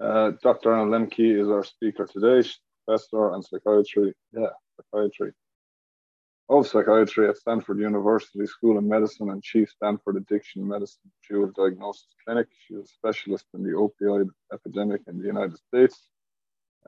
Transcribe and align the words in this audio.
Uh, 0.00 0.32
Dr. 0.42 0.74
Anna 0.74 0.90
Lembke 0.90 1.40
is 1.40 1.48
our 1.48 1.64
speaker 1.64 2.06
today. 2.06 2.46
She's 2.46 2.60
professor 2.86 3.34
and 3.34 3.44
psychiatry, 3.44 4.14
yeah, 4.32 4.50
psychiatry 4.76 5.32
of 6.48 6.66
psychiatry 6.66 7.28
at 7.28 7.36
Stanford 7.36 7.78
University 7.78 8.46
School 8.46 8.78
of 8.78 8.84
Medicine 8.84 9.30
and 9.30 9.42
chief 9.42 9.68
Stanford 9.70 10.16
Addiction 10.16 10.66
Medicine 10.66 11.10
Dual 11.28 11.52
Diagnosis 11.54 12.06
Clinic. 12.24 12.46
She 12.66 12.74
is 12.74 12.84
a 12.84 12.88
specialist 12.88 13.44
in 13.54 13.62
the 13.62 13.70
opioid 13.70 14.28
epidemic 14.52 15.02
in 15.08 15.18
the 15.18 15.26
United 15.26 15.58
States. 15.58 16.08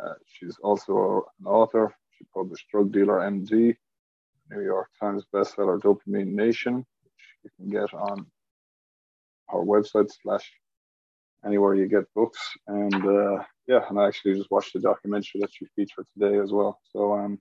Uh, 0.03 0.15
she's 0.25 0.57
also 0.63 1.27
an 1.41 1.47
author. 1.47 1.95
She 2.17 2.25
published 2.33 2.69
Drug 2.71 2.91
Dealer 2.91 3.19
MD, 3.21 3.77
New 4.51 4.63
York 4.63 4.89
Times 4.99 5.25
bestseller 5.35 5.79
Dopamine 5.79 6.33
Nation, 6.33 6.77
which 6.77 7.45
you 7.45 7.51
can 7.59 7.71
get 7.71 7.93
on 7.93 8.27
our 9.51 9.63
website 9.63 10.11
slash 10.23 10.51
anywhere 11.45 11.75
you 11.75 11.89
get 11.89 12.13
books. 12.15 12.39
And 12.67 12.95
uh, 12.95 13.43
yeah, 13.67 13.81
and 13.89 13.99
I 13.99 14.07
actually 14.07 14.35
just 14.35 14.51
watched 14.51 14.73
the 14.73 14.81
documentary 14.81 15.41
that 15.41 15.61
you 15.61 15.67
featured 15.77 16.07
today 16.19 16.39
as 16.39 16.53
well. 16.53 16.79
So 16.93 17.13
um, 17.15 17.39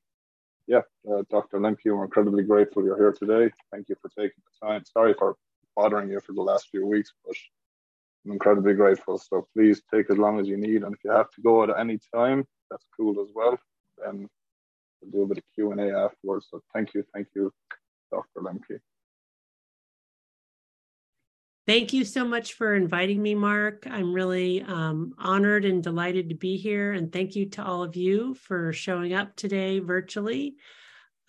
yeah, 0.68 0.82
uh, 1.12 1.24
Dr. 1.30 1.60
Lembke, 1.60 1.86
we're 1.86 2.04
incredibly 2.06 2.44
grateful 2.44 2.84
you're 2.84 2.98
here 2.98 3.12
today. 3.12 3.52
Thank 3.72 3.90
you 3.90 3.96
for 4.02 4.10
taking 4.10 4.42
the 4.46 4.68
time. 4.68 4.84
Sorry 4.86 5.14
for 5.18 5.36
bothering 5.76 6.10
you 6.10 6.20
for 6.20 6.34
the 6.34 6.42
last 6.42 6.68
few 6.70 6.86
weeks, 6.86 7.12
but 7.26 7.36
I'm 8.26 8.34
incredibly 8.34 8.74
grateful. 8.74 9.18
So 9.18 9.48
please 9.56 9.82
take 9.94 10.10
as 10.12 10.18
long 10.18 10.40
as 10.40 10.48
you 10.48 10.58
need, 10.58 10.84
and 10.84 10.94
if 10.94 11.00
you 11.04 11.12
have 11.12 11.32
to 11.32 11.42
go 11.42 11.64
at 11.64 11.80
any 11.80 12.00
time, 12.14 12.46
that's 12.70 12.86
cool 12.96 13.22
as 13.22 13.30
well. 13.34 13.58
Then 13.98 14.28
we'll 15.02 15.12
do 15.12 15.24
a 15.24 15.28
bit 15.28 15.38
of 15.40 15.44
Q 15.56 15.72
and 15.72 15.82
A 15.82 15.98
afterwards. 15.98 16.48
So 16.52 16.62
thank 16.74 16.94
you, 16.94 17.04
thank 17.14 17.28
you, 17.36 17.52
Dr. 18.12 18.42
Lembke. 18.42 18.80
Thank 21.70 21.94
you 21.94 22.04
so 22.04 22.26
much 22.26 22.54
for 22.54 22.74
inviting 22.74 23.22
me, 23.22 23.36
Mark. 23.36 23.86
I'm 23.88 24.12
really 24.12 24.64
um, 24.64 25.14
honored 25.20 25.66
and 25.66 25.84
delighted 25.84 26.30
to 26.30 26.34
be 26.34 26.58
here. 26.58 26.94
And 26.94 27.14
thank 27.14 27.36
you 27.36 27.48
to 27.52 27.64
all 27.64 27.84
of 27.84 27.96
you 27.96 28.34
for 28.34 28.74
showing 28.74 29.14
up 29.14 29.36
today 29.36 29.78
virtually. 29.78 30.56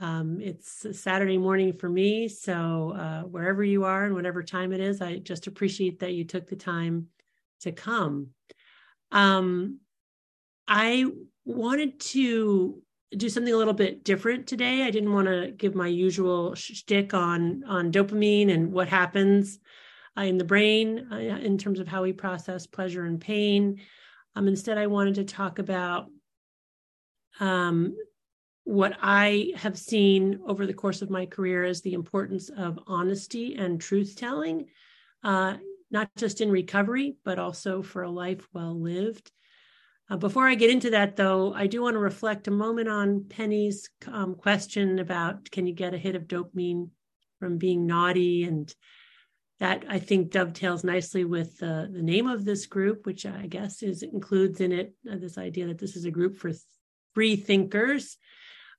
Um, 0.00 0.41
it's 0.41 0.87
Saturday 0.98 1.37
morning 1.37 1.75
for 1.75 1.91
me. 1.91 2.27
So, 2.27 2.95
uh, 2.97 3.23
wherever 3.25 3.62
you 3.62 3.84
are 3.84 4.06
and 4.06 4.15
whatever 4.15 4.42
time 4.42 4.73
it 4.73 4.81
is, 4.81 5.03
I 5.03 5.19
just 5.19 5.47
appreciate 5.47 5.98
that 5.98 6.15
you 6.15 6.25
took 6.25 6.48
the 6.48 6.56
time 6.56 7.09
to 7.61 7.70
come. 7.70 8.28
Um, 9.12 9.81
I 10.67 11.05
wanted 11.45 12.00
to 12.00 12.83
do 13.15 13.28
something 13.28 13.53
a 13.53 13.59
little 13.59 13.75
bit 13.75 14.05
different 14.05 14.47
today. 14.47 14.84
I 14.84 14.91
didn't 14.91 15.12
want 15.12 15.27
to 15.28 15.50
give 15.55 15.75
my 15.75 15.89
usual 15.89 16.55
shtick 16.55 17.12
on 17.12 17.62
on 17.67 17.93
dopamine 17.93 18.50
and 18.50 18.72
what 18.72 18.89
happens 18.89 19.59
uh, 20.21 20.25
in 20.25 20.37
the 20.37 20.45
brain 20.45 21.09
uh, 21.11 21.17
in 21.17 21.57
terms 21.57 21.81
of 21.81 21.89
how 21.89 22.03
we 22.03 22.13
process 22.13 22.67
pleasure 22.67 23.05
and 23.05 23.21
pain. 23.21 23.81
Um, 24.37 24.49
instead, 24.49 24.77
I 24.77 24.87
wanted 24.87 25.15
to 25.15 25.25
talk 25.25 25.59
about 25.59 26.09
um, 27.41 27.97
what 28.65 28.97
I 29.01 29.53
have 29.57 29.79
seen 29.79 30.41
over 30.47 30.67
the 30.67 30.75
course 30.75 31.01
of 31.01 31.11
my 31.11 31.27
career 31.27 31.65
as 31.65 31.81
the 31.81 31.95
importance 31.95 32.51
of 32.51 32.79
honesty 32.87 33.57
and 33.57 33.81
truth 33.81 34.15
telling, 34.17 34.67
uh, 35.25 35.57
not 35.91 36.11
just 36.17 36.41
in 36.41 36.51
recovery, 36.51 37.17
but 37.25 37.39
also 37.39 37.83
for 37.83 38.03
a 38.03 38.11
life 38.11 38.47
well 38.53 38.79
lived. 38.79 39.33
Uh, 40.11 40.17
before 40.17 40.47
I 40.47 40.55
get 40.55 40.71
into 40.71 40.91
that, 40.91 41.17
though, 41.17 41.55
I 41.55 41.67
do 41.67 41.83
want 41.83 41.95
to 41.95 42.01
reflect 42.01 42.49
a 42.49 42.53
moment 42.53 42.89
on 42.89 43.25
Penny's 43.29 43.89
um, 44.07 44.34
question 44.34 44.99
about 44.99 45.51
can 45.51 45.67
you 45.67 45.73
get 45.73 45.95
a 45.95 45.99
hit 45.99 46.17
of 46.17 46.25
dopamine 46.25 46.91
from 47.39 47.59
being 47.59 47.87
naughty 47.87 48.45
and 48.45 48.73
that 49.61 49.84
I 49.89 49.98
think 49.98 50.30
dovetails 50.30 50.84
nicely 50.84 51.25
with 51.25 51.58
the 51.58 51.89
name 51.92 52.27
of 52.27 52.44
this 52.44 52.64
group, 52.66 53.05
which 53.05 53.27
I 53.27 53.47
guess 53.47 53.83
is 53.83 54.03
includes 54.03 54.61
in 54.61 54.72
it 54.72 54.94
uh, 55.11 55.16
this 55.16 55.36
idea 55.36 55.66
that 55.66 55.78
this 55.78 55.97
is 55.97 56.06
a 56.06 56.11
group 56.11 56.36
for 56.36 56.50
free 57.14 57.36
thinkers. 57.36 58.16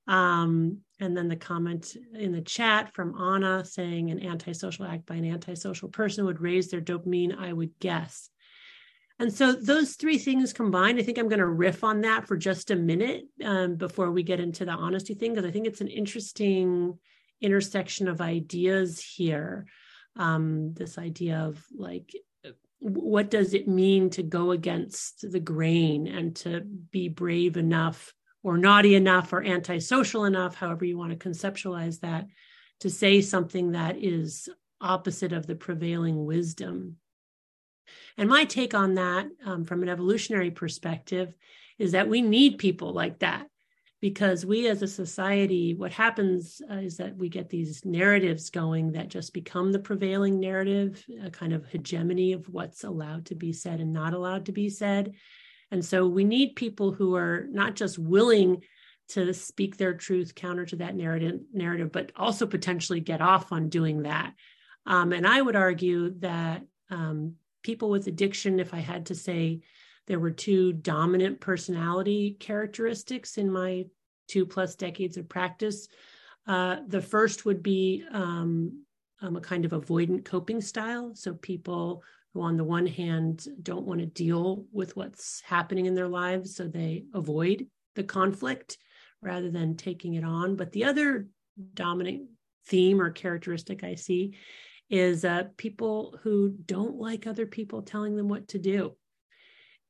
Um, 0.08 0.80
and 1.00 1.16
then 1.16 1.28
the 1.28 1.36
comment 1.36 1.96
in 2.16 2.32
the 2.32 2.42
chat 2.42 2.94
from 2.96 3.16
Anna 3.16 3.64
saying 3.64 4.10
an 4.10 4.26
antisocial 4.26 4.86
act 4.86 5.06
by 5.06 5.16
an 5.16 5.32
antisocial 5.32 5.90
person 5.90 6.26
would 6.26 6.42
raise 6.42 6.72
their 6.72 6.82
dopamine, 6.82 7.38
I 7.38 7.54
would 7.54 7.78
guess. 7.80 8.30
And 9.20 9.32
so 9.32 9.52
those 9.52 9.94
three 9.94 10.18
things 10.18 10.52
combined, 10.52 10.98
I 10.98 11.04
think 11.04 11.20
I'm 11.20 11.30
going 11.30 11.40
to 11.40 11.46
riff 11.46 11.84
on 11.84 12.02
that 12.02 12.28
for 12.28 12.36
just 12.36 12.72
a 12.72 12.76
minute 12.76 13.26
um, 13.46 13.76
before 13.76 14.10
we 14.10 14.24
get 14.24 14.40
into 14.40 14.66
the 14.66 14.72
honesty 14.72 15.14
thing, 15.14 15.34
because 15.34 15.48
I 15.48 15.52
think 15.52 15.68
it's 15.68 15.82
an 15.82 15.90
interesting 15.90 16.98
intersection 17.40 18.08
of 18.08 18.20
ideas 18.20 19.00
here 19.00 19.68
um, 20.16 20.74
this 20.74 20.98
idea 20.98 21.40
of 21.40 21.64
like 21.76 22.12
what 22.80 23.30
does 23.30 23.54
it 23.54 23.68
mean 23.68 24.10
to 24.10 24.24
go 24.24 24.52
against 24.52 25.32
the 25.32 25.40
grain 25.40 26.08
and 26.08 26.36
to 26.36 26.62
be 26.62 27.08
brave 27.08 27.56
enough 27.56 28.14
or 28.44 28.58
naughty 28.58 28.96
enough 28.96 29.32
or 29.34 29.44
antisocial 29.44 30.26
enough 30.26 30.56
however 30.56 30.84
you 30.84 30.98
want 30.98 31.12
to 31.12 31.30
conceptualize 31.30 32.00
that 32.00 32.26
to 32.80 32.90
say 32.90 33.22
something 33.22 33.74
that 33.74 33.98
is 33.98 34.50
opposite 34.82 35.32
of 35.32 35.46
the 35.46 35.56
prevailing 35.56 36.26
wisdom? 36.26 36.98
And 38.18 38.28
my 38.28 38.46
take 38.46 38.74
on 38.74 38.96
that 38.96 39.28
um, 39.46 39.64
from 39.64 39.84
an 39.84 39.90
evolutionary 39.90 40.50
perspective 40.50 41.36
is 41.78 41.92
that 41.92 42.10
we 42.10 42.22
need 42.22 42.58
people 42.58 42.94
like 42.94 43.20
that 43.20 43.48
because 44.02 44.46
we 44.46 44.68
as 44.68 44.82
a 44.82 44.88
society 44.88 45.76
what 45.76 45.92
happens 45.92 46.62
uh, 46.70 46.76
is 46.76 46.98
that 46.98 47.16
we 47.16 47.30
get 47.30 47.50
these 47.50 47.86
narratives 47.86 48.50
going 48.50 48.92
that 48.92 49.08
just 49.08 49.34
become 49.34 49.72
the 49.72 49.80
prevailing 49.80 50.40
narrative 50.40 51.06
a 51.24 51.30
kind 51.30 51.54
of 51.54 51.68
hegemony 51.68 52.34
of 52.34 52.50
what's 52.50 52.84
allowed 52.84 53.28
to 53.28 53.36
be 53.36 53.54
said 53.54 53.80
and 53.80 53.94
not 53.94 54.14
allowed 54.14 54.46
to 54.48 54.52
be 54.52 54.70
said. 54.70 55.14
And 55.70 55.86
so 55.86 56.06
we 56.06 56.26
need 56.26 56.56
people 56.56 56.92
who 56.92 57.16
are 57.16 57.46
not 57.50 57.76
just 57.76 57.98
willing 57.98 58.64
to 59.10 59.34
speak 59.34 59.78
their 59.78 59.94
truth 59.94 60.36
counter 60.36 60.66
to 60.66 60.78
that 60.78 60.96
narrative 60.96 61.40
narrative 61.54 61.92
but 61.92 62.12
also 62.16 62.46
potentially 62.48 63.00
get 63.00 63.22
off 63.22 63.52
on 63.52 63.70
doing 63.70 64.04
that. 64.04 64.34
Um, 64.88 65.14
and 65.14 65.28
i 65.28 65.40
would 65.40 65.56
argue 65.56 66.16
that 66.20 66.64
um, 66.90 67.36
people 67.62 67.92
with 67.92 68.08
addiction 68.08 68.60
if 68.60 68.74
i 68.74 68.80
had 68.80 69.06
to 69.06 69.16
say 69.16 69.62
there 70.12 70.20
were 70.20 70.30
two 70.30 70.74
dominant 70.74 71.40
personality 71.40 72.36
characteristics 72.38 73.38
in 73.38 73.50
my 73.50 73.86
two 74.28 74.46
plus 74.46 74.76
decades 74.76 75.16
of 75.16 75.30
practice. 75.30 75.88
Uh, 76.46 76.80
the 76.86 77.02
first 77.02 77.46
would 77.46 77.64
be 77.64 78.04
um, 78.12 78.84
um, 79.22 79.38
a 79.38 79.40
kind 79.40 79.64
of 79.64 79.72
avoidant 79.72 80.26
coping 80.26 80.60
style. 80.60 81.14
So 81.16 81.36
people 81.36 82.04
who, 82.34 82.42
on 82.42 82.58
the 82.58 82.64
one 82.66 82.88
hand, 82.88 83.48
don't 83.64 83.86
want 83.86 84.02
to 84.02 84.06
deal 84.06 84.66
with 84.74 84.98
what's 84.98 85.42
happening 85.46 85.86
in 85.86 85.96
their 85.96 86.10
lives, 86.10 86.58
so 86.58 86.68
they 86.68 87.06
avoid 87.14 87.68
the 87.96 88.04
conflict 88.04 88.78
rather 89.22 89.50
than 89.50 89.78
taking 89.78 90.16
it 90.16 90.26
on. 90.26 90.58
But 90.58 90.74
the 90.74 90.84
other 90.84 91.28
dominant 91.74 92.24
theme 92.68 93.00
or 93.00 93.12
characteristic 93.12 93.86
I 93.86 93.96
see 93.96 94.36
is 94.90 95.24
uh, 95.24 95.44
people 95.56 96.20
who 96.22 96.54
don't 96.66 96.98
like 96.98 97.28
other 97.28 97.46
people 97.46 97.82
telling 97.82 98.18
them 98.18 98.28
what 98.28 98.50
to 98.50 98.60
do. 98.60 98.98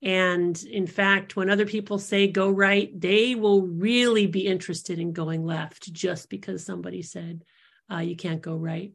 And 0.02 0.62
in 0.64 0.88
fact, 0.88 1.36
when 1.36 1.50
other 1.50 1.66
people 1.66 2.00
say 2.00 2.28
go 2.28 2.50
right, 2.50 2.90
they 3.00 3.36
will 3.36 3.62
really 3.68 4.26
be 4.26 4.48
interested 4.48 5.00
in 5.00 5.14
going 5.14 5.46
left 5.46 5.94
just 5.94 6.30
because 6.30 6.66
somebody 6.66 7.04
said 7.04 7.44
uh, 7.92 8.00
you 8.00 8.16
can't 8.16 8.42
go 8.42 8.56
right. 8.56 8.94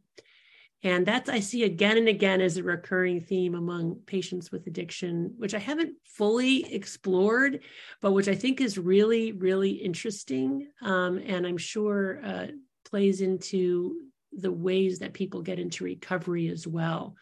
And 0.82 1.06
that's 1.06 1.30
I 1.30 1.40
see 1.40 1.64
again 1.64 1.96
and 1.96 2.08
again 2.08 2.40
as 2.40 2.56
a 2.56 2.62
recurring 2.62 3.20
theme 3.20 3.54
among 3.54 3.96
patients 4.06 4.52
with 4.52 4.66
addiction, 4.66 5.34
which 5.38 5.54
I 5.54 5.58
haven't 5.58 5.94
fully 6.04 6.72
explored, 6.72 7.60
but 8.00 8.12
which 8.12 8.28
I 8.28 8.34
think 8.34 8.60
is 8.60 8.78
really, 8.78 9.32
really 9.32 9.70
interesting. 9.70 10.68
Um, 10.82 11.18
and 11.18 11.46
I'm 11.46 11.56
sure 11.56 12.20
uh, 12.24 12.46
plays 12.84 13.20
into 13.20 13.96
the 14.32 14.52
ways 14.52 14.98
that 14.98 15.14
people 15.14 15.40
get 15.40 15.58
into 15.58 15.84
recovery 15.84 16.48
as 16.48 16.66
well 16.66 17.16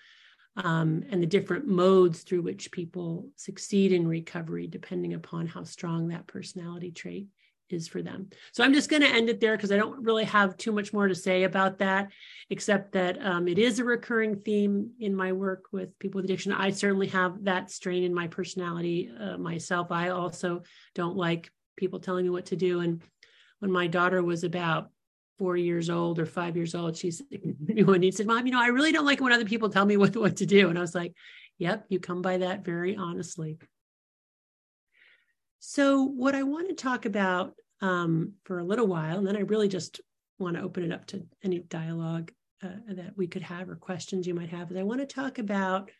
um, 0.57 1.05
and 1.11 1.23
the 1.23 1.27
different 1.27 1.67
modes 1.67 2.23
through 2.23 2.43
which 2.43 2.71
people 2.71 3.29
succeed 3.37 3.93
in 3.93 4.07
recovery, 4.07 4.67
depending 4.67 5.15
upon 5.15 5.47
how 5.47 5.65
strong 5.65 6.09
that 6.09 6.27
personality 6.27 6.91
trait 6.91 7.27
is 7.71 7.89
for 7.89 8.03
them. 8.03 8.29
So 8.53 8.63
I'm 8.63 8.75
just 8.75 8.91
going 8.91 9.03
to 9.03 9.09
end 9.09 9.29
it 9.29 9.41
there 9.41 9.57
because 9.57 9.73
I 9.73 9.77
don't 9.77 10.05
really 10.05 10.25
have 10.25 10.57
too 10.57 10.71
much 10.71 10.93
more 10.93 11.09
to 11.09 11.15
say 11.15 11.45
about 11.45 11.79
that, 11.79 12.13
except 12.51 12.93
that 12.93 13.21
um, 13.25 13.49
it 13.49 13.59
is 13.59 13.79
a 13.79 13.85
recurring 13.85 14.37
theme 14.37 14.91
in 15.01 15.15
my 15.15 15.33
work 15.33 15.65
with 15.73 15.99
people 15.99 16.19
with 16.19 16.27
addiction. 16.27 16.53
I 16.53 16.71
certainly 16.71 17.09
have 17.09 17.45
that 17.45 17.71
strain 17.71 18.05
in 18.05 18.15
my 18.15 18.29
personality 18.29 19.11
uh, 19.19 19.39
myself. 19.39 19.91
I 19.91 20.11
also 20.11 20.63
don't 20.95 21.17
like 21.17 21.51
people 21.77 22.01
telling 22.01 22.25
me 22.25 22.31
what 22.31 22.47
to 22.47 22.57
do. 22.57 22.81
And 22.81 23.03
when 23.59 23.73
my 23.73 23.87
daughter 23.87 24.23
was 24.23 24.45
about 24.45 24.91
four 25.39 25.57
years 25.57 25.91
old 25.91 26.19
or 26.19 26.27
five 26.27 26.57
years 26.57 26.75
old, 26.75 26.97
she's 26.97 27.23
when 27.85 28.03
he 28.03 28.11
said, 28.11 28.27
Mom, 28.27 28.47
you 28.47 28.53
know, 28.53 28.63
I 28.63 28.69
really 28.69 28.93
don't 28.93 29.07
like 29.07 29.21
when 29.21 29.33
other 29.33 29.45
people 29.45 29.69
tell 29.69 29.87
me 29.87 29.97
what, 29.97 30.17
what 30.17 30.37
to 30.37 30.47
do. 30.47 30.69
And 30.69 30.79
I 30.79 30.81
was 30.81 30.95
like, 30.95 31.15
Yep, 31.59 31.87
you 31.89 32.01
come 32.01 32.23
by 32.23 32.39
that 32.39 32.65
very 32.65 32.97
honestly. 32.97 33.59
So, 35.61 36.03
what 36.03 36.35
I 36.35 36.43
want 36.43 36.69
to 36.69 36.75
talk 36.75 37.07
about 37.07 37.55
um, 37.81 38.33
for 38.45 38.59
a 38.59 38.65
little 38.65 38.87
while, 38.87 39.19
and 39.19 39.27
then 39.27 39.37
I 39.37 39.41
really 39.41 39.69
just 39.69 40.01
want 40.39 40.57
to 40.57 40.63
open 40.63 40.83
it 40.83 40.93
up 40.93 41.07
to 41.07 41.25
any 41.43 41.61
dialogue 41.61 42.33
uh, 42.63 42.69
that 42.89 43.17
we 43.17 43.27
could 43.27 43.43
have 43.43 43.69
or 43.69 43.77
questions 43.77 44.27
you 44.27 44.35
might 44.35 44.51
have, 44.51 44.71
is 44.71 44.77
I 44.77 44.83
want 44.83 45.01
to 45.01 45.07
talk 45.07 45.39
about 45.39 45.91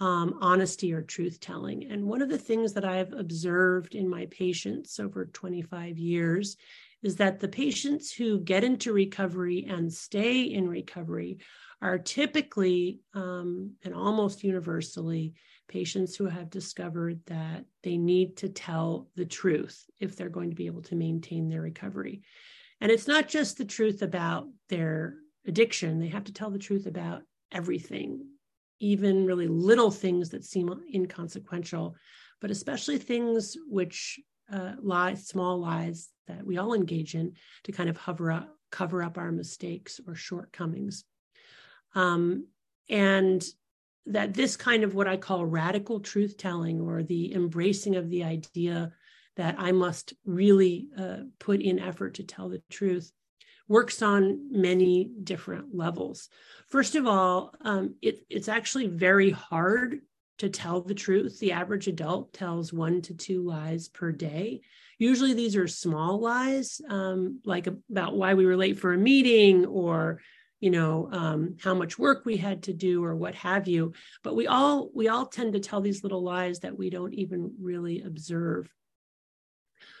um, 0.00 0.38
honesty 0.40 0.92
or 0.92 1.02
truth 1.02 1.40
telling. 1.40 1.90
And 1.90 2.04
one 2.04 2.22
of 2.22 2.28
the 2.28 2.38
things 2.38 2.72
that 2.74 2.84
I've 2.84 3.12
observed 3.12 3.94
in 3.94 4.08
my 4.08 4.26
patients 4.30 4.98
over 4.98 5.26
25 5.26 5.98
years 5.98 6.56
is 7.06 7.14
that 7.16 7.38
the 7.38 7.46
patients 7.46 8.12
who 8.12 8.40
get 8.40 8.64
into 8.64 8.92
recovery 8.92 9.64
and 9.68 9.92
stay 9.92 10.42
in 10.42 10.68
recovery 10.68 11.38
are 11.80 11.98
typically 11.98 12.98
um, 13.14 13.70
and 13.84 13.94
almost 13.94 14.42
universally 14.42 15.32
patients 15.68 16.16
who 16.16 16.26
have 16.26 16.50
discovered 16.50 17.20
that 17.26 17.64
they 17.84 17.96
need 17.96 18.36
to 18.38 18.48
tell 18.48 19.06
the 19.14 19.24
truth 19.24 19.84
if 20.00 20.16
they're 20.16 20.28
going 20.28 20.50
to 20.50 20.56
be 20.56 20.66
able 20.66 20.82
to 20.82 20.96
maintain 20.96 21.48
their 21.48 21.62
recovery. 21.62 22.22
And 22.80 22.90
it's 22.90 23.06
not 23.06 23.28
just 23.28 23.56
the 23.56 23.64
truth 23.64 24.02
about 24.02 24.48
their 24.68 25.14
addiction, 25.46 26.00
they 26.00 26.08
have 26.08 26.24
to 26.24 26.32
tell 26.32 26.50
the 26.50 26.58
truth 26.58 26.86
about 26.86 27.22
everything, 27.52 28.26
even 28.80 29.26
really 29.26 29.46
little 29.46 29.92
things 29.92 30.30
that 30.30 30.44
seem 30.44 30.74
inconsequential, 30.92 31.94
but 32.40 32.50
especially 32.50 32.98
things 32.98 33.56
which 33.68 34.18
uh, 34.52 34.72
small 35.14 35.60
lies 35.60 36.08
that 36.26 36.44
we 36.44 36.58
all 36.58 36.74
engage 36.74 37.14
in 37.14 37.34
to 37.64 37.72
kind 37.72 37.88
of 37.88 37.96
hover 37.96 38.32
up, 38.32 38.56
cover 38.70 39.02
up 39.02 39.18
our 39.18 39.32
mistakes 39.32 40.00
or 40.06 40.14
shortcomings. 40.14 41.04
Um, 41.94 42.46
and 42.88 43.44
that 44.06 44.34
this 44.34 44.56
kind 44.56 44.84
of 44.84 44.94
what 44.94 45.08
I 45.08 45.16
call 45.16 45.44
radical 45.44 46.00
truth 46.00 46.36
telling 46.36 46.80
or 46.80 47.02
the 47.02 47.34
embracing 47.34 47.96
of 47.96 48.08
the 48.08 48.24
idea 48.24 48.92
that 49.36 49.56
I 49.58 49.72
must 49.72 50.14
really 50.24 50.88
uh, 50.96 51.18
put 51.38 51.60
in 51.60 51.78
effort 51.78 52.14
to 52.14 52.22
tell 52.22 52.48
the 52.48 52.62
truth 52.70 53.12
works 53.68 54.00
on 54.00 54.48
many 54.50 55.10
different 55.24 55.74
levels. 55.74 56.28
First 56.68 56.94
of 56.94 57.06
all, 57.06 57.52
um, 57.62 57.96
it, 58.00 58.20
it's 58.30 58.48
actually 58.48 58.86
very 58.86 59.30
hard 59.30 60.00
to 60.38 60.48
tell 60.48 60.80
the 60.80 60.94
truth. 60.94 61.38
The 61.40 61.52
average 61.52 61.88
adult 61.88 62.32
tells 62.32 62.72
one 62.72 63.02
to 63.02 63.14
two 63.14 63.42
lies 63.42 63.88
per 63.88 64.12
day. 64.12 64.60
Usually 64.98 65.34
these 65.34 65.56
are 65.56 65.68
small 65.68 66.20
lies, 66.20 66.80
um, 66.88 67.40
like 67.44 67.66
about 67.66 68.16
why 68.16 68.34
we 68.34 68.46
were 68.46 68.56
late 68.56 68.78
for 68.78 68.94
a 68.94 68.98
meeting 68.98 69.66
or 69.66 70.20
you 70.60 70.70
know 70.70 71.08
um, 71.12 71.56
how 71.62 71.74
much 71.74 71.98
work 71.98 72.24
we 72.24 72.38
had 72.38 72.62
to 72.64 72.72
do 72.72 73.04
or 73.04 73.14
what 73.14 73.34
have 73.34 73.68
you. 73.68 73.92
But 74.22 74.36
we 74.36 74.46
all 74.46 74.90
we 74.94 75.08
all 75.08 75.26
tend 75.26 75.52
to 75.52 75.60
tell 75.60 75.80
these 75.80 76.02
little 76.02 76.22
lies 76.22 76.60
that 76.60 76.76
we 76.76 76.88
don't 76.88 77.14
even 77.14 77.54
really 77.60 78.02
observe. 78.02 78.72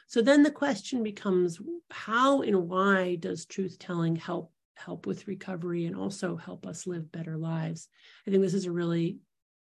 So 0.08 0.22
then 0.22 0.42
the 0.42 0.50
question 0.50 1.02
becomes 1.02 1.60
how 1.90 2.42
and 2.42 2.68
why 2.68 3.16
does 3.16 3.44
truth 3.44 3.78
telling 3.78 4.16
help 4.16 4.52
help 4.76 5.06
with 5.06 5.26
recovery 5.26 5.86
and 5.86 5.96
also 5.96 6.36
help 6.36 6.66
us 6.66 6.86
live 6.86 7.10
better 7.12 7.36
lives? 7.36 7.88
I 8.26 8.30
think 8.30 8.42
this 8.42 8.54
is 8.54 8.66
a 8.66 8.72
really 8.72 9.18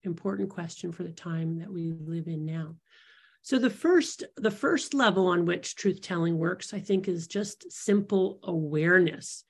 important 0.04 0.50
question 0.50 0.92
for 0.92 1.04
the 1.04 1.12
time 1.12 1.60
that 1.60 1.72
we 1.72 1.92
live 1.92 2.26
in 2.26 2.44
now 2.44 2.74
so 3.42 3.58
the 3.58 3.70
first 3.70 4.24
the 4.36 4.50
first 4.50 4.94
level 4.94 5.26
on 5.26 5.44
which 5.44 5.74
truth 5.76 6.00
telling 6.00 6.38
works 6.38 6.72
i 6.72 6.80
think 6.80 7.08
is 7.08 7.26
just 7.26 7.70
simple 7.70 8.38
awareness 8.44 9.44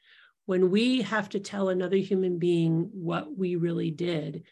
when 0.47 0.71
we 0.71 1.03
have 1.03 1.29
to 1.31 1.41
tell 1.41 1.69
another 1.69 1.97
human 1.97 2.39
being 2.39 2.91
what 2.93 3.37
we 3.37 3.57
really 3.57 3.91
did, 3.91 4.45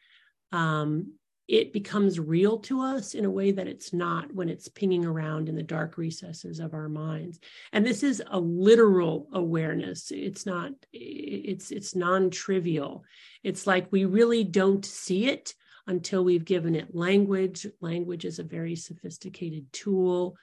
um, 0.52 1.14
it 1.48 1.72
becomes 1.72 2.20
real 2.20 2.58
to 2.58 2.80
us 2.80 3.14
in 3.14 3.24
a 3.24 3.30
way 3.30 3.50
that 3.50 3.66
it's 3.66 3.92
not 3.92 4.32
when 4.32 4.48
it's 4.48 4.68
pinging 4.68 5.04
around 5.04 5.48
in 5.48 5.56
the 5.56 5.64
dark 5.64 5.98
recesses 5.98 6.60
of 6.60 6.74
our 6.74 6.88
minds. 6.88 7.40
And 7.72 7.84
this 7.84 8.04
is 8.04 8.22
a 8.30 8.38
literal 8.38 9.28
awareness. 9.32 10.12
It's 10.12 10.46
not, 10.46 10.70
it's 10.92 11.72
it's 11.72 11.96
non-trivial. 11.96 13.02
It's 13.42 13.66
like 13.66 13.88
we 13.90 14.04
really 14.04 14.44
don't 14.44 14.84
see 14.84 15.26
it 15.26 15.54
until 15.86 16.24
we've 16.24 16.44
given 16.44 16.74
it 16.74 16.94
language. 16.94 17.66
Language 17.80 18.24
is 18.24 18.38
a 18.38 18.44
very 18.44 18.76
sophisticated 18.76 19.72
tool. 19.72 20.36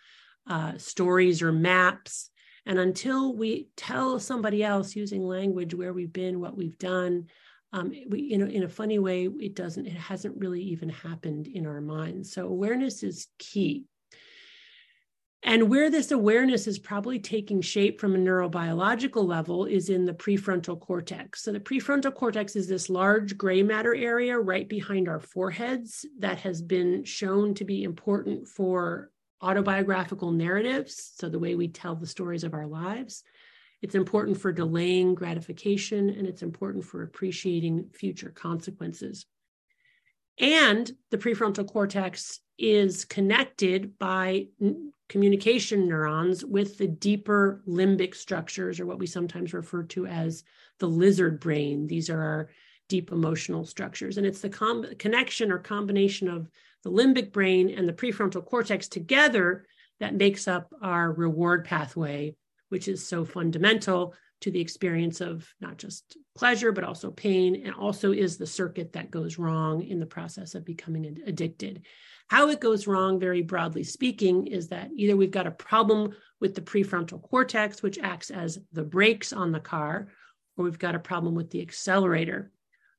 Uh, 0.49 0.77
stories 0.77 1.41
or 1.41 1.51
maps 1.51 2.29
and 2.67 2.79
until 2.79 3.33
we 3.33 3.69
tell 3.77 4.19
somebody 4.19 4.61
else 4.61 4.93
using 4.93 5.25
language 5.25 5.73
where 5.73 5.93
we've 5.93 6.11
been, 6.11 6.41
what 6.41 6.57
we've 6.57 6.77
done, 6.77 7.27
um, 7.71 7.93
we, 8.09 8.21
you 8.23 8.37
know, 8.37 8.45
in 8.45 8.63
a 8.63 8.69
funny 8.69 8.99
way, 8.99 9.29
it 9.39 9.55
doesn't, 9.55 9.87
it 9.87 9.95
hasn't 9.95 10.37
really 10.37 10.61
even 10.61 10.89
happened 10.89 11.47
in 11.47 11.65
our 11.65 11.79
minds. 11.79 12.33
So 12.33 12.45
awareness 12.45 13.03
is 13.03 13.27
key. 13.39 13.85
And 15.43 15.69
where 15.69 15.89
this 15.89 16.11
awareness 16.11 16.67
is 16.67 16.79
probably 16.79 17.19
taking 17.19 17.61
shape 17.61 18.01
from 18.01 18.15
a 18.15 18.17
neurobiological 18.17 19.25
level 19.25 19.65
is 19.65 19.89
in 19.89 20.05
the 20.05 20.13
prefrontal 20.13 20.79
cortex. 20.79 21.43
So, 21.43 21.51
the 21.51 21.59
prefrontal 21.59 22.13
cortex 22.13 22.55
is 22.55 22.67
this 22.67 22.89
large 22.89 23.37
gray 23.37 23.61
matter 23.61 23.95
area 23.95 24.37
right 24.37 24.67
behind 24.67 25.07
our 25.07 25.19
foreheads 25.19 26.05
that 26.19 26.39
has 26.39 26.61
been 26.61 27.03
shown 27.03 27.53
to 27.55 27.65
be 27.65 27.83
important 27.83 28.47
for 28.47 29.11
autobiographical 29.41 30.31
narratives, 30.31 31.13
so 31.15 31.29
the 31.29 31.39
way 31.39 31.55
we 31.55 31.67
tell 31.67 31.95
the 31.95 32.07
stories 32.07 32.43
of 32.43 32.53
our 32.53 32.67
lives. 32.67 33.23
It's 33.81 33.95
important 33.95 34.41
for 34.41 34.51
delaying 34.51 35.13
gratification 35.13 36.09
and 36.09 36.27
it's 36.27 36.41
important 36.41 36.83
for 36.83 37.03
appreciating 37.03 37.89
future 37.93 38.31
consequences. 38.31 39.27
And 40.39 40.91
the 41.11 41.17
prefrontal 41.17 41.67
cortex 41.67 42.39
is 42.57 43.05
connected 43.05 43.97
by 43.99 44.47
communication 45.09 45.87
neurons 45.87 46.43
with 46.43 46.77
the 46.77 46.87
deeper 46.87 47.61
limbic 47.67 48.13
structures, 48.13 48.79
or 48.79 48.85
what 48.85 48.99
we 48.99 49.07
sometimes 49.07 49.53
refer 49.53 49.83
to 49.83 50.05
as 50.05 50.43
the 50.79 50.87
lizard 50.87 51.39
brain. 51.39 51.87
These 51.87 52.09
are 52.09 52.21
our 52.21 52.49
deep 52.89 53.11
emotional 53.11 53.65
structures. 53.65 54.17
And 54.17 54.25
it's 54.25 54.41
the 54.41 54.49
com- 54.49 54.85
connection 54.97 55.51
or 55.51 55.59
combination 55.59 56.27
of 56.27 56.49
the 56.83 56.91
limbic 56.91 57.31
brain 57.31 57.69
and 57.69 57.87
the 57.87 57.93
prefrontal 57.93 58.45
cortex 58.45 58.87
together 58.87 59.65
that 59.99 60.15
makes 60.15 60.47
up 60.47 60.73
our 60.81 61.11
reward 61.11 61.65
pathway, 61.65 62.35
which 62.69 62.87
is 62.87 63.05
so 63.05 63.25
fundamental 63.25 64.13
to 64.39 64.51
the 64.51 64.61
experience 64.61 65.19
of 65.19 65.51
not 65.59 65.77
just 65.77 66.17
pleasure, 66.35 66.71
but 66.71 66.83
also 66.83 67.09
pain, 67.09 67.63
and 67.65 67.73
also 67.73 68.11
is 68.11 68.37
the 68.37 68.45
circuit 68.45 68.93
that 68.93 69.09
goes 69.09 69.39
wrong 69.39 69.81
in 69.81 69.99
the 69.99 70.05
process 70.05 70.53
of 70.53 70.63
becoming 70.63 71.17
addicted. 71.25 71.81
How 72.27 72.49
it 72.49 72.59
goes 72.59 72.87
wrong, 72.87 73.19
very 73.19 73.41
broadly 73.41 73.83
speaking, 73.83 74.47
is 74.47 74.67
that 74.69 74.89
either 74.95 75.15
we've 75.15 75.31
got 75.31 75.47
a 75.47 75.51
problem 75.51 76.13
with 76.39 76.55
the 76.55 76.61
prefrontal 76.61 77.21
cortex, 77.21 77.81
which 77.81 77.97
acts 77.99 78.29
as 78.31 78.59
the 78.73 78.83
brakes 78.83 79.31
on 79.31 79.51
the 79.51 79.59
car, 79.59 80.09
or 80.57 80.65
we've 80.65 80.79
got 80.79 80.95
a 80.95 80.99
problem 80.99 81.35
with 81.35 81.49
the 81.51 81.61
accelerator 81.61 82.51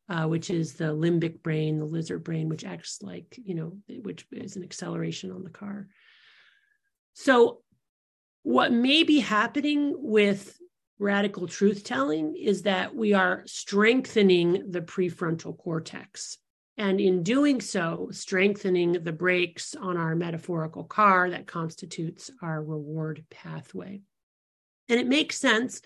uh, 0.08 0.26
which 0.26 0.50
is 0.50 0.74
the 0.74 0.84
limbic 0.84 1.42
brain, 1.42 1.78
the 1.78 1.84
lizard 1.84 2.24
brain, 2.24 2.48
which 2.48 2.64
acts 2.64 3.02
like, 3.02 3.38
you 3.44 3.54
know, 3.54 3.76
which 4.02 4.26
is 4.32 4.56
an 4.56 4.62
acceleration 4.62 5.30
on 5.30 5.44
the 5.44 5.50
car. 5.50 5.88
So, 7.12 7.62
what 8.42 8.72
may 8.72 9.02
be 9.02 9.20
happening 9.20 9.94
with 9.96 10.56
radical 10.98 11.46
truth 11.46 11.84
telling 11.84 12.34
is 12.36 12.62
that 12.62 12.94
we 12.94 13.12
are 13.12 13.42
strengthening 13.46 14.70
the 14.70 14.80
prefrontal 14.80 15.56
cortex. 15.58 16.38
And 16.78 17.00
in 17.00 17.24
doing 17.24 17.60
so, 17.60 18.08
strengthening 18.12 18.92
the 18.92 19.12
brakes 19.12 19.74
on 19.74 19.96
our 19.96 20.14
metaphorical 20.14 20.84
car 20.84 21.28
that 21.28 21.48
constitutes 21.48 22.30
our 22.40 22.62
reward 22.62 23.24
pathway. 23.30 24.00
And 24.88 25.00
it 25.00 25.08
makes 25.08 25.36
sense 25.36 25.82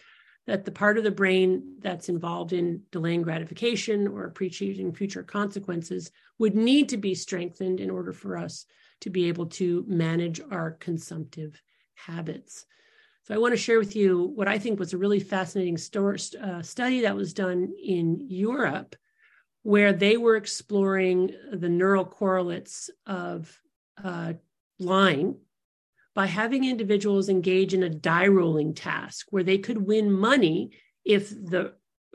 that 0.46 0.66
the 0.66 0.70
part 0.70 0.98
of 0.98 1.04
the 1.04 1.10
brain 1.10 1.76
that's 1.80 2.10
involved 2.10 2.52
in 2.52 2.82
delaying 2.90 3.22
gratification 3.22 4.06
or 4.06 4.26
appreciating 4.26 4.92
future 4.92 5.22
consequences 5.22 6.10
would 6.38 6.54
need 6.54 6.90
to 6.90 6.98
be 6.98 7.14
strengthened 7.14 7.80
in 7.80 7.88
order 7.90 8.12
for 8.12 8.36
us 8.36 8.66
to 9.00 9.08
be 9.08 9.28
able 9.28 9.46
to 9.46 9.84
manage 9.88 10.42
our 10.50 10.72
consumptive 10.72 11.62
habits. 11.94 12.66
So, 13.24 13.34
I 13.34 13.38
want 13.38 13.52
to 13.52 13.56
share 13.56 13.78
with 13.78 13.96
you 13.96 14.32
what 14.34 14.48
I 14.48 14.58
think 14.58 14.78
was 14.78 14.92
a 14.92 14.98
really 14.98 15.20
fascinating 15.20 15.78
story, 15.78 16.18
uh, 16.42 16.60
study 16.60 17.00
that 17.02 17.16
was 17.16 17.32
done 17.32 17.72
in 17.82 18.26
Europe, 18.28 18.94
where 19.62 19.92
they 19.92 20.16
were 20.16 20.36
exploring 20.36 21.30
the 21.52 21.68
neural 21.68 22.04
correlates 22.04 22.90
of 23.06 23.60
uh, 24.02 24.32
lying 24.78 25.36
by 26.14 26.26
having 26.26 26.64
individuals 26.64 27.28
engage 27.28 27.72
in 27.72 27.82
a 27.82 27.88
die 27.88 28.26
rolling 28.26 28.74
task 28.74 29.26
where 29.30 29.44
they 29.44 29.58
could 29.58 29.78
win 29.78 30.12
money 30.12 30.70
if 31.04 31.30
the 31.30 31.72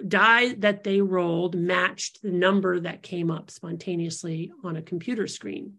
die 0.08 0.54
that 0.56 0.84
they 0.84 1.02
rolled 1.02 1.56
matched 1.56 2.22
the 2.22 2.32
number 2.32 2.80
that 2.80 3.02
came 3.02 3.32
up 3.32 3.50
spontaneously 3.50 4.52
on 4.64 4.76
a 4.76 4.82
computer 4.82 5.26
screen. 5.26 5.74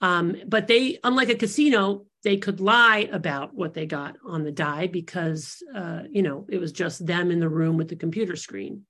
Um, 0.00 0.36
but 0.46 0.66
they, 0.66 0.98
unlike 1.04 1.28
a 1.28 1.34
casino, 1.34 2.06
they 2.22 2.38
could 2.38 2.60
lie 2.60 3.08
about 3.12 3.54
what 3.54 3.74
they 3.74 3.86
got 3.86 4.16
on 4.26 4.44
the 4.44 4.52
die 4.52 4.86
because, 4.86 5.62
uh, 5.74 6.02
you 6.10 6.22
know, 6.22 6.46
it 6.48 6.58
was 6.58 6.72
just 6.72 7.04
them 7.04 7.30
in 7.30 7.38
the 7.38 7.48
room 7.48 7.76
with 7.76 7.88
the 7.88 7.96
computer 7.96 8.36
screen. 8.36 8.86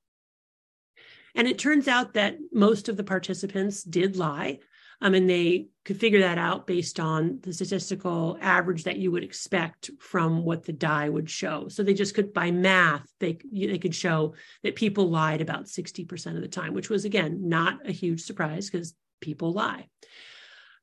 And 1.34 1.48
it 1.48 1.58
turns 1.58 1.88
out 1.88 2.14
that 2.14 2.38
most 2.52 2.88
of 2.88 2.96
the 2.96 3.04
participants 3.04 3.82
did 3.82 4.16
lie 4.16 4.60
Um, 5.00 5.14
and 5.14 5.28
they 5.28 5.68
could 5.84 5.98
figure 5.98 6.20
that 6.20 6.38
out 6.38 6.66
based 6.66 6.98
on 7.00 7.40
the 7.42 7.52
statistical 7.52 8.38
average 8.40 8.84
that 8.84 8.96
you 8.96 9.10
would 9.10 9.24
expect 9.24 9.90
from 9.98 10.44
what 10.44 10.64
the 10.64 10.72
die 10.72 11.08
would 11.08 11.28
show. 11.28 11.68
So 11.68 11.82
they 11.82 11.94
just 11.94 12.14
could, 12.14 12.32
by 12.32 12.50
math, 12.50 13.06
they 13.20 13.38
they 13.52 13.78
could 13.78 13.94
show 13.94 14.34
that 14.62 14.76
people 14.76 15.10
lied 15.10 15.40
about 15.40 15.66
60% 15.66 16.36
of 16.36 16.42
the 16.42 16.48
time, 16.48 16.74
which 16.74 16.88
was 16.90 17.04
again 17.04 17.48
not 17.48 17.86
a 17.86 17.92
huge 17.92 18.22
surprise 18.22 18.70
because 18.70 18.94
people 19.20 19.52
lie. 19.52 19.88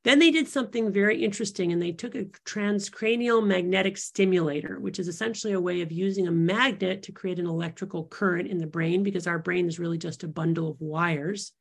Then 0.04 0.18
they 0.18 0.32
did 0.32 0.48
something 0.48 0.90
very 0.90 1.22
interesting 1.22 1.70
and 1.70 1.80
they 1.80 1.92
took 1.92 2.16
a 2.16 2.24
transcranial 2.44 3.46
magnetic 3.46 3.96
stimulator, 3.96 4.80
which 4.80 4.98
is 4.98 5.06
essentially 5.06 5.52
a 5.52 5.60
way 5.60 5.80
of 5.80 5.92
using 5.92 6.26
a 6.26 6.32
magnet 6.32 7.04
to 7.04 7.12
create 7.12 7.38
an 7.38 7.46
electrical 7.46 8.04
current 8.06 8.48
in 8.48 8.58
the 8.58 8.66
brain 8.66 9.04
because 9.04 9.28
our 9.28 9.38
brain 9.38 9.68
is 9.68 9.78
really 9.78 9.98
just 9.98 10.24
a 10.24 10.28
bundle 10.28 10.70
of 10.70 10.80
wires. 10.80 11.52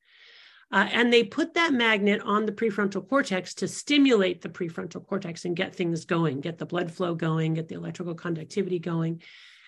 Uh, 0.72 0.88
and 0.92 1.12
they 1.12 1.24
put 1.24 1.54
that 1.54 1.74
magnet 1.74 2.22
on 2.22 2.46
the 2.46 2.52
prefrontal 2.52 3.08
cortex 3.08 3.54
to 3.54 3.68
stimulate 3.68 4.42
the 4.42 4.50
prefrontal 4.50 5.06
cortex 5.06 5.46
and 5.46 5.56
get 5.56 5.76
things 5.76 6.06
going, 6.06 6.40
get 6.40 6.58
the 6.58 6.66
blood 6.66 6.90
flow 6.90 7.14
going, 7.14 7.54
get 7.54 7.68
the 7.68 7.76
electrical 7.76 8.16
conductivity 8.16 8.80
going. 8.80 9.22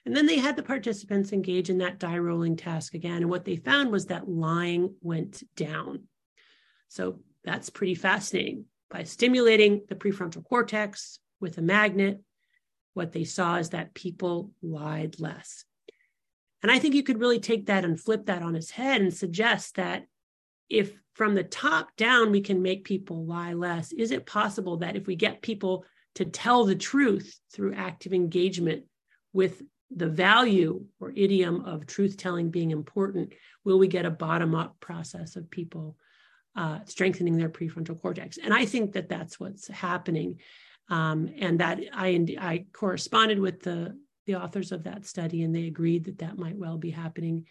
And 0.06 0.16
then 0.16 0.26
they 0.26 0.38
had 0.38 0.56
the 0.56 0.64
participants 0.64 1.32
engage 1.32 1.70
in 1.70 1.78
that 1.80 2.00
die 2.00 2.18
rolling 2.18 2.56
task 2.56 2.94
again. 2.94 3.18
And 3.18 3.30
what 3.30 3.46
they 3.46 3.58
found 3.58 3.92
was 3.92 4.08
that 4.08 4.28
lying 4.28 4.96
went 5.02 5.44
down. 5.56 6.04
So 6.88 7.20
that's 7.44 7.70
pretty 7.70 7.96
fascinating. 7.96 8.66
By 8.90 9.04
stimulating 9.04 9.82
the 9.90 9.96
prefrontal 9.96 10.44
cortex 10.44 11.20
with 11.40 11.58
a 11.58 11.62
magnet, 11.62 12.22
what 12.94 13.12
they 13.12 13.24
saw 13.24 13.58
is 13.58 13.70
that 13.70 13.94
people 13.94 14.52
lied 14.62 15.20
less. 15.20 15.66
And 16.62 16.72
I 16.72 16.80
think 16.80 16.96
you 16.96 17.04
could 17.04 17.20
really 17.20 17.40
take 17.40 17.66
that 17.66 17.84
and 17.84 18.00
flip 18.00 18.28
that 18.28 18.42
on 18.42 18.56
its 18.56 18.72
head 18.72 19.02
and 19.02 19.14
suggest 19.14 19.76
that 19.76 20.06
if 20.70 20.94
from 21.14 21.36
the 21.36 21.44
top 21.44 21.96
down 21.98 22.32
we 22.32 22.42
can 22.42 22.62
make 22.62 22.86
people 22.86 23.26
lie 23.26 23.54
less, 23.54 23.92
is 23.92 24.12
it 24.12 24.26
possible 24.26 24.78
that 24.78 24.96
if 24.96 25.06
we 25.06 25.16
get 25.16 25.42
people 25.42 25.86
to 26.16 26.26
tell 26.26 26.64
the 26.64 26.76
truth 26.76 27.40
through 27.52 27.74
active 27.74 28.14
engagement 28.14 28.84
with 29.34 29.62
the 29.96 30.08
value 30.08 30.86
or 31.00 31.12
idiom 31.16 31.66
of 31.66 31.86
truth 31.86 32.18
telling 32.18 32.50
being 32.50 32.72
important, 32.72 33.34
will 33.64 33.78
we 33.78 33.88
get 33.88 34.06
a 34.06 34.12
bottom 34.12 34.56
up 34.56 34.80
process 34.80 35.36
of 35.36 35.50
people 35.50 35.98
uh, 36.56 36.80
strengthening 36.86 37.38
their 37.38 37.50
prefrontal 37.50 38.00
cortex. 38.02 38.38
And 38.38 38.54
I 38.54 38.66
think 38.66 38.94
that 38.94 39.10
that's 39.10 39.40
what's 39.40 39.68
happening. 39.68 40.40
Um, 40.90 41.30
and 41.40 41.60
that 41.60 41.80
I, 41.94 42.26
I 42.40 42.66
corresponded 42.74 43.40
with 43.40 43.62
the, 43.62 43.98
the 44.26 44.36
authors 44.36 44.72
of 44.72 44.84
that 44.84 45.06
study, 45.06 45.44
and 45.44 45.56
they 45.56 45.68
agreed 45.68 46.06
that 46.06 46.20
that 46.20 46.38
might 46.38 46.58
well 46.58 46.78
be 46.78 46.92
happening 46.92 47.46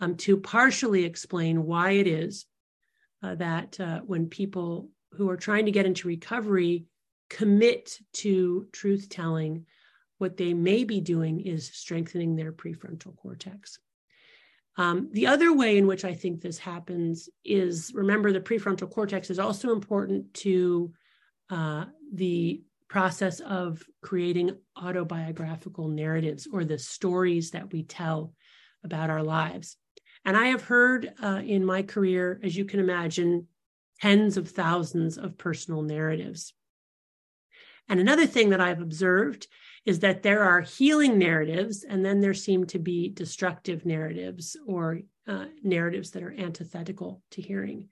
um, 0.00 0.16
to 0.16 0.36
partially 0.36 1.04
explain 1.04 1.64
why 1.64 1.92
it 1.92 2.06
is 2.06 2.46
uh, 3.22 3.34
that 3.36 3.80
uh, 3.80 4.00
when 4.00 4.28
people 4.28 4.90
who 5.12 5.30
are 5.30 5.36
trying 5.38 5.64
to 5.66 5.72
get 5.72 5.86
into 5.86 6.08
recovery 6.08 6.84
commit 7.30 7.98
to 8.12 8.66
truth 8.72 9.08
telling, 9.08 9.64
what 10.18 10.36
they 10.36 10.54
may 10.54 10.84
be 10.84 11.00
doing 11.00 11.40
is 11.40 11.70
strengthening 11.72 12.36
their 12.36 12.52
prefrontal 12.52 13.16
cortex. 13.16 13.78
Um, 14.76 15.08
the 15.12 15.26
other 15.26 15.54
way 15.54 15.78
in 15.78 15.86
which 15.86 16.04
I 16.04 16.14
think 16.14 16.40
this 16.40 16.58
happens 16.58 17.28
is 17.44 17.92
remember, 17.94 18.32
the 18.32 18.40
prefrontal 18.40 18.90
cortex 18.90 19.30
is 19.30 19.38
also 19.38 19.72
important 19.72 20.34
to 20.34 20.92
uh, 21.48 21.86
the 22.12 22.62
process 22.88 23.40
of 23.40 23.82
creating 24.02 24.56
autobiographical 24.76 25.88
narratives 25.88 26.46
or 26.52 26.64
the 26.64 26.78
stories 26.78 27.50
that 27.52 27.72
we 27.72 27.82
tell 27.82 28.32
about 28.84 29.10
our 29.10 29.22
lives. 29.22 29.76
And 30.24 30.36
I 30.36 30.46
have 30.46 30.62
heard 30.62 31.12
uh, 31.22 31.42
in 31.44 31.64
my 31.64 31.82
career, 31.82 32.40
as 32.42 32.56
you 32.56 32.64
can 32.64 32.80
imagine, 32.80 33.46
tens 34.00 34.36
of 34.36 34.50
thousands 34.50 35.18
of 35.18 35.38
personal 35.38 35.82
narratives. 35.82 36.52
And 37.88 38.00
another 38.00 38.26
thing 38.26 38.50
that 38.50 38.60
I've 38.60 38.80
observed 38.80 39.46
is 39.86 40.00
that 40.00 40.22
there 40.22 40.42
are 40.42 40.60
healing 40.60 41.16
narratives, 41.16 41.84
and 41.84 42.04
then 42.04 42.20
there 42.20 42.34
seem 42.34 42.66
to 42.66 42.78
be 42.78 43.08
destructive 43.08 43.86
narratives 43.86 44.56
or 44.66 45.00
uh, 45.28 45.46
narratives 45.62 46.10
that 46.10 46.22
are 46.24 46.34
antithetical 46.36 47.22
to 47.30 47.40
hearing, 47.40 47.88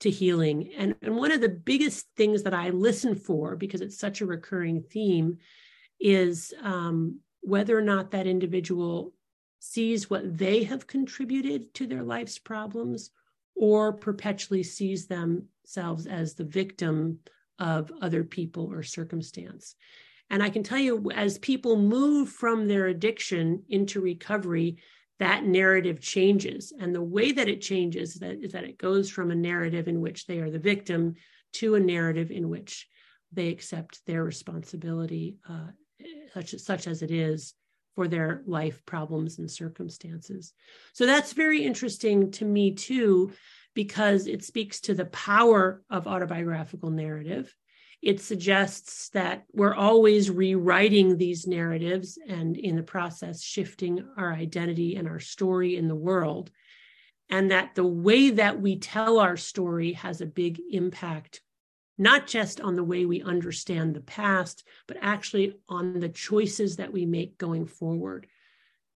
to 0.00 0.10
healing. 0.10 0.72
And, 0.76 0.94
and 1.00 1.16
one 1.16 1.32
of 1.32 1.40
the 1.40 1.48
biggest 1.48 2.06
things 2.16 2.42
that 2.42 2.54
I 2.54 2.68
listen 2.68 3.14
for, 3.14 3.56
because 3.56 3.80
it's 3.80 3.98
such 3.98 4.20
a 4.20 4.26
recurring 4.26 4.82
theme, 4.82 5.38
is 5.98 6.52
um, 6.62 7.20
whether 7.40 7.76
or 7.76 7.82
not 7.82 8.10
that 8.10 8.26
individual 8.26 9.12
sees 9.58 10.10
what 10.10 10.36
they 10.36 10.64
have 10.64 10.86
contributed 10.86 11.72
to 11.74 11.86
their 11.86 12.02
life's 12.02 12.38
problems 12.38 13.10
or 13.54 13.92
perpetually 13.92 14.62
sees 14.62 15.06
themselves 15.06 16.06
as 16.06 16.34
the 16.34 16.44
victim 16.44 17.20
of 17.58 17.92
other 18.02 18.24
people 18.24 18.70
or 18.70 18.82
circumstance. 18.82 19.76
And 20.32 20.42
I 20.42 20.48
can 20.48 20.62
tell 20.62 20.78
you, 20.78 21.10
as 21.14 21.36
people 21.38 21.76
move 21.76 22.30
from 22.30 22.66
their 22.66 22.86
addiction 22.86 23.62
into 23.68 24.00
recovery, 24.00 24.78
that 25.18 25.44
narrative 25.44 26.00
changes. 26.00 26.72
And 26.80 26.94
the 26.94 27.02
way 27.02 27.32
that 27.32 27.48
it 27.48 27.60
changes 27.60 28.14
that 28.14 28.42
is 28.42 28.52
that 28.52 28.64
it 28.64 28.78
goes 28.78 29.10
from 29.10 29.30
a 29.30 29.36
narrative 29.36 29.86
in 29.88 30.00
which 30.00 30.26
they 30.26 30.38
are 30.38 30.50
the 30.50 30.58
victim 30.58 31.14
to 31.54 31.74
a 31.74 31.80
narrative 31.80 32.30
in 32.30 32.48
which 32.48 32.88
they 33.30 33.48
accept 33.48 34.00
their 34.06 34.24
responsibility, 34.24 35.36
uh, 35.48 35.68
such, 36.32 36.54
such 36.58 36.86
as 36.86 37.02
it 37.02 37.10
is, 37.10 37.52
for 37.94 38.08
their 38.08 38.42
life 38.46 38.82
problems 38.86 39.38
and 39.38 39.50
circumstances. 39.50 40.54
So 40.94 41.04
that's 41.04 41.34
very 41.34 41.62
interesting 41.62 42.30
to 42.32 42.46
me, 42.46 42.72
too, 42.72 43.32
because 43.74 44.26
it 44.26 44.44
speaks 44.44 44.80
to 44.80 44.94
the 44.94 45.04
power 45.04 45.82
of 45.90 46.06
autobiographical 46.06 46.88
narrative 46.88 47.54
it 48.02 48.20
suggests 48.20 49.10
that 49.10 49.44
we're 49.52 49.74
always 49.74 50.28
rewriting 50.28 51.16
these 51.16 51.46
narratives 51.46 52.18
and 52.28 52.56
in 52.56 52.74
the 52.74 52.82
process 52.82 53.40
shifting 53.40 54.04
our 54.16 54.32
identity 54.32 54.96
and 54.96 55.06
our 55.08 55.20
story 55.20 55.76
in 55.76 55.86
the 55.86 55.94
world 55.94 56.50
and 57.30 57.50
that 57.50 57.74
the 57.76 57.86
way 57.86 58.30
that 58.30 58.60
we 58.60 58.76
tell 58.76 59.20
our 59.20 59.36
story 59.36 59.92
has 59.92 60.20
a 60.20 60.26
big 60.26 60.60
impact 60.72 61.40
not 61.96 62.26
just 62.26 62.60
on 62.60 62.74
the 62.74 62.82
way 62.82 63.06
we 63.06 63.22
understand 63.22 63.94
the 63.94 64.00
past 64.00 64.66
but 64.88 64.96
actually 65.00 65.54
on 65.68 66.00
the 66.00 66.08
choices 66.08 66.76
that 66.76 66.92
we 66.92 67.06
make 67.06 67.38
going 67.38 67.66
forward. 67.66 68.26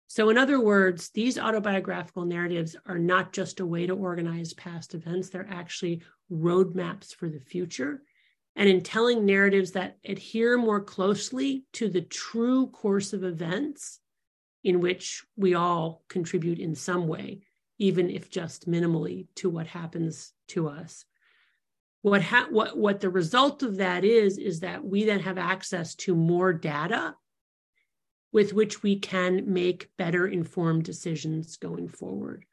So 0.07 0.29
in 0.29 0.37
other 0.37 0.59
words 0.59 1.09
these 1.09 1.37
autobiographical 1.37 2.25
narratives 2.25 2.75
are 2.87 2.97
not 2.97 3.33
just 3.33 3.59
a 3.59 3.65
way 3.65 3.85
to 3.85 3.93
organize 3.93 4.53
past 4.53 4.95
events 4.95 5.29
they're 5.29 5.47
actually 5.47 6.01
roadmaps 6.31 7.13
for 7.13 7.29
the 7.29 7.39
future 7.39 8.01
and 8.55 8.69
in 8.69 8.81
telling 8.81 9.25
narratives 9.25 9.71
that 9.71 9.97
adhere 10.05 10.57
more 10.57 10.81
closely 10.81 11.65
to 11.73 11.89
the 11.89 12.01
true 12.01 12.67
course 12.67 13.13
of 13.13 13.23
events 13.23 13.99
in 14.63 14.79
which 14.79 15.23
we 15.35 15.53
all 15.53 16.03
contribute 16.07 16.59
in 16.59 16.73
some 16.73 17.07
way, 17.07 17.41
even 17.77 18.09
if 18.09 18.29
just 18.29 18.69
minimally, 18.69 19.27
to 19.35 19.49
what 19.49 19.67
happens 19.67 20.31
to 20.47 20.69
us. 20.69 21.05
What, 22.01 22.21
ha- 22.21 22.47
what, 22.49 22.77
what 22.77 22.99
the 22.99 23.09
result 23.09 23.61
of 23.63 23.77
that 23.77 24.05
is, 24.05 24.37
is 24.37 24.61
that 24.61 24.83
we 24.83 25.05
then 25.05 25.19
have 25.19 25.37
access 25.37 25.95
to 25.95 26.15
more 26.15 26.53
data 26.53 27.15
with 28.31 28.53
which 28.53 28.83
we 28.83 28.99
can 28.99 29.51
make 29.53 29.89
better 29.97 30.27
informed 30.27 30.83
decisions 30.83 31.57
going 31.57 31.87
forward. 31.87 32.45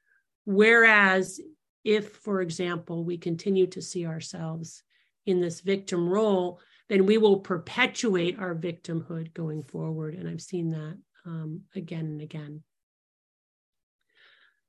Whereas, 0.44 1.40
if, 1.84 2.10
for 2.16 2.40
example, 2.40 3.04
we 3.04 3.18
continue 3.18 3.66
to 3.68 3.82
see 3.82 4.06
ourselves 4.06 4.82
in 5.26 5.40
this 5.40 5.60
victim 5.60 6.08
role, 6.08 6.60
then 6.88 7.06
we 7.06 7.18
will 7.18 7.40
perpetuate 7.40 8.38
our 8.38 8.54
victimhood 8.54 9.32
going 9.34 9.62
forward. 9.62 10.14
And 10.14 10.28
I've 10.28 10.42
seen 10.42 10.70
that 10.70 10.98
um, 11.24 11.62
again 11.74 12.06
and 12.06 12.20
again. 12.20 12.62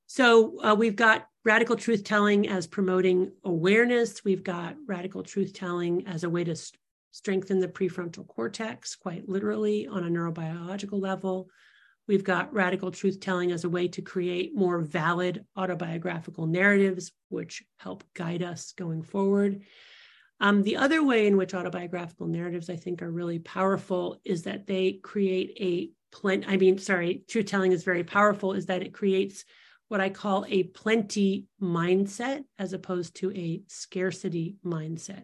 So 0.06 0.62
uh, 0.62 0.76
we've 0.76 0.96
got 0.96 1.28
radical 1.44 1.76
truth 1.76 2.04
telling 2.04 2.48
as 2.48 2.68
promoting 2.68 3.32
awareness. 3.44 4.24
We've 4.24 4.44
got 4.44 4.76
radical 4.88 5.24
truth 5.24 5.54
telling 5.54 6.08
as 6.08 6.24
a 6.24 6.30
way 6.30 6.44
to 6.44 6.56
st- 6.56 6.80
strengthen 7.12 7.60
the 7.60 7.68
prefrontal 7.68 8.28
cortex, 8.28 8.96
quite 8.96 9.28
literally 9.28 9.88
on 9.88 10.04
a 10.04 10.10
neurobiological 10.10 11.02
level. 11.02 11.50
We've 12.08 12.24
got 12.24 12.54
radical 12.54 12.92
truth 12.92 13.20
telling 13.20 13.52
as 13.52 13.64
a 13.64 13.70
way 13.70 13.88
to 13.90 14.02
create 14.02 14.56
more 14.56 14.80
valid 14.80 15.46
autobiographical 15.56 16.48
narratives, 16.48 17.12
which 17.30 17.64
help 17.78 18.04
guide 18.14 18.44
us 18.44 18.74
going 18.78 19.04
forward. 19.04 19.62
Um, 20.44 20.62
the 20.62 20.76
other 20.76 21.02
way 21.02 21.26
in 21.26 21.38
which 21.38 21.54
autobiographical 21.54 22.28
narratives, 22.28 22.70
I 22.70 22.76
think, 22.76 23.02
are 23.02 23.10
really 23.10 23.40
powerful 23.40 24.20
is 24.26 24.44
that 24.44 24.68
they 24.68 25.00
create 25.02 25.56
a 25.60 25.72
plenty. 26.16 26.46
I 26.46 26.58
mean, 26.58 26.78
sorry, 26.78 27.24
truth 27.30 27.46
telling 27.46 27.72
is 27.72 27.86
very 27.86 28.04
powerful, 28.04 28.52
is 28.52 28.66
that 28.66 28.84
it 28.84 28.94
creates 28.94 29.46
what 29.88 30.02
I 30.02 30.10
call 30.10 30.46
a 30.50 30.64
plenty 30.64 31.48
mindset 31.62 32.44
as 32.60 32.74
opposed 32.74 33.16
to 33.18 33.32
a 33.32 33.64
scarcity 33.68 34.58
mindset. 34.66 35.24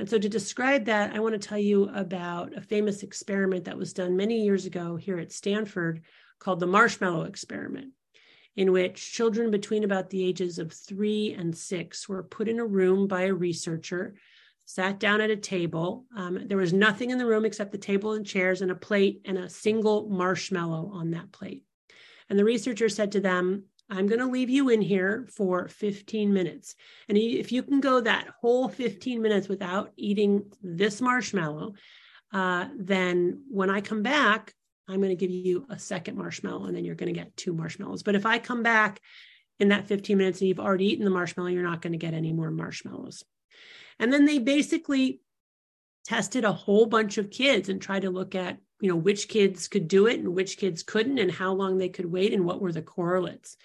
And 0.00 0.10
so, 0.10 0.18
to 0.18 0.28
describe 0.28 0.86
that, 0.86 1.14
I 1.14 1.20
want 1.20 1.34
to 1.40 1.48
tell 1.48 1.58
you 1.58 1.88
about 1.94 2.56
a 2.56 2.60
famous 2.60 3.04
experiment 3.04 3.66
that 3.66 3.78
was 3.78 3.92
done 3.92 4.16
many 4.16 4.42
years 4.42 4.66
ago 4.66 4.96
here 4.96 5.20
at 5.20 5.30
Stanford 5.30 6.02
called 6.40 6.58
the 6.60 6.66
marshmallow 6.66 7.22
experiment. 7.22 7.92
in 8.56 8.72
which 8.72 9.12
children 9.12 9.52
between 9.52 9.84
about 9.84 10.10
the 10.10 10.24
ages 10.24 10.58
of 10.58 10.72
three 10.72 11.32
and 11.38 11.56
six 11.56 12.08
were 12.08 12.24
put 12.24 12.48
in 12.48 12.58
a 12.58 12.66
room 12.66 13.06
by 13.06 13.22
a 13.22 13.32
researcher, 13.32 14.16
sat 14.68 15.00
down 15.00 15.22
at 15.22 15.30
a 15.30 15.36
table. 15.36 16.04
Um, 16.14 16.46
there 16.46 16.58
was 16.58 16.74
nothing 16.74 17.08
in 17.08 17.16
the 17.16 17.24
room 17.24 17.46
except 17.46 17.72
the 17.72 17.78
table 17.78 18.12
and 18.12 18.26
chairs 18.26 18.60
and 18.60 18.70
a 18.70 18.74
plate 18.74 19.22
and 19.24 19.38
a 19.38 19.48
single 19.48 20.10
marshmallow 20.10 20.90
on 20.92 21.12
that 21.12 21.32
plate. 21.32 21.64
And 22.28 22.38
the 22.38 22.44
researcher 22.44 22.90
said 22.90 23.12
to 23.12 23.20
them, 23.20 23.64
I'm 23.88 24.06
going 24.06 24.20
to 24.20 24.26
leave 24.26 24.50
you 24.50 24.68
in 24.68 24.82
here 24.82 25.26
for 25.34 25.68
15 25.68 26.34
minutes. 26.34 26.74
And 27.08 27.16
if 27.16 27.50
you 27.50 27.62
can 27.62 27.80
go 27.80 28.02
that 28.02 28.28
whole 28.42 28.68
15 28.68 29.22
minutes 29.22 29.48
without 29.48 29.92
eating 29.96 30.52
this 30.62 31.00
marshmallow, 31.00 31.72
uh, 32.34 32.66
then 32.76 33.44
when 33.48 33.70
I 33.70 33.80
come 33.80 34.02
back, 34.02 34.52
I'm 34.86 35.00
going 35.00 35.16
to 35.16 35.26
give 35.26 35.30
you 35.30 35.64
a 35.70 35.78
second 35.78 36.18
marshmallow 36.18 36.66
and 36.66 36.76
then 36.76 36.84
you're 36.84 36.94
going 36.94 37.12
to 37.12 37.18
get 37.18 37.34
two 37.38 37.54
marshmallows. 37.54 38.02
But 38.02 38.16
if 38.16 38.26
I 38.26 38.38
come 38.38 38.62
back 38.62 39.00
in 39.58 39.68
that 39.68 39.86
15 39.86 40.18
minutes 40.18 40.42
and 40.42 40.48
you've 40.48 40.60
already 40.60 40.92
eaten 40.92 41.06
the 41.06 41.10
marshmallow, 41.10 41.48
you're 41.48 41.62
not 41.62 41.80
going 41.80 41.94
to 41.94 41.98
get 41.98 42.12
any 42.12 42.34
more 42.34 42.50
marshmallows. 42.50 43.24
And 43.98 44.12
then 44.12 44.24
they 44.24 44.38
basically 44.38 45.20
tested 46.04 46.44
a 46.44 46.52
whole 46.52 46.86
bunch 46.86 47.18
of 47.18 47.30
kids 47.30 47.68
and 47.68 47.80
tried 47.80 48.02
to 48.02 48.10
look 48.10 48.34
at, 48.34 48.58
you 48.80 48.88
know, 48.88 48.96
which 48.96 49.28
kids 49.28 49.68
could 49.68 49.88
do 49.88 50.06
it 50.06 50.20
and 50.20 50.34
which 50.34 50.56
kids 50.56 50.82
couldn't 50.82 51.18
and 51.18 51.30
how 51.30 51.52
long 51.52 51.78
they 51.78 51.88
could 51.88 52.06
wait 52.06 52.32
and 52.32 52.44
what 52.44 52.60
were 52.60 52.72
the 52.72 52.82
correlates. 52.82 53.56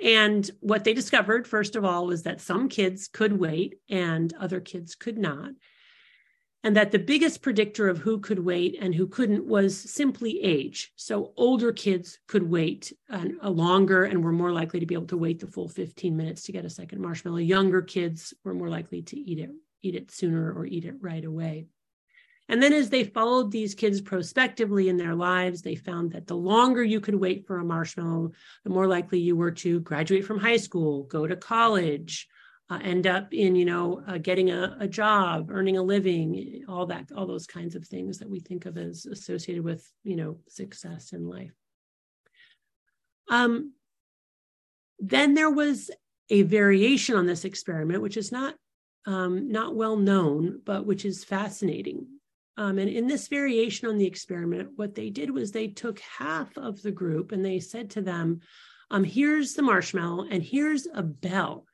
And 0.00 0.48
what 0.60 0.84
they 0.84 0.92
discovered, 0.92 1.48
first 1.48 1.74
of 1.74 1.84
all, 1.84 2.06
was 2.06 2.24
that 2.24 2.40
some 2.40 2.68
kids 2.68 3.08
could 3.08 3.38
wait 3.38 3.80
and 3.88 4.32
other 4.34 4.60
kids 4.60 4.94
could 4.94 5.16
not 5.16 5.52
and 6.64 6.76
that 6.76 6.90
the 6.90 6.98
biggest 6.98 7.42
predictor 7.42 7.88
of 7.88 7.98
who 7.98 8.18
could 8.18 8.38
wait 8.38 8.76
and 8.80 8.94
who 8.94 9.06
couldn't 9.06 9.44
was 9.44 9.78
simply 9.78 10.42
age. 10.42 10.92
So 10.96 11.32
older 11.36 11.72
kids 11.72 12.18
could 12.26 12.42
wait 12.42 12.92
a 13.10 13.30
uh, 13.42 13.50
longer 13.50 14.04
and 14.04 14.24
were 14.24 14.32
more 14.32 14.52
likely 14.52 14.80
to 14.80 14.86
be 14.86 14.94
able 14.94 15.06
to 15.06 15.16
wait 15.16 15.38
the 15.38 15.46
full 15.46 15.68
15 15.68 16.16
minutes 16.16 16.42
to 16.42 16.52
get 16.52 16.64
a 16.64 16.70
second 16.70 17.00
marshmallow. 17.00 17.38
Younger 17.38 17.82
kids 17.82 18.34
were 18.42 18.54
more 18.54 18.68
likely 18.68 19.02
to 19.02 19.16
eat 19.16 19.38
it, 19.38 19.50
eat 19.82 19.94
it 19.94 20.10
sooner 20.10 20.52
or 20.52 20.66
eat 20.66 20.84
it 20.84 20.96
right 21.00 21.24
away. 21.24 21.66
And 22.48 22.62
then 22.62 22.72
as 22.72 22.90
they 22.90 23.04
followed 23.04 23.50
these 23.50 23.74
kids 23.74 24.00
prospectively 24.00 24.88
in 24.88 24.96
their 24.96 25.14
lives, 25.14 25.62
they 25.62 25.74
found 25.74 26.12
that 26.12 26.26
the 26.26 26.36
longer 26.36 26.82
you 26.82 27.00
could 27.00 27.16
wait 27.16 27.46
for 27.46 27.58
a 27.58 27.64
marshmallow, 27.64 28.32
the 28.62 28.70
more 28.70 28.86
likely 28.86 29.18
you 29.18 29.36
were 29.36 29.50
to 29.50 29.80
graduate 29.80 30.24
from 30.24 30.38
high 30.38 30.56
school, 30.56 31.04
go 31.04 31.26
to 31.26 31.36
college, 31.36 32.28
uh, 32.68 32.78
end 32.82 33.06
up 33.06 33.32
in 33.32 33.54
you 33.54 33.64
know 33.64 34.02
uh, 34.06 34.18
getting 34.18 34.50
a, 34.50 34.76
a, 34.80 34.88
job 34.88 35.50
earning 35.50 35.76
a 35.76 35.82
living 35.82 36.64
all 36.68 36.86
that 36.86 37.10
all 37.16 37.26
those 37.26 37.46
kinds 37.46 37.76
of 37.76 37.86
things 37.86 38.18
that 38.18 38.28
we 38.28 38.40
think 38.40 38.66
of 38.66 38.76
as 38.76 39.06
associated 39.06 39.62
with 39.62 39.88
you 40.02 40.16
know 40.16 40.38
success 40.48 41.12
in 41.12 41.28
life. 41.28 41.52
Um, 43.30 43.72
then 44.98 45.34
there 45.34 45.50
was 45.50 45.90
a 46.30 46.42
variation 46.42 47.14
on 47.14 47.26
this 47.26 47.44
experiment 47.44 48.02
which 48.02 48.16
is 48.16 48.32
not 48.32 48.56
um, 49.06 49.50
not 49.50 49.76
well 49.76 49.96
known 49.96 50.60
but 50.64 50.86
which 50.86 51.04
is 51.04 51.24
fascinating. 51.24 52.06
Um, 52.58 52.78
and 52.78 52.88
in 52.88 53.06
this 53.06 53.28
variation 53.28 53.86
on 53.88 53.98
the 53.98 54.06
experiment 54.06 54.70
what 54.76 54.94
they 54.94 55.10
did 55.10 55.30
was 55.30 55.52
they 55.52 55.68
took 55.68 56.00
half 56.00 56.56
of 56.56 56.82
the 56.82 56.90
group 56.90 57.30
and 57.30 57.44
they 57.44 57.60
said 57.60 57.90
to 57.90 58.02
them 58.02 58.40
um, 58.90 59.04
here's 59.04 59.54
the 59.54 59.62
marshmallow 59.62 60.26
and 60.30 60.42
here's 60.42 60.88
a 60.92 61.02
bell 61.02 61.66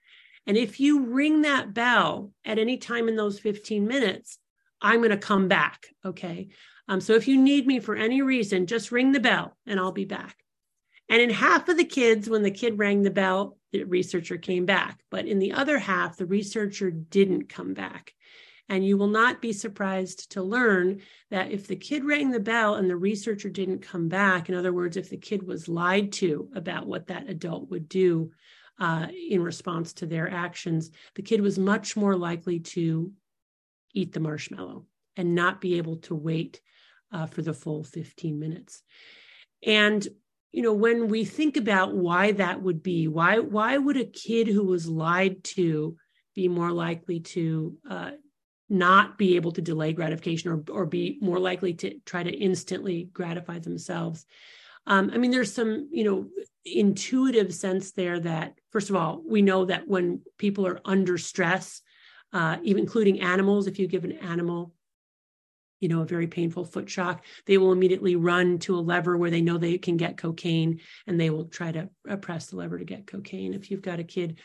and 0.47 0.57
if 0.57 0.81
you 0.81 1.07
ring 1.07 1.43
that 1.43 1.73
bell 1.73 2.33
at 2.45 2.59
any 2.59 2.77
time 2.77 3.09
in 3.09 3.17
those 3.17 3.39
15 3.39 3.87
minutes, 3.87 4.39
I'm 4.81 4.99
going 4.99 5.11
to 5.11 5.17
come 5.17 5.49
back. 5.49 5.87
Okay. 6.05 6.49
Um, 6.89 7.01
so 7.01 7.15
if 7.15 7.29
you 7.29 7.41
need 7.41 7.67
me 7.67 7.79
for 7.79 7.95
any 7.95 8.23
reason, 8.23 8.67
just 8.67 8.93
ring 8.93 9.13
the 9.13 9.21
bell 9.21 9.57
and 9.67 9.79
I'll 9.79 9.93
be 9.93 10.05
back. 10.05 10.37
And 11.09 11.21
in 11.21 11.31
half 11.31 11.69
of 11.69 11.77
the 11.77 11.85
kids, 11.85 12.29
when 12.29 12.43
the 12.43 12.51
kid 12.51 12.79
rang 12.79 13.03
the 13.03 13.11
bell, 13.11 13.59
the 13.71 13.85
researcher 13.85 14.37
came 14.37 14.67
back. 14.67 15.01
But 15.11 15.27
in 15.27 15.39
the 15.39 15.53
other 15.53 15.79
half, 15.79 16.17
the 16.17 16.27
researcher 16.27 16.91
didn't 16.91 17.49
come 17.49 17.75
back. 17.75 18.13
And 18.69 18.85
you 18.87 18.97
will 18.97 19.09
not 19.09 19.43
be 19.43 19.53
surprised 19.53 20.33
to 20.33 20.43
learn 20.43 21.03
that 21.31 21.51
if 21.51 21.67
the 21.67 21.77
kid 21.77 22.05
rang 22.05 22.31
the 22.31 22.41
bell 22.41 22.77
and 22.77 22.89
the 22.89 22.97
researcher 22.97 23.51
didn't 23.51 23.81
come 23.81 24.09
back, 24.09 24.49
in 24.49 24.55
other 24.55 24.73
words, 24.73 24.97
if 24.97 25.11
the 25.11 25.19
kid 25.19 25.47
was 25.47 25.69
lied 25.69 26.13
to 26.13 26.49
about 26.55 26.87
what 26.87 27.09
that 27.09 27.29
adult 27.29 27.71
would 27.71 27.89
do, 27.89 28.31
uh, 28.79 29.07
in 29.31 29.43
response 29.43 29.93
to 29.95 30.07
their 30.07 30.31
actions, 30.31 30.91
the 31.15 31.23
kid 31.23 31.41
was 31.41 31.59
much 31.59 31.97
more 31.97 32.17
likely 32.17 32.61
to 32.61 33.13
eat 33.95 34.13
the 34.13 34.21
marshmallow 34.21 34.87
and 35.17 35.35
not 35.35 35.61
be 35.61 35.79
able 35.79 35.97
to 35.97 36.15
wait 36.15 36.61
uh, 37.13 37.27
for 37.27 37.43
the 37.43 37.53
full 37.53 37.85
15 37.85 38.39
minutes. 38.39 38.83
And 39.65 40.07
you 40.53 40.63
know, 40.63 40.75
when 40.75 41.09
we 41.09 41.25
think 41.25 41.57
about 41.57 41.95
why 41.95 42.33
that 42.33 42.63
would 42.63 42.83
be, 42.83 43.09
why 43.09 43.39
why 43.39 43.79
would 43.79 43.97
a 43.97 44.05
kid 44.05 44.49
who 44.49 44.65
was 44.65 44.87
lied 44.87 45.43
to 45.45 45.97
be 46.35 46.47
more 46.47 46.71
likely 46.71 47.21
to 47.21 47.77
uh, 47.89 48.11
not 48.69 49.17
be 49.17 49.37
able 49.37 49.53
to 49.53 49.63
delay 49.63 49.95
gratification 49.95 50.51
or 50.51 50.63
or 50.71 50.85
be 50.85 51.19
more 51.23 51.39
likely 51.39 51.73
to 51.75 51.99
try 52.05 52.23
to 52.23 52.31
instantly 52.31 53.09
gratify 53.15 53.61
themselves? 53.61 54.27
Um, 54.87 55.11
I 55.15 55.19
mean, 55.19 55.31
there's 55.31 55.53
some, 55.53 55.89
you 55.93 56.05
know, 56.05 56.29
intuitive 56.65 57.55
sense 57.55 57.93
there 57.93 58.19
that, 58.21 58.55
first 58.71 58.91
of 58.91 58.97
all, 58.97 59.23
we 59.27 59.43
know 59.43 59.65
that 59.67 59.87
when 59.87 60.23
people 60.39 60.67
are 60.67 60.81
under 60.85 61.19
stress, 61.19 61.83
uh, 62.33 62.57
even 62.63 62.83
including 62.83 63.21
animals, 63.21 63.67
if 63.67 63.79
you 63.79 63.87
give 63.87 64.05
an 64.05 64.13
animal, 64.13 64.75
you 65.81 65.89
know, 65.89 66.03
a 66.03 66.07
very 66.07 66.29
painful 66.29 66.65
foot 66.65 66.89
shock, 66.89 67.25
they 67.47 67.59
will 67.59 67.73
immediately 67.73 68.17
run 68.17 68.59
to 68.61 68.77
a 68.77 68.81
lever 68.81 69.17
where 69.17 69.31
they 69.31 69.41
know 69.41 69.59
they 69.59 69.79
can 69.79 69.97
get 69.97 70.17
cocaine 70.17 70.81
and 71.07 71.21
they 71.21 71.31
will 71.31 71.47
try 71.47 71.73
to 71.73 71.89
press 72.21 72.47
the 72.47 72.57
lever 72.57 72.79
to 72.79 72.85
get 72.85 73.07
cocaine. 73.07 73.53
If 73.53 73.71
you've 73.71 73.83
got 73.83 73.99
a 73.99 74.05
kid 74.05 74.39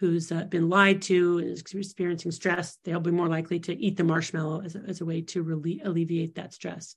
who's 0.00 0.32
uh, 0.32 0.44
been 0.44 0.68
lied 0.68 1.00
to 1.02 1.38
and 1.38 1.48
is 1.48 1.62
experiencing 1.72 2.32
stress, 2.32 2.76
they'll 2.84 3.00
be 3.00 3.10
more 3.10 3.28
likely 3.28 3.60
to 3.60 3.74
eat 3.74 3.96
the 3.96 4.04
marshmallow 4.04 4.62
as 4.62 4.74
a, 4.74 4.80
as 4.86 5.00
a 5.00 5.04
way 5.04 5.22
to 5.22 5.42
relieve, 5.42 5.80
alleviate 5.84 6.34
that 6.34 6.52
stress. 6.52 6.96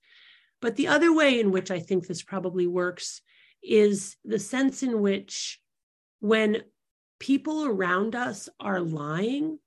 But 0.61 0.75
the 0.75 0.87
other 0.87 1.13
way 1.13 1.39
in 1.39 1.51
which 1.51 1.71
I 1.71 1.79
think 1.79 2.07
this 2.07 2.23
probably 2.23 2.67
works 2.67 3.21
is 3.63 4.15
the 4.23 4.39
sense 4.39 4.83
in 4.83 5.01
which 5.01 5.59
when 6.19 6.63
people 7.19 7.65
around 7.65 8.15
us 8.15 8.49
are 8.59 8.79
lying, 8.79 9.59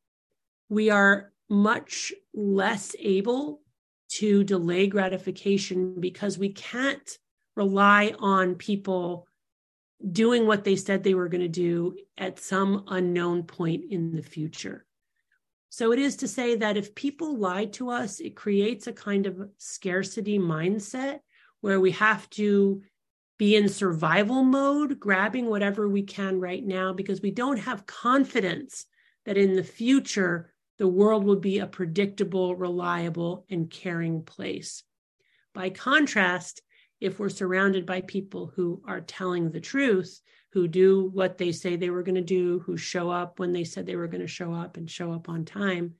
we 0.68 0.90
are 0.90 1.32
much 1.48 2.12
less 2.34 2.94
able 2.98 3.62
to 4.08 4.44
delay 4.44 4.86
gratification 4.86 6.00
because 6.00 6.38
we 6.38 6.50
can't 6.50 7.18
rely 7.56 8.14
on 8.18 8.54
people 8.54 9.26
doing 10.12 10.46
what 10.46 10.64
they 10.64 10.76
said 10.76 11.02
they 11.02 11.14
were 11.14 11.28
going 11.28 11.40
to 11.40 11.48
do 11.48 11.96
at 12.16 12.38
some 12.38 12.84
unknown 12.88 13.42
point 13.42 13.84
in 13.90 14.14
the 14.14 14.22
future. 14.22 14.86
So 15.70 15.92
it 15.92 15.98
is 15.98 16.16
to 16.16 16.28
say 16.28 16.56
that 16.56 16.76
if 16.76 16.94
people 16.94 17.36
lie 17.36 17.66
to 17.66 17.90
us, 17.90 18.20
it 18.20 18.34
creates 18.34 18.86
a 18.86 18.92
kind 18.92 19.26
of 19.26 19.50
scarcity 19.58 20.38
mindset 20.38 21.20
where 21.60 21.80
we 21.80 21.90
have 21.92 22.28
to 22.30 22.82
be 23.38 23.54
in 23.54 23.68
survival 23.68 24.42
mode, 24.42 24.98
grabbing 24.98 25.46
whatever 25.46 25.88
we 25.88 26.02
can 26.02 26.40
right 26.40 26.64
now, 26.64 26.92
because 26.92 27.22
we 27.22 27.30
don't 27.30 27.58
have 27.58 27.86
confidence 27.86 28.86
that 29.26 29.36
in 29.36 29.54
the 29.54 29.62
future, 29.62 30.52
the 30.78 30.88
world 30.88 31.24
will 31.24 31.36
be 31.36 31.58
a 31.58 31.66
predictable, 31.66 32.56
reliable, 32.56 33.44
and 33.50 33.70
caring 33.70 34.22
place. 34.22 34.82
By 35.54 35.70
contrast, 35.70 36.62
if 37.00 37.18
we're 37.18 37.28
surrounded 37.28 37.86
by 37.86 38.00
people 38.00 38.52
who 38.54 38.82
are 38.86 39.00
telling 39.00 39.50
the 39.50 39.60
truth, 39.60 40.20
who 40.52 40.66
do 40.66 41.10
what 41.12 41.38
they 41.38 41.52
say 41.52 41.76
they 41.76 41.90
were 41.90 42.02
going 42.02 42.14
to 42.14 42.20
do, 42.20 42.60
who 42.60 42.76
show 42.76 43.10
up 43.10 43.38
when 43.38 43.52
they 43.52 43.64
said 43.64 43.86
they 43.86 43.96
were 43.96 44.08
going 44.08 44.20
to 44.20 44.26
show 44.26 44.52
up 44.54 44.76
and 44.76 44.90
show 44.90 45.12
up 45.12 45.28
on 45.28 45.44
time, 45.44 45.94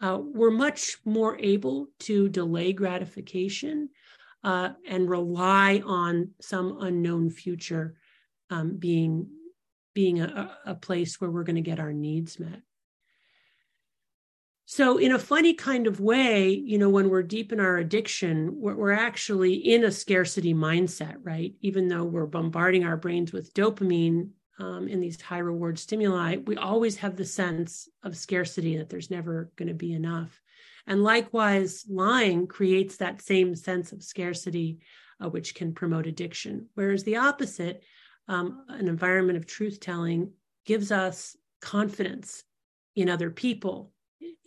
uh, 0.00 0.18
we're 0.20 0.50
much 0.50 0.96
more 1.04 1.38
able 1.38 1.88
to 2.00 2.28
delay 2.28 2.72
gratification 2.72 3.88
uh, 4.44 4.70
and 4.88 5.08
rely 5.08 5.82
on 5.86 6.30
some 6.40 6.78
unknown 6.80 7.30
future 7.30 7.94
um, 8.50 8.76
being 8.76 9.28
being 9.94 10.20
a, 10.20 10.56
a 10.64 10.74
place 10.74 11.20
where 11.20 11.30
we're 11.30 11.44
going 11.44 11.56
to 11.56 11.62
get 11.62 11.78
our 11.78 11.92
needs 11.92 12.40
met. 12.40 12.62
So, 14.64 14.96
in 14.96 15.12
a 15.12 15.18
funny 15.18 15.54
kind 15.54 15.86
of 15.86 16.00
way, 16.00 16.50
you 16.50 16.78
know, 16.78 16.88
when 16.88 17.10
we're 17.10 17.24
deep 17.24 17.52
in 17.52 17.58
our 17.58 17.78
addiction, 17.78 18.60
we're, 18.60 18.76
we're, 18.76 18.92
actually 18.92 19.54
in 19.54 19.84
a 19.84 19.90
scarcity 19.90 20.54
mindset, 20.54 21.16
right? 21.22 21.54
Even 21.60 21.88
though 21.88 22.04
we're 22.04 22.26
bombarding 22.26 22.84
our 22.84 22.96
brains 22.96 23.32
with 23.32 23.52
dopamine 23.54 24.30
um, 24.60 24.86
in 24.86 25.00
these 25.00 25.20
high 25.20 25.38
reward 25.38 25.78
stimuli, 25.78 26.36
we 26.46 26.56
always 26.56 26.96
have 26.96 27.16
the 27.16 27.24
sense 27.24 27.88
of 28.04 28.16
scarcity 28.16 28.76
that 28.76 28.88
there's 28.88 29.10
never 29.10 29.50
going 29.56 29.68
to 29.68 29.74
be 29.74 29.92
enough. 29.92 30.40
And 30.86 31.02
likewise, 31.02 31.84
lying 31.88 32.46
creates 32.46 32.96
that 32.96 33.20
same 33.20 33.56
sense 33.56 33.92
of 33.92 34.02
scarcity, 34.02 34.78
uh, 35.22 35.28
which 35.28 35.54
can 35.54 35.74
promote 35.74 36.06
addiction. 36.06 36.68
Whereas 36.74 37.02
the 37.02 37.16
opposite, 37.16 37.82
um, 38.28 38.64
an 38.68 38.88
environment 38.88 39.38
of 39.38 39.46
truth 39.46 39.80
telling, 39.80 40.32
gives 40.64 40.92
us 40.92 41.36
confidence 41.60 42.44
in 42.94 43.08
other 43.08 43.30
people 43.30 43.92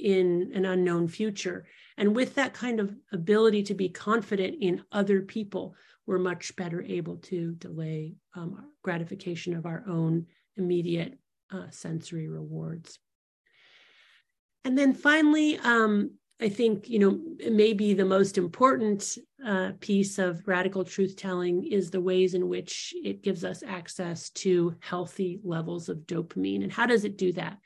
in 0.06 0.52
an 0.54 0.66
unknown 0.66 1.08
future. 1.08 1.66
And 1.98 2.16
with 2.16 2.36
that 2.36 2.54
kind 2.54 2.80
of 2.80 2.96
ability 3.12 3.64
to 3.64 3.74
be 3.74 3.90
confident 3.90 4.58
in 4.62 4.84
other 4.92 5.24
people, 5.24 5.74
we're 6.06 6.20
much 6.20 6.56
better 6.56 6.84
able 6.84 7.18
to 7.18 7.54
delay 7.54 8.14
um, 8.36 8.72
gratification 8.84 9.56
of 9.56 9.66
our 9.66 9.84
own 9.90 10.28
immediate 10.58 11.18
uh, 11.52 11.72
sensory 11.72 12.30
rewards. 12.30 13.00
And 14.64 14.78
then 14.78 14.94
finally, 14.94 15.58
um, 15.58 16.12
I 16.40 16.50
think, 16.50 16.88
you 16.88 17.00
know, 17.00 17.20
maybe 17.50 17.96
the 17.96 18.06
most 18.06 18.38
important 18.38 19.18
uh, 19.44 19.72
piece 19.80 20.20
of 20.20 20.48
radical 20.48 20.84
truth 20.84 21.16
telling 21.16 21.64
is 21.64 21.90
the 21.90 22.02
ways 22.02 22.36
in 22.36 22.48
which 22.48 22.94
it 23.04 23.24
gives 23.24 23.44
us 23.44 23.64
access 23.64 24.30
to 24.32 24.76
healthy 24.82 25.40
levels 25.44 25.90
of 25.90 26.00
dopamine. 26.06 26.62
And 26.62 26.72
how 26.72 26.86
does 26.86 27.06
it 27.06 27.18
do 27.18 27.32
that? 27.34 27.58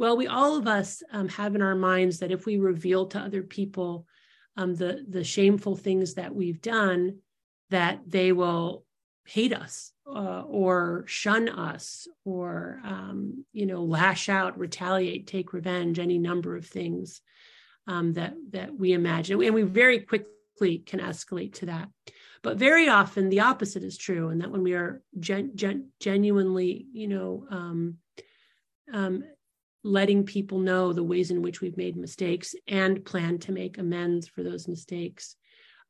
Well, 0.00 0.16
we 0.16 0.28
all 0.28 0.56
of 0.56 0.66
us 0.66 1.02
um, 1.12 1.28
have 1.28 1.54
in 1.54 1.60
our 1.60 1.74
minds 1.74 2.20
that 2.20 2.30
if 2.30 2.46
we 2.46 2.56
reveal 2.56 3.04
to 3.08 3.18
other 3.18 3.42
people 3.42 4.06
um, 4.56 4.74
the 4.74 5.04
the 5.06 5.22
shameful 5.22 5.76
things 5.76 6.14
that 6.14 6.34
we've 6.34 6.62
done, 6.62 7.18
that 7.68 8.00
they 8.06 8.32
will 8.32 8.86
hate 9.26 9.52
us 9.52 9.92
uh, 10.06 10.40
or 10.46 11.04
shun 11.06 11.50
us 11.50 12.08
or 12.24 12.80
um, 12.82 13.44
you 13.52 13.66
know 13.66 13.84
lash 13.84 14.30
out, 14.30 14.58
retaliate, 14.58 15.26
take 15.26 15.52
revenge, 15.52 15.98
any 15.98 16.16
number 16.16 16.56
of 16.56 16.64
things 16.64 17.20
um, 17.86 18.14
that 18.14 18.32
that 18.52 18.74
we 18.74 18.94
imagine, 18.94 19.42
and 19.42 19.54
we 19.54 19.64
very 19.64 20.00
quickly 20.00 20.78
can 20.78 21.00
escalate 21.00 21.52
to 21.56 21.66
that. 21.66 21.90
But 22.40 22.56
very 22.56 22.88
often 22.88 23.28
the 23.28 23.40
opposite 23.40 23.84
is 23.84 23.98
true, 23.98 24.30
and 24.30 24.40
that 24.40 24.50
when 24.50 24.62
we 24.62 24.72
are 24.72 25.02
gen- 25.18 25.52
gen- 25.56 25.90
genuinely, 26.00 26.86
you 26.90 27.06
know, 27.06 27.46
um, 27.50 27.98
um, 28.94 29.24
letting 29.82 30.24
people 30.24 30.58
know 30.58 30.92
the 30.92 31.02
ways 31.02 31.30
in 31.30 31.42
which 31.42 31.60
we've 31.60 31.76
made 31.76 31.96
mistakes 31.96 32.54
and 32.68 33.04
plan 33.04 33.38
to 33.38 33.52
make 33.52 33.78
amends 33.78 34.28
for 34.28 34.42
those 34.42 34.68
mistakes, 34.68 35.36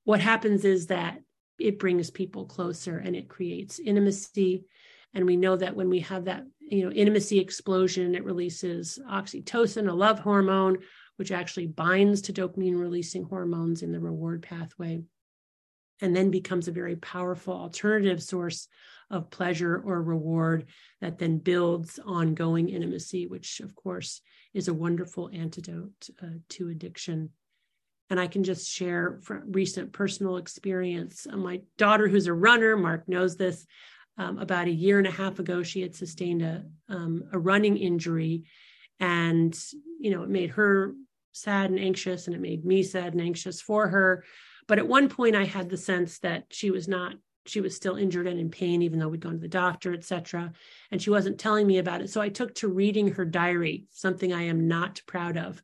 what 0.04 0.20
happens 0.20 0.64
is 0.64 0.86
that 0.86 1.18
it 1.58 1.78
brings 1.78 2.10
people 2.10 2.46
closer 2.46 2.98
and 2.98 3.14
it 3.14 3.28
creates 3.28 3.78
intimacy. 3.78 4.64
And 5.12 5.26
we 5.26 5.36
know 5.36 5.56
that 5.56 5.76
when 5.76 5.90
we 5.90 6.00
have 6.00 6.24
that, 6.26 6.44
you 6.60 6.84
know, 6.84 6.92
intimacy 6.92 7.38
explosion, 7.38 8.14
it 8.14 8.24
releases 8.24 8.98
oxytocin, 9.10 9.88
a 9.88 9.92
love 9.92 10.20
hormone, 10.20 10.78
which 11.16 11.32
actually 11.32 11.66
binds 11.66 12.22
to 12.22 12.32
dopamine 12.32 12.78
releasing 12.78 13.24
hormones 13.24 13.82
in 13.82 13.92
the 13.92 14.00
reward 14.00 14.42
pathway, 14.42 15.02
and 16.00 16.14
then 16.14 16.30
becomes 16.30 16.68
a 16.68 16.72
very 16.72 16.96
powerful 16.96 17.54
alternative 17.54 18.22
source 18.22 18.68
of 19.10 19.30
pleasure 19.30 19.82
or 19.84 20.02
reward 20.02 20.66
that 21.00 21.18
then 21.18 21.38
builds 21.38 21.98
ongoing 22.04 22.68
intimacy, 22.68 23.26
which, 23.26 23.60
of 23.60 23.74
course, 23.74 24.20
is 24.54 24.68
a 24.68 24.74
wonderful 24.74 25.30
antidote 25.32 26.08
uh, 26.22 26.38
to 26.48 26.68
addiction. 26.68 27.30
And 28.08 28.18
I 28.18 28.26
can 28.26 28.44
just 28.44 28.68
share 28.68 29.20
from 29.22 29.52
recent 29.52 29.92
personal 29.92 30.36
experience. 30.36 31.26
Uh, 31.30 31.36
my 31.36 31.60
daughter, 31.76 32.08
who's 32.08 32.26
a 32.26 32.32
runner, 32.32 32.76
Mark 32.76 33.08
knows 33.08 33.36
this. 33.36 33.66
Um, 34.18 34.38
about 34.38 34.66
a 34.66 34.72
year 34.72 34.98
and 34.98 35.06
a 35.06 35.12
half 35.12 35.38
ago, 35.38 35.62
she 35.62 35.80
had 35.80 35.94
sustained 35.94 36.42
a 36.42 36.64
um, 36.90 37.22
a 37.32 37.38
running 37.38 37.78
injury, 37.78 38.44
and 38.98 39.58
you 39.98 40.10
know 40.10 40.24
it 40.24 40.28
made 40.28 40.50
her 40.50 40.94
sad 41.32 41.70
and 41.70 41.78
anxious 41.78 42.26
and 42.26 42.34
it 42.34 42.40
made 42.40 42.64
me 42.64 42.82
sad 42.82 43.12
and 43.12 43.22
anxious 43.22 43.60
for 43.60 43.88
her 43.88 44.24
but 44.70 44.78
at 44.78 44.86
one 44.86 45.08
point 45.08 45.34
i 45.34 45.44
had 45.44 45.68
the 45.68 45.76
sense 45.76 46.20
that 46.20 46.44
she 46.50 46.70
was 46.70 46.86
not 46.86 47.14
she 47.44 47.60
was 47.60 47.74
still 47.74 47.96
injured 47.96 48.28
and 48.28 48.38
in 48.38 48.50
pain 48.50 48.82
even 48.82 49.00
though 49.00 49.08
we'd 49.08 49.20
gone 49.20 49.32
to 49.32 49.38
the 49.38 49.48
doctor 49.48 49.92
etc 49.92 50.52
and 50.92 51.02
she 51.02 51.10
wasn't 51.10 51.40
telling 51.40 51.66
me 51.66 51.78
about 51.78 52.00
it. 52.00 52.08
So 52.08 52.20
i 52.20 52.28
took 52.28 52.54
to 52.56 52.68
reading 52.68 53.08
her 53.08 53.24
diary 53.24 53.86
something 53.90 54.32
i 54.32 54.44
am 54.44 54.68
not 54.68 55.02
proud 55.06 55.36
of. 55.36 55.60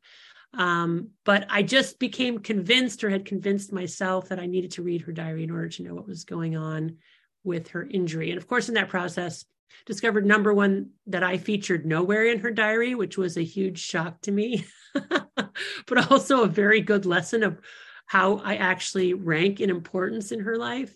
Um, 0.53 1.11
but 1.23 1.45
i 1.49 1.63
just 1.63 1.99
became 1.99 2.39
convinced 2.39 3.01
or 3.05 3.09
had 3.09 3.23
convinced 3.23 3.71
myself 3.71 4.27
that 4.27 4.39
i 4.39 4.45
needed 4.45 4.71
to 4.71 4.83
read 4.83 5.03
her 5.03 5.13
diary 5.13 5.43
in 5.45 5.51
order 5.51 5.69
to 5.69 5.83
know 5.83 5.93
what 5.95 6.07
was 6.07 6.25
going 6.25 6.57
on 6.57 6.97
with 7.45 7.69
her 7.69 7.85
injury. 7.85 8.29
And 8.31 8.37
of 8.37 8.45
course 8.45 8.67
in 8.67 8.75
that 8.75 8.89
process 8.89 9.45
discovered 9.85 10.25
number 10.25 10.53
one 10.53 10.89
that 11.05 11.23
I 11.23 11.37
featured 11.37 11.85
nowhere 11.85 12.25
in 12.25 12.39
her 12.39 12.51
diary, 12.51 12.95
which 12.95 13.17
was 13.17 13.37
a 13.37 13.43
huge 13.43 13.79
shock 13.79 14.19
to 14.21 14.31
me, 14.31 14.65
but 14.93 16.11
also 16.11 16.43
a 16.43 16.47
very 16.47 16.81
good 16.81 17.05
lesson 17.05 17.43
of 17.43 17.61
how 18.07 18.37
I 18.37 18.55
actually 18.55 19.13
rank 19.13 19.61
in 19.61 19.69
importance 19.69 20.31
in 20.31 20.39
her 20.41 20.57
life. 20.57 20.95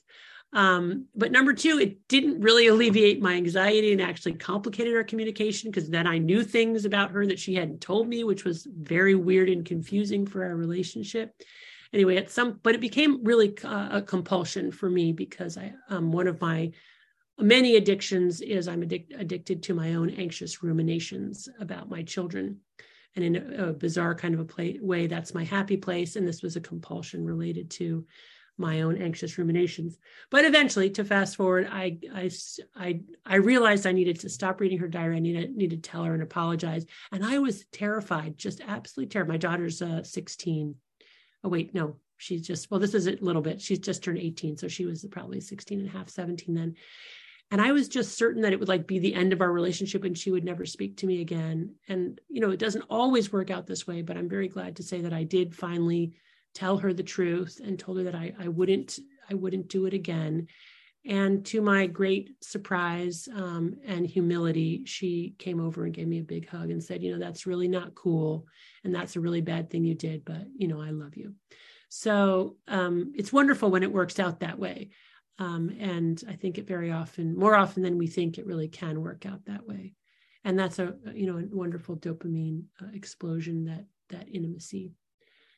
Um, 0.53 1.05
but 1.15 1.31
number 1.31 1.53
two, 1.53 1.79
it 1.79 2.07
didn't 2.09 2.41
really 2.41 2.67
alleviate 2.67 3.21
my 3.21 3.33
anxiety 3.35 3.93
and 3.93 4.01
actually 4.01 4.33
complicated 4.33 4.95
our 4.95 5.03
communication 5.03 5.71
because 5.71 5.89
then 5.89 6.07
I 6.07 6.17
knew 6.17 6.43
things 6.43 6.83
about 6.83 7.11
her 7.11 7.25
that 7.27 7.39
she 7.39 7.55
hadn't 7.55 7.79
told 7.79 8.07
me, 8.07 8.23
which 8.23 8.43
was 8.43 8.67
very 8.69 9.15
weird 9.15 9.49
and 9.49 9.65
confusing 9.65 10.25
for 10.25 10.43
our 10.43 10.55
relationship. 10.55 11.33
Anyway, 11.93 12.17
at 12.17 12.29
some, 12.29 12.59
but 12.63 12.75
it 12.75 12.81
became 12.81 13.23
really 13.23 13.57
uh, 13.63 13.89
a 13.91 14.01
compulsion 14.01 14.71
for 14.71 14.89
me 14.89 15.13
because 15.13 15.57
I, 15.57 15.73
um, 15.89 16.11
one 16.11 16.27
of 16.27 16.41
my 16.41 16.71
many 17.39 17.75
addictions 17.75 18.41
is 18.41 18.67
I'm 18.67 18.81
addic- 18.81 19.19
addicted 19.19 19.63
to 19.63 19.73
my 19.73 19.95
own 19.95 20.09
anxious 20.11 20.63
ruminations 20.63 21.49
about 21.59 21.89
my 21.89 22.03
children. 22.03 22.59
And 23.15 23.25
in 23.25 23.35
a, 23.35 23.69
a 23.69 23.73
bizarre 23.73 24.15
kind 24.15 24.33
of 24.33 24.39
a 24.39 24.45
play, 24.45 24.79
way, 24.81 25.07
that's 25.07 25.33
my 25.33 25.43
happy 25.43 25.77
place. 25.77 26.15
And 26.15 26.27
this 26.27 26.41
was 26.41 26.55
a 26.55 26.61
compulsion 26.61 27.25
related 27.25 27.69
to 27.71 28.05
my 28.57 28.81
own 28.81 29.01
anxious 29.01 29.37
ruminations. 29.37 29.97
But 30.29 30.45
eventually, 30.45 30.89
to 30.91 31.03
fast 31.03 31.35
forward, 31.35 31.67
I 31.69 31.97
I 32.13 32.29
I, 32.75 33.01
I 33.25 33.35
realized 33.35 33.85
I 33.85 33.91
needed 33.91 34.19
to 34.21 34.29
stop 34.29 34.61
reading 34.61 34.79
her 34.79 34.87
diary. 34.87 35.17
I 35.17 35.19
needed 35.19 35.55
needed 35.55 35.83
to 35.83 35.89
tell 35.89 36.03
her 36.03 36.13
and 36.13 36.23
apologize. 36.23 36.85
And 37.11 37.25
I 37.25 37.39
was 37.39 37.65
terrified, 37.71 38.37
just 38.37 38.61
absolutely 38.65 39.09
terrified. 39.09 39.33
My 39.33 39.37
daughter's 39.37 39.81
uh, 39.81 40.03
16. 40.03 40.75
Oh 41.43 41.49
wait, 41.49 41.73
no, 41.73 41.97
she's 42.17 42.45
just 42.45 42.69
well, 42.69 42.79
this 42.79 42.93
is 42.93 43.07
a 43.07 43.17
little 43.19 43.41
bit. 43.41 43.61
She's 43.61 43.79
just 43.79 44.03
turned 44.03 44.19
18, 44.19 44.57
so 44.57 44.67
she 44.67 44.85
was 44.85 45.05
probably 45.11 45.41
16 45.41 45.79
and 45.79 45.89
a 45.89 45.91
half, 45.91 46.09
17 46.09 46.53
then 46.53 46.75
and 47.51 47.61
i 47.61 47.71
was 47.71 47.87
just 47.87 48.17
certain 48.17 48.41
that 48.41 48.53
it 48.53 48.59
would 48.59 48.69
like 48.69 48.87
be 48.87 48.97
the 48.97 49.13
end 49.13 49.33
of 49.33 49.41
our 49.41 49.51
relationship 49.51 50.03
and 50.03 50.17
she 50.17 50.31
would 50.31 50.45
never 50.45 50.65
speak 50.65 50.97
to 50.97 51.05
me 51.05 51.21
again. 51.21 51.75
And 51.87 52.19
you 52.29 52.41
know 52.41 52.49
it 52.49 52.59
doesn't 52.59 52.85
always 52.89 53.31
work 53.31 53.51
out 53.51 53.67
this 53.67 53.85
way 53.85 54.01
but 54.01 54.17
i'm 54.17 54.29
very 54.29 54.47
glad 54.47 54.77
to 54.77 54.83
say 54.83 55.01
that 55.01 55.13
i 55.13 55.23
did 55.23 55.55
finally 55.55 56.13
tell 56.53 56.77
her 56.77 56.93
the 56.93 57.03
truth 57.03 57.61
and 57.63 57.77
told 57.77 57.97
her 57.97 58.03
that 58.05 58.15
i, 58.15 58.33
I 58.39 58.47
wouldn't 58.47 58.97
i 59.29 59.33
wouldn't 59.33 59.67
do 59.67 59.85
it 59.85 59.93
again. 59.93 60.47
And 61.03 61.43
to 61.47 61.61
my 61.61 61.87
great 61.87 62.29
surprise 62.41 63.27
um, 63.35 63.77
and 63.87 64.05
humility 64.05 64.83
she 64.85 65.33
came 65.39 65.59
over 65.59 65.85
and 65.85 65.93
gave 65.93 66.07
me 66.07 66.19
a 66.19 66.23
big 66.23 66.47
hug 66.47 66.69
and 66.69 66.83
said 66.83 67.03
you 67.03 67.11
know 67.11 67.19
that's 67.19 67.47
really 67.47 67.67
not 67.67 67.95
cool 67.95 68.45
and 68.83 68.93
that's 68.93 69.15
a 69.15 69.19
really 69.19 69.41
bad 69.41 69.69
thing 69.69 69.83
you 69.83 69.95
did 69.95 70.23
but 70.23 70.45
you 70.57 70.67
know 70.67 70.79
i 70.81 70.91
love 70.91 71.17
you. 71.17 71.33
So 71.93 72.55
um, 72.69 73.11
it's 73.17 73.33
wonderful 73.33 73.69
when 73.69 73.83
it 73.83 73.91
works 73.91 74.17
out 74.17 74.39
that 74.39 74.57
way 74.57 74.91
um, 75.39 75.75
and 75.79 76.23
I 76.27 76.33
think 76.33 76.57
it 76.57 76.67
very 76.67 76.91
often, 76.91 77.37
more 77.37 77.55
often 77.55 77.83
than 77.83 77.97
we 77.97 78.07
think, 78.07 78.37
it 78.37 78.45
really 78.45 78.67
can 78.67 79.01
work 79.01 79.25
out 79.25 79.45
that 79.45 79.67
way. 79.67 79.93
And 80.43 80.57
that's 80.57 80.79
a 80.79 80.95
you 81.13 81.27
know 81.27 81.37
a 81.37 81.55
wonderful 81.55 81.95
dopamine 81.97 82.63
uh, 82.81 82.87
explosion 82.93 83.65
that 83.65 83.85
that 84.09 84.27
intimacy. 84.29 84.93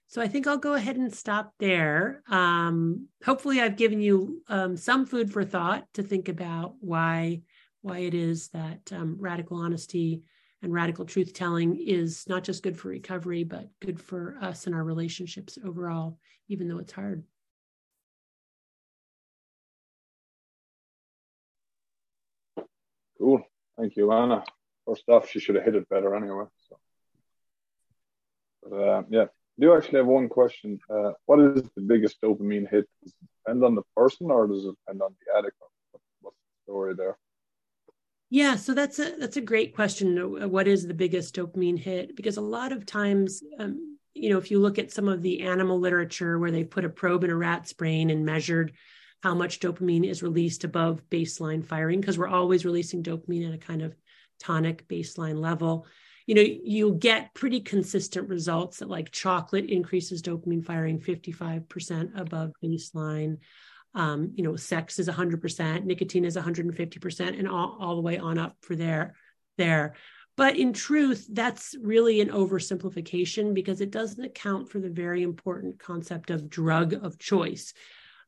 So 0.07 0.21
I 0.21 0.27
think 0.27 0.45
I'll 0.45 0.57
go 0.57 0.73
ahead 0.73 0.97
and 0.97 1.13
stop 1.13 1.53
there. 1.59 2.21
Um, 2.27 3.07
hopefully, 3.25 3.61
I've 3.61 3.77
given 3.77 4.01
you 4.01 4.43
um, 4.47 4.77
some 4.77 5.05
food 5.05 5.31
for 5.31 5.43
thought 5.43 5.87
to 5.93 6.03
think 6.03 6.29
about 6.29 6.75
why 6.79 7.41
why 7.81 7.99
it 7.99 8.13
is 8.13 8.49
that 8.49 8.91
um, 8.93 9.17
radical 9.19 9.57
honesty 9.57 10.23
and 10.61 10.73
radical 10.73 11.03
truth 11.03 11.33
telling 11.33 11.75
is 11.75 12.23
not 12.27 12.43
just 12.43 12.63
good 12.63 12.77
for 12.77 12.87
recovery, 12.87 13.43
but 13.43 13.67
good 13.81 13.99
for 13.99 14.37
us 14.41 14.65
and 14.65 14.73
our 14.73 14.83
relationships 14.83 15.57
overall, 15.65 16.17
even 16.47 16.67
though 16.67 16.79
it's 16.79 16.93
hard. 16.93 17.23
Cool. 23.17 23.41
Thank 23.77 23.95
you, 23.95 24.11
Anna. 24.11 24.43
First 24.85 25.03
off, 25.07 25.29
she 25.29 25.39
should 25.39 25.55
have 25.55 25.63
hit 25.63 25.75
it 25.75 25.89
better 25.89 26.15
anyway. 26.15 26.45
So, 26.69 26.77
but, 28.63 28.75
uh, 28.75 29.03
yeah, 29.09 29.23
I 29.23 29.61
do 29.61 29.75
actually 29.75 29.99
have 29.99 30.07
one 30.07 30.29
question. 30.29 30.79
Uh, 30.89 31.11
what 31.25 31.39
is 31.39 31.63
the 31.75 31.81
biggest 31.81 32.21
dopamine 32.21 32.69
hit? 32.69 32.87
Does 33.03 33.13
it 33.13 33.29
depend 33.45 33.63
on 33.63 33.75
the 33.75 33.83
person, 33.95 34.29
or 34.29 34.47
does 34.47 34.65
it 34.65 34.75
depend 34.85 35.01
on 35.01 35.15
the 35.19 35.37
addict? 35.37 35.55
What's 36.21 36.35
the 36.37 36.71
story 36.71 36.95
there? 36.95 37.17
Yeah, 38.29 38.55
so 38.55 38.73
that's 38.73 38.97
a 38.97 39.15
that's 39.17 39.37
a 39.37 39.41
great 39.41 39.75
question. 39.75 40.49
What 40.49 40.67
is 40.67 40.87
the 40.87 40.95
biggest 40.95 41.35
dopamine 41.35 41.77
hit? 41.77 42.15
Because 42.15 42.37
a 42.37 42.41
lot 42.41 42.71
of 42.71 42.85
times, 42.85 43.43
um, 43.59 43.97
you 44.15 44.29
know, 44.31 44.39
if 44.39 44.49
you 44.49 44.59
look 44.59 44.79
at 44.79 44.91
some 44.91 45.07
of 45.07 45.21
the 45.21 45.43
animal 45.43 45.79
literature 45.79 46.39
where 46.39 46.49
they 46.49 46.63
put 46.63 46.83
a 46.83 46.89
probe 46.89 47.23
in 47.23 47.29
a 47.29 47.35
rat's 47.35 47.73
brain 47.73 48.09
and 48.09 48.25
measured 48.25 48.73
how 49.23 49.33
much 49.33 49.61
dopamine 49.61 50.05
is 50.05 50.21
released 50.21 50.65
above 50.65 51.01
baseline 51.09 51.65
firing 51.65 52.01
because 52.01 52.17
we're 52.17 52.27
always 52.27 52.65
releasing 52.65 53.01
dopamine 53.01 53.47
at 53.47 53.55
a 53.55 53.57
kind 53.57 53.81
of 53.81 53.95
tonic 54.37 54.85
baseline 54.89 55.39
level. 55.39 55.87
You 56.27 56.35
know 56.35 56.41
you'll 56.41 56.95
get 56.95 57.33
pretty 57.33 57.61
consistent 57.61 58.27
results 58.27 58.79
that 58.79 58.89
like 58.89 59.11
chocolate 59.11 59.69
increases 59.69 60.21
dopamine 60.21 60.65
firing 60.65 60.99
55% 60.99 62.19
above 62.19 62.51
baseline. 62.61 63.37
Um, 63.95 64.33
you 64.35 64.43
know 64.43 64.57
sex 64.57 64.99
is 64.99 65.07
100% 65.07 65.85
nicotine 65.85 66.25
is 66.25 66.35
150% 66.35 67.39
and 67.39 67.47
all, 67.47 67.77
all 67.79 67.95
the 67.95 68.01
way 68.01 68.17
on 68.17 68.37
up 68.37 68.57
for 68.59 68.75
there 68.75 69.15
there. 69.57 69.95
But 70.35 70.57
in 70.57 70.73
truth 70.73 71.25
that's 71.31 71.75
really 71.81 72.19
an 72.19 72.29
oversimplification 72.29 73.53
because 73.53 73.79
it 73.79 73.91
doesn't 73.91 74.25
account 74.25 74.69
for 74.69 74.79
the 74.79 74.89
very 74.89 75.23
important 75.23 75.79
concept 75.79 76.29
of 76.29 76.49
drug 76.49 76.91
of 76.91 77.17
choice 77.19 77.73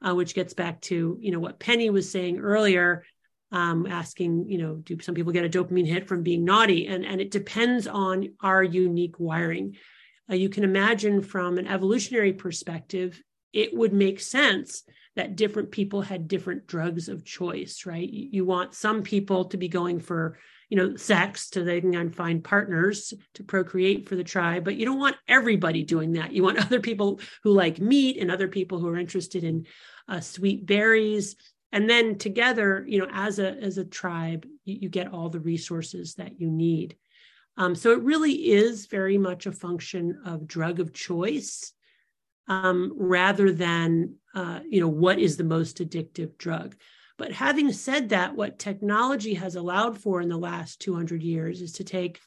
uh, 0.01 0.13
which 0.15 0.35
gets 0.35 0.53
back 0.53 0.81
to 0.81 1.17
you 1.19 1.31
know 1.31 1.39
what 1.39 1.59
Penny 1.59 1.89
was 1.89 2.11
saying 2.11 2.39
earlier. 2.39 3.03
um, 3.51 3.85
asking, 3.85 4.49
you 4.49 4.57
know, 4.57 4.75
do 4.75 4.99
some 4.99 5.15
people 5.15 5.31
get 5.31 5.45
a 5.45 5.49
dopamine 5.49 5.87
hit 5.87 6.07
from 6.07 6.23
being 6.23 6.43
naughty? 6.43 6.87
And, 6.87 7.05
and 7.05 7.21
it 7.21 7.31
depends 7.31 7.87
on 7.87 8.33
our 8.41 8.63
unique 8.63 9.19
wiring. 9.19 9.77
Uh, 10.29 10.35
you 10.35 10.49
can 10.49 10.63
imagine 10.63 11.21
from 11.21 11.57
an 11.57 11.67
evolutionary 11.67 12.33
perspective, 12.33 13.21
it 13.53 13.73
would 13.73 13.93
make 13.93 14.19
sense 14.19 14.83
that 15.15 15.37
different 15.37 15.71
people 15.71 16.01
had 16.01 16.27
different 16.27 16.67
drugs 16.67 17.07
of 17.07 17.23
choice, 17.23 17.85
right? 17.85 18.09
You, 18.09 18.27
you 18.31 18.45
want 18.45 18.73
some 18.73 19.03
people 19.03 19.45
to 19.45 19.57
be 19.57 19.69
going 19.69 19.99
for, 19.99 20.37
you 20.69 20.77
know, 20.77 20.95
sex 20.95 21.49
so 21.51 21.63
they 21.63 21.81
can 21.81 22.09
find 22.09 22.43
partners 22.43 23.13
to 23.35 23.43
procreate 23.43 24.07
for 24.07 24.15
the 24.15 24.23
tribe, 24.23 24.63
but 24.63 24.75
you 24.75 24.85
don't 24.85 24.99
want 24.99 25.17
everybody 25.27 25.83
doing 25.83 26.13
that. 26.13 26.33
You 26.33 26.43
want 26.43 26.59
other 26.65 26.79
people 26.79 27.19
who 27.43 27.51
like 27.51 27.79
meat 27.79 28.17
and 28.17 28.31
other 28.31 28.47
people 28.47 28.79
who 28.79 28.87
are 28.87 28.97
interested 28.97 29.43
in 29.43 29.65
uh, 30.07 30.19
sweet 30.19 30.65
berries. 30.65 31.35
And 31.71 31.89
then 31.89 32.17
together 32.17 32.85
you 32.87 32.99
know 32.99 33.07
as 33.11 33.39
a 33.39 33.51
as 33.61 33.77
a 33.77 33.83
tribe 33.83 34.45
you, 34.63 34.77
you 34.81 34.89
get 34.89 35.11
all 35.11 35.29
the 35.29 35.39
resources 35.39 36.15
that 36.15 36.39
you 36.39 36.49
need. 36.49 36.95
Um, 37.57 37.75
so 37.75 37.91
it 37.91 38.01
really 38.01 38.51
is 38.51 38.85
very 38.87 39.17
much 39.17 39.45
a 39.45 39.51
function 39.51 40.21
of 40.25 40.47
drug 40.47 40.79
of 40.79 40.93
choice 40.93 41.71
um, 42.47 42.93
rather 42.97 43.51
than 43.51 44.15
uh, 44.33 44.59
you 44.69 44.79
know 44.79 44.87
what 44.87 45.19
is 45.19 45.37
the 45.37 45.43
most 45.43 45.77
addictive 45.77 46.37
drug 46.37 46.75
but 47.17 47.31
having 47.31 47.71
said 47.71 48.09
that 48.09 48.35
what 48.35 48.59
technology 48.59 49.35
has 49.35 49.55
allowed 49.55 49.97
for 49.97 50.21
in 50.21 50.29
the 50.29 50.37
last 50.37 50.81
200 50.81 51.23
years 51.23 51.61
is 51.61 51.73
to 51.73 51.83
take 51.83 52.19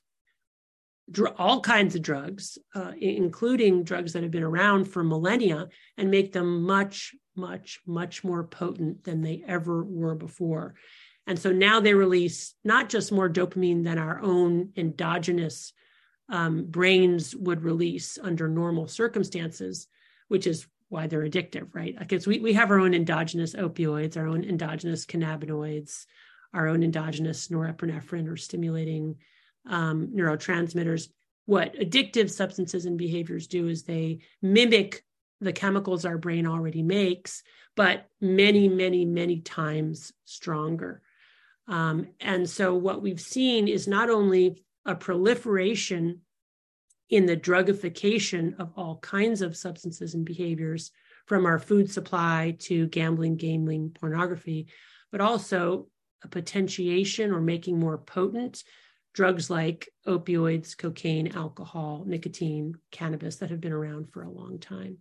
dr- 1.10 1.34
all 1.38 1.60
kinds 1.60 1.94
of 1.94 2.02
drugs 2.02 2.58
uh, 2.74 2.92
including 3.00 3.84
drugs 3.84 4.12
that 4.12 4.22
have 4.22 4.32
been 4.32 4.42
around 4.42 4.84
for 4.86 5.04
millennia 5.04 5.68
and 5.96 6.10
make 6.10 6.32
them 6.32 6.62
much 6.62 7.14
much, 7.38 7.80
much 7.86 8.24
more 8.24 8.44
potent 8.44 9.04
than 9.04 9.22
they 9.22 9.42
ever 9.46 9.82
were 9.82 10.14
before. 10.14 10.74
And 11.26 11.38
so 11.38 11.52
now 11.52 11.80
they 11.80 11.94
release 11.94 12.54
not 12.64 12.88
just 12.88 13.12
more 13.12 13.30
dopamine 13.30 13.84
than 13.84 13.98
our 13.98 14.20
own 14.20 14.72
endogenous 14.76 15.72
um, 16.30 16.66
brains 16.66 17.34
would 17.34 17.62
release 17.62 18.18
under 18.20 18.48
normal 18.48 18.88
circumstances, 18.88 19.86
which 20.28 20.46
is 20.46 20.66
why 20.88 21.06
they're 21.06 21.28
addictive, 21.28 21.74
right? 21.74 21.98
Because 21.98 22.26
we, 22.26 22.38
we 22.38 22.54
have 22.54 22.70
our 22.70 22.80
own 22.80 22.94
endogenous 22.94 23.54
opioids, 23.54 24.16
our 24.16 24.26
own 24.26 24.44
endogenous 24.44 25.04
cannabinoids, 25.04 26.06
our 26.54 26.68
own 26.68 26.82
endogenous 26.82 27.48
norepinephrine 27.48 28.30
or 28.30 28.36
stimulating 28.36 29.16
um, 29.68 30.08
neurotransmitters. 30.14 31.08
What 31.46 31.74
addictive 31.74 32.30
substances 32.30 32.86
and 32.86 32.98
behaviors 32.98 33.46
do 33.46 33.68
is 33.68 33.82
they 33.82 34.20
mimic 34.42 35.04
the 35.40 35.52
chemicals 35.52 36.04
our 36.04 36.18
brain 36.18 36.46
already 36.46 36.82
makes, 36.82 37.42
but 37.76 38.08
many, 38.20 38.68
many, 38.68 39.04
many 39.04 39.40
times 39.40 40.12
stronger. 40.24 41.02
Um, 41.68 42.08
and 42.20 42.48
so, 42.48 42.74
what 42.74 43.02
we've 43.02 43.20
seen 43.20 43.68
is 43.68 43.86
not 43.86 44.08
only 44.10 44.64
a 44.86 44.94
proliferation 44.94 46.22
in 47.10 47.26
the 47.26 47.36
drugification 47.36 48.58
of 48.58 48.72
all 48.76 48.98
kinds 48.98 49.42
of 49.42 49.56
substances 49.56 50.14
and 50.14 50.24
behaviors, 50.24 50.90
from 51.26 51.44
our 51.44 51.58
food 51.58 51.90
supply 51.90 52.56
to 52.58 52.86
gambling, 52.88 53.36
gaming, 53.36 53.90
pornography, 53.90 54.66
but 55.12 55.20
also 55.20 55.86
a 56.24 56.28
potentiation 56.28 57.30
or 57.30 57.40
making 57.40 57.78
more 57.78 57.98
potent 57.98 58.64
drugs 59.14 59.50
like 59.50 59.88
opioids, 60.06 60.76
cocaine, 60.76 61.36
alcohol, 61.36 62.04
nicotine, 62.06 62.74
cannabis 62.90 63.36
that 63.36 63.50
have 63.50 63.60
been 63.60 63.72
around 63.72 64.10
for 64.10 64.22
a 64.22 64.30
long 64.30 64.58
time. 64.58 64.98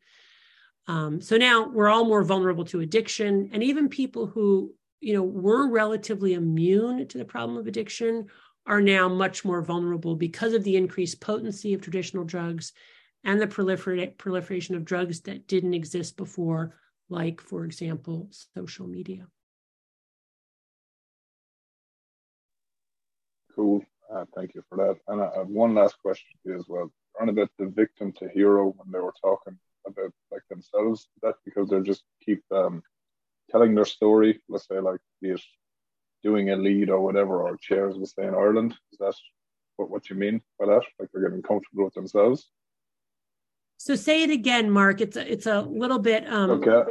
Um, 0.88 1.22
so 1.22 1.38
now 1.38 1.68
we're 1.68 1.90
all 1.90 2.06
more 2.06 2.24
vulnerable 2.24 2.66
to 2.66 2.80
addiction, 2.82 3.50
and 3.54 3.64
even 3.64 3.90
people 3.90 4.26
who 4.26 4.74
you 5.00 5.14
know 5.14 5.24
were 5.24 5.70
relatively 5.70 6.34
immune 6.34 7.08
to 7.08 7.18
the 7.18 7.26
problem 7.26 7.58
of 7.58 7.68
addiction 7.68 8.28
are 8.68 8.82
now 8.82 9.08
much 9.08 9.46
more 9.46 9.62
vulnerable 9.62 10.16
because 10.16 10.54
of 10.54 10.64
the 10.64 10.76
increased 10.76 11.22
potency 11.22 11.74
of 11.74 11.82
traditional 11.82 12.26
drugs 12.26 12.74
and 13.24 13.42
the 13.42 13.48
prolifer- 13.48 14.16
proliferation 14.18 14.76
of 14.76 14.86
drugs 14.86 15.22
that 15.22 15.48
didn't 15.48 15.74
exist 15.74 16.18
before, 16.18 16.76
like, 17.10 17.42
for 17.42 17.64
example, 17.64 18.30
social 18.54 18.86
media. 18.86 19.26
Cool. 23.56 23.84
Uh, 24.14 24.26
thank 24.36 24.54
you 24.54 24.64
for 24.70 24.78
that. 24.78 24.98
And 25.08 25.22
I 25.22 25.32
have 25.36 25.48
one 25.48 25.74
last 25.74 25.98
question 26.02 26.28
for 26.44 26.52
you 26.52 26.60
as 26.60 26.66
well. 26.68 26.92
On 27.20 27.30
about 27.30 27.50
the 27.58 27.66
victim 27.66 28.12
to 28.14 28.30
hero 28.30 28.76
when 28.78 28.92
they 28.92 29.00
were 29.00 29.14
talking 29.22 29.58
about 29.86 30.14
like 30.32 30.44
themselves. 30.50 31.08
That 31.24 31.36
because 31.44 31.68
they're 31.68 31.82
just 31.82 32.04
keep 32.24 32.44
um, 32.52 32.84
telling 33.50 33.74
their 33.74 33.86
story. 33.86 34.40
Let's 34.48 34.68
say 34.68 34.80
like 34.80 35.00
it 35.22 35.42
doing 36.30 36.50
a 36.50 36.58
lead 36.68 36.90
or 36.90 37.00
whatever, 37.08 37.36
or 37.46 37.58
chairs 37.68 37.94
will 37.98 38.12
stay 38.16 38.28
in 38.28 38.36
Ireland. 38.44 38.72
Is 38.92 39.00
that 39.00 39.16
what, 39.78 39.90
what 39.90 40.10
you 40.10 40.16
mean 40.26 40.42
by 40.60 40.66
that? 40.72 40.84
Like 41.00 41.10
they're 41.10 41.28
getting 41.28 41.42
comfortable 41.52 41.86
with 41.86 41.94
themselves. 41.94 42.40
So 43.78 43.96
say 43.96 44.24
it 44.24 44.32
again, 44.32 44.70
Mark. 44.70 45.02
It's 45.06 45.18
a, 45.18 45.32
it's 45.34 45.46
a 45.46 45.62
little 45.62 46.00
bit. 46.00 46.22
Um, 46.28 46.50
okay. 46.52 46.82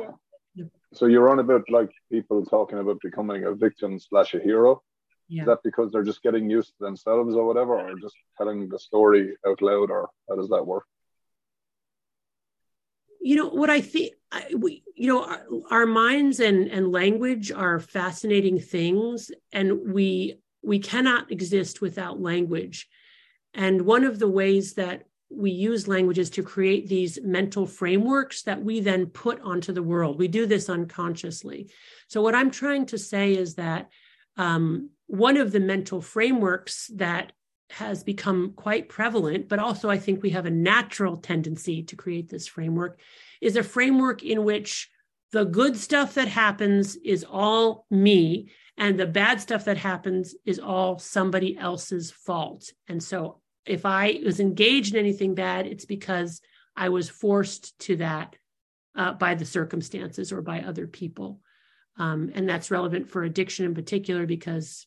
So 0.94 1.06
you're 1.06 1.28
on 1.28 1.40
about 1.40 1.64
like 1.68 1.92
people 2.10 2.44
talking 2.46 2.78
about 2.78 2.98
becoming 3.02 3.44
a 3.44 3.52
victim 3.54 3.98
slash 3.98 4.32
a 4.34 4.40
hero. 4.40 4.82
Yeah. 5.28 5.42
Is 5.42 5.46
that 5.48 5.58
because 5.64 5.90
they're 5.90 6.10
just 6.12 6.22
getting 6.22 6.48
used 6.48 6.70
to 6.78 6.84
themselves 6.88 7.34
or 7.34 7.44
whatever, 7.44 7.74
or 7.78 7.98
just 8.00 8.16
telling 8.38 8.68
the 8.68 8.78
story 8.78 9.36
out 9.46 9.60
loud, 9.60 9.90
or 9.90 10.08
how 10.28 10.36
does 10.36 10.48
that 10.48 10.64
work? 10.64 10.84
you 13.26 13.34
know 13.34 13.48
what 13.48 13.68
i 13.68 13.80
we 14.56 14.82
you 14.94 15.06
know 15.06 15.24
our, 15.24 15.46
our, 15.70 15.86
minds 15.86 16.40
and 16.40 16.68
and 16.68 16.90
language 16.90 17.52
are 17.52 17.78
fascinating 17.78 18.58
things 18.58 19.30
and 19.52 19.92
we 19.92 20.38
we 20.62 20.78
cannot 20.80 21.30
exist 21.30 21.80
without 21.80 22.20
language. 22.20 22.88
And 23.54 23.82
one 23.82 24.04
of 24.04 24.18
the 24.18 24.28
ways 24.28 24.74
that 24.74 25.04
we 25.30 25.50
use 25.50 25.88
language 25.88 26.18
is 26.18 26.30
to 26.30 26.42
create 26.42 26.88
these 26.88 27.18
mental 27.22 27.66
frameworks 27.66 28.42
that 28.42 28.62
we 28.62 28.80
then 28.80 29.06
put 29.06 29.40
onto 29.40 29.72
the 29.72 29.82
world. 29.82 30.18
We 30.18 30.28
do 30.28 30.46
this 30.46 30.68
unconsciously. 30.68 31.70
So 32.08 32.20
what 32.22 32.34
i'm 32.34 32.50
trying 32.50 32.86
to 32.86 32.98
say 32.98 33.34
is 33.34 33.54
that 33.54 33.88
um, 34.36 34.90
one 35.06 35.36
of 35.36 35.52
the 35.52 35.60
mental 35.60 36.00
frameworks 36.00 36.90
that 36.94 37.32
has 37.70 38.04
become 38.04 38.52
quite 38.56 38.88
prevalent, 38.88 39.48
but 39.48 39.58
also 39.58 39.90
I 39.90 39.98
think 39.98 40.22
we 40.22 40.30
have 40.30 40.46
a 40.46 40.50
natural 40.50 41.16
tendency 41.16 41.82
to 41.84 41.96
create 41.96 42.28
this 42.28 42.46
framework, 42.46 43.00
is 43.40 43.56
a 43.56 43.62
framework 43.62 44.22
in 44.22 44.44
which 44.44 44.90
the 45.32 45.44
good 45.44 45.76
stuff 45.76 46.14
that 46.14 46.28
happens 46.28 46.96
is 46.96 47.24
all 47.28 47.86
me, 47.90 48.50
and 48.78 48.98
the 48.98 49.06
bad 49.06 49.40
stuff 49.40 49.64
that 49.64 49.78
happens 49.78 50.34
is 50.44 50.58
all 50.58 50.98
somebody 50.98 51.56
else's 51.56 52.10
fault. 52.10 52.72
And 52.88 53.02
so 53.02 53.40
if 53.64 53.84
I 53.84 54.20
was 54.24 54.38
engaged 54.38 54.94
in 54.94 55.00
anything 55.00 55.34
bad, 55.34 55.66
it's 55.66 55.84
because 55.84 56.40
I 56.76 56.90
was 56.90 57.08
forced 57.08 57.78
to 57.80 57.96
that 57.96 58.36
uh, 58.94 59.14
by 59.14 59.34
the 59.34 59.44
circumstances 59.44 60.32
or 60.32 60.42
by 60.42 60.60
other 60.60 60.86
people. 60.86 61.40
Um, 61.98 62.30
and 62.34 62.48
that's 62.48 62.70
relevant 62.70 63.08
for 63.08 63.24
addiction 63.24 63.64
in 63.64 63.74
particular 63.74 64.26
because 64.26 64.86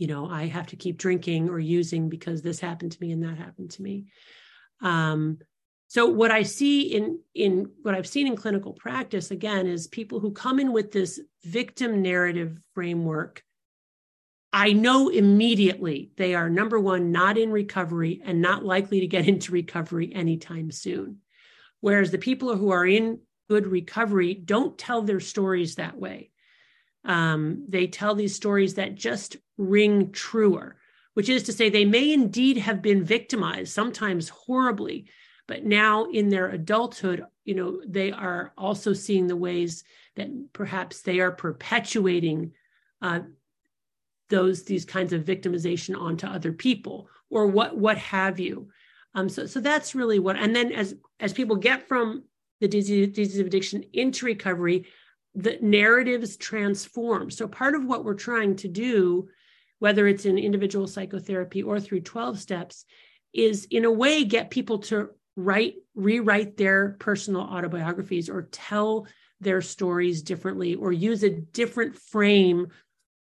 you 0.00 0.06
know 0.06 0.28
i 0.28 0.46
have 0.46 0.66
to 0.66 0.76
keep 0.76 0.96
drinking 0.96 1.50
or 1.50 1.60
using 1.60 2.08
because 2.08 2.40
this 2.40 2.58
happened 2.58 2.90
to 2.90 2.98
me 3.02 3.12
and 3.12 3.22
that 3.22 3.36
happened 3.36 3.70
to 3.70 3.82
me. 3.82 4.06
Um, 4.82 5.38
so 5.88 6.06
what 6.06 6.30
i 6.30 6.42
see 6.42 6.94
in 6.94 7.20
in 7.34 7.70
what 7.82 7.94
i've 7.94 8.08
seen 8.08 8.26
in 8.26 8.34
clinical 8.34 8.72
practice 8.72 9.30
again 9.30 9.66
is 9.66 9.86
people 9.86 10.18
who 10.18 10.32
come 10.32 10.58
in 10.58 10.72
with 10.72 10.90
this 10.90 11.20
victim 11.44 12.00
narrative 12.00 12.58
framework 12.74 13.44
i 14.54 14.72
know 14.72 15.10
immediately 15.10 16.12
they 16.16 16.34
are 16.34 16.48
number 16.48 16.80
one 16.80 17.12
not 17.12 17.36
in 17.36 17.50
recovery 17.50 18.22
and 18.24 18.40
not 18.40 18.64
likely 18.64 19.00
to 19.00 19.06
get 19.06 19.28
into 19.32 19.52
recovery 19.52 20.10
anytime 20.14 20.70
soon. 20.70 21.18
Whereas 21.82 22.10
the 22.10 22.18
people 22.18 22.56
who 22.56 22.70
are 22.70 22.86
in 22.86 23.20
good 23.48 23.66
recovery 23.66 24.34
don't 24.34 24.78
tell 24.78 25.02
their 25.02 25.20
stories 25.20 25.74
that 25.74 25.98
way 25.98 26.30
um, 27.04 27.64
they 27.68 27.86
tell 27.86 28.14
these 28.14 28.34
stories 28.34 28.74
that 28.74 28.94
just 28.94 29.36
ring 29.56 30.12
truer, 30.12 30.76
which 31.14 31.28
is 31.28 31.44
to 31.44 31.52
say, 31.52 31.68
they 31.68 31.84
may 31.84 32.12
indeed 32.12 32.58
have 32.58 32.82
been 32.82 33.04
victimized, 33.04 33.72
sometimes 33.72 34.28
horribly, 34.28 35.06
but 35.46 35.64
now 35.64 36.04
in 36.04 36.28
their 36.28 36.48
adulthood, 36.48 37.24
you 37.44 37.54
know, 37.54 37.82
they 37.86 38.12
are 38.12 38.52
also 38.56 38.92
seeing 38.92 39.26
the 39.26 39.36
ways 39.36 39.82
that 40.16 40.28
perhaps 40.52 41.02
they 41.02 41.20
are 41.20 41.32
perpetuating 41.32 42.52
uh, 43.02 43.20
those 44.28 44.62
these 44.62 44.84
kinds 44.84 45.12
of 45.12 45.24
victimization 45.24 46.00
onto 46.00 46.26
other 46.26 46.52
people 46.52 47.08
or 47.30 47.46
what 47.46 47.76
what 47.76 47.98
have 47.98 48.38
you. 48.38 48.68
Um, 49.14 49.28
so 49.28 49.46
so 49.46 49.60
that's 49.60 49.94
really 49.94 50.18
what. 50.18 50.36
And 50.36 50.54
then 50.54 50.72
as 50.72 50.94
as 51.18 51.32
people 51.32 51.56
get 51.56 51.88
from 51.88 52.24
the 52.60 52.68
disease, 52.68 53.08
disease 53.08 53.40
of 53.40 53.46
addiction 53.46 53.84
into 53.92 54.26
recovery, 54.26 54.86
the 55.34 55.58
narratives 55.60 56.36
transform. 56.36 57.30
So 57.30 57.46
part 57.46 57.74
of 57.74 57.84
what 57.84 58.04
we're 58.04 58.14
trying 58.14 58.56
to 58.56 58.68
do, 58.68 59.28
whether 59.78 60.06
it's 60.06 60.26
in 60.26 60.38
individual 60.38 60.86
psychotherapy 60.86 61.62
or 61.62 61.80
through 61.80 62.00
12 62.00 62.38
steps, 62.38 62.84
is 63.32 63.66
in 63.70 63.84
a 63.84 63.92
way 63.92 64.24
get 64.24 64.50
people 64.50 64.78
to 64.78 65.10
write, 65.36 65.74
rewrite 65.94 66.56
their 66.56 66.96
personal 66.98 67.42
autobiographies 67.42 68.28
or 68.28 68.48
tell 68.50 69.06
their 69.40 69.62
stories 69.62 70.22
differently 70.22 70.74
or 70.74 70.92
use 70.92 71.22
a 71.22 71.30
different 71.30 71.96
frame 71.96 72.68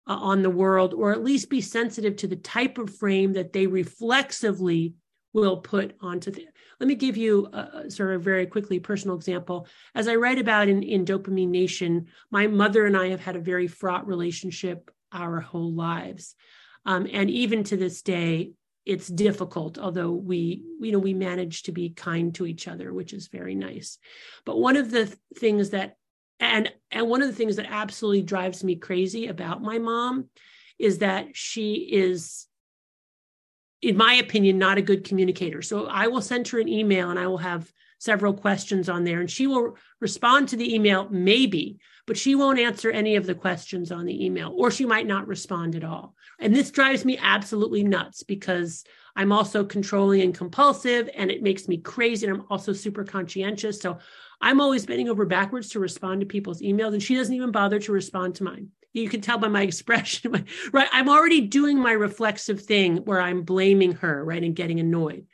uh, 0.06 0.14
on 0.14 0.42
the 0.42 0.50
world, 0.50 0.94
or 0.94 1.12
at 1.12 1.22
least 1.22 1.50
be 1.50 1.60
sensitive 1.60 2.16
to 2.16 2.26
the 2.26 2.36
type 2.36 2.78
of 2.78 2.96
frame 2.96 3.34
that 3.34 3.52
they 3.52 3.66
reflexively 3.66 4.94
will 5.34 5.58
put 5.58 5.94
onto 6.00 6.30
the. 6.30 6.46
Let 6.80 6.86
me 6.86 6.94
give 6.94 7.16
you 7.16 7.48
a, 7.52 7.90
sort 7.90 8.14
of 8.14 8.22
very 8.22 8.46
quickly 8.46 8.78
personal 8.78 9.16
example. 9.16 9.66
As 9.94 10.06
I 10.08 10.14
write 10.14 10.38
about 10.38 10.68
in, 10.68 10.82
in 10.82 11.04
Dopamine 11.04 11.48
Nation, 11.48 12.06
my 12.30 12.46
mother 12.46 12.86
and 12.86 12.96
I 12.96 13.08
have 13.08 13.20
had 13.20 13.36
a 13.36 13.40
very 13.40 13.66
fraught 13.66 14.06
relationship 14.06 14.90
our 15.12 15.40
whole 15.40 15.72
lives. 15.72 16.34
Um, 16.86 17.08
and 17.12 17.30
even 17.30 17.64
to 17.64 17.76
this 17.76 18.02
day, 18.02 18.52
it's 18.86 19.08
difficult, 19.08 19.78
although 19.78 20.12
we, 20.12 20.62
you 20.80 20.92
know, 20.92 20.98
we 20.98 21.12
manage 21.12 21.64
to 21.64 21.72
be 21.72 21.90
kind 21.90 22.34
to 22.36 22.46
each 22.46 22.66
other, 22.66 22.92
which 22.92 23.12
is 23.12 23.28
very 23.28 23.54
nice. 23.54 23.98
But 24.46 24.58
one 24.58 24.76
of 24.76 24.90
the 24.90 25.14
things 25.36 25.70
that 25.70 25.96
and 26.40 26.72
and 26.90 27.08
one 27.08 27.20
of 27.20 27.28
the 27.28 27.34
things 27.34 27.56
that 27.56 27.66
absolutely 27.68 28.22
drives 28.22 28.62
me 28.64 28.76
crazy 28.76 29.26
about 29.26 29.60
my 29.60 29.78
mom 29.78 30.30
is 30.78 30.98
that 30.98 31.36
she 31.36 31.74
is 31.74 32.46
in 33.82 33.96
my 33.96 34.14
opinion 34.14 34.58
not 34.58 34.78
a 34.78 34.82
good 34.82 35.04
communicator. 35.04 35.62
So 35.62 35.86
i 35.86 36.06
will 36.06 36.22
send 36.22 36.48
her 36.48 36.58
an 36.58 36.68
email 36.68 37.10
and 37.10 37.18
i 37.18 37.26
will 37.26 37.38
have 37.38 37.72
several 38.00 38.32
questions 38.32 38.88
on 38.88 39.04
there 39.04 39.20
and 39.20 39.30
she 39.30 39.46
will 39.46 39.76
respond 40.00 40.48
to 40.48 40.56
the 40.56 40.74
email 40.74 41.08
maybe 41.10 41.78
but 42.06 42.16
she 42.16 42.34
won't 42.34 42.60
answer 42.60 42.90
any 42.90 43.16
of 43.16 43.26
the 43.26 43.34
questions 43.34 43.90
on 43.92 44.06
the 44.06 44.24
email 44.24 44.54
or 44.56 44.70
she 44.70 44.86
might 44.86 45.06
not 45.06 45.26
respond 45.26 45.74
at 45.74 45.84
all. 45.84 46.14
And 46.38 46.54
this 46.54 46.70
drives 46.70 47.04
me 47.04 47.18
absolutely 47.20 47.82
nuts 47.82 48.22
because 48.22 48.84
i'm 49.16 49.32
also 49.32 49.64
controlling 49.64 50.20
and 50.22 50.34
compulsive 50.34 51.10
and 51.14 51.30
it 51.30 51.42
makes 51.42 51.68
me 51.68 51.78
crazy 51.78 52.26
and 52.26 52.36
i'm 52.36 52.46
also 52.50 52.72
super 52.72 53.04
conscientious. 53.04 53.80
So 53.80 53.98
I'm 54.40 54.60
always 54.60 54.86
bending 54.86 55.08
over 55.08 55.24
backwards 55.24 55.70
to 55.70 55.80
respond 55.80 56.20
to 56.20 56.26
people's 56.26 56.62
emails, 56.62 56.92
and 56.92 57.02
she 57.02 57.16
doesn't 57.16 57.34
even 57.34 57.50
bother 57.50 57.80
to 57.80 57.92
respond 57.92 58.36
to 58.36 58.44
mine. 58.44 58.68
You 59.00 59.08
can 59.08 59.20
tell 59.20 59.38
by 59.38 59.48
my 59.48 59.62
expression, 59.70 60.46
right? 60.72 60.88
I'm 60.92 61.08
already 61.08 61.42
doing 61.42 61.78
my 61.78 61.92
reflexive 61.92 62.62
thing 62.62 62.98
where 62.98 63.20
I'm 63.20 63.42
blaming 63.42 63.92
her, 63.92 64.24
right, 64.24 64.42
and 64.42 64.56
getting 64.56 64.80
annoyed. 64.80 65.26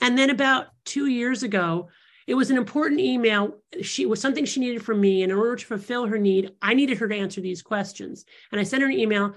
And 0.00 0.16
then 0.16 0.30
about 0.30 0.68
two 0.84 1.06
years 1.06 1.42
ago, 1.42 1.88
it 2.26 2.34
was 2.34 2.50
an 2.50 2.56
important 2.56 3.00
email. 3.00 3.56
She 3.82 4.06
was 4.06 4.20
something 4.20 4.44
she 4.44 4.60
needed 4.60 4.84
from 4.84 5.00
me. 5.00 5.22
And 5.22 5.32
in 5.32 5.38
order 5.38 5.56
to 5.56 5.66
fulfill 5.66 6.06
her 6.06 6.18
need, 6.18 6.52
I 6.62 6.74
needed 6.74 6.98
her 6.98 7.08
to 7.08 7.16
answer 7.16 7.40
these 7.40 7.60
questions. 7.62 8.24
And 8.52 8.60
I 8.60 8.64
sent 8.64 8.82
her 8.82 8.88
an 8.88 8.98
email. 8.98 9.34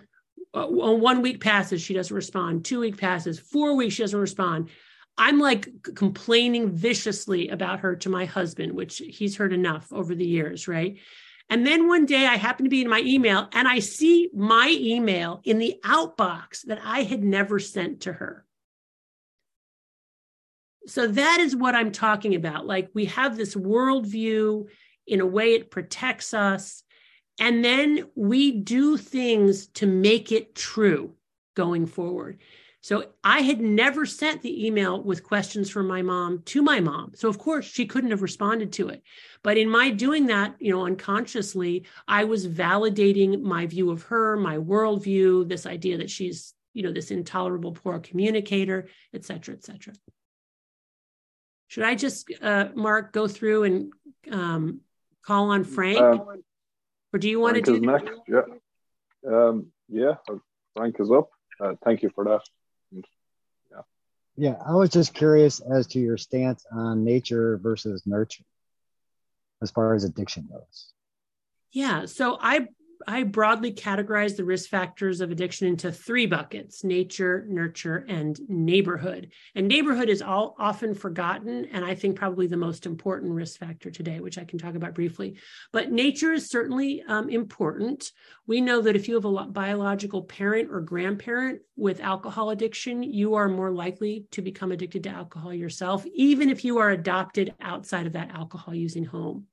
Uh, 0.54 0.68
one 0.68 1.24
week 1.24 1.42
passes, 1.42 1.82
she 1.82 1.96
doesn't 1.96 2.16
respond. 2.16 2.64
Two 2.64 2.82
week 2.82 2.98
passes, 2.98 3.40
four 3.40 3.76
weeks, 3.76 3.96
she 3.96 4.04
doesn't 4.04 4.20
respond. 4.20 4.70
I'm 5.18 5.40
like 5.40 5.70
complaining 5.96 6.72
viciously 6.72 7.50
about 7.50 7.80
her 7.80 7.96
to 7.98 8.10
my 8.10 8.26
husband, 8.26 8.74
which 8.74 8.98
he's 8.98 9.38
heard 9.38 9.54
enough 9.54 9.92
over 9.92 10.14
the 10.16 10.26
years, 10.26 10.68
right? 10.68 10.98
And 11.50 11.68
then 11.68 11.88
one 11.88 12.06
day 12.06 12.26
I 12.26 12.38
happen 12.38 12.66
to 12.66 12.70
be 12.70 12.82
in 12.82 12.90
my 12.90 13.02
email 13.02 13.48
and 13.52 13.68
I 13.68 13.80
see 13.80 14.30
my 14.34 14.76
email 14.80 15.42
in 15.44 15.60
the 15.60 15.76
outbox 15.84 16.64
that 16.64 16.80
I 16.84 17.04
had 17.04 17.24
never 17.24 17.60
sent 17.60 18.02
to 18.02 18.14
her. 18.14 18.46
So 20.88 21.08
that 21.08 21.40
is 21.40 21.56
what 21.56 21.76
I'm 21.76 21.92
talking 21.92 22.36
about. 22.36 22.66
Like 22.66 22.90
we 22.94 23.06
have 23.06 23.38
this 23.38 23.56
worldview, 23.56 24.68
in 25.06 25.22
a 25.22 25.26
way, 25.26 25.54
it 25.54 25.72
protects 25.72 26.34
us. 26.34 26.84
And 27.40 27.64
then 27.64 28.08
we 28.16 28.52
do 28.52 28.98
things 28.98 29.68
to 29.68 29.86
make 29.88 30.32
it 30.32 30.56
true 30.56 31.14
going 31.56 31.86
forward. 31.86 32.40
So 32.84 33.06
I 33.24 33.40
had 33.40 33.62
never 33.62 34.06
sent 34.06 34.42
the 34.42 34.68
email 34.68 35.02
with 35.02 35.24
questions 35.24 35.70
from 35.70 35.88
my 35.88 36.02
mom 36.02 36.42
to 36.48 36.62
my 36.62 36.82
mom. 36.82 37.14
So 37.16 37.30
of 37.30 37.38
course 37.38 37.64
she 37.64 37.86
couldn't 37.86 38.12
have 38.12 38.22
responded 38.22 38.74
to 38.74 38.90
it. 38.90 39.02
But 39.42 39.58
in 39.58 39.70
my 39.70 39.90
doing 39.90 40.26
that, 40.28 40.56
you 40.60 40.74
know, 40.74 40.86
unconsciously, 40.86 41.86
I 42.10 42.26
was 42.26 42.46
validating 42.46 43.42
my 43.42 43.68
view 43.68 43.90
of 43.90 44.04
her, 44.04 44.36
my 44.36 44.58
worldview, 44.58 45.48
this 45.48 45.66
idea 45.66 46.00
that 46.00 46.10
she's, 46.10 46.54
you 46.74 46.84
know, 46.84 46.92
this 46.92 47.10
intolerable 47.10 47.72
poor 47.72 48.00
communicator, 48.00 48.90
et 49.14 49.24
cetera, 49.24 49.56
et 49.56 49.64
cetera. 49.64 49.94
Should 51.70 51.86
I 51.86 51.96
just, 51.96 52.30
uh, 52.42 52.68
Mark, 52.76 53.14
go 53.14 53.30
through 53.30 53.64
and 53.64 53.94
um, 54.30 54.82
call 55.22 55.52
on 55.52 55.64
Frank? 55.64 56.00
Um, 56.00 56.44
or 57.14 57.18
do 57.18 57.30
you 57.30 57.40
want 57.40 57.56
to 57.56 57.62
do 57.62 57.80
next? 57.80 58.10
Yeah. 58.28 58.42
Um, 59.26 59.68
yeah, 59.88 60.16
Frank 60.76 60.98
is 61.00 61.10
up. 61.12 61.30
Uh, 61.62 61.76
thank 61.86 62.04
you 62.04 62.10
for 62.14 62.26
that. 62.26 62.42
Yeah, 64.36 64.56
I 64.66 64.74
was 64.74 64.90
just 64.90 65.14
curious 65.14 65.60
as 65.60 65.88
to 65.88 66.00
your 66.00 66.18
stance 66.18 66.66
on 66.72 67.04
nature 67.04 67.58
versus 67.58 68.04
nurture 68.06 68.44
as 69.62 69.72
far 69.72 69.94
as 69.94 70.04
addiction 70.04 70.48
goes. 70.52 70.94
Yeah, 71.72 72.06
so 72.06 72.38
I 72.42 72.68
I 73.08 73.24
broadly 73.24 73.74
categorize 73.74 74.36
the 74.36 74.44
risk 74.44 74.70
factors 74.70 75.22
of 75.22 75.32
addiction 75.32 75.68
into 75.68 75.92
three 75.92 76.26
buckets 76.26 76.84
nature, 76.84 77.46
nurture, 77.50 78.06
and 78.08 78.40
neighborhood. 78.48 79.32
And 79.56 79.68
neighborhood 79.68 80.10
is 80.10 80.22
all 80.22 80.56
often 80.60 80.94
forgotten, 80.94 81.66
and 81.72 81.84
I 81.84 81.96
think 81.96 82.16
probably 82.16 82.48
the 82.48 82.58
most 82.58 82.86
important 82.86 83.34
risk 83.34 83.60
factor 83.60 83.92
today, 83.92 84.20
which 84.20 84.38
I 84.38 84.44
can 84.44 84.60
talk 84.60 84.76
about 84.76 84.96
briefly. 84.96 85.38
But 85.72 85.92
nature 85.92 86.34
is 86.34 86.50
certainly 86.50 87.04
um, 87.08 87.30
important. 87.30 88.12
We 88.48 88.62
know 88.62 88.82
that 88.82 88.96
if 88.96 89.08
you 89.08 89.16
have 89.16 89.26
a 89.26 89.46
biological 89.46 90.24
parent 90.24 90.70
or 90.72 90.82
grandparent 90.82 91.62
with 91.76 92.02
alcohol 92.02 92.50
addiction, 92.50 93.04
you 93.04 93.36
are 93.36 93.50
more 93.50 93.72
likely 93.72 94.26
to 94.32 94.42
become 94.42 94.72
addicted 94.72 95.04
to 95.04 95.10
alcohol 95.10 95.54
yourself, 95.54 96.06
even 96.14 96.50
if 96.50 96.64
you 96.64 96.78
are 96.78 96.92
adopted 96.92 97.54
outside 97.62 98.08
of 98.08 98.14
that 98.14 98.32
alcohol 98.32 98.76
using 98.76 99.06
home. 99.06 99.48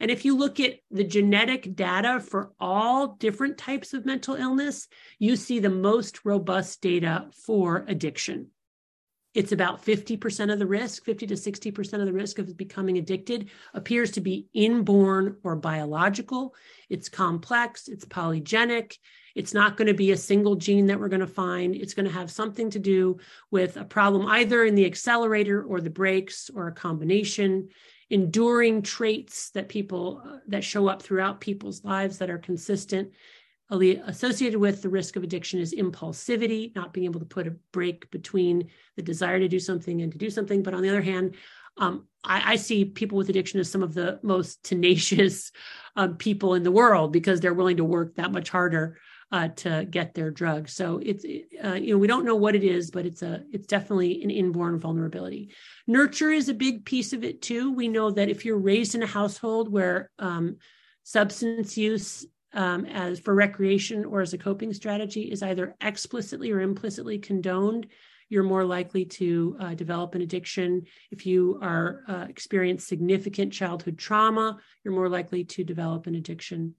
And 0.00 0.10
if 0.10 0.24
you 0.24 0.36
look 0.36 0.60
at 0.60 0.76
the 0.90 1.04
genetic 1.04 1.74
data 1.74 2.20
for 2.20 2.52
all 2.58 3.14
different 3.14 3.58
types 3.58 3.94
of 3.94 4.06
mental 4.06 4.34
illness, 4.34 4.88
you 5.18 5.36
see 5.36 5.58
the 5.58 5.70
most 5.70 6.24
robust 6.24 6.80
data 6.80 7.28
for 7.44 7.84
addiction. 7.88 8.48
It's 9.34 9.52
about 9.52 9.82
50% 9.82 10.52
of 10.52 10.58
the 10.58 10.66
risk, 10.66 11.04
50 11.04 11.26
to 11.28 11.34
60% 11.34 12.00
of 12.00 12.04
the 12.04 12.12
risk 12.12 12.38
of 12.38 12.54
becoming 12.54 12.98
addicted 12.98 13.50
appears 13.72 14.10
to 14.12 14.20
be 14.20 14.46
inborn 14.52 15.38
or 15.42 15.56
biological. 15.56 16.54
It's 16.90 17.08
complex, 17.08 17.88
it's 17.88 18.04
polygenic. 18.04 18.98
It's 19.34 19.54
not 19.54 19.78
going 19.78 19.88
to 19.88 19.94
be 19.94 20.10
a 20.10 20.16
single 20.18 20.56
gene 20.56 20.88
that 20.88 21.00
we're 21.00 21.08
going 21.08 21.20
to 21.20 21.26
find. 21.26 21.74
It's 21.74 21.94
going 21.94 22.04
to 22.04 22.12
have 22.12 22.30
something 22.30 22.68
to 22.70 22.78
do 22.78 23.16
with 23.50 23.78
a 23.78 23.84
problem 23.86 24.26
either 24.26 24.64
in 24.64 24.74
the 24.74 24.84
accelerator 24.84 25.62
or 25.62 25.80
the 25.80 25.88
brakes 25.88 26.50
or 26.54 26.68
a 26.68 26.72
combination 26.72 27.70
enduring 28.12 28.82
traits 28.82 29.50
that 29.50 29.68
people 29.70 30.22
uh, 30.24 30.36
that 30.46 30.62
show 30.62 30.86
up 30.86 31.02
throughout 31.02 31.40
people's 31.40 31.82
lives 31.82 32.18
that 32.18 32.30
are 32.30 32.38
consistent 32.38 33.10
associated 33.70 34.60
with 34.60 34.82
the 34.82 34.88
risk 34.88 35.16
of 35.16 35.22
addiction 35.22 35.58
is 35.58 35.74
impulsivity 35.74 36.74
not 36.76 36.92
being 36.92 37.06
able 37.06 37.18
to 37.18 37.24
put 37.24 37.46
a 37.46 37.56
break 37.72 38.10
between 38.10 38.68
the 38.96 39.02
desire 39.02 39.38
to 39.38 39.48
do 39.48 39.58
something 39.58 40.02
and 40.02 40.12
to 40.12 40.18
do 40.18 40.28
something. 40.28 40.62
But 40.62 40.74
on 40.74 40.82
the 40.82 40.90
other 40.90 41.00
hand 41.00 41.36
um, 41.78 42.06
I, 42.24 42.52
I, 42.52 42.56
see 42.56 42.84
people 42.84 43.18
with 43.18 43.28
addiction 43.30 43.58
as 43.58 43.70
some 43.70 43.82
of 43.82 43.94
the 43.94 44.20
most 44.22 44.62
tenacious 44.62 45.50
um, 45.96 46.16
people 46.16 46.54
in 46.54 46.62
the 46.62 46.70
world 46.70 47.12
because 47.12 47.40
they're 47.40 47.54
willing 47.54 47.78
to 47.78 47.84
work 47.84 48.16
that 48.16 48.32
much 48.32 48.50
harder 48.50 48.98
uh, 49.32 49.48
to 49.48 49.86
get 49.90 50.12
their 50.12 50.30
drug. 50.30 50.68
So 50.68 51.00
it's 51.02 51.24
uh, 51.64 51.74
you 51.74 51.94
know 51.94 51.98
we 51.98 52.06
don't 52.06 52.26
know 52.26 52.36
what 52.36 52.54
it 52.54 52.62
is, 52.62 52.90
but 52.90 53.06
it's 53.06 53.22
a 53.22 53.42
it's 53.50 53.66
definitely 53.66 54.22
an 54.22 54.30
inborn 54.30 54.78
vulnerability. 54.78 55.52
Nurture 55.86 56.30
is 56.30 56.48
a 56.48 56.54
big 56.54 56.84
piece 56.84 57.14
of 57.14 57.24
it 57.24 57.40
too. 57.40 57.72
We 57.72 57.88
know 57.88 58.10
that 58.10 58.28
if 58.28 58.44
you're 58.44 58.58
raised 58.58 58.94
in 58.94 59.02
a 59.02 59.06
household 59.06 59.72
where 59.72 60.10
um, 60.18 60.58
substance 61.02 61.78
use 61.78 62.26
um, 62.52 62.84
as 62.84 63.18
for 63.18 63.34
recreation 63.34 64.04
or 64.04 64.20
as 64.20 64.34
a 64.34 64.38
coping 64.38 64.74
strategy 64.74 65.22
is 65.22 65.42
either 65.42 65.74
explicitly 65.80 66.50
or 66.50 66.60
implicitly 66.60 67.18
condoned, 67.18 67.86
you're 68.32 68.42
more 68.42 68.64
likely 68.64 69.04
to 69.04 69.54
uh, 69.60 69.74
develop 69.74 70.14
an 70.14 70.22
addiction. 70.22 70.82
If 71.10 71.26
you 71.26 71.58
are 71.60 72.02
uh, 72.08 72.24
experience 72.30 72.86
significant 72.86 73.52
childhood 73.52 73.98
trauma, 73.98 74.58
you're 74.82 74.94
more 74.94 75.10
likely 75.10 75.44
to 75.44 75.62
develop 75.62 76.06
an 76.06 76.14
addiction. 76.14 76.74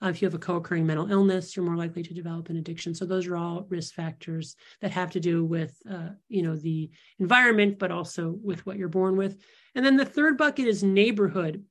Uh, 0.00 0.10
if 0.10 0.22
you 0.22 0.26
have 0.26 0.34
a 0.34 0.38
co-occurring 0.38 0.86
mental 0.86 1.10
illness, 1.10 1.56
you're 1.56 1.66
more 1.66 1.76
likely 1.76 2.04
to 2.04 2.14
develop 2.14 2.48
an 2.48 2.58
addiction. 2.58 2.94
So 2.94 3.06
those 3.06 3.26
are 3.26 3.36
all 3.36 3.66
risk 3.68 3.92
factors 3.92 4.54
that 4.82 4.92
have 4.92 5.10
to 5.12 5.20
do 5.20 5.44
with, 5.44 5.76
uh, 5.90 6.10
you 6.28 6.42
know, 6.42 6.54
the 6.54 6.90
environment, 7.18 7.80
but 7.80 7.90
also 7.90 8.38
with 8.40 8.64
what 8.64 8.76
you're 8.76 8.88
born 8.88 9.16
with. 9.16 9.36
And 9.74 9.84
then 9.84 9.96
the 9.96 10.04
third 10.04 10.38
bucket 10.38 10.68
is 10.68 10.84
neighborhood. 10.84 11.64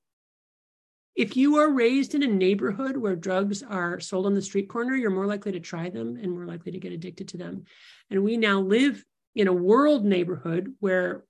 If 1.15 1.37
you 1.37 1.57
are 1.57 1.69
raised 1.69 2.13
in 2.13 2.23
a 2.23 2.27
neighborhood 2.27 2.97
where 2.97 3.15
drugs 3.15 3.63
are 3.63 4.01
sold 4.01 4.25
on 4.25 4.33
the 4.33 4.41
street 4.41 4.67
corner, 4.67 4.95
you're 4.95 5.11
more 5.11 5.27
likely 5.27 5.53
to 5.53 5.61
try 5.61 5.89
them 5.89 6.17
and 6.17 6.31
more 6.31 6.45
likely 6.45 6.73
to 6.73 6.79
get 6.79 6.91
addicted 6.91 7.29
to 7.29 7.37
them. 7.37 7.63
And 8.09 8.21
we 8.21 8.35
now 8.35 8.59
live 8.59 9.05
in 9.35 9.47
a 9.47 9.53
world 9.53 10.05
neighborhood 10.05 10.73
where 10.79 11.23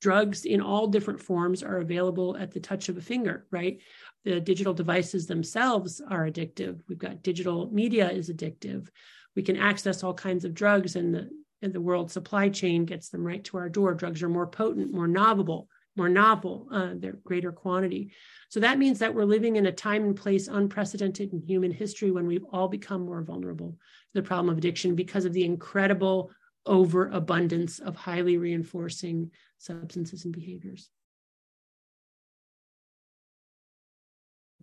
drugs 0.00 0.44
in 0.44 0.60
all 0.60 0.86
different 0.86 1.20
forms 1.20 1.62
are 1.62 1.78
available 1.78 2.36
at 2.36 2.52
the 2.52 2.60
touch 2.60 2.88
of 2.88 2.96
a 2.96 3.00
finger, 3.00 3.46
right? 3.50 3.80
the 4.24 4.40
digital 4.40 4.74
devices 4.74 5.26
themselves 5.26 6.02
are 6.10 6.26
addictive. 6.26 6.80
We've 6.88 6.98
got 6.98 7.22
digital 7.22 7.70
media 7.70 8.10
is 8.10 8.30
addictive. 8.30 8.88
We 9.34 9.42
can 9.42 9.56
access 9.56 10.02
all 10.02 10.14
kinds 10.14 10.44
of 10.44 10.54
drugs, 10.54 10.96
and 10.96 11.14
the, 11.14 11.30
and 11.62 11.72
the 11.72 11.80
world 11.80 12.10
supply 12.10 12.48
chain 12.48 12.84
gets 12.84 13.08
them 13.08 13.24
right 13.24 13.42
to 13.44 13.56
our 13.56 13.68
door. 13.68 13.94
Drugs 13.94 14.22
are 14.22 14.28
more 14.28 14.46
potent, 14.46 14.92
more 14.92 15.08
novel, 15.08 15.68
more 15.96 16.08
novel, 16.08 16.68
uh, 16.70 16.90
they're 16.96 17.18
greater 17.24 17.52
quantity. 17.52 18.12
So 18.50 18.60
that 18.60 18.78
means 18.78 18.98
that 18.98 19.14
we're 19.14 19.24
living 19.24 19.56
in 19.56 19.66
a 19.66 19.72
time 19.72 20.04
and 20.04 20.14
place 20.14 20.46
unprecedented 20.46 21.32
in 21.32 21.40
human 21.40 21.72
history 21.72 22.10
when 22.10 22.26
we've 22.26 22.44
all 22.52 22.68
become 22.68 23.04
more 23.04 23.22
vulnerable 23.22 23.70
to 23.72 24.20
the 24.20 24.22
problem 24.22 24.50
of 24.50 24.58
addiction 24.58 24.94
because 24.94 25.24
of 25.24 25.32
the 25.32 25.44
incredible 25.44 26.30
overabundance 26.66 27.78
of 27.78 27.96
highly 27.96 28.36
reinforcing 28.36 29.30
substances 29.58 30.24
and 30.24 30.34
behaviors. 30.34 30.90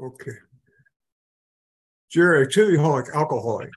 Okay. 0.01 0.31
Jerry, 2.11 2.45
activityholic, 2.45 3.13
alcoholic. 3.13 3.71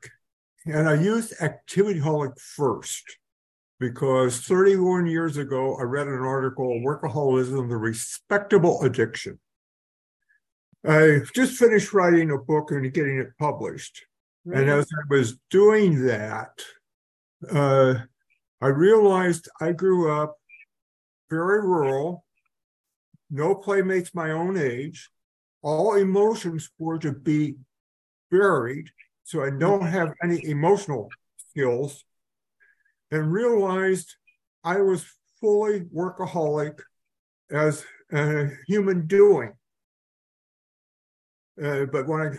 And 0.67 0.89
I 0.89 0.95
used 0.95 1.35
activityholic 1.39 2.39
first 2.39 3.05
because 3.81 4.41
31 4.41 5.07
years 5.07 5.37
ago, 5.37 5.77
I 5.79 5.83
read 5.85 6.09
an 6.09 6.21
article, 6.21 6.83
Workaholism, 6.85 7.69
the 7.69 7.77
Respectable 7.77 8.83
Addiction. 8.83 9.39
I 10.87 11.21
just 11.35 11.59
finished 11.59 11.93
writing 11.93 12.31
a 12.31 12.39
book 12.39 12.71
and 12.71 12.93
getting 12.93 13.19
it 13.19 13.29
published. 13.39 14.05
Right. 14.45 14.61
And 14.61 14.71
as 14.71 14.87
I 14.87 15.15
was 15.15 15.39
doing 15.51 16.07
that, 16.07 16.63
uh, 17.51 17.95
I 18.61 18.67
realized 18.67 19.49
I 19.61 19.73
grew 19.73 20.11
up 20.11 20.37
very 21.31 21.61
rural, 21.61 22.25
no 23.31 23.55
playmates 23.55 24.15
my 24.15 24.31
own 24.31 24.57
age. 24.57 25.11
All 25.63 25.95
emotions 25.95 26.71
were 26.79 26.99
to 26.99 27.13
be 27.13 27.57
buried, 28.31 28.89
so 29.25 29.43
I 29.43 29.51
don't 29.51 29.87
have 29.87 30.15
any 30.23 30.45
emotional 30.47 31.09
skills, 31.51 32.05
and 33.11 33.33
realized 33.33 34.15
I 34.65 34.81
was 34.81 35.05
fully 35.41 35.81
workaholic 35.95 36.81
as 37.51 37.85
a 38.13 38.49
human 38.67 39.07
doing. 39.07 39.53
Uh, 41.63 41.87
but 41.87 42.07
when 42.07 42.21
I 42.21 42.31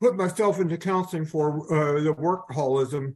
put 0.00 0.16
myself 0.16 0.60
into 0.60 0.76
counseling 0.76 1.24
for 1.24 1.62
uh, 1.72 2.00
the 2.02 2.14
workaholism 2.14 3.14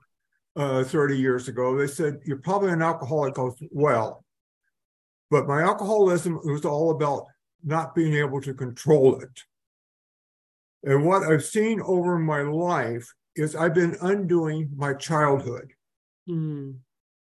uh, 0.57 0.85
30 0.85 1.19
years 1.19 1.49
ago, 1.49 1.77
they 1.77 1.87
said, 1.87 2.21
You're 2.25 2.39
probably 2.39 2.71
an 2.71 2.83
alcoholic 2.83 3.39
as 3.39 3.55
well. 3.71 4.25
But 5.31 5.47
my 5.47 5.63
alcoholism 5.63 6.41
was 6.45 6.65
all 6.65 6.91
about 6.91 7.27
not 7.65 7.95
being 7.95 8.15
able 8.15 8.41
to 8.43 8.55
control 8.55 9.21
it. 9.21 9.41
And 10.85 11.05
what 11.05 11.23
I've 11.23 11.45
seen 11.45 11.81
over 11.81 12.19
my 12.19 12.43
life 12.43 13.11
is 13.35 13.57
I've 13.57 13.75
been 13.75 13.97
undoing 14.03 14.71
my 14.77 14.95
childhood. 14.95 15.73
Mm. 16.29 16.77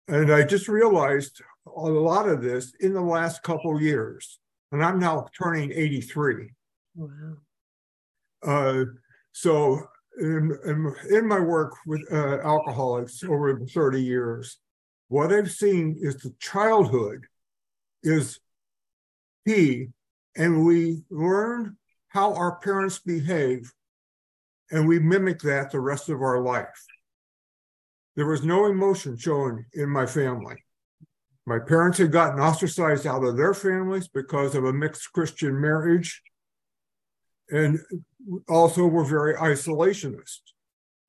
And 0.08 0.32
I 0.32 0.44
just 0.44 0.66
realized 0.66 1.40
a 1.66 1.80
lot 1.80 2.28
of 2.28 2.42
this 2.42 2.72
in 2.80 2.94
the 2.94 3.00
last 3.00 3.42
couple 3.42 3.80
years. 3.80 4.38
And 4.72 4.84
I'm 4.84 4.98
now 4.98 5.26
turning 5.40 5.72
83. 5.72 6.50
Wow. 6.96 7.36
Uh, 8.42 8.84
so 9.32 9.86
in, 10.20 10.58
in, 10.64 10.94
in, 11.10 11.26
my 11.26 11.40
work 11.40 11.74
with 11.86 12.02
uh, 12.12 12.38
alcoholics 12.40 13.22
over 13.24 13.58
30 13.58 14.02
years, 14.02 14.58
what 15.08 15.32
I've 15.32 15.50
seen 15.50 15.96
is 16.00 16.16
the 16.16 16.34
childhood 16.38 17.26
is 18.02 18.38
key, 19.46 19.88
and 20.36 20.64
we 20.64 21.02
learn 21.10 21.76
how 22.08 22.34
our 22.34 22.56
parents 22.56 22.98
behave, 22.98 23.72
and 24.70 24.86
we 24.86 24.98
mimic 24.98 25.40
that 25.40 25.70
the 25.70 25.80
rest 25.80 26.08
of 26.08 26.22
our 26.22 26.40
life. 26.40 26.86
There 28.16 28.26
was 28.26 28.44
no 28.44 28.66
emotion 28.66 29.16
shown 29.16 29.64
in 29.72 29.88
my 29.88 30.06
family. 30.06 30.56
My 31.46 31.58
parents 31.58 31.98
had 31.98 32.12
gotten 32.12 32.38
ostracized 32.38 33.06
out 33.06 33.24
of 33.24 33.36
their 33.36 33.54
families 33.54 34.08
because 34.08 34.54
of 34.54 34.64
a 34.64 34.72
mixed 34.72 35.12
Christian 35.12 35.60
marriage, 35.60 36.22
and 37.50 37.78
also 38.48 38.86
were 38.86 39.04
very 39.04 39.34
isolationist. 39.34 40.40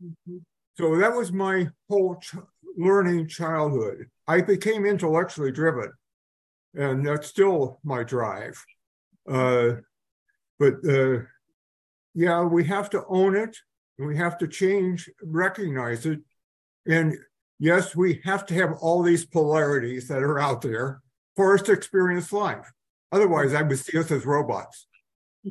Mm-hmm. 0.04 0.38
So 0.76 0.96
that 0.98 1.14
was 1.14 1.32
my 1.32 1.70
whole 1.90 2.16
ch- 2.16 2.36
learning 2.78 3.28
childhood. 3.28 4.08
I 4.28 4.42
became 4.42 4.86
intellectually 4.86 5.52
driven, 5.52 5.92
and 6.74 7.06
that's 7.06 7.28
still 7.28 7.80
my 7.84 8.04
drive. 8.04 8.64
Uh, 9.30 9.74
but 10.58 10.76
uh, 10.88 11.20
yeah, 12.14 12.42
we 12.44 12.64
have 12.66 12.90
to 12.92 13.04
own 13.08 13.36
it, 13.36 13.58
and 13.98 14.08
we 14.08 14.18
have 14.18 14.38
to 14.40 14.48
change, 14.48 15.10
recognize 15.22 16.06
it, 16.06 16.20
and 16.88 17.18
yes, 17.60 17.96
we 17.96 18.22
have 18.24 18.46
to 18.48 18.54
have 18.56 18.74
all 18.82 19.04
these 19.04 19.26
polarities 19.26 20.08
that 20.08 20.24
are 20.24 20.40
out 20.40 20.62
there 20.62 21.02
for 21.36 21.54
us 21.54 21.62
to 21.64 21.72
experience 21.72 22.34
life. 22.34 22.72
Otherwise, 23.12 23.54
I 23.54 23.62
would 23.62 23.78
see 23.78 23.98
us 24.00 24.12
as 24.12 24.26
robots. 24.26 24.88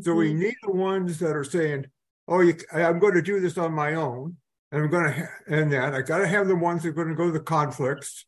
So 0.03 0.15
we 0.15 0.31
mm-hmm. 0.31 0.41
need 0.41 0.55
the 0.63 0.73
ones 0.73 1.19
that 1.19 1.37
are 1.37 1.45
saying, 1.45 1.87
"Oh, 2.29 2.41
you, 2.41 2.55
I'm 2.73 2.99
going 2.99 3.15
to 3.15 3.23
do 3.23 3.41
this 3.41 3.59
on 3.59 3.73
my 3.73 3.95
own, 3.95 4.37
and 4.71 4.83
I'm 4.83 4.91
going 4.91 5.13
to," 5.13 5.29
and 5.49 5.73
that 5.73 5.95
I 5.95 6.03
got 6.03 6.19
to 6.19 6.29
have 6.29 6.47
the 6.47 6.57
ones 6.57 6.83
that 6.83 6.91
are 6.91 6.93
going 6.93 7.09
to 7.09 7.15
go 7.15 7.27
to 7.27 7.33
the 7.33 7.41
conflicts. 7.41 8.25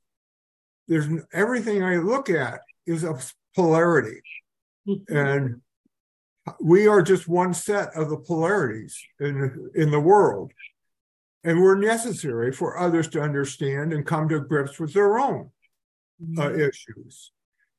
There's 0.89 1.07
everything 1.33 1.85
I 1.85 1.97
look 1.97 2.29
at 2.29 2.61
is 2.87 3.05
a 3.05 3.17
polarity, 3.55 4.21
mm-hmm. 4.89 5.17
and 5.17 5.61
we 6.61 6.89
are 6.89 7.03
just 7.03 7.29
one 7.29 7.55
set 7.55 7.95
of 7.95 8.11
the 8.11 8.19
polarities 8.19 8.99
in 9.21 9.71
in 9.77 9.93
the 9.93 10.01
world, 10.01 10.51
and 11.45 11.63
we're 11.63 11.79
necessary 11.79 12.51
for 12.53 12.77
others 12.77 13.07
to 13.11 13.23
understand 13.23 13.93
and 13.93 14.05
come 14.05 14.29
to 14.29 14.41
grips 14.41 14.81
with 14.81 14.95
their 14.95 15.17
own 15.17 15.51
uh, 16.37 16.43
mm-hmm. 16.43 16.61
issues. 16.61 17.31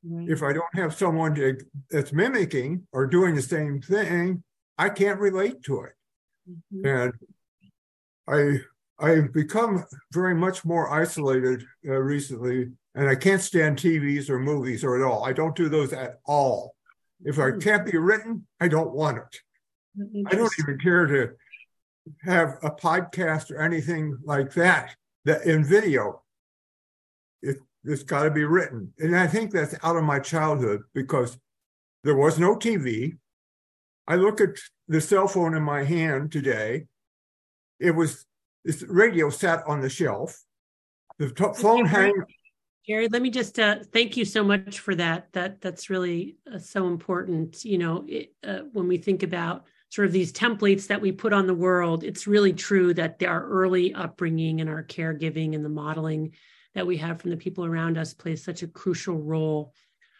Right. 0.06 0.28
If 0.28 0.42
I 0.42 0.52
don't 0.52 0.74
have 0.74 0.94
someone 0.94 1.34
to, 1.36 1.58
that's 1.90 2.12
mimicking 2.12 2.86
or 2.92 3.06
doing 3.06 3.34
the 3.34 3.42
same 3.42 3.80
thing, 3.80 4.42
I 4.76 4.90
can't 4.90 5.18
relate 5.18 5.62
to 5.64 5.82
it. 5.82 5.92
Mm-hmm. 6.48 6.86
And 6.86 7.12
I 8.28 8.60
I've 8.98 9.32
become 9.32 9.84
very 10.12 10.34
much 10.34 10.64
more 10.64 10.92
isolated 10.92 11.64
uh, 11.86 11.94
recently, 11.94 12.70
and 12.94 13.08
I 13.08 13.16
can't 13.16 13.40
stand 13.40 13.78
TVs 13.78 14.30
or 14.30 14.38
movies 14.38 14.84
or 14.84 14.96
at 14.96 15.02
all. 15.02 15.24
I 15.24 15.32
don't 15.32 15.56
do 15.56 15.68
those 15.68 15.92
at 15.92 16.20
all. 16.26 16.74
If 17.24 17.38
I 17.38 17.50
hmm. 17.50 17.58
can't 17.58 17.90
be 17.90 17.98
written, 17.98 18.46
I 18.60 18.68
don't 18.68 18.92
want 18.92 19.18
it. 19.18 20.26
I 20.26 20.34
don't 20.34 20.52
even 20.58 20.78
care 20.78 21.06
to 21.06 21.30
have 22.22 22.58
a 22.62 22.70
podcast 22.70 23.50
or 23.50 23.60
anything 23.60 24.18
like 24.24 24.52
that 24.54 24.94
that 25.24 25.44
in 25.46 25.64
video. 25.64 26.22
It, 27.84 27.90
it's 27.90 28.02
got 28.02 28.24
to 28.24 28.30
be 28.30 28.44
written. 28.44 28.92
And 28.98 29.16
I 29.16 29.26
think 29.26 29.50
that's 29.50 29.74
out 29.82 29.96
of 29.96 30.04
my 30.04 30.18
childhood 30.18 30.82
because 30.94 31.38
there 32.02 32.16
was 32.16 32.38
no 32.38 32.56
TV. 32.56 33.16
I 34.06 34.16
look 34.16 34.40
at 34.40 34.50
the 34.88 35.00
cell 35.00 35.26
phone 35.26 35.54
in 35.54 35.62
my 35.62 35.84
hand 35.84 36.32
today. 36.32 36.86
It 37.80 37.92
was 37.92 38.26
this 38.64 38.82
radio 38.82 39.30
sat 39.30 39.62
on 39.66 39.80
the 39.80 39.88
shelf. 39.88 40.42
The 41.18 41.30
t- 41.30 41.44
phone 41.56 41.86
hang. 41.86 42.12
Jerry, 42.86 43.08
let 43.08 43.22
me 43.22 43.30
just 43.30 43.58
uh, 43.58 43.76
thank 43.92 44.16
you 44.16 44.26
so 44.26 44.44
much 44.44 44.80
for 44.80 44.94
that. 44.94 45.32
That 45.32 45.62
that's 45.62 45.88
really 45.88 46.36
uh, 46.52 46.58
so 46.58 46.86
important. 46.86 47.64
You 47.64 47.78
know, 47.78 48.04
it, 48.06 48.34
uh, 48.46 48.60
when 48.72 48.88
we 48.88 48.98
think 48.98 49.22
about 49.22 49.64
sort 49.88 50.06
of 50.06 50.12
these 50.12 50.32
templates 50.32 50.88
that 50.88 51.00
we 51.00 51.12
put 51.12 51.32
on 51.32 51.46
the 51.46 51.54
world, 51.54 52.04
it's 52.04 52.26
really 52.26 52.52
true 52.52 52.92
that 52.94 53.22
our 53.22 53.46
early 53.46 53.94
upbringing 53.94 54.60
and 54.60 54.68
our 54.68 54.82
caregiving 54.82 55.54
and 55.54 55.64
the 55.64 55.70
modeling 55.70 56.32
that 56.74 56.86
we 56.86 56.96
have 56.98 57.20
from 57.20 57.30
the 57.30 57.36
people 57.36 57.64
around 57.64 57.98
us 57.98 58.14
plays 58.14 58.42
such 58.42 58.62
a 58.62 58.68
crucial 58.68 59.16
role. 59.16 59.72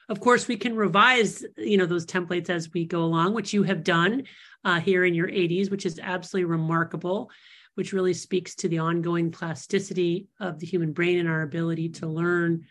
Of 0.09 0.21
course, 0.21 0.47
we 0.47 0.57
can 0.57 0.77
revise, 0.77 1.45
you 1.57 1.77
know, 1.77 1.87
those 1.87 2.07
templates 2.07 2.51
as 2.51 2.73
we 2.73 2.85
go 2.85 3.03
along, 3.03 3.35
which 3.35 3.53
you 3.53 3.63
have 3.63 3.83
done 3.83 4.25
uh, 4.65 4.81
here 4.81 5.05
in 5.05 5.15
your 5.15 5.29
80s, 5.29 5.71
which 5.71 5.87
is 5.87 5.99
absolutely 5.99 6.51
remarkable, 6.51 7.31
which 7.75 7.93
really 7.93 8.15
speaks 8.15 8.55
to 8.57 8.69
the 8.69 8.79
ongoing 8.79 9.31
plasticity 9.31 10.29
of 10.41 10.59
the 10.59 10.67
human 10.67 10.93
brain 10.93 11.19
and 11.19 11.29
our 11.29 11.43
ability 11.43 11.89
to 11.89 12.07
learn. 12.07 12.67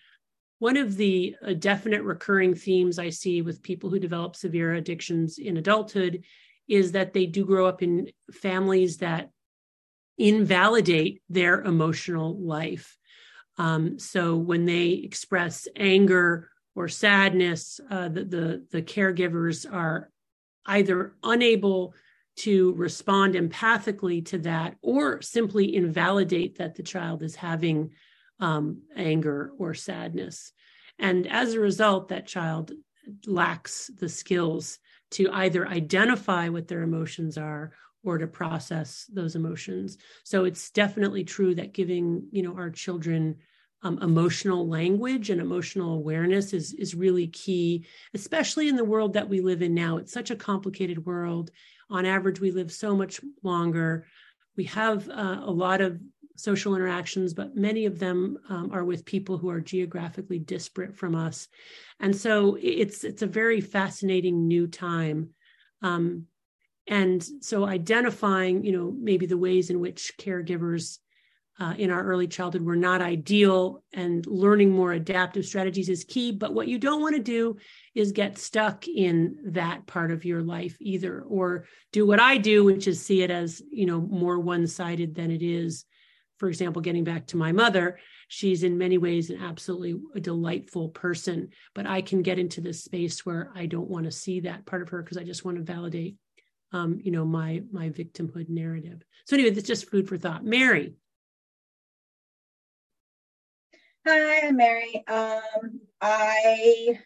One 0.59 0.77
of 0.77 0.95
the 0.95 1.35
uh, 1.45 1.53
definite 1.53 2.03
recurring 2.03 2.55
themes 2.55 2.99
I 2.99 3.09
see 3.09 3.41
with 3.41 3.63
people 3.63 3.89
who 3.89 3.99
develop 3.99 4.35
severe 4.35 4.73
addictions 4.75 5.37
in 5.37 5.57
adulthood 5.57 6.23
is 6.67 6.93
that 6.93 7.13
they 7.13 7.25
do 7.25 7.45
grow 7.45 7.65
up 7.65 7.81
in 7.81 8.11
families 8.31 8.97
that 8.97 9.29
invalidate 10.17 11.21
their 11.29 11.61
emotional 11.61 12.39
life. 12.39 12.97
Um, 13.57 13.99
so 13.99 14.35
when 14.35 14.65
they 14.65 14.89
express 14.89 15.67
anger 15.75 16.49
or 16.75 16.87
sadness, 16.87 17.79
uh, 17.89 18.09
the, 18.09 18.23
the, 18.23 18.65
the 18.71 18.81
caregivers 18.81 19.71
are 19.71 20.09
either 20.65 21.13
unable 21.23 21.93
to 22.35 22.73
respond 22.73 23.35
empathically 23.35 24.25
to 24.25 24.39
that 24.39 24.75
or 24.81 25.21
simply 25.21 25.75
invalidate 25.75 26.57
that 26.57 26.75
the 26.75 26.83
child 26.83 27.21
is 27.21 27.35
having 27.35 27.91
um, 28.39 28.81
anger 28.95 29.51
or 29.59 29.73
sadness. 29.73 30.51
And 30.97 31.27
as 31.27 31.53
a 31.53 31.59
result, 31.59 32.07
that 32.09 32.25
child 32.25 32.71
lacks 33.27 33.91
the 33.99 34.09
skills 34.09 34.79
to 35.11 35.29
either 35.31 35.67
identify 35.67 36.49
what 36.49 36.67
their 36.67 36.81
emotions 36.81 37.37
are 37.37 37.73
or 38.03 38.17
to 38.17 38.27
process 38.27 39.05
those 39.11 39.35
emotions. 39.35 39.97
So 40.23 40.45
it's 40.45 40.69
definitely 40.71 41.23
true 41.23 41.55
that 41.55 41.73
giving, 41.73 42.27
you 42.31 42.43
know, 42.43 42.55
our 42.55 42.69
children 42.69 43.37
um, 43.83 43.99
emotional 44.01 44.67
language 44.67 45.29
and 45.29 45.41
emotional 45.41 45.95
awareness 45.95 46.53
is 46.53 46.73
is 46.73 46.95
really 46.95 47.27
key, 47.27 47.85
especially 48.13 48.69
in 48.69 48.75
the 48.75 48.85
world 48.85 49.13
that 49.13 49.27
we 49.27 49.41
live 49.41 49.61
in 49.61 49.73
now. 49.73 49.97
It's 49.97 50.13
such 50.13 50.31
a 50.31 50.35
complicated 50.35 51.05
world. 51.05 51.51
On 51.89 52.05
average, 52.05 52.39
we 52.39 52.51
live 52.51 52.71
so 52.71 52.95
much 52.95 53.19
longer. 53.43 54.07
We 54.55 54.63
have 54.65 55.09
uh, 55.09 55.41
a 55.43 55.51
lot 55.51 55.81
of 55.81 55.99
social 56.35 56.75
interactions, 56.75 57.33
but 57.33 57.55
many 57.55 57.85
of 57.85 57.99
them 57.99 58.37
um, 58.49 58.71
are 58.71 58.85
with 58.85 59.05
people 59.05 59.37
who 59.37 59.49
are 59.49 59.61
geographically 59.61 60.39
disparate 60.39 60.95
from 60.95 61.13
us, 61.13 61.49
and 61.99 62.15
so 62.15 62.57
it's 62.61 63.03
it's 63.03 63.21
a 63.21 63.27
very 63.27 63.59
fascinating 63.59 64.47
new 64.47 64.65
time. 64.65 65.31
Um, 65.81 66.27
and 66.87 67.23
so 67.41 67.65
identifying, 67.65 68.63
you 68.63 68.71
know, 68.71 68.93
maybe 68.99 69.25
the 69.25 69.37
ways 69.37 69.69
in 69.69 69.79
which 69.79 70.13
caregivers 70.17 70.99
uh, 71.59 71.73
in 71.77 71.91
our 71.91 72.03
early 72.03 72.27
childhood 72.27 72.63
were 72.63 72.75
not 72.75 73.01
ideal 73.01 73.83
and 73.93 74.25
learning 74.25 74.71
more 74.71 74.91
adaptive 74.91 75.45
strategies 75.45 75.87
is 75.87 76.03
key. 76.03 76.31
But 76.31 76.53
what 76.53 76.67
you 76.67 76.79
don't 76.79 77.01
want 77.01 77.15
to 77.15 77.21
do 77.21 77.57
is 77.93 78.11
get 78.11 78.39
stuck 78.39 78.87
in 78.87 79.37
that 79.51 79.85
part 79.85 80.11
of 80.11 80.25
your 80.25 80.41
life 80.41 80.75
either 80.79 81.21
or 81.21 81.65
do 81.91 82.07
what 82.07 82.19
i 82.19 82.37
do 82.37 82.63
which 82.63 82.87
is 82.87 83.05
see 83.05 83.21
it 83.21 83.29
as 83.29 83.61
you 83.69 83.85
know 83.85 84.01
more 84.01 84.39
one-sided 84.39 85.13
than 85.15 85.31
it 85.31 85.43
is. 85.43 85.85
For 86.39 86.49
example 86.49 86.81
getting 86.81 87.03
back 87.03 87.27
to 87.27 87.37
my 87.37 87.51
mother 87.51 87.99
she's 88.27 88.63
in 88.63 88.77
many 88.77 88.97
ways 88.97 89.29
an 89.29 89.41
absolutely 89.41 89.95
delightful 90.19 90.89
person 90.89 91.49
but 91.75 91.85
i 91.85 92.01
can 92.01 92.23
get 92.23 92.39
into 92.39 92.61
this 92.61 92.83
space 92.83 93.25
where 93.25 93.51
i 93.55 93.67
don't 93.67 93.89
want 93.89 94.05
to 94.05 94.11
see 94.11 94.39
that 94.39 94.65
part 94.65 94.81
of 94.81 94.89
her 94.89 95.03
because 95.03 95.17
i 95.17 95.23
just 95.23 95.45
want 95.45 95.57
to 95.57 95.63
validate 95.63 96.15
um, 96.73 96.99
you 97.03 97.11
know 97.11 97.25
my 97.25 97.63
my 97.71 97.89
victimhood 97.89 98.49
narrative 98.49 99.03
so 99.25 99.35
anyway 99.35 99.51
that's 99.51 99.67
just 99.67 99.89
food 99.89 100.07
for 100.07 100.17
thought 100.17 100.43
mary 100.43 100.95
Hi, 104.05 104.47
I'm 104.47 104.57
Mary. 104.57 105.01
Um, 105.07 105.79
I 106.01 106.99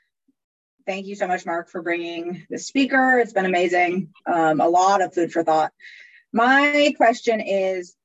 thank 0.88 1.06
you 1.06 1.14
so 1.14 1.28
much, 1.28 1.46
Mark, 1.46 1.70
for 1.70 1.84
bringing 1.84 2.48
the 2.50 2.58
speaker. 2.58 3.20
It's 3.20 3.34
been 3.34 3.46
amazing. 3.46 4.10
Um, 4.26 4.60
a 4.60 4.68
lot 4.68 5.04
of 5.04 5.14
food 5.14 5.32
for 5.32 5.44
thought. 5.44 5.72
My 6.34 6.96
question 6.98 7.40
is 7.40 7.96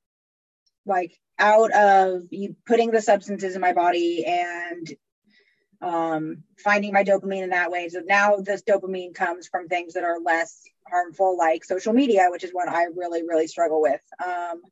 like 0.84 1.18
out 1.38 1.72
of 1.72 2.24
you 2.28 2.54
putting 2.66 2.90
the 2.90 3.00
substances 3.00 3.54
in 3.54 3.62
my 3.62 3.72
body 3.72 4.26
and 4.26 4.92
um, 5.80 6.44
finding 6.58 6.92
my 6.92 7.02
dopamine 7.02 7.44
in 7.44 7.50
that 7.50 7.70
way. 7.70 7.88
So 7.88 8.00
now 8.00 8.36
this 8.36 8.62
dopamine 8.62 9.14
comes 9.14 9.48
from 9.48 9.68
things 9.68 9.94
that 9.94 10.04
are 10.04 10.20
less 10.20 10.60
harmful, 10.93 11.36
like 11.36 11.64
social 11.64 11.93
media, 11.93 12.28
which 12.30 12.45
is 12.45 12.51
what 12.53 12.68
I 12.68 12.84
really, 12.95 13.22
really 13.22 13.49
struggle 13.49 13.82
with. 13.82 14.03
Um, 14.24 14.62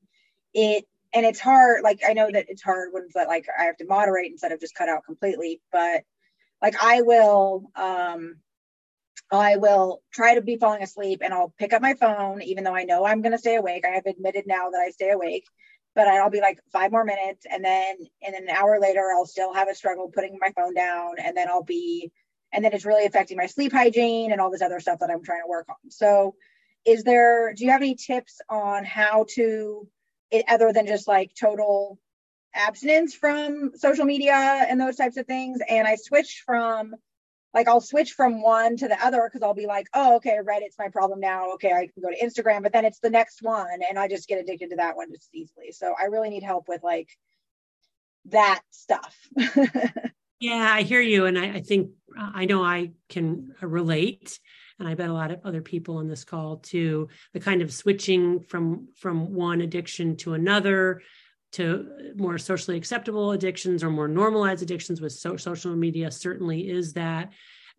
it 0.54 0.84
and 1.12 1.26
it's 1.26 1.40
hard 1.40 1.82
like 1.82 2.00
i 2.06 2.12
know 2.12 2.30
that 2.30 2.46
it's 2.48 2.62
hard 2.62 2.90
when 2.92 3.08
but 3.14 3.28
like 3.28 3.46
i 3.58 3.64
have 3.64 3.76
to 3.76 3.86
moderate 3.86 4.30
instead 4.30 4.52
of 4.52 4.60
just 4.60 4.74
cut 4.74 4.88
out 4.88 5.04
completely 5.04 5.60
but 5.72 6.02
like 6.62 6.74
i 6.82 7.02
will 7.02 7.70
um 7.76 8.36
i 9.32 9.56
will 9.56 10.02
try 10.12 10.34
to 10.34 10.42
be 10.42 10.56
falling 10.56 10.82
asleep 10.82 11.20
and 11.22 11.32
i'll 11.32 11.54
pick 11.58 11.72
up 11.72 11.82
my 11.82 11.94
phone 11.94 12.42
even 12.42 12.64
though 12.64 12.74
i 12.74 12.84
know 12.84 13.04
i'm 13.04 13.22
going 13.22 13.32
to 13.32 13.38
stay 13.38 13.56
awake 13.56 13.84
i 13.84 13.90
have 13.94 14.06
admitted 14.06 14.44
now 14.46 14.70
that 14.70 14.80
i 14.80 14.90
stay 14.90 15.10
awake 15.10 15.44
but 15.94 16.06
i'll 16.08 16.30
be 16.30 16.40
like 16.40 16.58
five 16.72 16.90
more 16.92 17.04
minutes 17.04 17.46
and 17.50 17.64
then 17.64 17.96
and 18.22 18.34
an 18.34 18.48
hour 18.48 18.78
later 18.80 19.08
i'll 19.14 19.26
still 19.26 19.52
have 19.52 19.68
a 19.68 19.74
struggle 19.74 20.10
putting 20.12 20.38
my 20.40 20.52
phone 20.56 20.74
down 20.74 21.14
and 21.22 21.36
then 21.36 21.48
i'll 21.48 21.64
be 21.64 22.10
and 22.52 22.64
then 22.64 22.72
it's 22.72 22.84
really 22.84 23.06
affecting 23.06 23.36
my 23.36 23.46
sleep 23.46 23.72
hygiene 23.72 24.32
and 24.32 24.40
all 24.40 24.50
this 24.50 24.62
other 24.62 24.80
stuff 24.80 24.98
that 25.00 25.10
i'm 25.10 25.22
trying 25.22 25.42
to 25.42 25.48
work 25.48 25.68
on 25.68 25.90
so 25.90 26.34
is 26.86 27.04
there 27.04 27.52
do 27.54 27.64
you 27.64 27.70
have 27.70 27.82
any 27.82 27.94
tips 27.94 28.40
on 28.48 28.84
how 28.84 29.26
to 29.28 29.86
other 30.48 30.72
than 30.72 30.86
just 30.86 31.08
like 31.08 31.32
total 31.34 31.98
abstinence 32.54 33.14
from 33.14 33.72
social 33.76 34.04
media 34.04 34.34
and 34.34 34.80
those 34.80 34.96
types 34.96 35.16
of 35.16 35.26
things. 35.26 35.60
And 35.68 35.86
I 35.86 35.96
switched 35.96 36.40
from 36.40 36.94
like 37.52 37.66
I'll 37.66 37.80
switch 37.80 38.12
from 38.12 38.42
one 38.42 38.76
to 38.76 38.86
the 38.86 39.04
other 39.04 39.22
because 39.24 39.42
I'll 39.42 39.54
be 39.54 39.66
like, 39.66 39.88
oh, 39.92 40.16
okay, 40.16 40.38
Reddit's 40.40 40.78
my 40.78 40.88
problem 40.88 41.18
now. 41.18 41.54
Okay, 41.54 41.72
I 41.72 41.88
can 41.92 42.02
go 42.02 42.08
to 42.08 42.24
Instagram, 42.24 42.62
but 42.62 42.72
then 42.72 42.84
it's 42.84 43.00
the 43.00 43.10
next 43.10 43.42
one, 43.42 43.80
and 43.88 43.98
I 43.98 44.06
just 44.06 44.28
get 44.28 44.38
addicted 44.38 44.70
to 44.70 44.76
that 44.76 44.96
one 44.96 45.10
just 45.10 45.28
easily. 45.34 45.72
So 45.72 45.92
I 46.00 46.04
really 46.04 46.30
need 46.30 46.44
help 46.44 46.68
with 46.68 46.84
like 46.84 47.08
that 48.26 48.60
stuff. 48.70 49.16
yeah, 50.40 50.72
I 50.72 50.82
hear 50.82 51.00
you, 51.00 51.26
and 51.26 51.36
I, 51.36 51.54
I 51.54 51.60
think 51.60 51.90
Uh, 52.20 52.30
I 52.34 52.44
know 52.44 52.62
I 52.62 52.92
can 53.08 53.54
uh, 53.62 53.66
relate 53.66 54.38
and 54.78 54.88
I 54.88 54.94
bet 54.94 55.10
a 55.10 55.14
lot 55.14 55.30
of 55.30 55.40
other 55.44 55.60
people 55.62 55.98
on 55.98 56.08
this 56.08 56.24
call 56.24 56.56
too, 56.56 57.08
the 57.32 57.40
kind 57.40 57.62
of 57.62 57.72
switching 57.72 58.40
from 58.40 58.88
from 58.96 59.34
one 59.34 59.60
addiction 59.60 60.16
to 60.18 60.34
another 60.34 61.02
to 61.52 61.86
uh, 61.98 62.02
more 62.16 62.38
socially 62.38 62.76
acceptable 62.76 63.32
addictions 63.32 63.82
or 63.82 63.90
more 63.90 64.08
normalized 64.08 64.62
addictions 64.62 65.00
with 65.00 65.12
so, 65.12 65.36
social 65.36 65.74
media 65.74 66.10
certainly 66.10 66.68
is 66.68 66.94
that. 66.94 67.32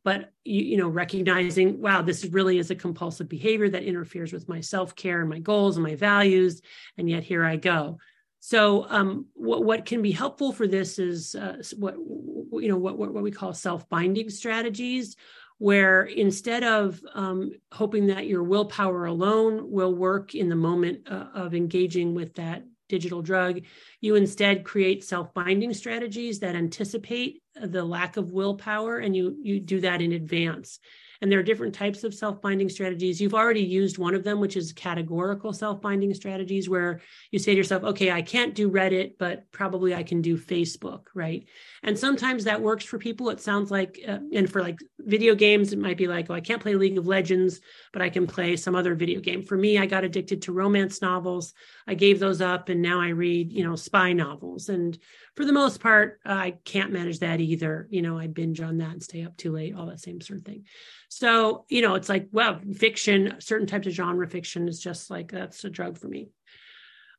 But 0.03 0.31
you, 0.43 0.63
you 0.63 0.77
know 0.77 0.89
recognizing 0.89 1.79
wow 1.79 2.01
this 2.01 2.25
really 2.25 2.57
is 2.57 2.71
a 2.71 2.75
compulsive 2.75 3.29
behavior 3.29 3.69
that 3.69 3.83
interferes 3.83 4.33
with 4.33 4.49
my 4.49 4.61
self-care 4.61 5.21
and 5.21 5.29
my 5.29 5.39
goals 5.39 5.77
and 5.77 5.83
my 5.83 5.95
values 5.95 6.61
and 6.97 7.07
yet 7.07 7.23
here 7.23 7.45
i 7.45 7.55
go 7.55 7.99
so 8.43 8.87
um, 8.89 9.27
what, 9.35 9.63
what 9.63 9.85
can 9.85 10.01
be 10.01 10.11
helpful 10.11 10.51
for 10.51 10.67
this 10.67 10.97
is 10.97 11.35
uh, 11.35 11.61
what 11.77 11.93
you 11.93 12.67
know 12.67 12.77
what, 12.77 12.97
what 12.97 13.23
we 13.23 13.31
call 13.31 13.53
self-binding 13.53 14.29
strategies 14.29 15.15
where 15.59 16.01
instead 16.05 16.63
of 16.63 16.99
um, 17.13 17.51
hoping 17.71 18.07
that 18.07 18.25
your 18.25 18.41
willpower 18.41 19.05
alone 19.05 19.69
will 19.69 19.93
work 19.93 20.33
in 20.33 20.49
the 20.49 20.55
moment 20.55 21.07
uh, 21.07 21.27
of 21.35 21.53
engaging 21.53 22.15
with 22.15 22.33
that 22.33 22.63
digital 22.89 23.21
drug, 23.21 23.61
you 24.01 24.15
instead 24.15 24.65
create 24.65 25.03
self-binding 25.03 25.71
strategies 25.71 26.39
that 26.39 26.55
anticipate 26.55 27.43
the 27.53 27.83
lack 27.83 28.17
of 28.17 28.31
willpower 28.31 28.97
and 28.97 29.15
you 29.15 29.37
you 29.43 29.59
do 29.59 29.81
that 29.81 30.01
in 30.01 30.13
advance. 30.13 30.79
And 31.21 31.31
there 31.31 31.39
are 31.39 31.43
different 31.43 31.75
types 31.75 32.03
of 32.03 32.13
self 32.13 32.41
binding 32.41 32.67
strategies. 32.67 33.21
You've 33.21 33.35
already 33.35 33.61
used 33.61 33.97
one 33.99 34.15
of 34.15 34.23
them, 34.23 34.39
which 34.39 34.57
is 34.57 34.73
categorical 34.73 35.53
self 35.53 35.81
binding 35.81 36.13
strategies, 36.13 36.67
where 36.67 37.01
you 37.29 37.39
say 37.39 37.51
to 37.51 37.57
yourself, 37.57 37.83
okay, 37.83 38.11
I 38.11 38.21
can't 38.21 38.55
do 38.55 38.71
Reddit, 38.71 39.13
but 39.19 39.51
probably 39.51 39.93
I 39.93 40.03
can 40.03 40.21
do 40.21 40.37
Facebook, 40.37 41.03
right? 41.13 41.45
And 41.83 41.97
sometimes 41.97 42.43
that 42.43 42.61
works 42.61 42.85
for 42.85 42.97
people. 42.97 43.29
It 43.29 43.39
sounds 43.39 43.69
like, 43.69 43.99
uh, 44.07 44.19
and 44.33 44.51
for 44.51 44.61
like 44.61 44.79
video 44.99 45.35
games, 45.35 45.73
it 45.73 45.79
might 45.79 45.97
be 45.97 46.07
like, 46.07 46.27
oh, 46.29 46.33
I 46.33 46.41
can't 46.41 46.61
play 46.61 46.75
League 46.75 46.97
of 46.97 47.07
Legends, 47.07 47.61
but 47.93 48.01
I 48.01 48.09
can 48.09 48.25
play 48.25 48.55
some 48.55 48.75
other 48.75 48.95
video 48.95 49.19
game. 49.19 49.43
For 49.43 49.57
me, 49.57 49.77
I 49.77 49.85
got 49.85 50.03
addicted 50.03 50.41
to 50.43 50.51
romance 50.51 51.01
novels. 51.01 51.53
I 51.87 51.93
gave 51.93 52.19
those 52.19 52.41
up, 52.41 52.69
and 52.69 52.81
now 52.81 52.99
I 52.99 53.09
read, 53.09 53.51
you 53.51 53.63
know, 53.63 53.75
spy 53.75 54.13
novels. 54.13 54.69
And 54.69 54.97
for 55.35 55.45
the 55.45 55.53
most 55.53 55.79
part, 55.79 56.19
I 56.25 56.55
can't 56.65 56.91
manage 56.91 57.19
that 57.19 57.39
either. 57.39 57.87
You 57.89 58.01
know, 58.01 58.17
I 58.17 58.27
binge 58.27 58.59
on 58.59 58.77
that 58.77 58.91
and 58.91 59.03
stay 59.03 59.23
up 59.23 59.37
too 59.37 59.51
late, 59.51 59.75
all 59.75 59.85
that 59.85 60.01
same 60.01 60.19
sort 60.19 60.39
of 60.39 60.45
thing. 60.45 60.65
So, 61.09 61.65
you 61.69 61.81
know, 61.81 61.95
it's 61.95 62.09
like, 62.09 62.27
well, 62.31 62.59
fiction, 62.75 63.35
certain 63.39 63.67
types 63.67 63.87
of 63.87 63.93
genre 63.93 64.27
fiction 64.27 64.67
is 64.67 64.79
just 64.79 65.09
like 65.09 65.31
that's 65.31 65.63
a 65.63 65.69
drug 65.69 65.97
for 65.97 66.07
me. 66.07 66.29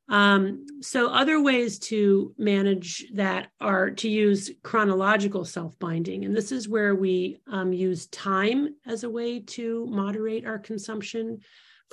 Um, 0.09 0.65
so, 0.81 1.09
other 1.09 1.41
ways 1.41 1.79
to 1.79 2.35
manage 2.37 3.05
that 3.13 3.47
are 3.61 3.89
to 3.91 4.09
use 4.09 4.51
chronological 4.61 5.45
self 5.45 5.79
binding. 5.79 6.25
And 6.25 6.35
this 6.35 6.51
is 6.51 6.67
where 6.67 6.93
we 6.93 7.39
um, 7.47 7.71
use 7.71 8.07
time 8.07 8.75
as 8.85 9.03
a 9.03 9.09
way 9.09 9.39
to 9.39 9.87
moderate 9.89 10.45
our 10.45 10.59
consumption 10.59 11.39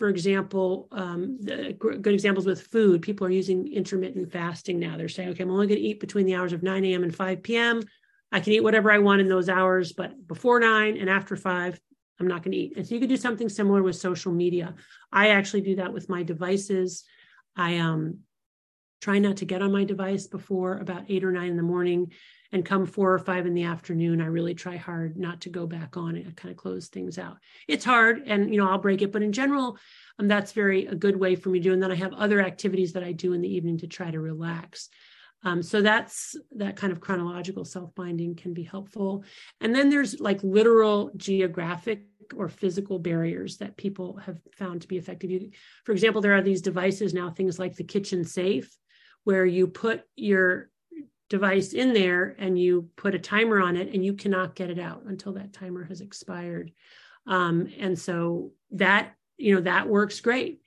for 0.01 0.09
example, 0.09 0.89
um, 0.93 1.39
good 1.79 2.07
examples 2.07 2.47
with 2.47 2.63
food, 2.69 3.03
people 3.03 3.27
are 3.27 3.31
using 3.31 3.71
intermittent 3.71 4.33
fasting 4.33 4.81
now. 4.81 4.97
They're 4.97 5.11
saying, 5.11 5.29
okay, 5.29 5.43
I'm 5.43 5.51
only 5.51 5.67
going 5.67 5.79
to 5.79 5.87
eat 5.87 6.01
between 6.01 6.25
the 6.25 6.37
hours 6.37 6.55
of 6.55 6.63
9 6.63 6.87
a.m. 6.87 7.03
and 7.03 7.15
5 7.15 7.43
p.m. 7.43 7.83
I 8.33 8.41
can 8.41 8.55
eat 8.55 8.63
whatever 8.63 8.91
I 8.91 8.97
want 8.97 9.21
in 9.21 9.29
those 9.29 9.51
hours, 9.51 9.93
but 9.93 10.27
before 10.27 10.59
nine 10.59 10.97
and 10.97 11.11
after 11.11 11.37
five, 11.37 11.79
I'm 12.19 12.27
not 12.27 12.43
going 12.43 12.53
to 12.53 12.57
eat. 12.57 12.79
And 12.79 12.87
so 12.87 12.95
you 12.95 13.01
could 13.01 13.11
do 13.11 13.17
something 13.19 13.51
similar 13.51 13.83
with 13.83 13.95
social 13.95 14.33
media. 14.33 14.75
I 15.13 15.29
actually 15.29 15.61
do 15.61 15.77
that 15.77 15.93
with 15.93 16.09
my 16.09 16.23
devices. 16.23 17.05
I 17.55 17.77
um, 17.77 18.21
try 19.03 19.19
not 19.19 19.37
to 19.39 19.45
get 19.45 19.61
on 19.61 19.71
my 19.71 19.85
device 19.85 20.29
before 20.29 20.79
about 20.79 21.11
eight 21.11 21.25
or 21.25 21.31
nine 21.31 21.51
in 21.51 21.59
the 21.59 21.63
morning 21.63 22.11
and 22.53 22.65
come 22.65 22.87
four 22.87 23.13
or 23.13 23.19
five 23.19 23.47
in 23.47 23.55
the 23.55 23.65
afternoon 23.65 24.21
i 24.21 24.27
really 24.27 24.55
try 24.55 24.77
hard 24.77 25.17
not 25.17 25.41
to 25.41 25.49
go 25.49 25.67
back 25.67 25.97
on 25.97 26.17
it 26.17 26.27
i 26.27 26.31
kind 26.33 26.51
of 26.51 26.57
close 26.57 26.89
things 26.89 27.19
out. 27.19 27.37
It's 27.69 27.85
hard 27.85 28.23
and 28.27 28.53
you 28.53 28.61
know 28.61 28.69
i'll 28.69 28.79
break 28.79 29.03
it 29.03 29.13
but 29.13 29.23
in 29.23 29.33
general 29.33 29.79
um, 30.19 30.29
that's 30.29 30.53
very 30.53 30.87
a 30.87 30.95
good 30.95 31.17
way 31.17 31.37
for 31.37 31.49
me 31.51 31.59
to 31.59 31.65
do 31.65 31.73
and 31.73 31.83
then 31.83 31.93
i 31.93 31.97
have 31.97 32.13
other 32.13 32.41
activities 32.41 32.93
that 32.95 33.05
i 33.05 33.13
do 33.13 33.33
in 33.33 33.41
the 33.41 33.55
evening 33.55 33.79
to 33.79 33.87
try 33.87 34.11
to 34.11 34.21
relax. 34.21 34.89
Um, 35.43 35.63
so 35.63 35.81
that's 35.81 36.37
that 36.57 36.77
kind 36.77 36.93
of 36.93 37.01
chronological 37.01 37.65
self-binding 37.65 38.37
can 38.37 38.53
be 38.53 38.63
helpful. 38.63 39.25
And 39.61 39.75
then 39.75 39.89
there's 39.89 40.21
like 40.21 40.43
literal 40.43 41.13
geographic 41.17 42.05
or 42.37 42.49
physical 42.49 42.99
barriers 42.99 43.57
that 43.57 43.77
people 43.77 44.19
have 44.19 44.39
found 44.55 44.83
to 44.83 44.89
be 44.89 44.99
effective. 44.99 45.31
You, 45.31 45.51
for 45.85 45.93
example 45.93 46.21
there 46.21 46.35
are 46.35 46.43
these 46.43 46.63
devices 46.63 47.15
now 47.15 47.31
things 47.31 47.59
like 47.59 47.75
the 47.75 47.85
kitchen 47.85 48.25
safe 48.25 48.77
where 49.25 49.47
you 49.47 49.67
put 49.67 50.03
your 50.15 50.71
device 51.31 51.73
in 51.73 51.95
there 51.95 52.35
and 52.39 52.59
you 52.59 52.91
put 52.97 53.15
a 53.15 53.19
timer 53.19 53.61
on 53.61 53.77
it 53.77 53.95
and 53.95 54.05
you 54.05 54.13
cannot 54.13 54.57
get 54.57 54.69
it 54.69 54.79
out 54.79 55.05
until 55.07 55.33
that 55.35 55.53
timer 55.53 55.85
has 55.85 56.03
expired. 56.03 56.73
Um, 57.27 57.73
and 57.79 57.99
so 57.99 58.51
that 58.73 59.15
you 59.39 59.55
know 59.55 59.63
that 59.63 59.89
works 59.89 60.21
great. 60.21 60.61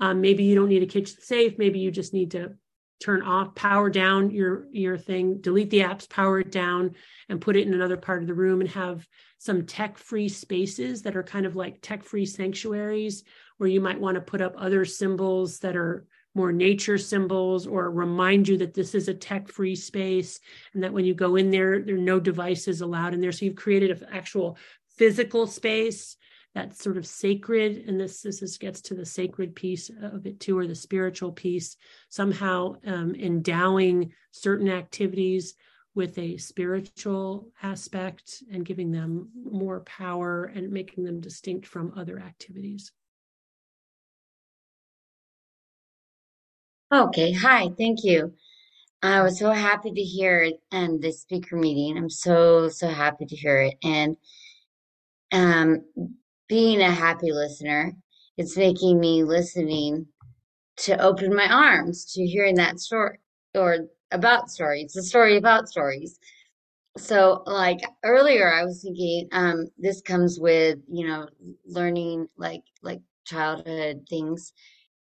Um, 0.00 0.20
maybe 0.20 0.44
you 0.44 0.54
don't 0.54 0.68
need 0.68 0.82
a 0.82 0.86
kitchen 0.86 1.16
safe. 1.20 1.58
Maybe 1.58 1.78
you 1.78 1.90
just 1.90 2.12
need 2.12 2.32
to 2.32 2.54
turn 2.98 3.22
off, 3.22 3.54
power 3.54 3.90
down 3.90 4.30
your 4.30 4.66
your 4.72 4.96
thing, 4.96 5.40
delete 5.40 5.70
the 5.70 5.80
apps, 5.80 6.08
power 6.08 6.40
it 6.40 6.50
down, 6.50 6.94
and 7.28 7.40
put 7.40 7.56
it 7.56 7.66
in 7.66 7.74
another 7.74 7.98
part 7.98 8.22
of 8.22 8.26
the 8.26 8.34
room 8.34 8.60
and 8.60 8.70
have 8.70 9.06
some 9.38 9.66
tech-free 9.66 10.30
spaces 10.30 11.02
that 11.02 11.16
are 11.16 11.22
kind 11.22 11.44
of 11.44 11.56
like 11.56 11.82
tech-free 11.82 12.24
sanctuaries 12.24 13.22
where 13.58 13.68
you 13.68 13.80
might 13.80 14.00
want 14.00 14.14
to 14.14 14.20
put 14.20 14.40
up 14.40 14.54
other 14.56 14.84
symbols 14.86 15.58
that 15.58 15.76
are 15.76 16.06
more 16.36 16.52
nature 16.52 16.98
symbols 16.98 17.66
or 17.66 17.90
remind 17.90 18.46
you 18.46 18.58
that 18.58 18.74
this 18.74 18.94
is 18.94 19.08
a 19.08 19.14
tech-free 19.14 19.74
space 19.74 20.38
and 20.74 20.82
that 20.82 20.92
when 20.92 21.06
you 21.06 21.14
go 21.14 21.36
in 21.36 21.50
there, 21.50 21.80
there 21.80 21.94
are 21.94 21.98
no 21.98 22.20
devices 22.20 22.82
allowed 22.82 23.14
in 23.14 23.22
there. 23.22 23.32
So 23.32 23.46
you've 23.46 23.56
created 23.56 23.90
an 23.90 24.06
actual 24.12 24.58
physical 24.96 25.46
space 25.46 26.16
that's 26.54 26.82
sort 26.82 26.96
of 26.96 27.06
sacred 27.06 27.84
and 27.86 28.00
this 28.00 28.22
this 28.22 28.42
is, 28.42 28.56
gets 28.56 28.80
to 28.80 28.94
the 28.94 29.04
sacred 29.04 29.54
piece 29.54 29.90
of 30.02 30.26
it 30.26 30.40
too 30.40 30.56
or 30.58 30.66
the 30.66 30.74
spiritual 30.74 31.30
piece 31.30 31.76
somehow 32.08 32.74
um, 32.86 33.14
endowing 33.14 34.12
certain 34.30 34.70
activities 34.70 35.54
with 35.94 36.16
a 36.18 36.38
spiritual 36.38 37.50
aspect 37.62 38.42
and 38.50 38.64
giving 38.64 38.90
them 38.90 39.28
more 39.44 39.80
power 39.80 40.44
and 40.44 40.70
making 40.70 41.04
them 41.04 41.20
distinct 41.20 41.66
from 41.66 41.92
other 41.94 42.18
activities 42.18 42.92
okay 47.04 47.32
hi 47.32 47.68
thank 47.78 48.04
you 48.04 48.32
i 49.02 49.22
was 49.22 49.38
so 49.38 49.50
happy 49.50 49.92
to 49.92 50.02
hear 50.02 50.42
it 50.42 50.54
and 50.72 51.02
the 51.02 51.12
speaker 51.12 51.56
meeting 51.56 51.96
i'm 51.96 52.10
so 52.10 52.68
so 52.68 52.88
happy 52.88 53.26
to 53.26 53.36
hear 53.36 53.60
it 53.60 53.74
and 53.84 54.16
um 55.32 55.80
being 56.48 56.80
a 56.80 56.90
happy 56.90 57.32
listener, 57.32 57.92
it's 58.36 58.56
making 58.56 59.00
me 59.00 59.24
listening 59.24 60.06
to 60.78 61.00
open 61.02 61.34
my 61.34 61.48
arms 61.48 62.12
to 62.12 62.24
hearing 62.24 62.54
that 62.56 62.78
story 62.78 63.18
or 63.54 63.78
about 64.12 64.50
stories. 64.50 64.94
A 64.96 65.02
story 65.02 65.36
about 65.36 65.68
stories. 65.68 66.18
So 66.98 67.42
like 67.46 67.80
earlier 68.04 68.52
I 68.52 68.64
was 68.64 68.82
thinking 68.82 69.28
um 69.32 69.66
this 69.78 70.00
comes 70.02 70.38
with, 70.40 70.78
you 70.90 71.06
know, 71.06 71.28
learning 71.66 72.28
like 72.36 72.62
like 72.82 73.00
childhood 73.24 74.06
things 74.08 74.52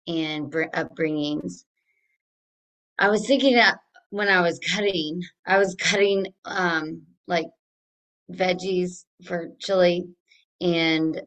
and 0.07 0.51
upbringings. 0.53 1.65
I 2.99 3.09
was 3.09 3.27
thinking 3.27 3.57
that 3.57 3.79
when 4.11 4.29
I 4.29 4.41
was 4.41 4.59
cutting, 4.61 5.23
I 5.47 5.59
was 5.59 5.75
cutting 5.75 6.27
um 6.45 7.03
like 7.27 7.47
veggies 8.33 9.05
for 9.25 9.51
chili 9.59 10.07
and 10.61 11.21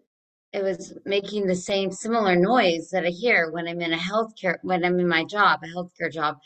it 0.53 0.63
was 0.63 0.93
making 1.05 1.45
the 1.47 1.55
same 1.55 1.91
similar 1.91 2.36
noise 2.36 2.89
that 2.91 3.05
I 3.05 3.09
hear 3.09 3.51
when 3.51 3.68
I'm 3.68 3.82
in 3.82 3.93
a 3.93 3.97
healthcare 3.97 4.57
when 4.63 4.86
I'm 4.86 4.99
in 4.99 5.07
my 5.07 5.26
job, 5.26 5.59
a 5.63 5.68
healthcare 5.68 6.11
job. 6.11 6.38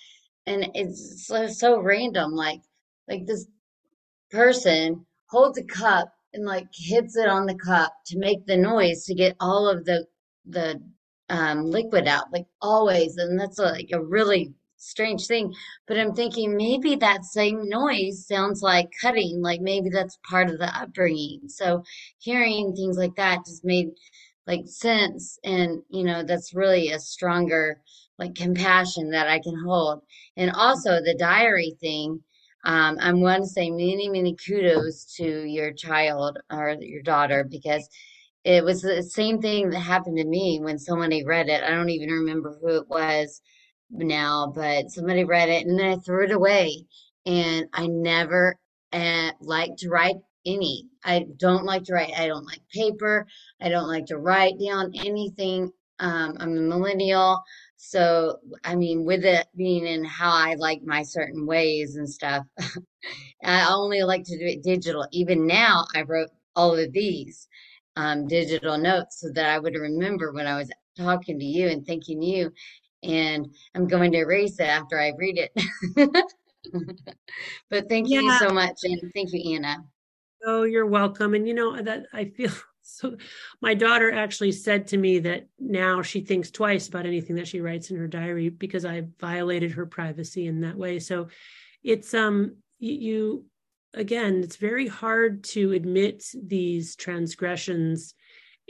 And 0.48 0.70
it's 0.74 1.28
so, 1.28 1.48
so 1.48 1.80
random, 1.82 2.32
like 2.34 2.62
like 3.08 3.26
this 3.26 3.48
person 4.32 5.06
holds 5.30 5.58
a 5.58 5.64
cup 5.64 6.14
and 6.34 6.46
like 6.46 6.68
hits 6.74 7.16
it 7.16 7.30
on 7.30 7.46
the 7.46 7.56
cup 7.56 7.94
to 8.08 8.18
make 8.18 8.46
the 8.46 8.58
noise 8.58 9.06
to 9.06 9.16
get 9.16 9.36
all 9.40 9.68
of 9.70 9.86
the 9.86 10.06
the 10.46 10.82
um, 11.30 11.66
liquid 11.66 12.08
out, 12.08 12.32
like 12.34 12.48
always. 12.62 13.18
And 13.18 13.40
that's 13.40 13.60
like 13.60 13.90
a 13.94 14.04
really 14.04 14.54
strange 14.82 15.28
thing. 15.28 15.54
But 15.88 15.98
I'm 15.98 16.14
thinking 16.14 16.56
maybe 16.56 16.96
that 16.96 17.26
same 17.26 17.70
noise 17.70 18.26
sounds 18.28 18.62
like 18.62 18.90
cutting, 19.02 19.42
like 19.42 19.62
maybe 19.62 19.90
that's 19.90 20.18
part 20.30 20.50
of 20.50 20.58
the 20.58 20.76
upbringing. 20.76 21.42
So 21.48 21.84
hearing 22.20 22.74
things 22.76 22.98
like 22.98 23.16
that 23.16 23.46
just 23.46 23.64
made 23.64 23.90
like 24.48 24.64
sense. 24.66 25.40
And, 25.44 25.82
you 25.90 26.04
know, 26.04 26.24
that's 26.24 26.54
really 26.54 26.90
a 26.90 27.00
stronger 27.00 27.82
like 28.18 28.36
compassion 28.36 29.12
that 29.12 29.28
I 29.28 29.40
can 29.40 29.56
hold. 29.66 30.02
And 30.38 30.52
also 30.52 31.02
the 31.02 31.16
diary 31.18 31.76
thing. 31.80 32.22
Um, 32.64 32.98
I 33.02 33.12
want 33.12 33.42
to 33.42 33.50
say 33.50 33.72
many, 33.72 34.08
many 34.08 34.36
kudos 34.36 35.06
to 35.16 35.26
your 35.26 35.74
child 35.74 36.38
or 36.52 36.76
your 36.80 37.02
daughter 37.02 37.44
because 37.44 37.90
it 38.44 38.64
was 38.64 38.84
the 38.84 39.02
same 39.02 39.42
thing 39.42 39.72
that 39.72 39.80
happened 39.80 40.18
to 40.18 40.26
me 40.26 40.60
when 40.62 40.78
somebody 40.78 41.26
read 41.26 41.50
it. 41.50 41.64
I 41.64 41.72
don't 41.72 41.90
even 41.90 42.10
remember 42.10 42.58
who 42.62 42.78
it 42.78 42.88
was 42.88 43.42
now, 43.92 44.52
but 44.54 44.90
somebody 44.90 45.24
read 45.24 45.50
it 45.50 45.66
and 45.66 45.80
then 45.80 45.94
I 45.94 45.96
threw 45.98 46.26
it 46.26 46.32
away. 46.32 46.86
And 47.26 47.68
I 47.74 47.88
never 47.88 48.56
uh, 48.94 49.32
liked 49.42 49.80
to 49.80 49.90
write 49.90 50.16
any. 50.46 50.88
I 51.04 51.26
don't 51.38 51.66
like 51.66 51.84
to 51.86 51.94
write. 51.94 52.14
I 52.18 52.28
don't 52.28 52.46
like 52.46 52.62
paper. 52.74 53.28
I 53.62 53.70
don't 53.70 53.88
like 53.88 54.08
to 54.08 54.18
write 54.18 54.56
down 54.64 54.92
anything. 54.96 55.72
Um, 56.00 56.36
I'm 56.40 56.58
a 56.58 56.62
millennial. 56.62 57.44
So, 57.78 58.38
I 58.64 58.76
mean, 58.76 59.06
with 59.06 59.24
it 59.24 59.48
being 59.56 59.86
in 59.86 60.04
how 60.04 60.32
I 60.32 60.56
like 60.56 60.82
my 60.84 61.04
certain 61.04 61.46
ways 61.46 61.96
and 61.96 62.10
stuff, 62.10 62.46
I 63.44 63.72
only 63.72 64.04
like 64.04 64.24
to 64.26 64.38
do 64.38 64.46
it 64.46 64.64
digital. 64.64 65.08
Even 65.12 65.46
now, 65.48 65.86
I 65.96 66.02
wrote 66.02 66.30
all 66.56 66.76
of 66.76 66.92
these 66.92 67.48
um, 67.96 68.28
digital 68.28 68.78
notes 68.78 69.20
so 69.22 69.30
that 69.34 69.48
I 69.48 69.60
would 69.60 69.76
remember 69.76 70.32
when 70.32 70.48
I 70.48 70.58
was 70.58 70.72
talking 70.98 71.40
to 71.40 71.46
you 71.46 71.68
and 71.70 71.86
thanking 71.86 72.22
you 72.22 72.52
and 73.04 73.48
I'm 73.76 73.88
going 73.88 74.12
to 74.12 74.20
erase 74.20 74.60
it 74.60 74.68
after 74.68 75.00
I 75.00 75.14
read 75.18 75.38
it. 75.38 75.52
but 77.70 77.90
thank 77.90 78.10
yeah. 78.10 78.22
you 78.22 78.32
so 78.38 78.50
much, 78.50 78.78
and 78.84 79.12
thank 79.14 79.34
you, 79.34 79.56
Anna. 79.56 79.78
Oh, 80.46 80.64
you're 80.64 80.86
welcome. 80.86 81.34
And 81.34 81.48
you 81.48 81.54
know 81.54 81.82
that 81.82 82.06
I 82.14 82.26
feel 82.26 82.52
so. 82.82 83.16
My 83.62 83.74
daughter 83.74 84.12
actually 84.12 84.52
said 84.52 84.88
to 84.88 84.98
me 84.98 85.20
that 85.20 85.48
now 85.60 86.02
she 86.02 86.22
thinks 86.22 86.52
twice 86.52 86.88
about 86.88 87.06
anything 87.06 87.36
that 87.36 87.48
she 87.48 87.62
writes 87.62 87.92
in 87.92 87.98
her 87.98 88.08
diary 88.08 88.50
because 88.50 88.86
I 88.86 89.04
violated 89.20 89.72
her 89.72 89.86
privacy 89.86 90.48
in 90.48 90.62
that 90.62 90.78
way. 90.78 91.00
So 91.00 91.28
it's 91.84 92.14
um 92.14 92.58
you 92.80 93.46
again, 93.94 94.42
it's 94.44 94.56
very 94.56 94.88
hard 94.88 95.44
to 95.44 95.74
admit 95.74 96.24
these 96.34 96.96
transgressions 96.96 98.14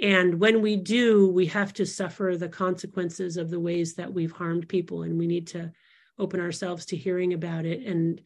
and 0.02 0.40
when 0.40 0.62
we 0.62 0.78
do, 0.78 1.30
we 1.30 1.46
have 1.48 1.74
to 1.74 1.86
suffer 1.86 2.36
the 2.36 2.50
consequences 2.50 3.38
of 3.38 3.52
the 3.52 3.60
ways 3.60 3.94
that 3.96 4.12
we've 4.12 4.32
harmed 4.32 4.68
people, 4.68 5.04
and 5.04 5.18
we 5.18 5.28
need 5.28 5.48
to 5.48 5.72
open 6.18 6.40
ourselves 6.40 6.86
to 6.88 6.98
hearing 6.98 7.34
about 7.34 7.66
it. 7.66 7.86
And 7.86 8.20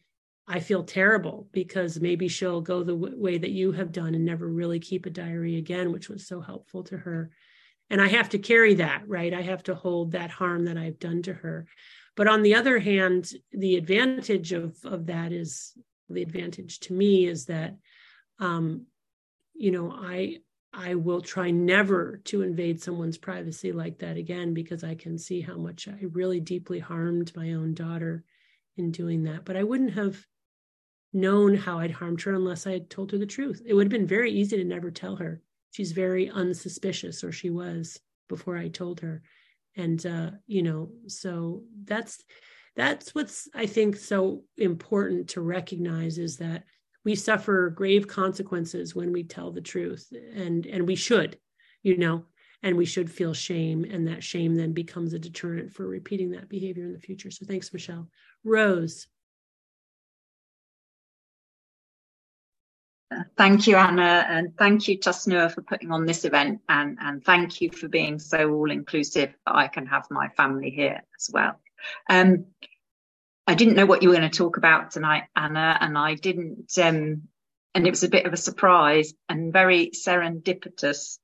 I 0.48 0.60
feel 0.60 0.84
terrible 0.84 1.48
because 1.52 2.00
maybe 2.00 2.28
she'll 2.28 2.60
go 2.60 2.82
the 2.82 2.94
w- 2.94 3.20
way 3.20 3.36
that 3.36 3.50
you 3.50 3.72
have 3.72 3.92
done 3.92 4.14
and 4.14 4.24
never 4.24 4.48
really 4.48 4.80
keep 4.80 5.04
a 5.04 5.10
diary 5.10 5.56
again, 5.56 5.92
which 5.92 6.08
was 6.08 6.26
so 6.26 6.40
helpful 6.40 6.82
to 6.84 6.96
her. 6.96 7.30
And 7.90 8.00
I 8.00 8.08
have 8.08 8.30
to 8.30 8.38
carry 8.38 8.74
that, 8.74 9.06
right? 9.06 9.34
I 9.34 9.42
have 9.42 9.62
to 9.64 9.74
hold 9.74 10.12
that 10.12 10.30
harm 10.30 10.64
that 10.64 10.78
I've 10.78 10.98
done 10.98 11.22
to 11.22 11.34
her. 11.34 11.66
But 12.16 12.26
on 12.26 12.42
the 12.42 12.54
other 12.54 12.78
hand, 12.78 13.30
the 13.52 13.76
advantage 13.76 14.52
of, 14.52 14.76
of 14.84 15.06
that 15.06 15.32
is 15.32 15.72
the 16.08 16.22
advantage 16.22 16.80
to 16.80 16.94
me 16.94 17.26
is 17.26 17.46
that, 17.46 17.76
um, 18.38 18.86
you 19.54 19.70
know, 19.70 19.90
I 19.92 20.38
I 20.76 20.94
will 20.94 21.22
try 21.22 21.50
never 21.50 22.20
to 22.24 22.42
invade 22.42 22.82
someone's 22.82 23.16
privacy 23.16 23.72
like 23.72 23.98
that 24.00 24.18
again 24.18 24.52
because 24.52 24.84
I 24.84 24.94
can 24.94 25.16
see 25.16 25.40
how 25.40 25.56
much 25.56 25.88
I 25.88 25.98
really 26.12 26.38
deeply 26.38 26.78
harmed 26.78 27.34
my 27.34 27.54
own 27.54 27.72
daughter 27.72 28.24
in 28.76 28.90
doing 28.90 29.22
that. 29.22 29.46
But 29.46 29.56
I 29.56 29.62
wouldn't 29.62 29.94
have 29.94 30.26
known 31.14 31.54
how 31.54 31.78
I'd 31.78 31.92
harmed 31.92 32.20
her 32.22 32.34
unless 32.34 32.66
I 32.66 32.72
had 32.72 32.90
told 32.90 33.10
her 33.12 33.18
the 33.18 33.24
truth. 33.24 33.62
It 33.64 33.72
would 33.72 33.86
have 33.86 33.90
been 33.90 34.06
very 34.06 34.30
easy 34.30 34.58
to 34.58 34.64
never 34.64 34.90
tell 34.90 35.16
her. 35.16 35.40
She's 35.70 35.92
very 35.92 36.28
unsuspicious, 36.28 37.24
or 37.24 37.32
she 37.32 37.48
was 37.48 37.98
before 38.28 38.58
I 38.58 38.68
told 38.68 39.00
her. 39.00 39.22
And 39.76 40.04
uh, 40.04 40.32
you 40.46 40.62
know, 40.62 40.90
so 41.06 41.62
that's 41.84 42.22
that's 42.76 43.14
what's 43.14 43.48
I 43.54 43.64
think 43.64 43.96
so 43.96 44.44
important 44.58 45.28
to 45.30 45.40
recognize 45.40 46.18
is 46.18 46.36
that 46.36 46.64
we 47.06 47.14
suffer 47.14 47.70
grave 47.70 48.08
consequences 48.08 48.94
when 48.94 49.12
we 49.12 49.22
tell 49.22 49.52
the 49.52 49.60
truth 49.60 50.12
and 50.34 50.66
and 50.66 50.86
we 50.86 50.96
should 50.96 51.38
you 51.82 51.96
know 51.96 52.24
and 52.62 52.76
we 52.76 52.84
should 52.84 53.08
feel 53.08 53.32
shame 53.32 53.84
and 53.84 54.08
that 54.08 54.24
shame 54.24 54.56
then 54.56 54.72
becomes 54.72 55.12
a 55.12 55.18
deterrent 55.18 55.72
for 55.72 55.86
repeating 55.86 56.32
that 56.32 56.48
behavior 56.48 56.84
in 56.84 56.92
the 56.92 56.98
future. 56.98 57.30
So 57.30 57.46
thanks 57.46 57.72
michelle. 57.72 58.08
Rose. 58.44 59.06
Thank 63.36 63.68
you, 63.68 63.76
Anna, 63.76 64.26
and 64.28 64.56
thank 64.58 64.88
you, 64.88 64.98
Tús 64.98 65.28
Nua, 65.28 65.52
for 65.54 65.62
putting 65.62 65.92
on 65.92 66.06
this 66.06 66.24
event, 66.24 66.60
and, 66.68 66.98
and 67.00 67.24
thank 67.24 67.60
you 67.60 67.70
for 67.70 67.86
being 67.86 68.18
so 68.18 68.52
all 68.52 68.68
inclusive 68.68 69.32
I 69.46 69.68
can 69.68 69.86
have 69.86 70.08
my 70.10 70.28
family 70.30 70.70
here 70.70 71.00
as 71.16 71.30
well. 71.32 71.60
Um, 72.10 72.46
I 73.46 73.54
didn't 73.54 73.74
know 73.74 73.86
what 73.86 74.02
you 74.02 74.08
were 74.08 74.16
going 74.16 74.28
to 74.28 74.36
talk 74.36 74.56
about 74.56 74.90
tonight, 74.90 75.24
Anna, 75.36 75.78
and 75.80 75.96
I 75.96 76.14
didn't, 76.14 76.76
um, 76.78 77.28
and 77.74 77.86
it 77.86 77.90
was 77.90 78.02
a 78.02 78.08
bit 78.08 78.26
of 78.26 78.32
a 78.32 78.36
surprise 78.38 79.14
and 79.28 79.52
very 79.52 79.90
serendipitous. 79.90 81.18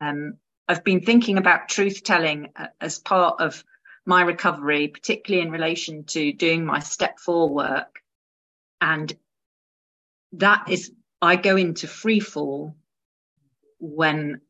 Um, 0.00 0.34
I've 0.68 0.84
been 0.84 1.00
thinking 1.00 1.36
about 1.36 1.68
truth 1.68 2.04
telling 2.04 2.50
uh, 2.54 2.68
as 2.80 2.98
part 3.00 3.40
of 3.40 3.64
my 4.06 4.22
recovery, 4.22 4.86
particularly 4.88 5.44
in 5.44 5.50
relation 5.50 6.04
to 6.04 6.32
doing 6.32 6.64
my 6.64 6.78
step 6.78 7.18
four 7.18 7.48
work. 7.48 8.00
And 8.80 9.12
that 10.34 10.66
is, 10.68 10.92
I 11.20 11.36
go 11.36 11.56
into 11.56 11.88
free 11.88 12.20
fall 12.20 12.76
when 13.80 14.40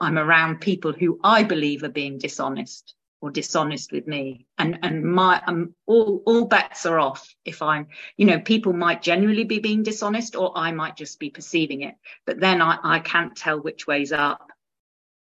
I'm 0.00 0.18
around 0.18 0.60
people 0.60 0.92
who 0.92 1.18
I 1.24 1.44
believe 1.44 1.82
are 1.82 1.88
being 1.88 2.18
dishonest 2.18 2.95
or 3.20 3.30
dishonest 3.30 3.92
with 3.92 4.06
me. 4.06 4.46
And 4.58 4.78
and 4.82 5.04
my 5.04 5.42
um, 5.46 5.74
all 5.86 6.22
all 6.26 6.46
bets 6.46 6.86
are 6.86 6.98
off 6.98 7.34
if 7.44 7.62
i'm 7.62 7.88
you 8.16 8.26
know 8.26 8.40
people 8.40 8.72
might 8.72 9.02
genuinely 9.02 9.44
be 9.44 9.58
being 9.58 9.82
dishonest 9.82 10.36
or 10.36 10.52
i 10.56 10.72
might 10.72 10.96
just 10.96 11.18
be 11.18 11.30
perceiving 11.30 11.82
it. 11.82 11.94
But 12.24 12.40
then 12.40 12.60
i 12.60 12.78
i 12.82 12.98
can't 13.00 13.36
tell 13.36 13.58
which 13.60 13.86
way's 13.86 14.12
up. 14.12 14.50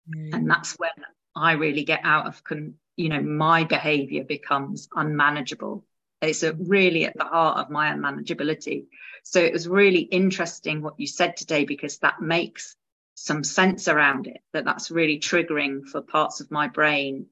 Mm. 0.08 0.34
and 0.34 0.50
that's 0.50 0.72
when 0.78 0.90
i 1.36 1.52
really 1.52 1.84
get 1.84 2.00
out 2.04 2.26
of 2.26 2.42
con 2.42 2.74
you 2.96 3.08
know 3.10 3.20
my 3.20 3.64
behavior 3.64 4.24
becomes 4.24 4.88
unmanageable. 4.94 5.84
It's 6.22 6.42
really 6.42 7.06
at 7.06 7.16
the 7.16 7.24
heart 7.24 7.58
of 7.58 7.70
my 7.70 7.90
unmanageability. 7.92 8.86
So 9.24 9.40
it 9.40 9.54
was 9.54 9.66
really 9.66 10.00
interesting 10.00 10.82
what 10.82 11.00
you 11.00 11.06
said 11.06 11.36
today 11.36 11.64
because 11.64 11.98
that 11.98 12.20
makes 12.20 12.76
some 13.14 13.42
sense 13.44 13.88
around 13.88 14.26
it 14.26 14.40
that 14.52 14.64
that's 14.64 14.90
really 14.90 15.18
triggering 15.18 15.86
for 15.86 16.00
parts 16.02 16.40
of 16.40 16.50
my 16.50 16.68
brain 16.68 17.26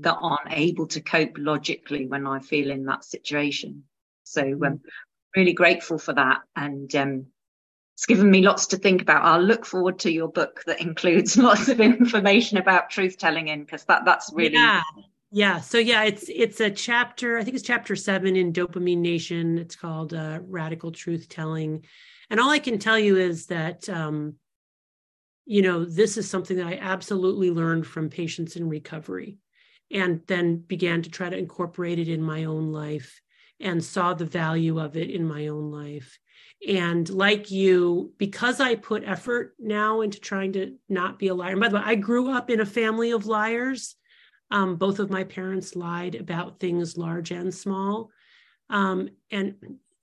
that 0.00 0.16
aren't 0.20 0.52
able 0.52 0.86
to 0.88 1.00
cope 1.00 1.36
logically 1.38 2.06
when 2.06 2.26
I 2.26 2.40
feel 2.40 2.70
in 2.70 2.84
that 2.86 3.04
situation. 3.04 3.84
So 4.24 4.42
I'm 4.42 4.64
um, 4.64 4.80
really 5.36 5.52
grateful 5.52 5.98
for 5.98 6.14
that. 6.14 6.40
And 6.56 6.94
um, 6.94 7.26
it's 7.94 8.06
given 8.06 8.30
me 8.30 8.42
lots 8.42 8.66
to 8.68 8.78
think 8.78 9.02
about. 9.02 9.24
I'll 9.24 9.42
look 9.42 9.66
forward 9.66 9.98
to 10.00 10.10
your 10.10 10.28
book 10.28 10.62
that 10.66 10.80
includes 10.80 11.36
lots 11.38 11.68
of 11.68 11.80
information 11.80 12.58
about 12.58 12.90
truth 12.90 13.18
telling 13.18 13.48
in 13.48 13.64
because 13.64 13.84
that 13.84 14.04
that's 14.04 14.30
really 14.32 14.54
yeah. 14.54 14.82
Yeah. 15.34 15.60
So 15.60 15.78
yeah, 15.78 16.04
it's 16.04 16.28
it's 16.28 16.60
a 16.60 16.70
chapter, 16.70 17.38
I 17.38 17.44
think 17.44 17.56
it's 17.56 17.64
chapter 17.64 17.96
seven 17.96 18.36
in 18.36 18.52
Dopamine 18.52 18.98
Nation. 18.98 19.56
It's 19.56 19.76
called 19.76 20.12
uh, 20.12 20.40
Radical 20.42 20.92
Truth 20.92 21.28
Telling. 21.30 21.84
And 22.28 22.38
all 22.38 22.50
I 22.50 22.58
can 22.58 22.78
tell 22.78 22.98
you 22.98 23.16
is 23.16 23.46
that 23.46 23.88
um, 23.88 24.34
you 25.46 25.62
know, 25.62 25.84
this 25.84 26.16
is 26.16 26.28
something 26.28 26.56
that 26.58 26.66
I 26.66 26.78
absolutely 26.80 27.50
learned 27.50 27.86
from 27.86 28.10
patients 28.10 28.56
in 28.56 28.68
recovery 28.68 29.38
and 29.92 30.22
then 30.26 30.56
began 30.56 31.02
to 31.02 31.10
try 31.10 31.28
to 31.28 31.36
incorporate 31.36 31.98
it 31.98 32.08
in 32.08 32.22
my 32.22 32.44
own 32.44 32.72
life 32.72 33.20
and 33.60 33.84
saw 33.84 34.14
the 34.14 34.24
value 34.24 34.80
of 34.80 34.96
it 34.96 35.10
in 35.10 35.26
my 35.26 35.48
own 35.48 35.70
life. 35.70 36.18
And 36.66 37.08
like 37.10 37.50
you, 37.50 38.12
because 38.18 38.60
I 38.60 38.76
put 38.76 39.04
effort 39.04 39.54
now 39.58 40.00
into 40.00 40.20
trying 40.20 40.52
to 40.54 40.76
not 40.88 41.18
be 41.18 41.28
a 41.28 41.34
liar. 41.34 41.52
And 41.52 41.60
by 41.60 41.68
the 41.68 41.76
way, 41.76 41.82
I 41.84 41.94
grew 41.96 42.30
up 42.30 42.50
in 42.50 42.60
a 42.60 42.66
family 42.66 43.10
of 43.10 43.26
liars. 43.26 43.96
Um, 44.50 44.76
both 44.76 44.98
of 44.98 45.10
my 45.10 45.24
parents 45.24 45.76
lied 45.76 46.14
about 46.14 46.60
things 46.60 46.96
large 46.96 47.30
and 47.30 47.54
small. 47.54 48.10
Um, 48.70 49.08
and 49.30 49.54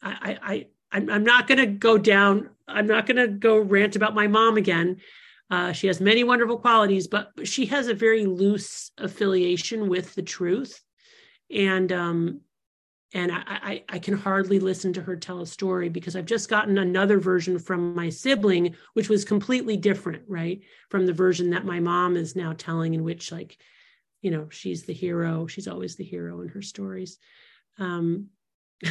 I, 0.02 0.38
I, 0.42 0.68
I, 0.92 1.06
I'm 1.12 1.24
not 1.24 1.48
going 1.48 1.60
to 1.60 1.68
go 1.68 1.98
down. 1.98 2.50
I'm 2.68 2.88
not 2.88 3.06
going 3.06 3.18
to 3.18 3.28
go 3.28 3.58
rant 3.58 3.96
about 3.96 4.16
my 4.16 4.28
mom 4.28 4.58
again 4.58 4.98
uh, 5.50 5.72
she 5.72 5.88
has 5.88 6.00
many 6.00 6.24
wonderful 6.24 6.58
qualities, 6.58 7.08
but 7.08 7.32
she 7.43 7.66
has 7.68 7.88
a 7.88 7.93
very 7.93 8.26
loose 8.26 8.91
affiliation 8.97 9.89
with 9.89 10.14
the 10.16 10.22
truth, 10.22 10.82
and 11.50 11.91
um, 11.91 12.41
and 13.14 13.32
I, 13.32 13.43
I, 13.47 13.84
I 13.89 14.00
can 14.00 14.16
hardly 14.16 14.60
listen 14.60 14.93
to 14.93 15.02
her 15.02 15.16
tell 15.16 15.41
a 15.41 15.47
story 15.47 15.89
because 15.89 16.16
I've 16.16 16.28
just 16.28 16.47
gotten 16.47 16.78
another 16.78 17.20
version 17.20 17.58
from 17.58 17.95
my 17.95 18.10
sibling, 18.10 18.76
which 18.93 19.10
was 19.10 19.26
completely 19.26 19.78
different, 19.78 20.24
right, 20.28 20.62
from 20.89 21.08
the 21.08 21.14
version 21.14 21.50
that 21.50 21.66
my 21.66 21.80
mom 21.80 22.16
is 22.16 22.36
now 22.36 22.54
telling, 22.56 22.93
in 22.93 23.04
which 23.04 23.32
like, 23.32 23.58
you 24.22 24.30
know, 24.30 24.47
she's 24.50 24.84
the 24.84 24.93
hero. 24.93 25.47
She's 25.47 25.68
always 25.68 25.95
the 25.95 26.04
hero 26.04 26.41
in 26.41 26.50
her 26.50 26.62
stories. 26.62 27.18
Um, 27.80 28.28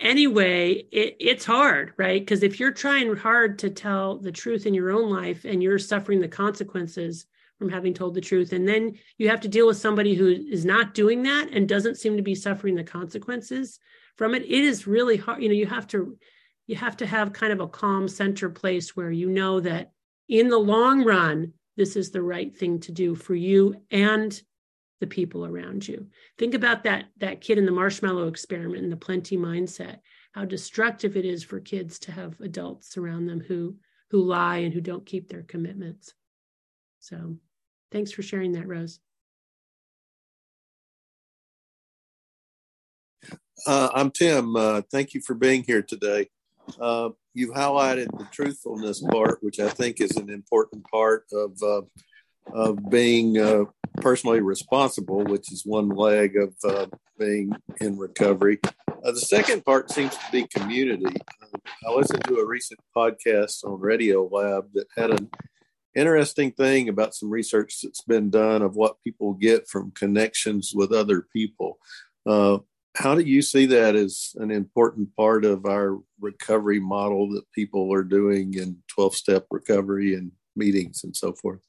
anyway, 0.00 0.86
it, 0.92 1.16
it's 1.20 1.44
hard, 1.44 1.92
right? 1.96 2.20
Because 2.20 2.42
if 2.42 2.58
you're 2.60 2.72
trying 2.72 3.14
hard 3.16 3.58
to 3.60 3.70
tell 3.70 4.18
the 4.18 4.32
truth 4.32 4.66
in 4.66 4.74
your 4.74 4.90
own 4.90 5.10
life 5.10 5.44
and 5.44 5.62
you're 5.62 5.78
suffering 5.78 6.20
the 6.20 6.28
consequences 6.28 7.26
from 7.58 7.68
having 7.68 7.92
told 7.92 8.14
the 8.14 8.20
truth, 8.20 8.52
and 8.52 8.68
then 8.68 8.94
you 9.16 9.28
have 9.28 9.40
to 9.40 9.48
deal 9.48 9.66
with 9.66 9.76
somebody 9.76 10.14
who 10.14 10.28
is 10.28 10.64
not 10.64 10.94
doing 10.94 11.22
that 11.24 11.48
and 11.52 11.68
doesn't 11.68 11.96
seem 11.96 12.16
to 12.16 12.22
be 12.22 12.34
suffering 12.34 12.74
the 12.74 12.84
consequences 12.84 13.78
from 14.16 14.34
it, 14.34 14.42
it 14.42 14.50
is 14.50 14.86
really 14.86 15.16
hard. 15.16 15.42
You 15.42 15.48
know, 15.48 15.54
you 15.54 15.66
have 15.66 15.86
to 15.88 16.18
you 16.66 16.76
have 16.76 16.98
to 16.98 17.06
have 17.06 17.32
kind 17.32 17.52
of 17.52 17.60
a 17.60 17.68
calm 17.68 18.08
center 18.08 18.50
place 18.50 18.94
where 18.94 19.10
you 19.10 19.30
know 19.30 19.60
that 19.60 19.92
in 20.28 20.48
the 20.48 20.58
long 20.58 21.02
run, 21.02 21.54
this 21.76 21.96
is 21.96 22.10
the 22.10 22.20
right 22.20 22.54
thing 22.54 22.80
to 22.80 22.92
do 22.92 23.14
for 23.14 23.34
you 23.34 23.76
and 23.90 24.42
the 25.00 25.06
people 25.06 25.46
around 25.46 25.86
you. 25.86 26.06
Think 26.38 26.54
about 26.54 26.84
that 26.84 27.06
that 27.18 27.40
kid 27.40 27.58
in 27.58 27.66
the 27.66 27.72
marshmallow 27.72 28.28
experiment 28.28 28.82
and 28.82 28.92
the 28.92 28.96
plenty 28.96 29.36
mindset. 29.36 29.98
How 30.32 30.44
destructive 30.44 31.16
it 31.16 31.24
is 31.24 31.42
for 31.42 31.60
kids 31.60 31.98
to 32.00 32.12
have 32.12 32.40
adults 32.40 32.96
around 32.96 33.26
them 33.26 33.40
who 33.40 33.76
who 34.10 34.22
lie 34.22 34.58
and 34.58 34.72
who 34.72 34.80
don't 34.80 35.06
keep 35.06 35.28
their 35.28 35.42
commitments. 35.42 36.14
So, 37.00 37.36
thanks 37.92 38.10
for 38.10 38.22
sharing 38.22 38.52
that, 38.52 38.66
Rose. 38.66 39.00
Uh, 43.66 43.88
I'm 43.92 44.10
Tim. 44.10 44.56
Uh, 44.56 44.82
thank 44.90 45.14
you 45.14 45.20
for 45.20 45.34
being 45.34 45.64
here 45.64 45.82
today. 45.82 46.28
Uh, 46.80 47.10
you've 47.34 47.54
highlighted 47.54 48.06
the 48.18 48.26
truthfulness 48.30 49.00
part, 49.00 49.38
which 49.42 49.58
I 49.58 49.68
think 49.68 50.00
is 50.00 50.16
an 50.16 50.30
important 50.30 50.84
part 50.90 51.24
of 51.32 51.56
uh, 51.62 51.82
of 52.52 52.88
being 52.88 53.38
uh, 53.38 53.64
personally 53.96 54.40
responsible, 54.40 55.24
which 55.24 55.52
is 55.52 55.64
one 55.64 55.88
leg 55.88 56.36
of 56.36 56.54
uh, 56.64 56.86
being 57.18 57.52
in 57.80 57.98
recovery. 57.98 58.58
Uh, 58.88 59.12
the 59.12 59.20
second 59.20 59.64
part 59.64 59.90
seems 59.90 60.16
to 60.16 60.24
be 60.32 60.46
community. 60.48 61.16
Uh, 61.42 61.58
I 61.86 61.94
listened 61.94 62.24
to 62.24 62.36
a 62.36 62.46
recent 62.46 62.80
podcast 62.96 63.64
on 63.64 63.80
Radiolab 63.80 64.72
that 64.74 64.86
had 64.96 65.10
an 65.10 65.30
interesting 65.94 66.52
thing 66.52 66.88
about 66.88 67.14
some 67.14 67.30
research 67.30 67.80
that's 67.82 68.02
been 68.02 68.30
done 68.30 68.62
of 68.62 68.76
what 68.76 69.02
people 69.02 69.34
get 69.34 69.68
from 69.68 69.90
connections 69.92 70.72
with 70.74 70.92
other 70.92 71.26
people. 71.32 71.78
Uh, 72.26 72.58
how 72.96 73.14
do 73.14 73.22
you 73.22 73.42
see 73.42 73.66
that 73.66 73.94
as 73.94 74.32
an 74.36 74.50
important 74.50 75.14
part 75.16 75.44
of 75.44 75.66
our 75.66 75.98
recovery 76.20 76.80
model 76.80 77.30
that 77.30 77.50
people 77.52 77.92
are 77.92 78.02
doing 78.02 78.54
in 78.54 78.76
12 78.88 79.14
step 79.14 79.46
recovery 79.50 80.14
and 80.14 80.32
meetings 80.56 81.04
and 81.04 81.16
so 81.16 81.32
forth? 81.32 81.60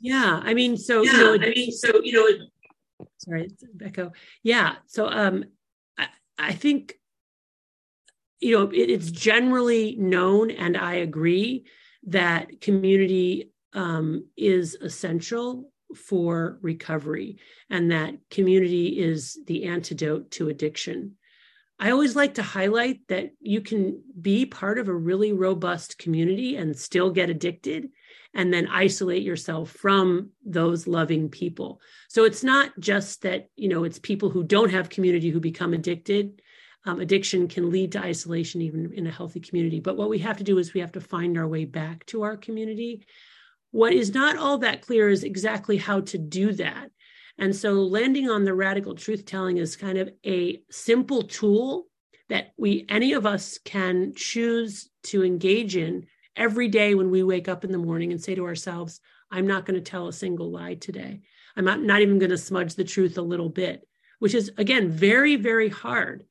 Yeah, 0.00 0.40
I 0.42 0.54
mean, 0.54 0.76
so 0.76 1.02
yeah, 1.02 1.12
you 1.12 1.18
know, 1.18 1.34
I 1.34 1.50
mean, 1.50 1.72
so 1.72 2.00
you 2.02 2.12
know, 2.12 3.06
sorry, 3.18 3.50
echo. 3.84 4.12
Yeah, 4.42 4.76
so 4.86 5.08
um, 5.08 5.44
I, 5.98 6.08
I 6.38 6.52
think 6.52 6.94
you 8.40 8.56
know 8.56 8.70
it, 8.70 8.90
it's 8.90 9.10
generally 9.10 9.96
known, 9.96 10.50
and 10.50 10.76
I 10.76 10.94
agree 10.94 11.66
that 12.06 12.62
community 12.62 13.52
um, 13.74 14.26
is 14.38 14.74
essential 14.80 15.70
for 15.94 16.58
recovery, 16.62 17.38
and 17.68 17.90
that 17.90 18.14
community 18.30 18.98
is 18.98 19.38
the 19.46 19.64
antidote 19.64 20.30
to 20.32 20.48
addiction. 20.48 21.16
I 21.78 21.90
always 21.90 22.16
like 22.16 22.34
to 22.34 22.42
highlight 22.42 23.00
that 23.08 23.30
you 23.40 23.60
can 23.60 24.02
be 24.20 24.46
part 24.46 24.78
of 24.78 24.88
a 24.88 24.94
really 24.94 25.32
robust 25.32 25.98
community 25.98 26.56
and 26.56 26.76
still 26.76 27.10
get 27.10 27.30
addicted 27.30 27.88
and 28.34 28.52
then 28.52 28.68
isolate 28.68 29.22
yourself 29.22 29.70
from 29.70 30.30
those 30.44 30.86
loving 30.86 31.28
people. 31.28 31.80
So 32.08 32.24
it's 32.24 32.44
not 32.44 32.70
just 32.78 33.22
that, 33.22 33.48
you 33.56 33.68
know, 33.68 33.84
it's 33.84 33.98
people 33.98 34.30
who 34.30 34.44
don't 34.44 34.70
have 34.70 34.88
community 34.88 35.30
who 35.30 35.40
become 35.40 35.74
addicted. 35.74 36.40
Um, 36.86 37.00
addiction 37.00 37.48
can 37.48 37.70
lead 37.70 37.92
to 37.92 38.02
isolation 38.02 38.62
even 38.62 38.92
in 38.94 39.06
a 39.06 39.10
healthy 39.10 39.40
community. 39.40 39.80
But 39.80 39.96
what 39.96 40.08
we 40.08 40.18
have 40.20 40.38
to 40.38 40.44
do 40.44 40.58
is 40.58 40.72
we 40.72 40.80
have 40.80 40.92
to 40.92 41.00
find 41.00 41.36
our 41.36 41.48
way 41.48 41.64
back 41.64 42.06
to 42.06 42.22
our 42.22 42.36
community. 42.36 43.04
What 43.72 43.92
is 43.92 44.14
not 44.14 44.36
all 44.36 44.58
that 44.58 44.82
clear 44.82 45.08
is 45.08 45.24
exactly 45.24 45.76
how 45.76 46.00
to 46.02 46.18
do 46.18 46.52
that. 46.54 46.90
And 47.36 47.54
so 47.54 47.72
landing 47.72 48.30
on 48.30 48.44
the 48.44 48.54
radical 48.54 48.94
truth 48.94 49.24
telling 49.24 49.56
is 49.56 49.76
kind 49.76 49.98
of 49.98 50.10
a 50.24 50.62
simple 50.70 51.22
tool 51.22 51.86
that 52.28 52.52
we 52.56 52.86
any 52.88 53.12
of 53.12 53.26
us 53.26 53.58
can 53.58 54.12
choose 54.14 54.88
to 55.04 55.24
engage 55.24 55.76
in 55.76 56.06
every 56.36 56.68
day 56.68 56.94
when 56.94 57.10
we 57.10 57.22
wake 57.22 57.48
up 57.48 57.64
in 57.64 57.72
the 57.72 57.78
morning 57.78 58.12
and 58.12 58.22
say 58.22 58.34
to 58.34 58.46
ourselves, 58.46 59.00
I'm 59.30 59.46
not 59.46 59.66
going 59.66 59.82
to 59.82 59.90
tell 59.90 60.08
a 60.08 60.12
single 60.12 60.50
lie 60.50 60.74
today. 60.74 61.20
I'm 61.56 61.64
not, 61.64 61.80
not 61.80 62.00
even 62.00 62.18
going 62.18 62.30
to 62.30 62.38
smudge 62.38 62.74
the 62.74 62.84
truth 62.84 63.18
a 63.18 63.22
little 63.22 63.48
bit, 63.48 63.86
which 64.18 64.34
is, 64.34 64.50
again, 64.56 64.90
very, 64.90 65.36
very 65.36 65.68
hard 65.68 66.24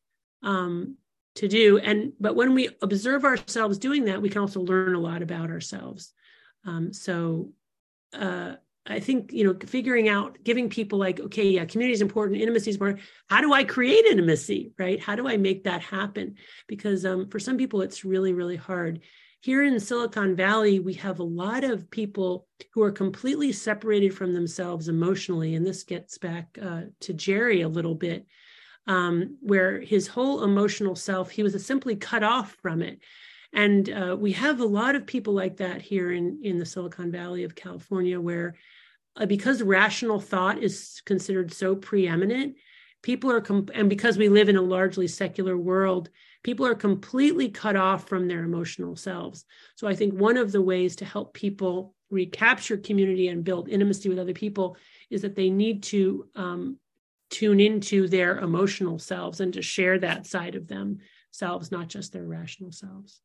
um, 0.43 0.95
to 1.35 1.47
do. 1.47 1.77
And, 1.77 2.13
but 2.19 2.35
when 2.35 2.53
we 2.53 2.69
observe 2.81 3.25
ourselves 3.25 3.77
doing 3.77 4.05
that, 4.05 4.21
we 4.21 4.29
can 4.29 4.41
also 4.41 4.61
learn 4.61 4.95
a 4.95 4.99
lot 4.99 5.21
about 5.21 5.49
ourselves. 5.49 6.13
Um, 6.65 6.93
so, 6.93 7.51
uh, 8.13 8.55
I 8.89 8.99
think 8.99 9.31
you 9.31 9.43
know 9.43 9.55
figuring 9.67 10.09
out 10.09 10.37
giving 10.43 10.69
people 10.69 10.97
like 10.97 11.19
okay 11.19 11.47
yeah 11.47 11.65
community 11.65 11.93
is 11.93 12.01
important 12.01 12.41
intimacy 12.41 12.71
is 12.71 12.75
important 12.75 13.01
how 13.29 13.39
do 13.39 13.53
I 13.53 13.63
create 13.63 14.05
intimacy 14.05 14.71
right 14.79 14.99
how 14.99 15.15
do 15.15 15.27
I 15.27 15.37
make 15.37 15.65
that 15.65 15.81
happen 15.81 16.35
because 16.67 17.05
um, 17.05 17.29
for 17.29 17.39
some 17.39 17.57
people 17.57 17.81
it's 17.81 18.03
really 18.03 18.33
really 18.33 18.55
hard 18.55 19.01
here 19.41 19.63
in 19.63 19.79
Silicon 19.79 20.35
Valley, 20.35 20.79
we 20.79 20.93
have 20.95 21.19
a 21.19 21.23
lot 21.23 21.63
of 21.63 21.89
people 21.89 22.47
who 22.73 22.81
are 22.81 22.91
completely 22.91 23.51
separated 23.51 24.13
from 24.13 24.33
themselves 24.33 24.89
emotionally. 24.89 25.55
And 25.55 25.65
this 25.65 25.83
gets 25.83 26.17
back 26.17 26.57
uh, 26.61 26.81
to 27.01 27.13
Jerry 27.13 27.61
a 27.61 27.69
little 27.69 27.95
bit, 27.95 28.25
um, 28.87 29.37
where 29.41 29.79
his 29.79 30.07
whole 30.07 30.43
emotional 30.43 30.95
self, 30.95 31.31
he 31.31 31.43
was 31.43 31.65
simply 31.65 31.95
cut 31.95 32.23
off 32.23 32.57
from 32.61 32.81
it. 32.81 32.99
And 33.53 33.89
uh, 33.89 34.17
we 34.19 34.33
have 34.33 34.59
a 34.59 34.65
lot 34.65 34.95
of 34.95 35.07
people 35.07 35.33
like 35.33 35.57
that 35.57 35.81
here 35.81 36.11
in, 36.11 36.41
in 36.43 36.57
the 36.59 36.65
Silicon 36.65 37.11
Valley 37.11 37.45
of 37.45 37.55
California, 37.55 38.19
where 38.19 38.55
uh, 39.15 39.25
because 39.25 39.63
rational 39.63 40.19
thought 40.19 40.61
is 40.61 41.01
considered 41.05 41.53
so 41.53 41.75
preeminent 41.75 42.55
people 43.01 43.31
are 43.31 43.41
com- 43.41 43.69
and 43.73 43.89
because 43.89 44.17
we 44.17 44.29
live 44.29 44.49
in 44.49 44.57
a 44.57 44.61
largely 44.61 45.07
secular 45.07 45.57
world 45.57 46.09
people 46.49 46.65
are 46.65 46.73
completely 46.73 47.47
cut 47.47 47.75
off 47.75 48.07
from 48.07 48.27
their 48.27 48.43
emotional 48.43 48.95
selves. 48.95 49.45
So 49.75 49.87
i 49.87 49.93
think 49.93 50.15
one 50.15 50.35
of 50.35 50.51
the 50.51 50.63
ways 50.63 50.95
to 50.95 51.05
help 51.05 51.35
people 51.35 51.93
recapture 52.09 52.75
community 52.75 53.27
and 53.27 53.43
build 53.43 53.69
intimacy 53.69 54.09
with 54.09 54.17
other 54.17 54.33
people 54.33 54.75
is 55.11 55.21
that 55.21 55.35
they 55.35 55.51
need 55.51 55.83
to 55.83 56.27
um, 56.35 56.79
tune 57.29 57.59
into 57.59 58.07
their 58.07 58.39
emotional 58.39 58.97
selves 58.97 59.41
and 59.41 59.53
to 59.53 59.61
share 59.61 59.99
that 59.99 60.25
side 60.25 60.55
of 60.55 60.67
themselves 60.67 61.71
not 61.71 61.87
just 61.87 62.13
their 62.13 62.25
rational 62.25 62.71
selves. 62.71 63.21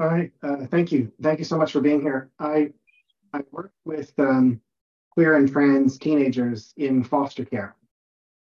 All 0.00 0.06
right 0.06 0.32
uh, 0.42 0.64
thank 0.70 0.92
you. 0.92 1.12
Thank 1.20 1.40
you 1.40 1.44
so 1.44 1.58
much 1.58 1.72
for 1.72 1.82
being 1.82 2.00
here. 2.00 2.30
I 2.38 2.72
i 3.34 3.40
work 3.50 3.72
with 3.84 4.14
um, 4.18 4.62
queer 5.10 5.36
and 5.36 5.46
trans 5.52 5.98
teenagers 5.98 6.72
in 6.78 7.04
foster 7.04 7.44
care. 7.44 7.76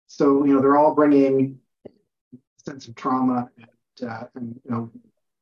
So, 0.06 0.44
you 0.44 0.54
know, 0.54 0.60
they're 0.60 0.76
all 0.76 0.94
bringing 0.94 1.58
a 1.84 1.90
sense 2.64 2.88
of 2.88 2.94
trauma 2.94 3.48
and, 3.56 4.10
uh, 4.10 4.24
and 4.34 4.60
you 4.64 4.70
know, 4.70 4.90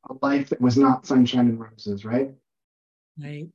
a 0.09 0.13
life 0.25 0.49
that 0.49 0.61
was 0.61 0.77
not 0.77 1.05
sunshine 1.05 1.47
and 1.47 1.59
roses, 1.59 2.05
right? 2.05 2.31
Right. 3.21 3.47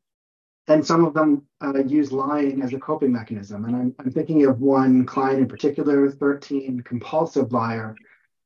And 0.69 0.87
some 0.87 1.05
of 1.05 1.15
them 1.15 1.47
uh, 1.61 1.79
use 1.85 2.13
lying 2.13 2.63
as 2.63 2.73
a 2.73 2.79
coping 2.79 3.13
mechanism. 3.13 3.65
And 3.65 3.77
I'm, 3.77 3.95
I'm 3.99 4.11
thinking 4.13 4.47
of 4.47 4.61
one 4.61 5.05
client 5.05 5.41
in 5.41 5.49
particular, 5.49 6.11
13, 6.11 6.83
compulsive 6.85 7.53
liar, 7.53 7.97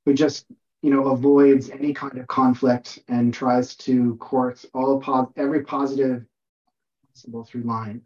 who 0.06 0.14
just, 0.14 0.46
you 0.80 0.90
know, 0.90 1.08
avoids 1.08 1.70
any 1.70 1.92
kind 1.92 2.18
of 2.18 2.26
conflict 2.26 2.98
and 3.08 3.32
tries 3.32 3.74
to 3.76 4.16
court 4.16 4.64
all 4.74 5.00
po- 5.00 5.32
every 5.36 5.64
positive 5.64 6.24
possible 7.14 7.44
through 7.44 7.62
lying. 7.62 8.02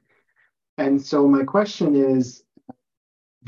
And 0.79 1.01
so 1.01 1.27
my 1.27 1.45
question 1.45 1.97
is, 1.97 2.45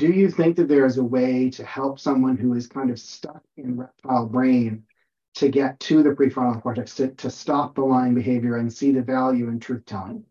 do 0.01 0.11
you 0.11 0.31
think 0.31 0.55
that 0.55 0.67
there 0.67 0.87
is 0.87 0.97
a 0.97 1.03
way 1.03 1.47
to 1.51 1.63
help 1.63 1.99
someone 1.99 2.35
who 2.35 2.55
is 2.55 2.65
kind 2.65 2.89
of 2.89 2.99
stuck 2.99 3.43
in 3.55 3.77
reptile 3.77 4.25
brain 4.25 4.81
to 5.35 5.47
get 5.47 5.79
to 5.81 6.01
the 6.01 6.09
prefrontal 6.09 6.59
cortex 6.59 6.95
to, 6.95 7.09
to 7.09 7.29
stop 7.29 7.75
the 7.75 7.83
lying 7.83 8.15
behavior 8.15 8.57
and 8.57 8.73
see 8.73 8.91
the 8.91 9.03
value 9.03 9.47
in 9.47 9.59
truth 9.59 9.85
telling? 9.85 10.23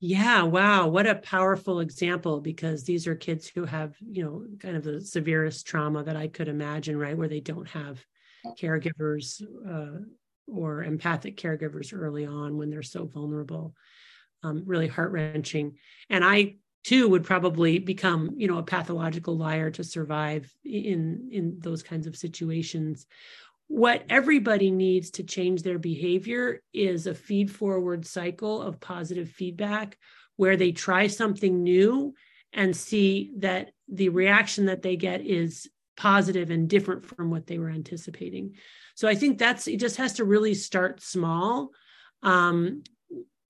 Yeah, 0.00 0.44
wow, 0.44 0.88
what 0.88 1.06
a 1.06 1.16
powerful 1.16 1.80
example 1.80 2.40
because 2.40 2.84
these 2.84 3.06
are 3.06 3.14
kids 3.14 3.46
who 3.46 3.66
have, 3.66 3.94
you 4.10 4.24
know, 4.24 4.46
kind 4.58 4.74
of 4.74 4.84
the 4.84 5.02
severest 5.02 5.66
trauma 5.66 6.02
that 6.04 6.16
I 6.16 6.26
could 6.26 6.48
imagine, 6.48 6.96
right? 6.96 7.16
Where 7.16 7.28
they 7.28 7.40
don't 7.40 7.68
have 7.68 8.02
caregivers 8.58 9.42
uh, 9.68 10.00
or 10.46 10.82
empathic 10.82 11.36
caregivers 11.36 11.92
early 11.94 12.24
on 12.24 12.56
when 12.56 12.70
they're 12.70 12.82
so 12.82 13.04
vulnerable 13.04 13.74
um, 14.42 14.62
really 14.64 14.88
heart 14.88 15.12
wrenching. 15.12 15.76
And 16.08 16.24
I 16.24 16.56
too 16.86 17.08
would 17.08 17.24
probably 17.24 17.80
become, 17.80 18.30
you 18.36 18.46
know, 18.46 18.58
a 18.58 18.62
pathological 18.62 19.36
liar 19.36 19.72
to 19.72 19.82
survive 19.82 20.54
in 20.64 21.28
in 21.32 21.56
those 21.58 21.82
kinds 21.82 22.06
of 22.06 22.16
situations. 22.16 23.06
What 23.66 24.04
everybody 24.08 24.70
needs 24.70 25.10
to 25.12 25.24
change 25.24 25.62
their 25.62 25.80
behavior 25.80 26.62
is 26.72 27.08
a 27.08 27.14
feed 27.14 27.50
forward 27.50 28.06
cycle 28.06 28.62
of 28.62 28.78
positive 28.78 29.28
feedback 29.28 29.98
where 30.36 30.56
they 30.56 30.70
try 30.70 31.08
something 31.08 31.64
new 31.64 32.14
and 32.52 32.76
see 32.76 33.32
that 33.38 33.72
the 33.88 34.10
reaction 34.10 34.66
that 34.66 34.82
they 34.82 34.94
get 34.94 35.26
is 35.26 35.68
positive 35.96 36.50
and 36.50 36.68
different 36.68 37.04
from 37.04 37.32
what 37.32 37.48
they 37.48 37.58
were 37.58 37.70
anticipating. 37.70 38.54
So 38.94 39.08
I 39.08 39.16
think 39.16 39.38
that's 39.38 39.66
it 39.66 39.80
just 39.80 39.96
has 39.96 40.12
to 40.14 40.24
really 40.24 40.54
start 40.54 41.02
small. 41.02 41.70
Um, 42.22 42.84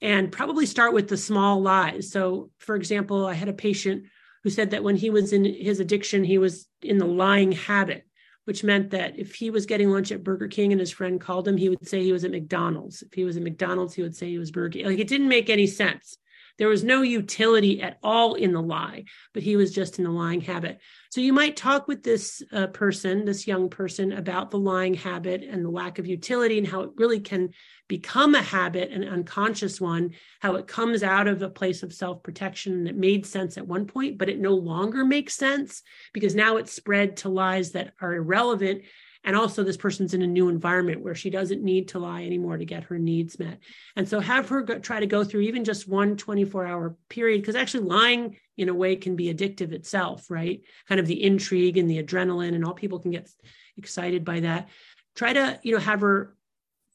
and 0.01 0.31
probably 0.31 0.67
start 0.67 0.93
with 0.93 1.09
the 1.09 1.17
small 1.17 1.63
lies. 1.63 2.11
So, 2.11 2.51
for 2.59 2.77
example, 2.77 3.27
I 3.27 3.35
had 3.35 3.49
a 3.49 3.55
patient 3.55 4.05
who 4.45 4.51
said 4.51 4.71
that 4.71 4.85
when 4.85 4.97
he 4.97 5.11
was 5.11 5.33
in 5.33 5.45
his 5.45 5.81
addiction, 5.81 6.23
he 6.23 6.39
was 6.39 6.69
in 6.83 6.99
the 6.99 7.07
lying 7.07 7.53
habit, 7.53 8.05
which 8.45 8.63
meant 8.63 8.91
that 8.91 9.19
if 9.19 9.35
he 9.35 9.51
was 9.51 9.67
getting 9.67 9.91
lunch 9.91 10.13
at 10.13 10.23
Burger 10.23 10.49
King 10.49 10.73
and 10.73 10.81
his 10.81 10.93
friend 10.93 11.21
called 11.21 11.49
him, 11.49 11.57
he 11.57 11.69
would 11.69 11.89
say 11.89 12.03
he 12.03 12.13
was 12.13 12.25
at 12.25 12.31
McDonald's. 12.31 13.03
If 13.03 13.15
he 13.15 13.25
was 13.25 13.37
at 13.37 13.43
McDonald's, 13.43 13.95
he 13.95 14.03
would 14.03 14.15
say 14.15 14.29
he 14.29 14.39
was 14.39 14.51
Burger 14.51 14.79
King. 14.79 14.87
Like 14.87 14.99
it 14.99 15.09
didn't 15.09 15.29
make 15.29 15.51
any 15.51 15.67
sense. 15.67 16.19
There 16.59 16.69
was 16.69 16.85
no 16.85 17.03
utility 17.03 17.83
at 17.83 17.99
all 18.03 18.35
in 18.35 18.53
the 18.53 18.63
lie, 18.63 19.05
but 19.35 19.43
he 19.43 19.57
was 19.57 19.75
just 19.75 19.99
in 19.99 20.05
the 20.05 20.11
lying 20.11 20.41
habit. 20.41 20.81
So 21.11 21.21
you 21.21 21.33
might 21.33 21.57
talk 21.57 21.87
with 21.87 22.03
this 22.03 22.43
uh, 22.53 22.69
person, 22.69 23.25
this 23.25 23.47
young 23.47 23.69
person, 23.69 24.13
about 24.13 24.51
the 24.51 24.59
lying 24.59 24.95
habit 24.95 25.43
and 25.43 25.65
the 25.65 25.71
lack 25.71 25.99
of 25.99 26.07
utility 26.07 26.59
and 26.59 26.67
how 26.67 26.81
it 26.83 26.91
really 26.97 27.21
can 27.21 27.51
become 27.89 28.35
a 28.35 28.43
habit, 28.43 28.91
an 28.91 29.05
unconscious 29.05 29.81
one, 29.81 30.13
how 30.41 30.57
it 30.57 30.67
comes 30.67 31.03
out 31.03 31.29
of 31.29 31.43
a 31.43 31.49
place 31.49 31.83
of 31.83 31.93
self 31.93 32.23
protection 32.23 32.73
and 32.73 32.89
it 32.89 32.97
made 32.97 33.27
sense 33.27 33.59
at 33.59 33.67
one 33.67 33.87
point, 33.87 34.19
but 34.19 34.29
it 34.29 34.41
no 34.41 34.55
longer 34.55 35.05
makes 35.05 35.35
sense 35.35 35.83
because 36.13 36.35
now 36.35 36.57
it's 36.57 36.73
spread 36.73 37.19
to 37.19 37.29
lies 37.29 37.73
that 37.73 37.93
are 38.01 38.15
irrelevant 38.15 38.83
and 39.27 39.35
also 39.35 39.65
this 39.65 39.77
person's 39.77 40.15
in 40.15 40.23
a 40.23 40.27
new 40.27 40.49
environment 40.49 41.03
where 41.03 41.17
she 41.17 41.31
doesn't 41.31 41.63
need 41.63 41.89
to 41.89 41.99
lie 41.99 42.25
anymore 42.25 42.57
to 42.57 42.65
get 42.65 42.85
her 42.85 42.97
needs 42.97 43.41
met. 43.41 43.59
And 43.97 44.09
so 44.09 44.21
have 44.21 44.49
her 44.49 44.63
go, 44.63 44.79
try 44.79 45.01
to 45.01 45.07
go 45.07 45.25
through 45.25 45.41
even 45.43 45.65
just 45.65 45.89
one 45.89 46.17
24 46.17 46.65
hour 46.65 46.97
period 47.09 47.43
because 47.43 47.57
actually 47.57 47.89
lying 47.89 48.39
in 48.57 48.69
a 48.69 48.75
way 48.75 48.95
can 48.95 49.17
be 49.17 49.35
addictive 49.35 49.73
itself 49.73 50.31
right? 50.31 50.63
Kind 50.89 51.01
of 51.01 51.09
the 51.09 51.23
intrigue 51.23 51.77
and 51.77 51.91
the 51.91 52.03
adrenaline 52.03 52.55
and 52.55 52.65
all 52.65 52.73
people 52.73 53.01
can 53.01 53.11
get 53.11 53.29
excited 53.77 54.25
by 54.25 54.41
that. 54.41 54.69
Try 55.17 55.33
to 55.33 55.59
you 55.65 55.73
know 55.73 55.81
have 55.81 56.03
her 56.03 56.37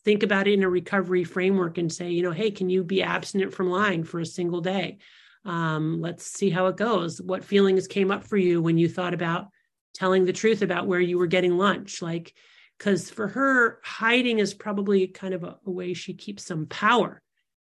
think 0.06 0.24
about 0.24 0.48
it 0.48 0.54
in 0.54 0.64
a 0.64 0.70
recovery 0.70 1.26
framework 1.26 1.78
and 1.78 1.92
say 1.92 2.10
you 2.10 2.24
know 2.24 2.32
hey 2.32 2.50
can 2.50 2.70
you 2.70 2.84
be 2.84 3.04
abstinent 3.04 3.54
from 3.54 3.70
lying 3.70 4.06
for 4.06 4.22
a 4.22 4.26
single 4.26 4.62
day? 4.62 5.00
Um, 5.44 6.00
let's 6.00 6.26
see 6.26 6.50
how 6.50 6.68
it 6.68 6.78
goes. 6.78 7.22
What 7.22 7.44
feelings 7.44 7.88
came 7.88 8.10
up 8.10 8.24
for 8.24 8.38
you 8.38 8.62
when 8.62 8.78
you 8.78 8.88
thought 8.88 9.14
about 9.14 9.48
telling 9.94 10.26
the 10.26 10.34
truth 10.34 10.62
about 10.62 10.88
where 10.88 11.00
you 11.00 11.18
were 11.18 11.28
getting 11.28 11.58
lunch 11.58 12.02
like 12.02 12.34
because 12.78 13.10
for 13.10 13.28
her 13.28 13.80
hiding 13.84 14.39
is 14.39 14.54
probably 14.54 15.08
kind 15.08 15.34
of 15.34 15.44
a, 15.44 15.58
a, 15.66 15.72
way 15.72 15.94
she 15.94 16.14
keeps 16.14 16.46
some 16.46 16.66
power 16.66 17.22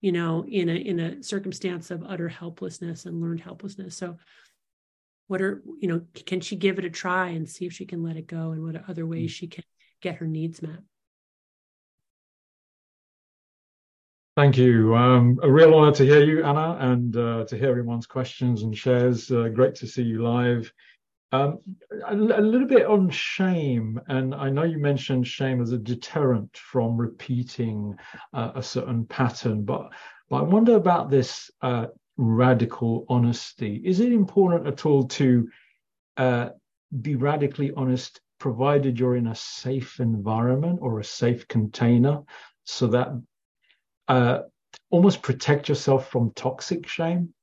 you 0.01 0.11
know 0.11 0.45
in 0.47 0.69
a 0.69 0.73
in 0.73 0.99
a 0.99 1.23
circumstance 1.23 1.91
of 1.91 2.03
utter 2.07 2.29
helplessness 2.29 3.05
and 3.05 3.21
learned 3.21 3.41
helplessness 3.41 3.95
so 3.95 4.17
what 5.27 5.41
are 5.41 5.63
you 5.79 5.87
know 5.87 6.01
can 6.25 6.41
she 6.41 6.55
give 6.55 6.79
it 6.79 6.85
a 6.85 6.89
try 6.89 7.29
and 7.29 7.49
see 7.49 7.65
if 7.65 7.73
she 7.73 7.85
can 7.85 8.03
let 8.03 8.17
it 8.17 8.27
go 8.27 8.51
and 8.51 8.63
what 8.63 8.89
other 8.89 9.05
ways 9.05 9.31
she 9.31 9.47
can 9.47 9.63
get 10.01 10.15
her 10.15 10.27
needs 10.27 10.61
met 10.61 10.79
Thank 14.35 14.57
you. 14.57 14.93
Um, 14.93 15.39
a 15.43 15.49
real 15.49 15.73
honor 15.73 15.93
to 15.93 16.03
hear 16.03 16.21
you, 16.21 16.43
Anna, 16.43 16.75
and 16.81 17.15
uh, 17.15 17.45
to 17.45 17.57
hear 17.57 17.69
everyone's 17.69 18.05
questions 18.05 18.63
and 18.63 18.77
shares. 18.77 19.31
Uh, 19.31 19.47
great 19.47 19.75
to 19.75 19.87
see 19.87 20.03
you 20.03 20.23
live 20.23 20.73
um, 21.35 21.59
a, 22.07 22.15
a, 22.15 22.41
little 22.41 22.67
bit 22.67 22.85
on 22.85 23.09
shame, 23.09 23.99
and 24.07 24.33
I 24.33 24.49
know 24.49 24.63
you 24.63 24.77
mentioned 24.77 25.27
shame 25.27 25.61
as 25.61 25.71
a 25.71 25.77
deterrent 25.77 26.55
from 26.57 26.97
repeating 26.97 27.95
uh, 28.33 28.51
a 28.55 28.63
certain 28.63 29.05
pattern, 29.05 29.63
but, 29.63 29.89
but 30.29 30.37
I 30.37 30.41
wonder 30.41 30.75
about 30.75 31.09
this 31.09 31.51
uh, 31.61 31.87
radical 32.17 33.05
honesty. 33.09 33.81
Is 33.83 33.99
it 33.99 34.13
important 34.13 34.67
at 34.67 34.85
all 34.85 35.07
to 35.07 35.49
uh, 36.17 36.49
be 37.01 37.15
radically 37.15 37.71
honest, 37.75 38.21
provided 38.39 38.99
you're 38.99 39.17
in 39.17 39.27
a 39.27 39.35
safe 39.35 39.99
environment 39.99 40.79
or 40.81 40.99
a 40.99 41.03
safe 41.03 41.47
container, 41.47 42.21
so 42.63 42.87
that 42.87 43.09
uh, 44.07 44.39
almost 44.89 45.21
protect 45.21 45.69
yourself 45.69 46.09
from 46.09 46.31
toxic 46.35 46.87
shame? 46.87 47.33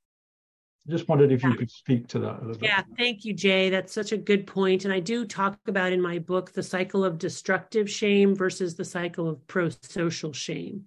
Just 0.89 1.07
wondered 1.07 1.31
if 1.31 1.43
you 1.43 1.53
could 1.53 1.71
speak 1.71 2.07
to 2.09 2.19
that 2.19 2.41
a 2.41 2.45
little 2.45 2.61
yeah, 2.61 2.81
bit. 2.81 2.97
thank 2.97 3.25
you, 3.25 3.33
Jay. 3.33 3.69
That's 3.69 3.93
such 3.93 4.11
a 4.11 4.17
good 4.17 4.45
point. 4.45 4.83
And 4.83 4.93
I 4.93 4.99
do 4.99 5.25
talk 5.25 5.57
about 5.67 5.93
in 5.93 6.01
my 6.01 6.19
book 6.19 6.51
the 6.51 6.63
cycle 6.63 7.05
of 7.05 7.17
destructive 7.17 7.89
shame 7.89 8.35
versus 8.35 8.75
the 8.75 8.83
cycle 8.83 9.29
of 9.29 9.45
pro 9.47 9.69
social 9.69 10.33
shame. 10.33 10.85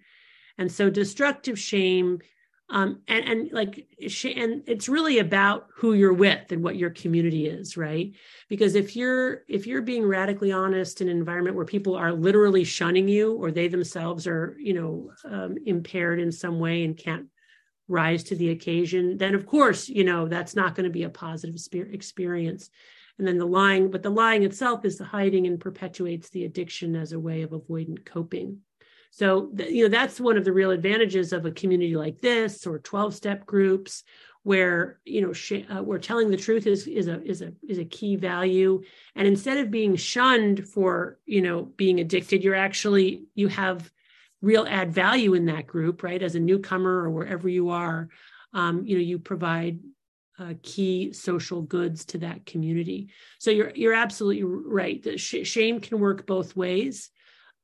And 0.58 0.70
so, 0.70 0.90
destructive 0.90 1.58
shame, 1.58 2.20
um, 2.68 3.00
and, 3.08 3.24
and 3.24 3.52
like, 3.52 3.86
and 4.00 4.62
it's 4.66 4.88
really 4.88 5.18
about 5.18 5.68
who 5.74 5.94
you're 5.94 6.12
with 6.12 6.52
and 6.52 6.62
what 6.62 6.76
your 6.76 6.90
community 6.90 7.46
is, 7.46 7.76
right? 7.76 8.12
Because 8.48 8.74
if 8.74 8.96
you're 8.96 9.44
if 9.48 9.66
you're 9.66 9.82
being 9.82 10.04
radically 10.04 10.52
honest 10.52 11.00
in 11.00 11.08
an 11.08 11.16
environment 11.16 11.56
where 11.56 11.64
people 11.64 11.94
are 11.94 12.12
literally 12.12 12.64
shunning 12.64 13.08
you, 13.08 13.34
or 13.34 13.50
they 13.50 13.68
themselves 13.68 14.26
are, 14.26 14.56
you 14.58 14.74
know, 14.74 15.10
um, 15.24 15.56
impaired 15.64 16.20
in 16.20 16.32
some 16.32 16.58
way 16.58 16.84
and 16.84 16.98
can't 16.98 17.28
rise 17.88 18.24
to 18.24 18.36
the 18.36 18.50
occasion, 18.50 19.16
then 19.16 19.34
of 19.34 19.46
course, 19.46 19.88
you 19.88 20.04
know, 20.04 20.28
that's 20.28 20.56
not 20.56 20.74
going 20.74 20.84
to 20.84 20.90
be 20.90 21.04
a 21.04 21.08
positive 21.08 21.56
experience. 21.74 22.70
And 23.18 23.26
then 23.26 23.38
the 23.38 23.46
lying, 23.46 23.90
but 23.90 24.02
the 24.02 24.10
lying 24.10 24.42
itself 24.42 24.84
is 24.84 24.98
the 24.98 25.04
hiding 25.04 25.46
and 25.46 25.58
perpetuates 25.58 26.28
the 26.28 26.44
addiction 26.44 26.94
as 26.96 27.12
a 27.12 27.20
way 27.20 27.42
of 27.42 27.50
avoidant 27.50 28.04
coping. 28.04 28.58
So, 29.10 29.50
you 29.56 29.84
know, 29.84 29.88
that's 29.88 30.20
one 30.20 30.36
of 30.36 30.44
the 30.44 30.52
real 30.52 30.72
advantages 30.72 31.32
of 31.32 31.46
a 31.46 31.50
community 31.50 31.96
like 31.96 32.20
this 32.20 32.66
or 32.66 32.78
12 32.78 33.14
step 33.14 33.46
groups 33.46 34.04
where, 34.42 35.00
you 35.04 35.22
know, 35.22 35.32
sh- 35.32 35.64
uh, 35.70 35.82
where 35.82 35.98
telling 35.98 36.30
the 36.30 36.36
truth 36.36 36.66
is, 36.66 36.86
is 36.86 37.08
a, 37.08 37.22
is 37.24 37.40
a, 37.40 37.52
is 37.66 37.78
a 37.78 37.84
key 37.84 38.16
value. 38.16 38.82
And 39.14 39.26
instead 39.26 39.56
of 39.56 39.70
being 39.70 39.96
shunned 39.96 40.68
for, 40.68 41.18
you 41.24 41.40
know, 41.40 41.62
being 41.62 41.98
addicted, 41.98 42.44
you're 42.44 42.54
actually, 42.54 43.24
you 43.34 43.48
have 43.48 43.90
real 44.42 44.66
add 44.68 44.92
value 44.92 45.34
in 45.34 45.46
that 45.46 45.66
group, 45.66 46.02
right? 46.02 46.22
As 46.22 46.34
a 46.34 46.40
newcomer 46.40 47.02
or 47.04 47.10
wherever 47.10 47.48
you 47.48 47.70
are, 47.70 48.08
um, 48.52 48.84
you 48.86 48.96
know, 48.96 49.02
you 49.02 49.18
provide 49.18 49.80
uh, 50.38 50.54
key 50.62 51.12
social 51.12 51.62
goods 51.62 52.04
to 52.04 52.18
that 52.18 52.44
community. 52.44 53.08
So 53.38 53.50
you're 53.50 53.72
you're 53.74 53.94
absolutely 53.94 54.44
right. 54.44 55.02
That 55.02 55.18
sh- 55.18 55.44
shame 55.46 55.80
can 55.80 55.98
work 55.98 56.26
both 56.26 56.54
ways, 56.54 57.10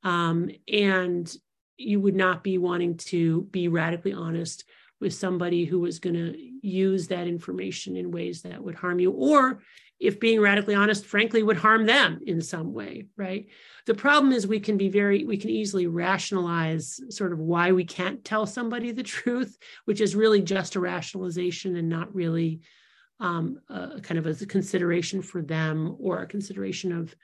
um, 0.02 0.50
and 0.66 1.34
you 1.76 2.00
would 2.00 2.14
not 2.14 2.42
be 2.42 2.58
wanting 2.58 2.96
to 2.96 3.42
be 3.50 3.68
radically 3.68 4.12
honest 4.12 4.64
with 5.00 5.12
somebody 5.12 5.64
who 5.64 5.80
was 5.80 5.98
going 5.98 6.14
to 6.14 6.36
use 6.62 7.08
that 7.08 7.26
information 7.26 7.96
in 7.96 8.12
ways 8.12 8.42
that 8.42 8.62
would 8.62 8.76
harm 8.76 9.00
you, 9.00 9.10
or 9.10 9.60
if 10.02 10.18
being 10.18 10.40
radically 10.40 10.74
honest, 10.74 11.06
frankly, 11.06 11.42
would 11.42 11.56
harm 11.56 11.86
them 11.86 12.18
in 12.26 12.40
some 12.40 12.72
way, 12.74 13.06
right? 13.16 13.46
The 13.86 13.94
problem 13.94 14.32
is 14.32 14.46
we 14.46 14.58
can 14.58 14.76
be 14.76 14.88
very, 14.88 15.24
we 15.24 15.36
can 15.36 15.50
easily 15.50 15.86
rationalize 15.86 17.00
sort 17.08 17.32
of 17.32 17.38
why 17.38 17.70
we 17.70 17.84
can't 17.84 18.24
tell 18.24 18.44
somebody 18.44 18.90
the 18.90 19.04
truth, 19.04 19.56
which 19.84 20.00
is 20.00 20.16
really 20.16 20.42
just 20.42 20.74
a 20.74 20.80
rationalization 20.80 21.76
and 21.76 21.88
not 21.88 22.12
really 22.14 22.60
um, 23.20 23.60
a, 23.68 24.00
kind 24.00 24.18
of 24.18 24.26
a 24.26 24.46
consideration 24.46 25.22
for 25.22 25.40
them 25.40 25.96
or 26.00 26.18
a 26.18 26.26
consideration 26.26 26.92
of 26.92 27.14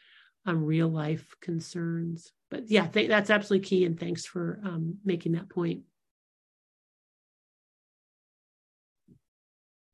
um, 0.47 0.65
real 0.65 0.89
life 0.89 1.35
concerns. 1.41 2.33
But 2.49 2.71
yeah, 2.71 2.87
th- 2.87 3.09
that's 3.09 3.31
absolutely 3.31 3.69
key. 3.69 3.85
And 3.87 3.99
thanks 3.99 4.25
for 4.25 4.61
um, 4.65 4.99
making 5.05 5.33
that 5.33 5.49
point. 5.51 5.81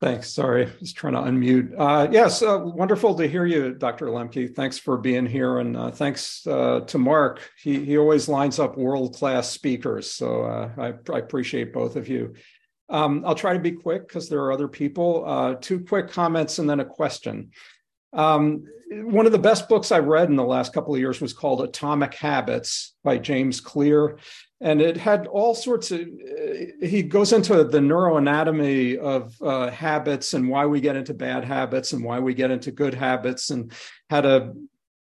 Thanks. 0.04 0.28
Sorry, 0.28 0.70
just 0.80 0.98
trying 0.98 1.14
to 1.14 1.20
unmute. 1.20 1.74
Uh, 1.78 2.06
yes, 2.10 2.42
uh, 2.42 2.60
wonderful 2.62 3.14
to 3.14 3.26
hear 3.26 3.46
you, 3.46 3.72
Dr. 3.72 4.08
Lembke. 4.08 4.54
Thanks 4.54 4.76
for 4.76 4.98
being 4.98 5.24
here, 5.24 5.60
and 5.60 5.74
uh, 5.78 5.92
thanks 5.92 6.46
uh, 6.46 6.80
to 6.80 6.98
Mark. 6.98 7.40
He 7.56 7.82
he 7.82 7.96
always 7.96 8.28
lines 8.28 8.58
up 8.58 8.76
world 8.76 9.14
class 9.16 9.48
speakers, 9.48 10.10
so 10.10 10.42
uh, 10.42 10.70
I, 10.76 10.92
I, 11.10 11.18
appreciate 11.20 11.72
both 11.72 11.96
of 11.96 12.06
you. 12.06 12.34
Um, 12.90 13.24
I'll 13.24 13.34
try 13.34 13.54
to 13.54 13.58
be 13.58 13.72
quick 13.72 14.06
because 14.06 14.28
there 14.28 14.40
are 14.40 14.52
other 14.52 14.68
people. 14.68 15.24
Uh, 15.26 15.54
two 15.54 15.80
quick 15.80 16.10
comments 16.10 16.58
and 16.58 16.68
then 16.68 16.80
a 16.80 16.84
question. 16.84 17.52
Um, 18.14 18.64
one 19.02 19.26
of 19.26 19.32
the 19.32 19.38
best 19.38 19.68
books 19.68 19.90
I 19.90 19.98
read 19.98 20.28
in 20.28 20.36
the 20.36 20.44
last 20.44 20.72
couple 20.72 20.94
of 20.94 21.00
years 21.00 21.20
was 21.20 21.32
called 21.32 21.62
Atomic 21.62 22.14
Habits 22.14 22.94
by 23.02 23.18
James 23.18 23.60
Clear. 23.60 24.18
And 24.60 24.80
it 24.80 24.96
had 24.96 25.26
all 25.26 25.54
sorts 25.54 25.90
of 25.90 26.00
uh, 26.00 26.86
he 26.86 27.02
goes 27.02 27.32
into 27.32 27.64
the 27.64 27.80
neuroanatomy 27.80 28.96
of 28.96 29.34
uh, 29.42 29.70
habits 29.70 30.32
and 30.34 30.48
why 30.48 30.66
we 30.66 30.80
get 30.80 30.96
into 30.96 31.12
bad 31.12 31.44
habits 31.44 31.92
and 31.92 32.04
why 32.04 32.20
we 32.20 32.34
get 32.34 32.50
into 32.50 32.70
good 32.70 32.94
habits 32.94 33.50
and 33.50 33.72
how 34.08 34.20
to 34.22 34.54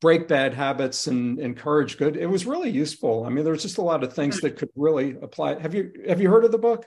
break 0.00 0.28
bad 0.28 0.52
habits 0.52 1.06
and 1.06 1.38
encourage 1.38 1.96
good. 1.96 2.16
It 2.16 2.26
was 2.26 2.44
really 2.44 2.70
useful. 2.70 3.24
I 3.24 3.30
mean 3.30 3.44
there's 3.44 3.62
just 3.62 3.78
a 3.78 3.82
lot 3.82 4.04
of 4.04 4.12
things 4.12 4.40
that 4.40 4.56
could 4.56 4.70
really 4.74 5.16
apply. 5.22 5.60
Have 5.60 5.74
you 5.74 5.92
have 6.06 6.20
you 6.20 6.28
heard 6.28 6.44
of 6.44 6.52
the 6.52 6.58
book? 6.58 6.86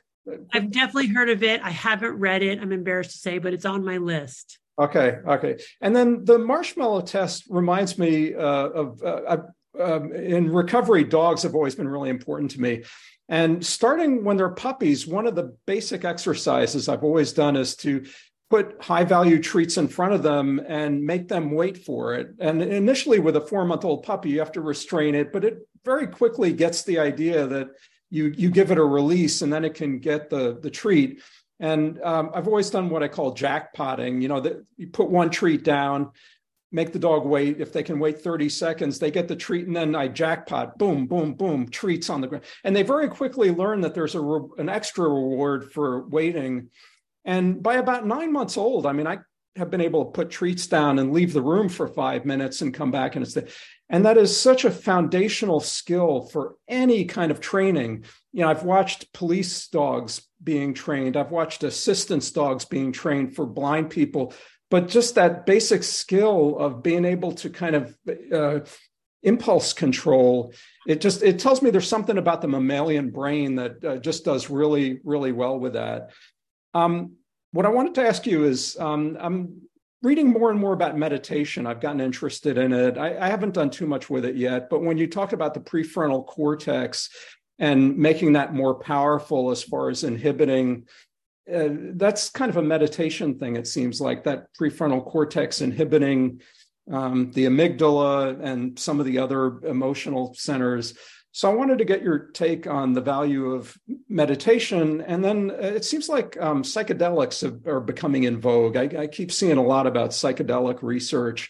I've 0.53 0.69
definitely 0.69 1.07
heard 1.07 1.29
of 1.29 1.41
it. 1.41 1.61
I 1.63 1.71
haven't 1.71 2.19
read 2.19 2.43
it. 2.43 2.59
I'm 2.59 2.71
embarrassed 2.71 3.11
to 3.11 3.17
say 3.17 3.39
but 3.39 3.53
it's 3.53 3.65
on 3.65 3.83
my 3.83 3.97
list 3.97 4.59
Okay, 4.79 5.17
okay. 5.27 5.59
And 5.81 5.93
then 5.93 6.23
the 6.23 6.39
marshmallow 6.39 7.01
test 7.01 7.43
reminds 7.49 7.97
me 7.97 8.33
uh, 8.33 8.39
of 8.69 9.03
uh, 9.03 9.37
um, 9.79 10.13
in 10.13 10.51
recovery, 10.51 11.03
dogs 11.03 11.43
have 11.43 11.53
always 11.53 11.75
been 11.75 11.87
really 11.87 12.09
important 12.09 12.51
to 12.51 12.61
me. 12.61 12.83
And 13.27 13.63
starting 13.63 14.23
when 14.23 14.37
they're 14.37 14.49
puppies, 14.49 15.05
one 15.05 15.27
of 15.27 15.35
the 15.35 15.55
basic 15.67 16.03
exercises 16.05 16.89
I've 16.89 17.03
always 17.03 17.33
done 17.33 17.55
is 17.55 17.75
to 17.77 18.05
put 18.49 18.81
high 18.81 19.03
value 19.03 19.39
treats 19.41 19.77
in 19.77 19.87
front 19.87 20.13
of 20.13 20.23
them 20.23 20.59
and 20.67 21.03
make 21.03 21.27
them 21.27 21.51
wait 21.51 21.77
for 21.77 22.15
it. 22.15 22.29
And 22.39 22.61
initially, 22.61 23.19
with 23.19 23.35
a 23.35 23.41
four 23.41 23.65
month 23.65 23.85
old 23.85 24.03
puppy, 24.03 24.29
you 24.29 24.39
have 24.39 24.51
to 24.53 24.61
restrain 24.61 25.13
it, 25.13 25.31
but 25.31 25.43
it 25.43 25.59
very 25.85 26.07
quickly 26.07 26.51
gets 26.53 26.83
the 26.83 26.99
idea 26.99 27.45
that 27.47 27.67
you 28.09 28.33
you 28.35 28.49
give 28.49 28.71
it 28.71 28.77
a 28.77 28.83
release 28.83 29.43
and 29.43 29.53
then 29.53 29.63
it 29.63 29.75
can 29.75 29.99
get 29.99 30.29
the 30.29 30.57
the 30.59 30.71
treat. 30.71 31.21
And 31.59 32.01
um, 32.01 32.31
I've 32.33 32.47
always 32.47 32.69
done 32.69 32.89
what 32.89 33.03
I 33.03 33.07
call 33.07 33.35
jackpotting. 33.35 34.21
You 34.21 34.27
know, 34.27 34.39
that 34.39 34.65
you 34.77 34.87
put 34.87 35.09
one 35.09 35.29
treat 35.29 35.63
down, 35.63 36.11
make 36.71 36.93
the 36.93 36.99
dog 36.99 37.25
wait. 37.25 37.59
If 37.59 37.73
they 37.73 37.83
can 37.83 37.99
wait 37.99 38.21
30 38.21 38.49
seconds, 38.49 38.99
they 38.99 39.11
get 39.11 39.27
the 39.27 39.35
treat, 39.35 39.67
and 39.67 39.75
then 39.75 39.95
I 39.95 40.07
jackpot, 40.07 40.77
boom, 40.77 41.07
boom, 41.07 41.33
boom, 41.33 41.67
treats 41.67 42.09
on 42.09 42.21
the 42.21 42.27
ground. 42.27 42.45
And 42.63 42.75
they 42.75 42.83
very 42.83 43.09
quickly 43.09 43.51
learn 43.51 43.81
that 43.81 43.93
there's 43.93 44.15
a 44.15 44.21
re- 44.21 44.49
an 44.57 44.69
extra 44.69 45.07
reward 45.07 45.71
for 45.71 46.07
waiting. 46.07 46.69
And 47.25 47.61
by 47.61 47.75
about 47.75 48.07
nine 48.07 48.31
months 48.31 48.57
old, 48.57 48.85
I 48.85 48.93
mean, 48.93 49.07
I 49.07 49.19
have 49.59 49.69
been 49.69 49.81
able 49.81 50.05
to 50.05 50.11
put 50.11 50.31
treats 50.31 50.65
down 50.67 50.97
and 50.97 51.13
leave 51.13 51.33
the 51.33 51.41
room 51.41 51.69
for 51.69 51.87
five 51.87 52.25
minutes 52.25 52.61
and 52.61 52.73
come 52.73 52.89
back 52.89 53.15
and 53.15 53.23
it's 53.23 53.35
the, 53.35 53.47
and 53.89 54.05
that 54.05 54.17
is 54.17 54.39
such 54.39 54.65
a 54.65 54.71
foundational 54.71 55.59
skill 55.59 56.21
for 56.21 56.55
any 56.67 57.05
kind 57.05 57.29
of 57.31 57.39
training. 57.39 58.03
You 58.33 58.41
know 58.41 58.49
i've 58.49 58.63
watched 58.63 59.13
police 59.13 59.67
dogs 59.67 60.21
being 60.41 60.73
trained. 60.73 61.17
I've 61.17 61.31
watched 61.31 61.63
assistance 61.63 62.31
dogs 62.31 62.65
being 62.65 62.91
trained 62.91 63.35
for 63.35 63.45
blind 63.45 63.89
people. 63.89 64.33
But 64.71 64.87
just 64.87 65.15
that 65.15 65.45
basic 65.45 65.83
skill 65.83 66.57
of 66.57 66.83
being 66.83 67.03
able 67.03 67.33
to 67.33 67.49
kind 67.49 67.75
of 67.75 67.97
uh, 68.31 68.59
impulse 69.23 69.73
control 69.73 70.53
it 70.87 71.01
just 71.01 71.21
it 71.21 71.39
tells 71.39 71.61
me 71.61 71.69
there's 71.69 71.87
something 71.87 72.17
about 72.17 72.41
the 72.41 72.47
mammalian 72.47 73.09
brain 73.11 73.55
that 73.55 73.83
uh, 73.83 73.97
just 73.97 74.25
does 74.25 74.49
really 74.49 75.01
really 75.03 75.31
well 75.31 75.59
with 75.59 75.73
that. 75.73 76.11
Um, 76.73 77.17
what 77.51 77.65
i 77.65 77.69
wanted 77.69 77.95
to 77.95 78.05
ask 78.05 78.25
you 78.25 78.45
is 78.45 78.77
um, 78.79 79.17
i'm 79.19 79.61
reading 80.01 80.29
more 80.29 80.49
and 80.49 80.59
more 80.59 80.73
about 80.73 80.97
meditation 80.97 81.67
i've 81.67 81.81
gotten 81.81 82.01
interested 82.01 82.57
in 82.57 82.71
it 82.71 82.97
I, 82.97 83.17
I 83.17 83.27
haven't 83.27 83.53
done 83.53 83.69
too 83.69 83.87
much 83.87 84.09
with 84.09 84.25
it 84.25 84.35
yet 84.35 84.69
but 84.69 84.81
when 84.81 84.97
you 84.97 85.07
talk 85.07 85.33
about 85.33 85.53
the 85.53 85.59
prefrontal 85.59 86.25
cortex 86.25 87.09
and 87.57 87.97
making 87.97 88.33
that 88.33 88.53
more 88.53 88.75
powerful 88.75 89.51
as 89.51 89.61
far 89.61 89.89
as 89.89 90.03
inhibiting 90.03 90.85
uh, 91.53 91.69
that's 91.93 92.29
kind 92.29 92.49
of 92.49 92.57
a 92.57 92.61
meditation 92.61 93.37
thing, 93.37 93.55
it 93.55 93.67
seems 93.67 93.99
like 93.99 94.23
that 94.23 94.47
prefrontal 94.59 95.03
cortex 95.03 95.61
inhibiting 95.61 96.41
um, 96.91 97.31
the 97.31 97.45
amygdala 97.45 98.39
and 98.43 98.77
some 98.77 98.99
of 98.99 99.05
the 99.05 99.17
other 99.17 99.59
emotional 99.65 100.33
centers. 100.35 100.95
So 101.31 101.49
I 101.49 101.53
wanted 101.53 101.77
to 101.77 101.85
get 101.85 102.01
your 102.01 102.17
take 102.17 102.65
on 102.65 102.93
the 102.93 103.01
value 103.01 103.51
of 103.51 103.77
meditation. 104.07 105.01
And 105.01 105.23
then 105.23 105.51
uh, 105.51 105.67
it 105.67 105.85
seems 105.85 106.09
like 106.09 106.35
um, 106.41 106.63
psychedelics 106.63 107.41
have, 107.41 107.65
are 107.67 107.79
becoming 107.79 108.23
in 108.23 108.41
vogue. 108.41 108.75
I, 108.75 108.89
I, 109.01 109.07
keep 109.07 109.31
seeing 109.31 109.57
a 109.57 109.63
lot 109.63 109.85
about 109.85 110.09
psychedelic 110.09 110.81
research. 110.81 111.49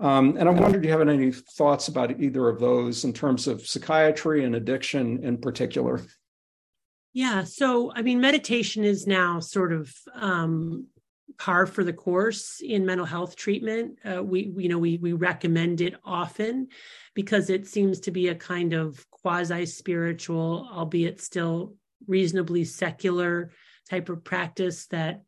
Um, 0.00 0.36
and 0.36 0.48
I 0.48 0.52
wondered, 0.52 0.82
do 0.82 0.88
you 0.88 0.92
have 0.92 1.06
any 1.06 1.30
thoughts 1.30 1.88
about 1.88 2.20
either 2.20 2.48
of 2.48 2.58
those 2.58 3.04
in 3.04 3.12
terms 3.12 3.46
of 3.46 3.66
psychiatry 3.66 4.44
and 4.44 4.56
addiction 4.56 5.22
in 5.22 5.38
particular? 5.38 6.00
Yeah. 7.12 7.44
So, 7.44 7.92
I 7.94 8.02
mean, 8.02 8.20
meditation 8.20 8.84
is 8.84 9.06
now 9.06 9.40
sort 9.40 9.72
of 9.72 9.92
um, 10.14 10.86
par 11.38 11.66
for 11.66 11.84
the 11.84 11.92
course 11.92 12.60
in 12.60 12.86
mental 12.86 13.06
health 13.06 13.36
treatment. 13.36 13.98
Uh, 14.04 14.22
we, 14.22 14.52
you 14.56 14.68
know, 14.68 14.78
we 14.78 14.98
we 14.98 15.12
recommend 15.12 15.80
it 15.80 15.94
often 16.04 16.68
because 17.14 17.50
it 17.50 17.66
seems 17.66 18.00
to 18.00 18.10
be 18.10 18.28
a 18.28 18.34
kind 18.34 18.72
of 18.72 19.08
quasi 19.10 19.66
spiritual, 19.66 20.68
albeit 20.72 21.20
still 21.20 21.74
reasonably 22.06 22.64
secular 22.64 23.50
type 23.88 24.08
of 24.08 24.24
practice 24.24 24.86
that 24.86 25.22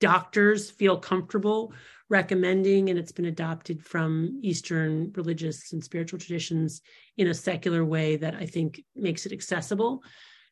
doctors 0.00 0.70
feel 0.70 0.96
comfortable 0.98 1.72
recommending, 2.08 2.90
and 2.90 2.98
it's 2.98 3.12
been 3.12 3.24
adopted 3.24 3.82
from 3.82 4.38
Eastern 4.42 5.10
religious 5.14 5.72
and 5.72 5.82
spiritual 5.82 6.18
traditions 6.18 6.82
in 7.16 7.28
a 7.28 7.34
secular 7.34 7.84
way 7.84 8.16
that 8.16 8.34
I 8.34 8.44
think 8.44 8.82
makes 8.94 9.24
it 9.24 9.32
accessible 9.32 10.02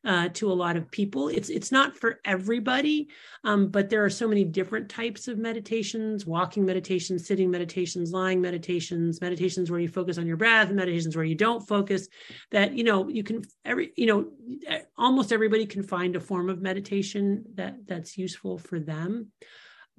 uh, 0.04 0.28
to 0.34 0.50
a 0.50 0.54
lot 0.54 0.76
of 0.76 0.90
people. 0.90 1.28
It's 1.28 1.48
it's 1.48 1.70
not 1.70 1.96
for 1.96 2.20
everybody, 2.24 3.08
um, 3.44 3.68
but 3.68 3.90
there 3.90 4.04
are 4.04 4.10
so 4.10 4.26
many 4.26 4.44
different 4.44 4.88
types 4.88 5.28
of 5.28 5.38
meditations: 5.38 6.26
walking 6.26 6.64
meditations, 6.64 7.26
sitting 7.26 7.50
meditations, 7.50 8.12
lying 8.12 8.40
meditations, 8.40 9.20
meditations 9.20 9.70
where 9.70 9.80
you 9.80 9.88
focus 9.88 10.18
on 10.18 10.26
your 10.26 10.36
breath, 10.36 10.70
meditations 10.70 11.16
where 11.16 11.24
you 11.24 11.34
don't 11.34 11.66
focus. 11.66 12.08
That 12.50 12.72
you 12.74 12.84
know 12.84 13.08
you 13.08 13.22
can 13.22 13.42
every 13.64 13.92
you 13.96 14.06
know 14.06 14.88
almost 14.96 15.32
everybody 15.32 15.66
can 15.66 15.82
find 15.82 16.16
a 16.16 16.20
form 16.20 16.48
of 16.48 16.62
meditation 16.62 17.44
that 17.54 17.86
that's 17.86 18.16
useful 18.16 18.58
for 18.58 18.80
them. 18.80 19.32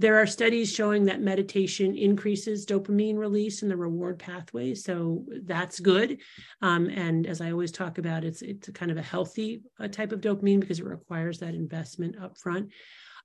There 0.02 0.20
are 0.20 0.26
studies 0.26 0.74
showing 0.74 1.06
that 1.06 1.22
meditation 1.22 1.96
increases 1.96 2.66
dopamine 2.66 3.20
release 3.20 3.62
in 3.62 3.70
the 3.70 3.78
reward 3.78 4.18
pathway, 4.18 4.74
so 4.74 5.24
that's 5.44 5.80
good. 5.80 6.22
Um, 6.60 6.90
and 6.90 7.28
as 7.28 7.40
I 7.40 7.52
always 7.52 7.72
talk 7.72 8.00
about, 8.00 8.24
it's 8.24 8.42
it's 8.42 8.68
kind 8.70 8.90
of 8.90 8.98
a 8.98 9.04
healthy 9.04 9.62
uh, 9.80 9.88
type 9.88 10.12
of 10.12 10.20
dopamine 10.20 10.60
because 10.60 10.80
it 10.80 10.86
requires 10.86 11.38
that 11.38 11.54
investment 11.54 12.16
up 12.20 12.40
front. 12.40 12.72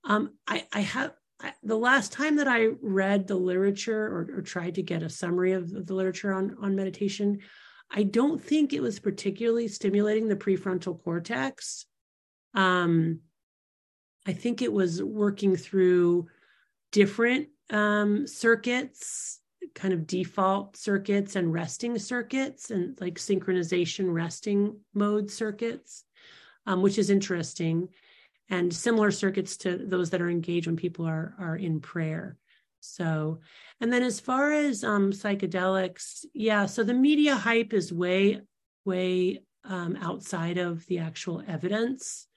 Um, 0.04 0.34
I, 0.46 0.66
I 0.70 0.80
have 0.80 1.14
I, 1.40 1.54
the 1.62 1.78
last 1.78 2.12
time 2.12 2.36
that 2.36 2.46
I 2.46 2.66
read 2.82 3.26
the 3.26 3.36
literature 3.36 4.04
or, 4.06 4.28
or 4.36 4.42
tried 4.42 4.74
to 4.74 4.82
get 4.82 5.02
a 5.02 5.08
summary 5.08 5.52
of, 5.52 5.72
of 5.72 5.86
the 5.86 5.94
literature 5.94 6.34
on 6.34 6.56
on 6.60 6.76
meditation, 6.76 7.38
I 7.90 8.02
don't 8.02 8.38
think 8.38 8.74
it 8.74 8.82
was 8.82 9.00
particularly 9.00 9.68
stimulating 9.68 10.28
the 10.28 10.36
prefrontal 10.36 11.02
cortex. 11.02 11.86
Um, 12.52 13.20
I 14.26 14.34
think 14.34 14.60
it 14.60 14.72
was 14.72 15.02
working 15.02 15.56
through 15.56 16.26
different 16.92 17.48
um, 17.70 18.26
circuits 18.26 19.40
kind 19.74 19.92
of 19.92 20.06
default 20.06 20.76
circuits 20.76 21.36
and 21.36 21.52
resting 21.52 21.98
circuits 21.98 22.70
and 22.70 22.98
like 23.00 23.16
synchronization 23.16 24.12
resting 24.12 24.78
mode 24.94 25.30
circuits, 25.30 26.04
um, 26.66 26.82
which 26.82 26.98
is 26.98 27.10
interesting, 27.10 27.88
and 28.48 28.72
similar 28.72 29.10
circuits 29.10 29.56
to 29.58 29.76
those 29.76 30.10
that 30.10 30.22
are 30.22 30.30
engaged 30.30 30.66
when 30.66 30.76
people 30.76 31.06
are 31.06 31.34
are 31.38 31.56
in 31.56 31.80
prayer. 31.80 32.38
So, 32.80 33.40
and 33.80 33.92
then 33.92 34.02
as 34.02 34.20
far 34.20 34.52
as 34.52 34.84
um, 34.84 35.12
psychedelics, 35.12 36.24
yeah, 36.32 36.66
so 36.66 36.84
the 36.84 36.94
media 36.94 37.34
hype 37.34 37.72
is 37.72 37.92
way, 37.92 38.40
way 38.84 39.42
um, 39.64 39.96
outside 40.00 40.58
of 40.58 40.86
the 40.86 40.98
actual 40.98 41.42
evidence. 41.46 42.28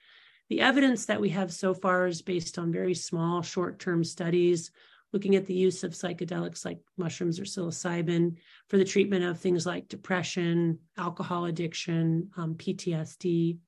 The 0.50 0.60
evidence 0.60 1.06
that 1.06 1.20
we 1.20 1.30
have 1.30 1.52
so 1.52 1.72
far 1.72 2.06
is 2.08 2.22
based 2.22 2.58
on 2.58 2.72
very 2.72 2.94
small 2.94 3.40
short 3.40 3.78
term 3.78 4.04
studies 4.04 4.70
looking 5.12 5.34
at 5.34 5.46
the 5.46 5.54
use 5.54 5.82
of 5.82 5.92
psychedelics 5.92 6.64
like 6.64 6.78
mushrooms 6.96 7.40
or 7.40 7.44
psilocybin 7.44 8.36
for 8.68 8.76
the 8.76 8.84
treatment 8.84 9.24
of 9.24 9.38
things 9.38 9.66
like 9.66 9.88
depression, 9.88 10.78
alcohol 10.96 11.46
addiction, 11.46 12.30
um, 12.36 12.54
PTSD. 12.54 13.58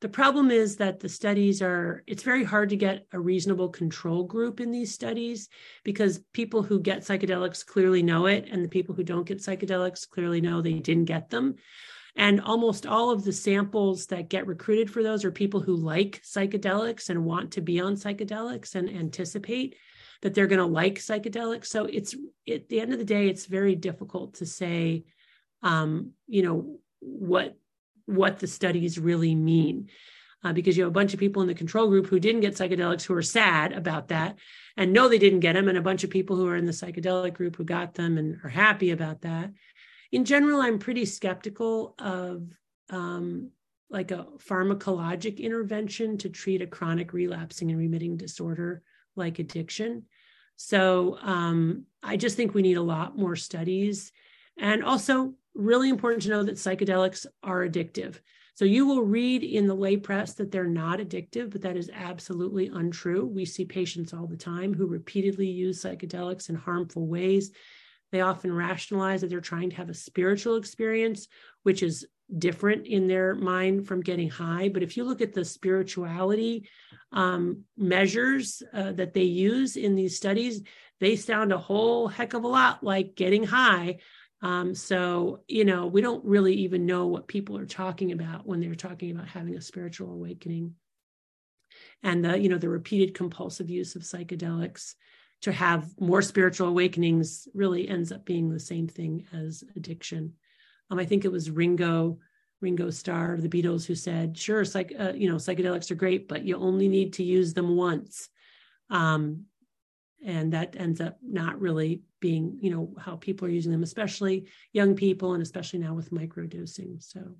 The 0.00 0.08
problem 0.08 0.50
is 0.50 0.76
that 0.76 1.00
the 1.00 1.08
studies 1.08 1.60
are, 1.60 2.04
it's 2.06 2.22
very 2.22 2.44
hard 2.44 2.68
to 2.70 2.76
get 2.76 3.06
a 3.12 3.18
reasonable 3.18 3.68
control 3.68 4.24
group 4.24 4.60
in 4.60 4.70
these 4.70 4.94
studies 4.94 5.48
because 5.82 6.20
people 6.32 6.62
who 6.62 6.80
get 6.80 7.00
psychedelics 7.00 7.66
clearly 7.66 8.02
know 8.02 8.26
it, 8.26 8.48
and 8.50 8.64
the 8.64 8.68
people 8.68 8.94
who 8.94 9.04
don't 9.04 9.26
get 9.26 9.38
psychedelics 9.38 10.08
clearly 10.08 10.40
know 10.40 10.60
they 10.60 10.74
didn't 10.74 11.06
get 11.06 11.30
them. 11.30 11.56
And 12.14 12.40
almost 12.42 12.86
all 12.86 13.10
of 13.10 13.24
the 13.24 13.32
samples 13.32 14.06
that 14.06 14.28
get 14.28 14.46
recruited 14.46 14.90
for 14.90 15.02
those 15.02 15.24
are 15.24 15.30
people 15.30 15.60
who 15.60 15.74
like 15.74 16.20
psychedelics 16.22 17.08
and 17.08 17.24
want 17.24 17.52
to 17.52 17.60
be 17.60 17.80
on 17.80 17.94
psychedelics 17.94 18.74
and 18.74 18.88
anticipate 18.88 19.76
that 20.20 20.34
they're 20.34 20.46
going 20.46 20.58
to 20.58 20.66
like 20.66 20.96
psychedelics. 20.96 21.66
So 21.66 21.86
it's 21.86 22.14
at 22.48 22.68
the 22.68 22.80
end 22.80 22.92
of 22.92 22.98
the 22.98 23.04
day, 23.04 23.28
it's 23.28 23.46
very 23.46 23.74
difficult 23.74 24.34
to 24.34 24.46
say, 24.46 25.04
um, 25.62 26.12
you 26.26 26.42
know, 26.42 26.78
what 27.00 27.56
what 28.06 28.38
the 28.38 28.46
studies 28.46 28.98
really 28.98 29.34
mean. 29.34 29.88
Uh, 30.44 30.52
because 30.52 30.76
you 30.76 30.82
have 30.82 30.90
a 30.90 30.92
bunch 30.92 31.14
of 31.14 31.20
people 31.20 31.40
in 31.40 31.46
the 31.46 31.54
control 31.54 31.86
group 31.86 32.06
who 32.06 32.18
didn't 32.18 32.40
get 32.40 32.56
psychedelics 32.56 33.04
who 33.04 33.14
are 33.14 33.22
sad 33.22 33.72
about 33.72 34.08
that 34.08 34.36
and 34.76 34.92
know 34.92 35.08
they 35.08 35.18
didn't 35.18 35.38
get 35.38 35.52
them, 35.52 35.68
and 35.68 35.78
a 35.78 35.82
bunch 35.82 36.02
of 36.02 36.10
people 36.10 36.34
who 36.36 36.48
are 36.48 36.56
in 36.56 36.66
the 36.66 36.72
psychedelic 36.72 37.32
group 37.34 37.54
who 37.54 37.64
got 37.64 37.94
them 37.94 38.18
and 38.18 38.38
are 38.42 38.50
happy 38.50 38.90
about 38.90 39.20
that. 39.20 39.52
In 40.12 40.24
general, 40.24 40.60
I'm 40.60 40.78
pretty 40.78 41.06
skeptical 41.06 41.94
of 41.98 42.46
um, 42.90 43.50
like 43.90 44.10
a 44.10 44.26
pharmacologic 44.38 45.38
intervention 45.38 46.18
to 46.18 46.28
treat 46.28 46.62
a 46.62 46.66
chronic 46.66 47.12
relapsing 47.12 47.70
and 47.70 47.78
remitting 47.78 48.16
disorder 48.16 48.82
like 49.16 49.38
addiction. 49.38 50.04
So 50.56 51.18
um, 51.22 51.86
I 52.02 52.16
just 52.16 52.36
think 52.36 52.54
we 52.54 52.62
need 52.62 52.76
a 52.76 52.82
lot 52.82 53.18
more 53.18 53.36
studies. 53.36 54.12
And 54.58 54.84
also, 54.84 55.34
really 55.54 55.90
important 55.90 56.22
to 56.22 56.30
know 56.30 56.42
that 56.42 56.54
psychedelics 56.54 57.26
are 57.42 57.66
addictive. 57.66 58.20
So 58.54 58.64
you 58.64 58.86
will 58.86 59.02
read 59.02 59.42
in 59.42 59.66
the 59.66 59.74
lay 59.74 59.96
press 59.96 60.34
that 60.34 60.50
they're 60.50 60.64
not 60.64 60.98
addictive, 60.98 61.50
but 61.50 61.62
that 61.62 61.76
is 61.76 61.90
absolutely 61.92 62.68
untrue. 62.68 63.26
We 63.26 63.44
see 63.44 63.64
patients 63.64 64.12
all 64.12 64.26
the 64.26 64.36
time 64.36 64.74
who 64.74 64.86
repeatedly 64.86 65.48
use 65.48 65.82
psychedelics 65.82 66.48
in 66.48 66.54
harmful 66.54 67.06
ways. 67.06 67.50
They 68.12 68.20
often 68.20 68.52
rationalize 68.52 69.22
that 69.22 69.30
they're 69.30 69.40
trying 69.40 69.70
to 69.70 69.76
have 69.76 69.88
a 69.88 69.94
spiritual 69.94 70.56
experience, 70.56 71.28
which 71.62 71.82
is 71.82 72.06
different 72.38 72.86
in 72.86 73.08
their 73.08 73.34
mind 73.34 73.86
from 73.86 74.00
getting 74.00 74.30
high. 74.30 74.68
But 74.68 74.82
if 74.82 74.96
you 74.96 75.04
look 75.04 75.20
at 75.20 75.32
the 75.32 75.44
spirituality 75.44 76.68
um, 77.10 77.64
measures 77.76 78.62
uh, 78.72 78.92
that 78.92 79.12
they 79.12 79.24
use 79.24 79.76
in 79.76 79.94
these 79.94 80.16
studies, 80.16 80.62
they 81.00 81.16
sound 81.16 81.52
a 81.52 81.58
whole 81.58 82.08
heck 82.08 82.34
of 82.34 82.44
a 82.44 82.48
lot 82.48 82.84
like 82.84 83.16
getting 83.16 83.44
high. 83.44 83.98
Um, 84.40 84.74
so, 84.74 85.42
you 85.46 85.64
know, 85.64 85.86
we 85.86 86.00
don't 86.00 86.24
really 86.24 86.54
even 86.54 86.86
know 86.86 87.06
what 87.06 87.28
people 87.28 87.56
are 87.58 87.66
talking 87.66 88.12
about 88.12 88.46
when 88.46 88.60
they're 88.60 88.74
talking 88.74 89.10
about 89.10 89.28
having 89.28 89.56
a 89.56 89.60
spiritual 89.60 90.12
awakening. 90.12 90.74
And 92.02 92.24
the, 92.24 92.38
you 92.38 92.48
know, 92.48 92.58
the 92.58 92.68
repeated 92.68 93.14
compulsive 93.14 93.70
use 93.70 93.94
of 93.94 94.02
psychedelics 94.02 94.94
to 95.42 95.52
have 95.52 96.00
more 96.00 96.22
spiritual 96.22 96.68
awakenings 96.68 97.48
really 97.54 97.88
ends 97.88 98.12
up 98.12 98.24
being 98.24 98.48
the 98.48 98.60
same 98.60 98.88
thing 98.88 99.26
as 99.32 99.64
addiction. 99.76 100.32
Um, 100.90 100.98
I 100.98 101.04
think 101.04 101.24
it 101.24 101.32
was 101.32 101.50
Ringo 101.50 102.18
Ringo 102.60 102.90
Starr 102.90 103.34
of 103.34 103.42
the 103.42 103.48
Beatles 103.48 103.84
who 103.84 103.96
said, 103.96 104.38
"Sure, 104.38 104.64
psych, 104.64 104.92
uh, 104.96 105.12
you 105.16 105.28
know, 105.28 105.34
psychedelics 105.34 105.90
are 105.90 105.96
great, 105.96 106.28
but 106.28 106.44
you 106.44 106.56
only 106.56 106.88
need 106.88 107.14
to 107.14 107.24
use 107.24 107.54
them 107.54 107.76
once." 107.76 108.28
Um, 108.88 109.46
and 110.24 110.52
that 110.52 110.76
ends 110.78 111.00
up 111.00 111.18
not 111.20 111.60
really 111.60 112.02
being, 112.20 112.58
you 112.60 112.70
know, 112.70 112.94
how 113.00 113.16
people 113.16 113.48
are 113.48 113.50
using 113.50 113.72
them, 113.72 113.82
especially 113.82 114.46
young 114.72 114.94
people, 114.94 115.34
and 115.34 115.42
especially 115.42 115.80
now 115.80 115.94
with 115.94 116.12
microdosing. 116.12 117.02
So. 117.02 117.34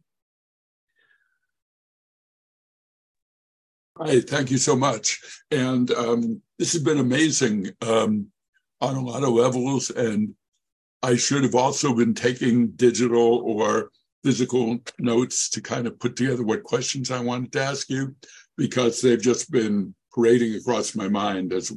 Hi, 3.99 4.21
thank 4.21 4.51
you 4.51 4.57
so 4.57 4.75
much. 4.75 5.21
And 5.51 5.91
um, 5.93 6.41
this 6.59 6.73
has 6.73 6.83
been 6.83 6.99
amazing 6.99 7.71
um, 7.83 8.29
on 8.81 8.97
a 8.97 9.01
lot 9.01 9.23
of 9.23 9.31
levels. 9.31 9.91
And 9.91 10.35
I 11.03 11.17
should 11.17 11.43
have 11.43 11.55
also 11.55 11.95
been 11.95 12.15
taking 12.15 12.69
digital 12.69 13.39
or 13.45 13.91
physical 14.25 14.79
notes 14.99 15.51
to 15.51 15.61
kind 15.61 15.87
of 15.87 15.99
put 15.99 16.17
together 16.17 16.43
what 16.43 16.63
questions 16.63 17.11
I 17.11 17.21
wanted 17.21 17.53
to 17.53 17.63
ask 17.63 17.91
you 17.91 18.15
because 18.57 19.01
they've 19.01 19.21
just 19.21 19.51
been 19.51 19.95
parading 20.15 20.55
across 20.55 20.95
my 20.95 21.09
mind 21.09 21.53
as 21.53 21.73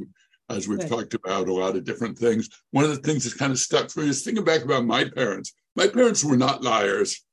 as 0.48 0.68
we've 0.68 0.88
talked 0.88 1.16
about 1.16 1.48
a 1.48 1.54
lot 1.54 1.76
of 1.76 1.84
different 1.84 2.18
things. 2.18 2.50
One 2.70 2.84
of 2.84 2.92
the 2.92 2.98
things 2.98 3.24
that's 3.24 3.36
kind 3.36 3.52
of 3.52 3.58
stuck 3.58 3.90
for 3.90 4.02
me 4.02 4.10
is 4.10 4.24
thinking 4.24 4.44
back 4.44 4.64
about 4.64 4.86
my 4.86 5.10
parents. 5.10 5.54
My 5.76 5.88
parents 5.88 6.24
were 6.24 6.38
not 6.38 6.62
liars, 6.62 7.26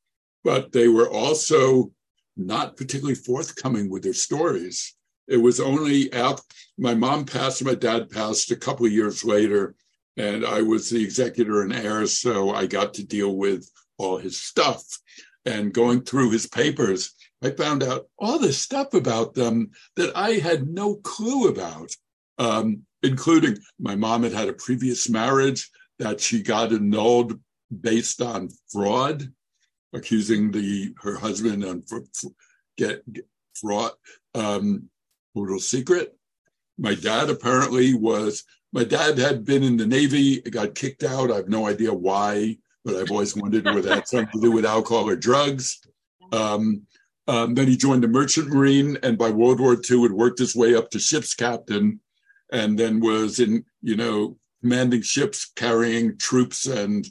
but 0.44 0.72
they 0.72 0.88
were 0.88 1.10
also 1.10 1.92
not 2.36 2.76
particularly 2.76 3.14
forthcoming 3.14 3.90
with 3.90 4.02
their 4.02 4.14
stories. 4.14 4.94
It 5.28 5.36
was 5.36 5.60
only 5.60 6.12
after 6.12 6.42
my 6.78 6.94
mom 6.94 7.24
passed, 7.24 7.64
my 7.64 7.74
dad 7.74 8.10
passed 8.10 8.50
a 8.50 8.56
couple 8.56 8.86
of 8.86 8.92
years 8.92 9.24
later, 9.24 9.74
and 10.16 10.44
I 10.44 10.62
was 10.62 10.90
the 10.90 11.02
executor 11.02 11.62
and 11.62 11.72
heir, 11.72 12.06
so 12.06 12.50
I 12.50 12.66
got 12.66 12.94
to 12.94 13.06
deal 13.06 13.36
with 13.36 13.70
all 13.98 14.18
his 14.18 14.38
stuff. 14.38 14.82
And 15.44 15.72
going 15.72 16.02
through 16.02 16.30
his 16.30 16.46
papers, 16.46 17.14
I 17.42 17.50
found 17.50 17.82
out 17.82 18.08
all 18.18 18.38
this 18.38 18.58
stuff 18.58 18.94
about 18.94 19.34
them 19.34 19.70
that 19.96 20.16
I 20.16 20.32
had 20.32 20.68
no 20.68 20.96
clue 20.96 21.48
about, 21.48 21.90
um, 22.38 22.82
including 23.02 23.58
my 23.80 23.96
mom 23.96 24.22
had 24.22 24.32
had 24.32 24.48
a 24.48 24.54
previous 24.54 25.08
marriage 25.08 25.70
that 25.98 26.20
she 26.20 26.42
got 26.42 26.72
annulled 26.72 27.40
based 27.80 28.20
on 28.20 28.48
fraud, 28.70 29.32
accusing 29.92 30.50
the 30.50 30.94
her 31.02 31.16
husband 31.16 31.64
on 31.64 31.82
get, 32.76 33.12
get 33.12 33.26
fraud, 33.54 33.92
um, 34.34 34.88
total 35.36 35.58
secret. 35.58 36.16
My 36.78 36.94
dad 36.94 37.30
apparently 37.30 37.94
was. 37.94 38.44
My 38.74 38.84
dad 38.84 39.18
had 39.18 39.44
been 39.44 39.62
in 39.62 39.76
the 39.76 39.86
Navy, 39.86 40.40
got 40.40 40.74
kicked 40.74 41.04
out. 41.04 41.30
I 41.30 41.36
have 41.36 41.48
no 41.48 41.66
idea 41.66 41.92
why 41.92 42.56
but 42.84 42.96
I've 42.96 43.10
always 43.10 43.36
wondered 43.36 43.64
whether 43.64 43.82
that 43.82 43.94
had 43.94 44.08
something 44.08 44.40
to 44.40 44.40
do 44.40 44.52
with 44.52 44.64
alcohol 44.64 45.08
or 45.08 45.16
drugs. 45.16 45.80
Um, 46.32 46.82
um, 47.28 47.54
then 47.54 47.68
he 47.68 47.76
joined 47.76 48.02
the 48.02 48.08
Merchant 48.08 48.48
Marine, 48.48 48.98
and 49.02 49.16
by 49.16 49.30
World 49.30 49.60
War 49.60 49.74
II, 49.74 50.02
had 50.02 50.12
worked 50.12 50.38
his 50.38 50.56
way 50.56 50.74
up 50.74 50.90
to 50.90 50.98
ship's 50.98 51.34
captain, 51.34 52.00
and 52.50 52.78
then 52.78 53.00
was 53.00 53.38
in, 53.38 53.64
you 53.82 53.96
know, 53.96 54.36
commanding 54.60 55.02
ships 55.02 55.50
carrying 55.54 56.18
troops 56.18 56.66
and 56.66 57.06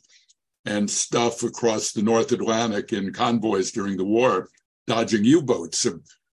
and 0.66 0.90
stuff 0.90 1.44
across 1.44 1.92
the 1.92 2.04
North 2.04 2.32
Atlantic 2.32 2.94
in 2.94 3.14
convoys 3.14 3.72
during 3.72 3.98
the 3.98 4.06
war, 4.06 4.50
dodging 4.88 5.26
U-boats. 5.26 5.88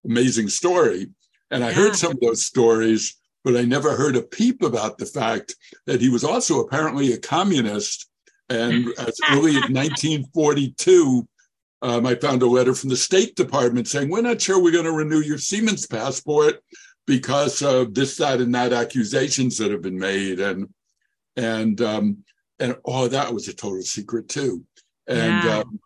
Amazing 0.05 0.48
story. 0.48 1.09
And 1.51 1.65
I 1.65 1.69
yeah. 1.69 1.74
heard 1.74 1.97
some 1.97 2.12
of 2.12 2.20
those 2.20 2.44
stories, 2.44 3.16
but 3.43 3.57
I 3.57 3.62
never 3.62 3.97
heard 3.97 4.16
a 4.16 4.23
peep 4.23 4.62
about 4.62 4.98
the 4.98 5.07
fact 5.07 5.55
that 5.86 6.01
he 6.01 6.11
was 6.11 6.24
also 6.24 6.61
apparently 6.61 7.12
a 7.12 7.19
communist 7.19 8.09
and 8.48 8.89
as 8.98 9.19
early 9.31 9.53
as 9.53 9.69
1942, 9.69 11.28
um, 11.82 12.07
I 12.07 12.15
found 12.16 12.43
a 12.43 12.47
letter 12.47 12.74
from 12.74 12.90
the 12.90 12.97
State 12.97 13.36
Department 13.36 13.89
saying, 13.89 14.09
We're 14.09 14.23
not 14.23 14.40
sure 14.40 14.61
we're 14.61 14.73
going 14.73 14.85
to 14.85 14.93
renew 14.93 15.20
your 15.20 15.39
seaman's 15.39 15.86
passport 15.86 16.61
because 17.07 17.62
of 17.62 17.94
this, 17.94 18.16
that, 18.16 18.40
and 18.40 18.55
that 18.55 18.73
accusations 18.73 19.59
that 19.59 19.70
have 19.70 19.82
been 19.82 19.98
made. 19.98 20.40
And, 20.40 20.69
and, 21.36 21.81
um, 21.81 22.19
and 22.60 22.76
oh, 22.85 23.09
that 23.09 23.32
was 23.32 23.48
a 23.48 23.55
total 23.55 23.82
secret 23.82 24.28
too. 24.28 24.64
And, 25.06 25.44
yeah. 25.44 25.59
um, 25.59 25.80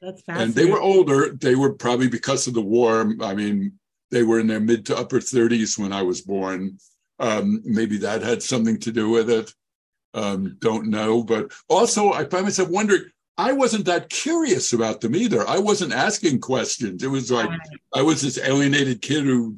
that's 0.00 0.22
and 0.28 0.54
they 0.54 0.66
were 0.66 0.80
older. 0.80 1.30
They 1.30 1.54
were 1.54 1.72
probably 1.72 2.08
because 2.08 2.46
of 2.46 2.54
the 2.54 2.62
war. 2.62 3.12
I 3.20 3.34
mean, 3.34 3.72
they 4.10 4.22
were 4.22 4.38
in 4.38 4.46
their 4.46 4.60
mid 4.60 4.86
to 4.86 4.96
upper 4.96 5.18
30s 5.18 5.78
when 5.78 5.92
I 5.92 6.02
was 6.02 6.20
born. 6.20 6.78
Um, 7.18 7.62
maybe 7.64 7.98
that 7.98 8.22
had 8.22 8.42
something 8.42 8.78
to 8.80 8.92
do 8.92 9.10
with 9.10 9.28
it 9.28 9.52
um, 10.14 10.56
don't 10.60 10.88
know. 10.88 11.22
But 11.22 11.52
also, 11.68 12.12
I 12.12 12.24
find 12.24 12.44
myself 12.44 12.68
wondering. 12.68 13.04
I 13.40 13.52
wasn't 13.52 13.84
that 13.84 14.10
curious 14.10 14.72
about 14.72 15.00
them 15.00 15.14
either. 15.14 15.46
I 15.46 15.58
wasn't 15.58 15.92
asking 15.92 16.40
questions. 16.40 17.04
It 17.04 17.08
was 17.08 17.30
like 17.30 17.48
I 17.94 18.02
was 18.02 18.20
this 18.20 18.36
alienated 18.36 19.00
kid 19.00 19.22
who 19.24 19.54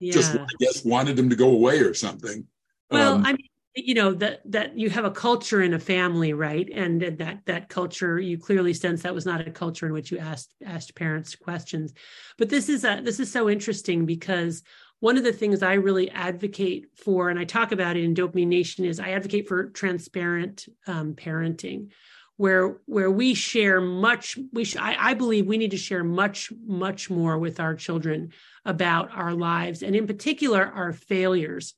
yeah. 0.00 0.12
just, 0.12 0.36
I 0.36 0.46
guess, 0.60 0.84
wanted 0.84 1.16
them 1.16 1.30
to 1.30 1.36
go 1.36 1.48
away 1.48 1.78
or 1.80 1.94
something. 1.94 2.46
Well, 2.90 3.14
um, 3.14 3.24
I 3.24 3.32
mean, 3.32 3.48
you 3.86 3.94
know 3.94 4.12
that 4.14 4.40
that 4.50 4.78
you 4.78 4.90
have 4.90 5.04
a 5.04 5.10
culture 5.10 5.62
in 5.62 5.74
a 5.74 5.78
family 5.78 6.32
right? 6.32 6.68
And 6.72 7.00
that 7.18 7.46
that 7.46 7.68
culture 7.68 8.18
you 8.18 8.38
clearly 8.38 8.74
sense 8.74 9.02
that 9.02 9.14
was 9.14 9.26
not 9.26 9.46
a 9.46 9.50
culture 9.50 9.86
in 9.86 9.92
which 9.92 10.10
you 10.10 10.18
asked 10.18 10.54
asked 10.64 10.94
parents 10.94 11.34
questions. 11.34 11.94
But 12.36 12.48
this 12.48 12.68
is 12.68 12.84
a 12.84 13.00
this 13.02 13.20
is 13.20 13.30
so 13.30 13.48
interesting 13.48 14.06
because 14.06 14.62
one 15.00 15.16
of 15.16 15.22
the 15.22 15.32
things 15.32 15.62
i 15.62 15.74
really 15.74 16.10
advocate 16.10 16.86
for 16.96 17.30
and 17.30 17.38
i 17.38 17.44
talk 17.44 17.70
about 17.70 17.96
it 17.96 18.02
in 18.02 18.14
dopamine 18.14 18.48
nation 18.48 18.84
is 18.84 18.98
i 18.98 19.10
advocate 19.10 19.46
for 19.46 19.66
transparent 19.70 20.66
um, 20.88 21.14
parenting 21.14 21.88
where 22.36 22.78
where 22.86 23.10
we 23.10 23.34
share 23.34 23.80
much 23.80 24.38
we 24.52 24.64
sh- 24.64 24.76
I, 24.76 25.10
I 25.10 25.14
believe 25.14 25.46
we 25.46 25.58
need 25.58 25.72
to 25.72 25.76
share 25.76 26.04
much 26.04 26.52
much 26.64 27.10
more 27.10 27.38
with 27.38 27.60
our 27.60 27.74
children 27.74 28.32
about 28.64 29.10
our 29.12 29.34
lives 29.34 29.82
and 29.82 29.94
in 29.94 30.06
particular 30.06 30.64
our 30.64 30.92
failures 30.92 31.74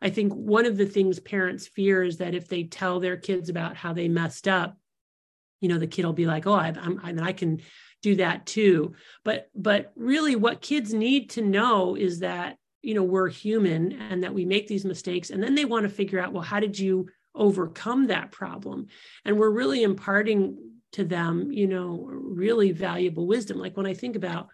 I 0.00 0.10
think 0.10 0.32
one 0.32 0.66
of 0.66 0.76
the 0.76 0.86
things 0.86 1.20
parents 1.20 1.66
fear 1.66 2.02
is 2.02 2.18
that 2.18 2.34
if 2.34 2.48
they 2.48 2.64
tell 2.64 3.00
their 3.00 3.16
kids 3.16 3.48
about 3.48 3.76
how 3.76 3.92
they 3.92 4.08
messed 4.08 4.48
up, 4.48 4.76
you 5.60 5.68
know, 5.68 5.78
the 5.78 5.86
kid 5.86 6.04
will 6.04 6.12
be 6.12 6.26
like, 6.26 6.46
"Oh, 6.46 6.52
I, 6.52 6.68
I'm, 6.68 7.00
I, 7.02 7.12
mean, 7.12 7.24
I 7.24 7.32
can 7.32 7.60
do 8.02 8.16
that 8.16 8.46
too." 8.46 8.94
But, 9.24 9.48
but 9.54 9.92
really, 9.96 10.36
what 10.36 10.60
kids 10.60 10.92
need 10.92 11.30
to 11.30 11.42
know 11.42 11.96
is 11.96 12.20
that 12.20 12.58
you 12.82 12.94
know 12.94 13.02
we're 13.02 13.28
human 13.28 13.92
and 13.92 14.24
that 14.24 14.34
we 14.34 14.44
make 14.44 14.66
these 14.66 14.84
mistakes, 14.84 15.30
and 15.30 15.42
then 15.42 15.54
they 15.54 15.64
want 15.64 15.84
to 15.84 15.88
figure 15.88 16.20
out, 16.20 16.32
well, 16.32 16.42
how 16.42 16.60
did 16.60 16.78
you 16.78 17.08
overcome 17.34 18.08
that 18.08 18.30
problem? 18.30 18.88
And 19.24 19.38
we're 19.38 19.50
really 19.50 19.82
imparting 19.82 20.58
to 20.92 21.04
them, 21.04 21.50
you 21.50 21.66
know, 21.66 22.08
really 22.08 22.70
valuable 22.70 23.26
wisdom. 23.26 23.58
Like 23.58 23.76
when 23.76 23.86
I 23.86 23.94
think 23.94 24.14
about 24.14 24.48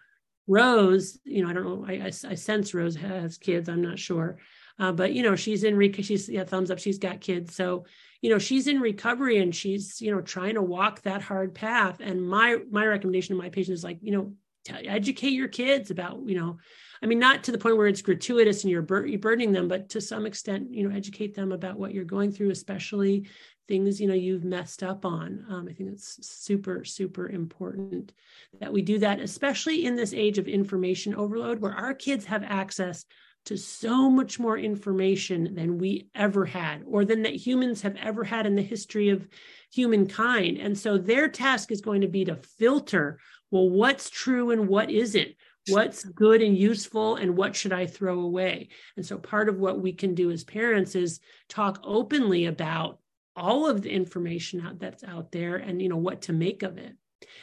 Rose, 0.47 1.19
you 1.23 1.43
know, 1.43 1.49
I 1.49 1.53
don't 1.53 1.63
know, 1.63 1.85
I, 1.87 1.93
I, 2.05 2.31
I 2.31 2.35
sense 2.35 2.73
Rose 2.73 2.95
has 2.95 3.37
kids. 3.37 3.69
I'm 3.69 3.81
not 3.81 3.99
sure 3.99 4.39
uh, 4.81 4.91
but 4.91 5.13
you 5.13 5.21
know, 5.21 5.35
she's 5.35 5.63
in 5.63 5.77
rec- 5.77 6.03
she's 6.03 6.27
yeah, 6.27 6.43
thumbs 6.43 6.71
up. 6.71 6.79
She's 6.79 6.97
got 6.97 7.21
kids, 7.21 7.55
so 7.55 7.85
you 8.21 8.31
know 8.31 8.39
she's 8.39 8.65
in 8.67 8.81
recovery 8.81 9.37
and 9.37 9.55
she's 9.55 10.01
you 10.01 10.11
know 10.11 10.21
trying 10.21 10.55
to 10.55 10.61
walk 10.61 11.03
that 11.03 11.21
hard 11.21 11.53
path. 11.53 11.99
And 12.01 12.27
my 12.27 12.57
my 12.69 12.85
recommendation 12.85 13.35
to 13.35 13.41
my 13.41 13.49
patients 13.49 13.79
is 13.79 13.83
like 13.83 13.99
you 14.01 14.11
know 14.11 14.33
t- 14.65 14.87
educate 14.87 15.33
your 15.33 15.47
kids 15.47 15.91
about 15.91 16.21
you 16.25 16.35
know 16.35 16.57
I 17.03 17.07
mean, 17.07 17.19
not 17.19 17.43
to 17.45 17.51
the 17.51 17.57
point 17.57 17.77
where 17.77 17.87
it's 17.87 18.03
gratuitous 18.03 18.63
and 18.63 18.69
you're, 18.69 18.83
bur- 18.83 19.07
you're 19.07 19.17
burdening 19.17 19.51
them, 19.51 19.67
but 19.67 19.89
to 19.89 20.01
some 20.01 20.27
extent, 20.27 20.71
you 20.71 20.87
know, 20.87 20.95
educate 20.95 21.33
them 21.33 21.51
about 21.51 21.79
what 21.79 21.95
you're 21.95 22.03
going 22.03 22.31
through, 22.31 22.51
especially 22.51 23.27
things, 23.67 23.99
you 23.99 24.07
know, 24.07 24.13
you've 24.13 24.43
messed 24.43 24.83
up 24.83 25.03
on. 25.03 25.43
Um, 25.49 25.67
I 25.67 25.73
think 25.73 25.89
it's 25.91 26.19
super, 26.27 26.85
super 26.85 27.27
important 27.27 28.13
that 28.59 28.71
we 28.71 28.83
do 28.83 28.99
that, 28.99 29.19
especially 29.19 29.85
in 29.85 29.95
this 29.95 30.13
age 30.13 30.37
of 30.37 30.47
information 30.47 31.15
overload 31.15 31.59
where 31.59 31.73
our 31.73 31.95
kids 31.95 32.25
have 32.25 32.43
access 32.43 33.05
to 33.45 33.57
so 33.57 34.09
much 34.09 34.39
more 34.39 34.57
information 34.57 35.55
than 35.55 35.77
we 35.77 36.09
ever 36.13 36.45
had, 36.45 36.83
or 36.85 37.05
than 37.05 37.23
that 37.23 37.35
humans 37.35 37.81
have 37.81 37.95
ever 37.95 38.23
had 38.23 38.45
in 38.45 38.55
the 38.55 38.61
history 38.61 39.09
of 39.09 39.27
humankind. 39.71 40.57
And 40.57 40.77
so 40.77 40.97
their 40.97 41.27
task 41.27 41.71
is 41.71 41.81
going 41.81 42.01
to 42.01 42.07
be 42.07 42.25
to 42.25 42.35
filter 42.35 43.19
well, 43.49 43.69
what's 43.69 44.09
true 44.09 44.51
and 44.51 44.69
what 44.69 44.89
isn't? 44.89 45.31
What's 45.67 46.05
good 46.05 46.41
and 46.41 46.57
useful, 46.57 47.17
and 47.17 47.35
what 47.35 47.53
should 47.53 47.73
I 47.73 47.85
throw 47.85 48.21
away? 48.21 48.69
And 48.95 49.05
so, 49.05 49.17
part 49.17 49.49
of 49.49 49.59
what 49.59 49.81
we 49.81 49.91
can 49.91 50.15
do 50.15 50.31
as 50.31 50.43
parents 50.43 50.95
is 50.95 51.19
talk 51.49 51.81
openly 51.83 52.45
about 52.45 52.99
all 53.35 53.69
of 53.69 53.81
the 53.81 53.91
information 53.91 54.61
out, 54.61 54.79
that's 54.79 55.03
out 55.03 55.31
there 55.31 55.55
and 55.57 55.81
you 55.81 55.89
know 55.89 55.97
what 55.97 56.23
to 56.23 56.33
make 56.33 56.63
of 56.63 56.77
it 56.77 56.95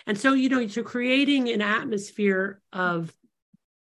and 0.06 0.18
so 0.18 0.34
you 0.34 0.48
know 0.48 0.66
so 0.66 0.82
creating 0.82 1.48
an 1.48 1.62
atmosphere 1.62 2.60
of 2.72 3.12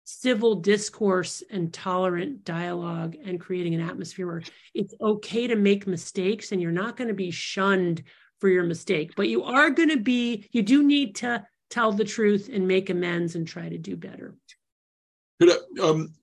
civil 0.09 0.55
discourse 0.55 1.43
and 1.51 1.73
tolerant 1.73 2.45
dialogue 2.45 3.17
and 3.25 3.41
creating 3.41 3.75
an 3.75 3.81
atmosphere 3.81 4.25
where 4.25 4.43
it's 4.73 4.93
okay 5.01 5.47
to 5.47 5.55
make 5.57 5.85
mistakes 5.85 6.53
and 6.53 6.61
you're 6.61 6.71
not 6.71 6.95
going 6.95 7.09
to 7.09 7.13
be 7.13 7.29
shunned 7.29 8.01
for 8.39 8.47
your 8.47 8.63
mistake 8.63 9.11
but 9.17 9.27
you 9.27 9.43
are 9.43 9.69
going 9.69 9.89
to 9.89 9.97
be 9.97 10.47
you 10.53 10.61
do 10.61 10.81
need 10.81 11.13
to 11.13 11.45
tell 11.69 11.91
the 11.91 12.05
truth 12.05 12.49
and 12.51 12.65
make 12.65 12.89
amends 12.89 13.35
and 13.35 13.45
try 13.45 13.67
to 13.67 13.77
do 13.77 13.97
better. 13.97 14.33
Could 15.41 15.51
I, 15.51 15.83
um, 15.85 16.13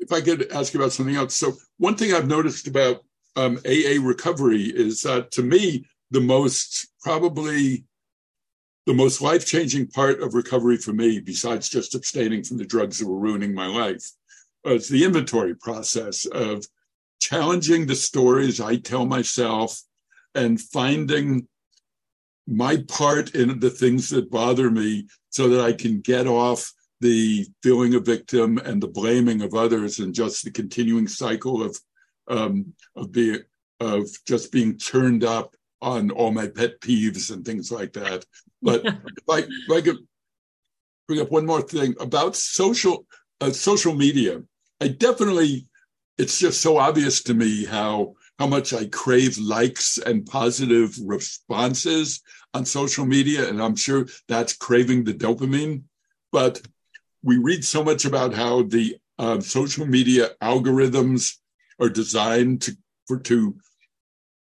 if 0.00 0.12
i 0.12 0.20
could 0.20 0.50
ask 0.50 0.74
you 0.74 0.80
about 0.80 0.92
something 0.92 1.14
else. 1.14 1.36
So 1.36 1.52
one 1.76 1.94
thing 1.94 2.12
i've 2.12 2.26
noticed 2.26 2.66
about 2.66 3.04
um, 3.36 3.60
aa 3.64 4.02
recovery 4.02 4.64
is 4.64 5.02
that 5.02 5.30
to 5.32 5.42
me 5.42 5.86
the 6.10 6.20
most 6.20 6.88
probably 7.02 7.84
the 8.88 8.94
most 8.94 9.20
life 9.20 9.44
changing 9.44 9.86
part 9.86 10.22
of 10.22 10.32
recovery 10.32 10.78
for 10.78 10.94
me, 10.94 11.20
besides 11.20 11.68
just 11.68 11.94
abstaining 11.94 12.42
from 12.42 12.56
the 12.56 12.64
drugs 12.64 12.98
that 12.98 13.06
were 13.06 13.18
ruining 13.18 13.52
my 13.52 13.66
life, 13.66 14.12
was 14.64 14.88
the 14.88 15.04
inventory 15.04 15.54
process 15.54 16.24
of 16.24 16.66
challenging 17.20 17.86
the 17.86 17.94
stories 17.94 18.62
I 18.62 18.76
tell 18.76 19.04
myself 19.04 19.78
and 20.34 20.58
finding 20.58 21.46
my 22.46 22.82
part 22.88 23.34
in 23.34 23.60
the 23.60 23.68
things 23.68 24.08
that 24.08 24.30
bother 24.30 24.70
me 24.70 25.06
so 25.28 25.50
that 25.50 25.60
I 25.60 25.74
can 25.74 26.00
get 26.00 26.26
off 26.26 26.72
the 27.02 27.46
feeling 27.62 27.94
a 27.94 28.00
victim 28.00 28.56
and 28.56 28.82
the 28.82 28.88
blaming 28.88 29.42
of 29.42 29.52
others 29.52 29.98
and 29.98 30.14
just 30.14 30.44
the 30.44 30.50
continuing 30.50 31.08
cycle 31.08 31.62
of 31.62 31.78
um, 32.28 32.72
of 32.96 33.12
being 33.12 33.40
of 33.80 34.08
just 34.26 34.50
being 34.50 34.78
turned 34.78 35.24
up 35.24 35.54
on 35.80 36.10
all 36.10 36.32
my 36.32 36.46
pet 36.48 36.80
peeves 36.80 37.30
and 37.32 37.44
things 37.44 37.70
like 37.70 37.92
that. 37.94 38.24
But 38.62 38.84
like, 39.26 39.46
like, 39.68 39.86
bring 41.06 41.20
up 41.20 41.30
one 41.30 41.46
more 41.46 41.62
thing 41.62 41.94
about 42.00 42.36
social 42.36 43.06
uh, 43.40 43.50
social 43.50 43.94
media. 43.94 44.42
I 44.80 44.88
definitely, 44.88 45.66
it's 46.18 46.38
just 46.38 46.60
so 46.60 46.76
obvious 46.78 47.22
to 47.24 47.34
me 47.34 47.64
how 47.64 48.14
how 48.38 48.46
much 48.46 48.72
I 48.72 48.86
crave 48.86 49.36
likes 49.38 49.98
and 49.98 50.24
positive 50.24 50.96
responses 51.04 52.22
on 52.54 52.64
social 52.64 53.04
media, 53.04 53.48
and 53.48 53.60
I'm 53.60 53.74
sure 53.74 54.06
that's 54.28 54.56
craving 54.56 55.04
the 55.04 55.14
dopamine. 55.14 55.82
But 56.30 56.60
we 57.22 57.38
read 57.38 57.64
so 57.64 57.82
much 57.82 58.04
about 58.04 58.34
how 58.34 58.62
the 58.62 58.96
uh, 59.18 59.40
social 59.40 59.86
media 59.86 60.30
algorithms 60.40 61.36
are 61.80 61.88
designed 61.88 62.62
to 62.62 62.76
for 63.06 63.18
to 63.18 63.56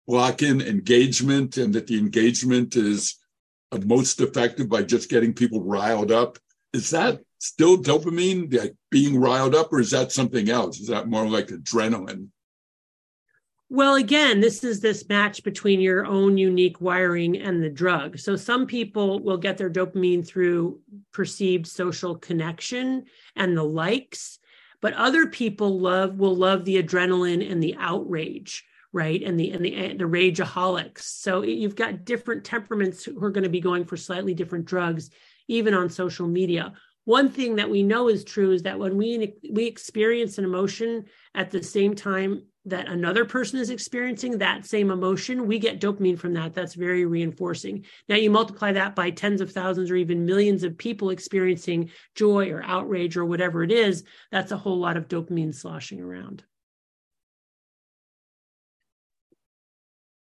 lock 0.07 0.41
in 0.41 0.61
engagement, 0.61 1.57
and 1.57 1.73
that 1.73 1.87
the 1.87 1.97
engagement 1.97 2.75
is 2.75 3.17
most 3.85 4.21
effective 4.21 4.69
by 4.69 4.83
just 4.83 5.09
getting 5.09 5.33
people 5.33 5.63
riled 5.63 6.11
up. 6.11 6.37
Is 6.73 6.89
that 6.91 7.21
still 7.39 7.77
dopamine, 7.77 8.53
like 8.57 8.75
being 8.89 9.17
riled 9.17 9.55
up, 9.55 9.71
or 9.71 9.79
is 9.79 9.91
that 9.91 10.11
something 10.11 10.49
else? 10.49 10.79
Is 10.79 10.87
that 10.87 11.07
more 11.07 11.27
like 11.27 11.47
adrenaline? 11.47 12.27
Well, 13.69 13.95
again, 13.95 14.39
this 14.39 14.63
is 14.63 14.81
this 14.81 15.07
match 15.09 15.43
between 15.43 15.81
your 15.81 16.05
own 16.05 16.37
unique 16.37 16.79
wiring 16.79 17.37
and 17.37 17.63
the 17.63 17.69
drug. 17.69 18.19
So, 18.19 18.35
some 18.35 18.67
people 18.67 19.19
will 19.19 19.37
get 19.37 19.57
their 19.57 19.69
dopamine 19.69 20.25
through 20.25 20.79
perceived 21.11 21.65
social 21.65 22.15
connection 22.15 23.05
and 23.35 23.57
the 23.57 23.63
likes, 23.63 24.37
but 24.79 24.93
other 24.93 25.27
people 25.27 25.79
love 25.79 26.15
will 26.15 26.35
love 26.35 26.65
the 26.65 26.81
adrenaline 26.83 27.49
and 27.51 27.63
the 27.63 27.75
outrage 27.79 28.63
right? 28.93 29.21
And 29.23 29.39
the 29.39 29.51
and 29.51 29.65
the 29.65 29.93
the 29.97 30.05
rageaholics. 30.05 31.01
So 31.01 31.41
you've 31.41 31.75
got 31.75 32.05
different 32.05 32.45
temperaments 32.45 33.03
who 33.03 33.21
are 33.23 33.31
going 33.31 33.43
to 33.43 33.49
be 33.49 33.59
going 33.59 33.85
for 33.85 33.97
slightly 33.97 34.33
different 34.33 34.65
drugs 34.65 35.09
even 35.47 35.73
on 35.73 35.89
social 35.89 36.27
media. 36.27 36.73
One 37.05 37.29
thing 37.29 37.57
that 37.57 37.69
we 37.69 37.83
know 37.83 38.07
is 38.07 38.23
true 38.23 38.51
is 38.51 38.63
that 38.63 38.79
when 38.79 38.95
we 38.95 39.33
we 39.51 39.65
experience 39.65 40.37
an 40.37 40.45
emotion 40.45 41.05
at 41.35 41.51
the 41.51 41.61
same 41.61 41.95
time 41.95 42.43
that 42.65 42.87
another 42.87 43.25
person 43.25 43.59
is 43.59 43.69
experiencing 43.69 44.37
that 44.37 44.65
same 44.65 44.89
emotion 44.89 45.47
we 45.47 45.59
get 45.59 45.81
dopamine 45.81 46.17
from 46.17 46.33
that. 46.35 46.53
That's 46.53 46.75
very 46.75 47.05
reinforcing. 47.05 47.83
Now 48.07 48.15
you 48.15 48.29
multiply 48.29 48.71
that 48.71 48.95
by 48.95 49.09
tens 49.09 49.41
of 49.41 49.51
thousands 49.51 49.91
or 49.91 49.97
even 49.97 50.25
millions 50.25 50.63
of 50.63 50.77
people 50.77 51.09
experiencing 51.09 51.89
joy 52.15 52.51
or 52.51 52.63
outrage 52.63 53.17
or 53.17 53.25
whatever 53.25 53.63
it 53.63 53.71
is 53.71 54.05
that's 54.31 54.51
a 54.51 54.57
whole 54.57 54.79
lot 54.79 54.95
of 54.95 55.09
dopamine 55.09 55.53
sloshing 55.53 55.99
around 55.99 56.43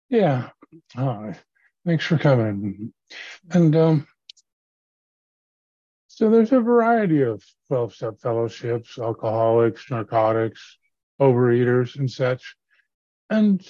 Yeah. 0.08 0.50
Thanks 1.84 2.04
for 2.04 2.18
coming. 2.18 2.92
And 3.50 3.76
um, 3.76 4.08
so 6.08 6.30
there's 6.30 6.52
a 6.52 6.60
variety 6.60 7.22
of 7.22 7.44
12 7.68 7.94
step 7.94 8.20
fellowships, 8.20 8.98
alcoholics, 8.98 9.90
narcotics, 9.90 10.78
overeaters, 11.20 11.96
and 11.98 12.10
such. 12.10 12.56
And 13.30 13.66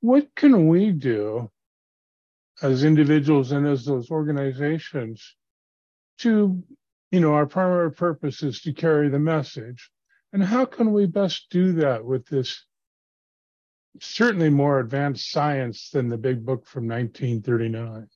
what 0.00 0.28
can 0.34 0.68
we 0.68 0.92
do 0.92 1.50
as 2.62 2.84
individuals 2.84 3.52
and 3.52 3.66
as 3.66 3.84
those 3.84 4.10
organizations 4.10 5.36
to, 6.18 6.62
you 7.10 7.20
know, 7.20 7.34
our 7.34 7.46
primary 7.46 7.92
purpose 7.92 8.42
is 8.42 8.60
to 8.62 8.72
carry 8.72 9.08
the 9.08 9.18
message. 9.18 9.90
And 10.32 10.42
how 10.42 10.64
can 10.64 10.92
we 10.92 11.06
best 11.06 11.46
do 11.50 11.72
that 11.74 12.04
with 12.04 12.26
this 12.26 12.64
certainly 14.00 14.50
more 14.50 14.80
advanced 14.80 15.30
science 15.30 15.90
than 15.90 16.08
the 16.08 16.18
big 16.18 16.44
book 16.44 16.66
from 16.66 16.86
1939. 16.88 18.08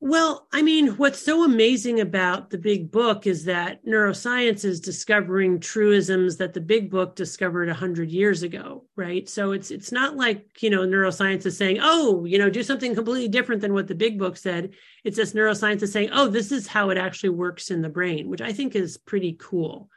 Well, 0.00 0.46
I 0.52 0.62
mean, 0.62 0.90
what's 0.90 1.18
so 1.18 1.42
amazing 1.42 1.98
about 1.98 2.50
the 2.50 2.58
big 2.58 2.92
book 2.92 3.26
is 3.26 3.44
that 3.46 3.84
neuroscience 3.84 4.64
is 4.64 4.78
discovering 4.78 5.58
truisms 5.58 6.36
that 6.36 6.52
the 6.52 6.60
big 6.60 6.88
book 6.88 7.16
discovered 7.16 7.66
100 7.66 8.08
years 8.08 8.44
ago, 8.44 8.84
right? 8.94 9.28
So 9.28 9.50
it's 9.50 9.72
it's 9.72 9.90
not 9.90 10.16
like, 10.16 10.62
you 10.62 10.70
know, 10.70 10.86
neuroscience 10.86 11.46
is 11.46 11.56
saying, 11.56 11.78
"Oh, 11.82 12.24
you 12.24 12.38
know, 12.38 12.48
do 12.48 12.62
something 12.62 12.94
completely 12.94 13.26
different 13.26 13.60
than 13.60 13.74
what 13.74 13.88
the 13.88 13.94
big 13.96 14.20
book 14.20 14.36
said." 14.36 14.70
It's 15.02 15.16
just 15.16 15.34
neuroscience 15.34 15.82
is 15.82 15.90
saying, 15.90 16.10
"Oh, 16.12 16.28
this 16.28 16.52
is 16.52 16.68
how 16.68 16.90
it 16.90 16.98
actually 16.98 17.30
works 17.30 17.72
in 17.72 17.82
the 17.82 17.88
brain," 17.88 18.28
which 18.28 18.40
I 18.40 18.52
think 18.52 18.76
is 18.76 18.98
pretty 18.98 19.36
cool. 19.40 19.90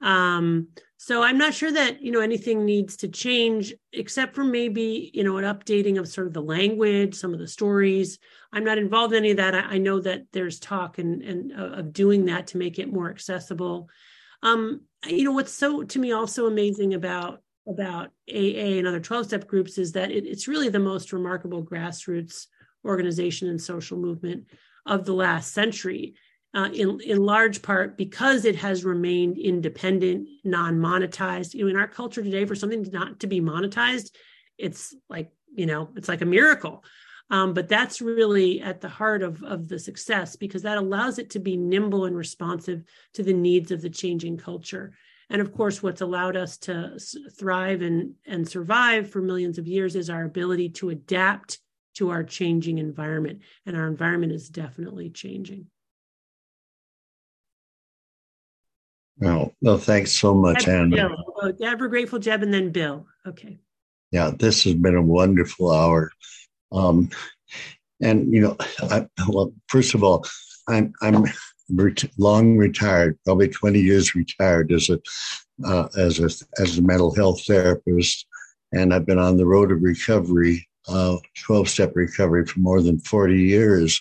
Um, 0.00 0.68
so 0.96 1.22
I'm 1.22 1.38
not 1.38 1.54
sure 1.54 1.72
that 1.72 2.02
you 2.02 2.12
know 2.12 2.20
anything 2.20 2.64
needs 2.64 2.96
to 2.98 3.08
change, 3.08 3.74
except 3.92 4.34
for 4.34 4.44
maybe 4.44 5.10
you 5.14 5.24
know 5.24 5.38
an 5.38 5.44
updating 5.44 5.98
of 5.98 6.08
sort 6.08 6.26
of 6.26 6.32
the 6.32 6.42
language, 6.42 7.14
some 7.14 7.32
of 7.32 7.38
the 7.38 7.48
stories. 7.48 8.18
I'm 8.52 8.64
not 8.64 8.78
involved 8.78 9.14
in 9.14 9.18
any 9.20 9.30
of 9.30 9.36
that. 9.38 9.54
I, 9.54 9.60
I 9.60 9.78
know 9.78 10.00
that 10.00 10.24
there's 10.32 10.58
talk 10.58 10.98
and 10.98 11.22
and 11.22 11.52
uh, 11.52 11.78
of 11.78 11.92
doing 11.92 12.26
that 12.26 12.48
to 12.48 12.58
make 12.58 12.78
it 12.78 12.92
more 12.92 13.10
accessible. 13.10 13.88
Um, 14.42 14.82
you 15.06 15.24
know 15.24 15.32
what's 15.32 15.52
so 15.52 15.82
to 15.82 15.98
me 15.98 16.12
also 16.12 16.46
amazing 16.46 16.94
about 16.94 17.42
about 17.66 18.10
AA 18.28 18.78
and 18.78 18.86
other 18.86 19.00
12 19.00 19.26
step 19.26 19.46
groups 19.46 19.78
is 19.78 19.92
that 19.92 20.10
it, 20.10 20.26
it's 20.26 20.48
really 20.48 20.68
the 20.68 20.78
most 20.78 21.12
remarkable 21.12 21.64
grassroots 21.64 22.46
organization 22.84 23.48
and 23.48 23.60
social 23.60 23.98
movement 23.98 24.50
of 24.86 25.04
the 25.04 25.12
last 25.12 25.52
century 25.52 26.14
uh, 26.54 26.68
in 26.72 27.00
in 27.00 27.18
large 27.18 27.62
part 27.62 27.96
because 27.96 28.44
it 28.44 28.56
has 28.56 28.84
remained 28.84 29.38
independent, 29.38 30.28
non-monetized. 30.44 31.54
You 31.54 31.64
know, 31.64 31.70
in 31.70 31.76
our 31.76 31.88
culture 31.88 32.22
today, 32.22 32.44
for 32.44 32.54
something 32.54 32.86
not 32.92 33.20
to 33.20 33.26
be 33.26 33.40
monetized, 33.40 34.10
it's 34.58 34.94
like 35.08 35.30
you 35.54 35.66
know, 35.66 35.90
it's 35.96 36.08
like 36.08 36.22
a 36.22 36.26
miracle. 36.26 36.84
Um, 37.30 37.54
but 37.54 37.68
that's 37.68 38.00
really 38.00 38.60
at 38.60 38.80
the 38.80 38.88
heart 38.88 39.22
of 39.22 39.42
of 39.44 39.68
the 39.68 39.78
success 39.78 40.34
because 40.34 40.62
that 40.62 40.78
allows 40.78 41.18
it 41.18 41.30
to 41.30 41.38
be 41.38 41.56
nimble 41.56 42.06
and 42.06 42.16
responsive 42.16 42.82
to 43.14 43.22
the 43.22 43.32
needs 43.32 43.70
of 43.70 43.80
the 43.80 43.90
changing 43.90 44.36
culture. 44.36 44.92
And 45.28 45.40
of 45.40 45.52
course, 45.52 45.80
what's 45.80 46.00
allowed 46.00 46.36
us 46.36 46.58
to 46.58 46.98
thrive 47.38 47.82
and 47.82 48.14
and 48.26 48.48
survive 48.48 49.08
for 49.08 49.22
millions 49.22 49.58
of 49.58 49.68
years 49.68 49.94
is 49.94 50.10
our 50.10 50.24
ability 50.24 50.70
to 50.70 50.90
adapt 50.90 51.60
to 51.94 52.10
our 52.10 52.24
changing 52.24 52.78
environment, 52.78 53.42
and 53.66 53.76
our 53.76 53.86
environment 53.86 54.32
is 54.32 54.48
definitely 54.48 55.10
changing. 55.10 55.66
No, 59.20 59.52
no, 59.60 59.76
thanks 59.76 60.12
so 60.12 60.34
much, 60.34 60.66
Anne. 60.66 60.94
Oh, 60.98 61.52
ever 61.62 61.88
grateful, 61.88 62.18
Jeb, 62.18 62.42
and 62.42 62.52
then 62.52 62.70
Bill. 62.70 63.06
Okay. 63.26 63.58
Yeah, 64.10 64.30
this 64.36 64.64
has 64.64 64.74
been 64.74 64.96
a 64.96 65.02
wonderful 65.02 65.70
hour. 65.70 66.10
Um, 66.72 67.10
and 68.00 68.32
you 68.32 68.40
know, 68.40 68.56
I, 68.90 69.06
well, 69.28 69.52
first 69.68 69.94
of 69.94 70.02
all, 70.02 70.26
I'm 70.68 70.92
I'm 71.02 71.26
ret- 71.70 72.10
long 72.18 72.56
retired, 72.56 73.18
probably 73.24 73.48
20 73.48 73.78
years 73.78 74.14
retired 74.14 74.72
as 74.72 74.88
a 74.88 74.98
uh, 75.66 75.88
as 75.98 76.18
a 76.18 76.30
as 76.62 76.78
a 76.78 76.82
mental 76.82 77.14
health 77.14 77.44
therapist, 77.44 78.26
and 78.72 78.94
I've 78.94 79.06
been 79.06 79.18
on 79.18 79.36
the 79.36 79.46
road 79.46 79.70
of 79.70 79.82
recovery, 79.82 80.66
uh, 80.88 81.16
12 81.44 81.68
step 81.68 81.92
recovery 81.94 82.46
for 82.46 82.60
more 82.60 82.80
than 82.80 82.98
40 83.00 83.36
years. 83.36 84.00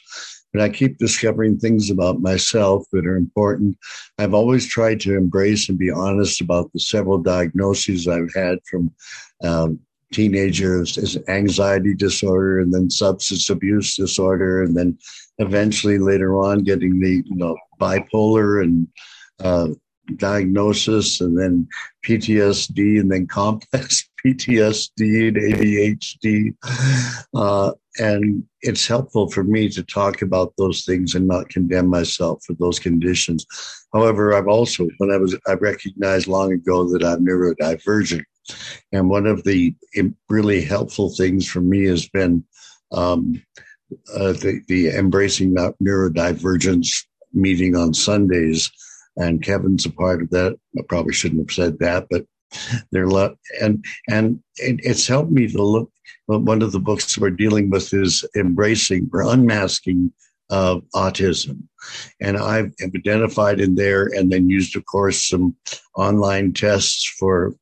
But 0.51 0.61
I 0.61 0.69
keep 0.69 0.97
discovering 0.97 1.59
things 1.59 1.89
about 1.89 2.21
myself 2.21 2.85
that 2.91 3.05
are 3.05 3.15
important. 3.15 3.77
I've 4.17 4.33
always 4.33 4.67
tried 4.67 4.99
to 5.01 5.15
embrace 5.15 5.69
and 5.69 5.77
be 5.77 5.91
honest 5.91 6.41
about 6.41 6.71
the 6.73 6.79
several 6.79 7.19
diagnoses 7.19 8.07
I've 8.07 8.33
had 8.33 8.59
from 8.69 8.91
um, 9.43 9.79
teenagers 10.11 10.97
as 10.97 11.17
anxiety 11.27 11.93
disorder 11.93 12.59
and 12.59 12.73
then 12.73 12.89
substance 12.89 13.49
abuse 13.49 13.95
disorder 13.95 14.63
and 14.63 14.75
then 14.75 14.97
eventually 15.37 15.99
later 15.99 16.35
on 16.35 16.63
getting 16.63 16.99
the 16.99 17.23
you 17.25 17.35
know 17.35 17.55
bipolar 17.79 18.63
and 18.63 18.87
uh, 19.39 19.67
diagnosis 20.17 21.21
and 21.21 21.37
then 21.37 21.67
PTSD 22.05 22.99
and 22.99 23.11
then 23.11 23.27
complex 23.27 24.09
PTSD 24.25 25.29
and 25.29 25.37
ADHD. 25.37 26.55
Uh, 27.33 27.71
and 27.97 28.43
it's 28.61 28.87
helpful 28.87 29.29
for 29.29 29.43
me 29.43 29.69
to 29.69 29.83
talk 29.83 30.21
about 30.21 30.53
those 30.57 30.85
things 30.85 31.15
and 31.15 31.27
not 31.27 31.49
condemn 31.49 31.87
myself 31.87 32.43
for 32.45 32.53
those 32.53 32.79
conditions. 32.79 33.45
However, 33.93 34.33
I've 34.33 34.47
also, 34.47 34.87
when 34.97 35.11
I 35.11 35.17
was, 35.17 35.35
I 35.47 35.53
recognized 35.53 36.27
long 36.27 36.53
ago 36.53 36.87
that 36.91 37.03
I'm 37.03 37.25
neurodivergent. 37.25 38.23
And 38.91 39.09
one 39.09 39.25
of 39.25 39.43
the 39.43 39.75
really 40.27 40.61
helpful 40.61 41.09
things 41.09 41.47
for 41.47 41.61
me 41.61 41.85
has 41.85 42.07
been 42.09 42.43
um, 42.91 43.41
uh, 44.13 44.33
the, 44.33 44.61
the 44.67 44.89
embracing 44.89 45.55
neurodivergence 45.55 47.05
meeting 47.33 47.75
on 47.75 47.93
Sundays 47.93 48.71
and 49.17 49.43
Kevin's 49.43 49.85
a 49.85 49.91
part 49.91 50.21
of 50.21 50.29
that. 50.29 50.57
I 50.77 50.81
probably 50.87 51.13
shouldn't 51.13 51.41
have 51.41 51.55
said 51.55 51.79
that, 51.79 52.07
but 52.09 52.25
they're 52.91 53.07
lo- 53.07 53.35
and 53.61 53.83
and 54.09 54.41
it, 54.57 54.79
it's 54.83 55.07
helped 55.07 55.31
me 55.31 55.47
to 55.47 55.61
look. 55.61 55.91
One 56.27 56.61
of 56.61 56.71
the 56.71 56.79
books 56.79 57.17
we're 57.17 57.31
dealing 57.31 57.71
with 57.71 57.91
is 57.93 58.23
embracing 58.35 59.09
or 59.11 59.23
unmasking 59.23 60.13
of 60.51 60.83
autism, 60.95 61.63
and 62.21 62.37
I've 62.37 62.71
identified 62.83 63.59
in 63.59 63.75
there, 63.75 64.05
and 64.15 64.31
then 64.31 64.49
used, 64.49 64.75
of 64.75 64.85
course, 64.85 65.27
some 65.27 65.55
online 65.95 66.53
tests 66.53 67.05
for. 67.05 67.55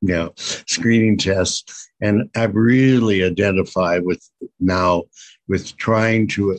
You 0.00 0.12
know, 0.12 0.32
screening 0.36 1.16
tests, 1.16 1.88
and 2.02 2.28
I've 2.36 2.54
really 2.54 3.24
identified 3.24 4.04
with 4.04 4.22
now 4.60 5.04
with 5.48 5.74
trying 5.78 6.28
to 6.28 6.58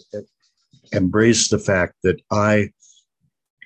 embrace 0.94 1.50
the 1.50 1.60
fact 1.60 1.94
that 2.02 2.20
I 2.32 2.72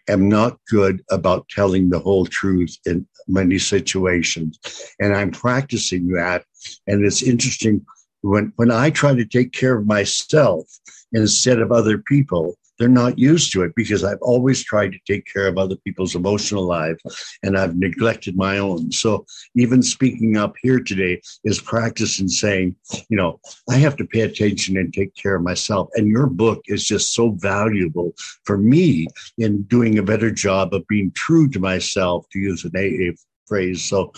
am 0.10 0.28
not 0.28 0.58
good 0.70 1.04
about 1.10 1.48
telling 1.50 1.90
the 1.90 2.00
whole 2.00 2.26
truth 2.26 2.78
in 2.86 3.08
many 3.28 3.60
situations. 3.60 4.60
And 5.00 5.16
I'm 5.16 5.32
practicing 5.32 6.08
that. 6.10 6.44
And 6.88 7.06
it's 7.06 7.22
interesting 7.24 7.86
when, 8.22 8.52
when 8.58 8.72
I 8.72 8.90
try 8.90 9.14
to 9.16 9.26
take 9.26 9.52
care 9.52 9.78
of 9.78 9.88
myself 9.88 10.66
instead 11.14 11.60
of 11.60 11.72
other 11.72 12.00
people, 12.00 12.58
they're 12.80 12.88
not 12.88 13.20
used 13.20 13.52
to 13.52 13.62
it 13.64 13.74
because 13.76 14.04
I've 14.04 14.22
always 14.22 14.64
tried 14.64 14.94
to 14.94 15.00
take 15.06 15.26
care 15.32 15.48
of 15.48 15.58
other 15.58 15.76
people's 15.76 16.16
emotional 16.16 16.66
lives 16.66 17.02
and 17.44 17.58
I've 17.58 17.76
neglected 17.76 18.38
my 18.38 18.58
own. 18.58 18.92
So 18.92 19.26
even 19.56 19.84
speaking 19.84 20.38
up 20.38 20.56
here 20.64 20.80
today 20.80 21.22
is 21.44 21.62
practice 21.62 22.20
in 22.20 22.30
saying, 22.30 22.76
you 23.10 23.18
know, 23.18 23.40
I 23.70 23.76
have 23.76 23.98
to 23.98 24.06
pay 24.06 24.22
attention 24.22 24.78
and 24.78 24.94
take 24.94 25.14
care 25.16 25.36
of 25.36 25.44
myself. 25.44 25.90
And 25.96 26.08
your 26.08 26.28
book 26.28 26.62
is 26.68 26.86
just 26.86 27.14
so 27.14 27.32
valuable 27.32 28.14
for 28.46 28.58
me 28.58 29.08
in 29.38 29.64
doing 29.64 30.00
a 30.00 30.04
better 30.04 30.32
job 30.32 30.74
of 30.74 30.88
being 30.88 31.12
true 31.12 31.50
to 31.50 31.60
myself, 31.60 32.26
to 32.32 32.40
use 32.40 32.64
an 32.64 32.72
AA 32.76 33.14
phrase. 33.46 33.84
So 33.84 34.14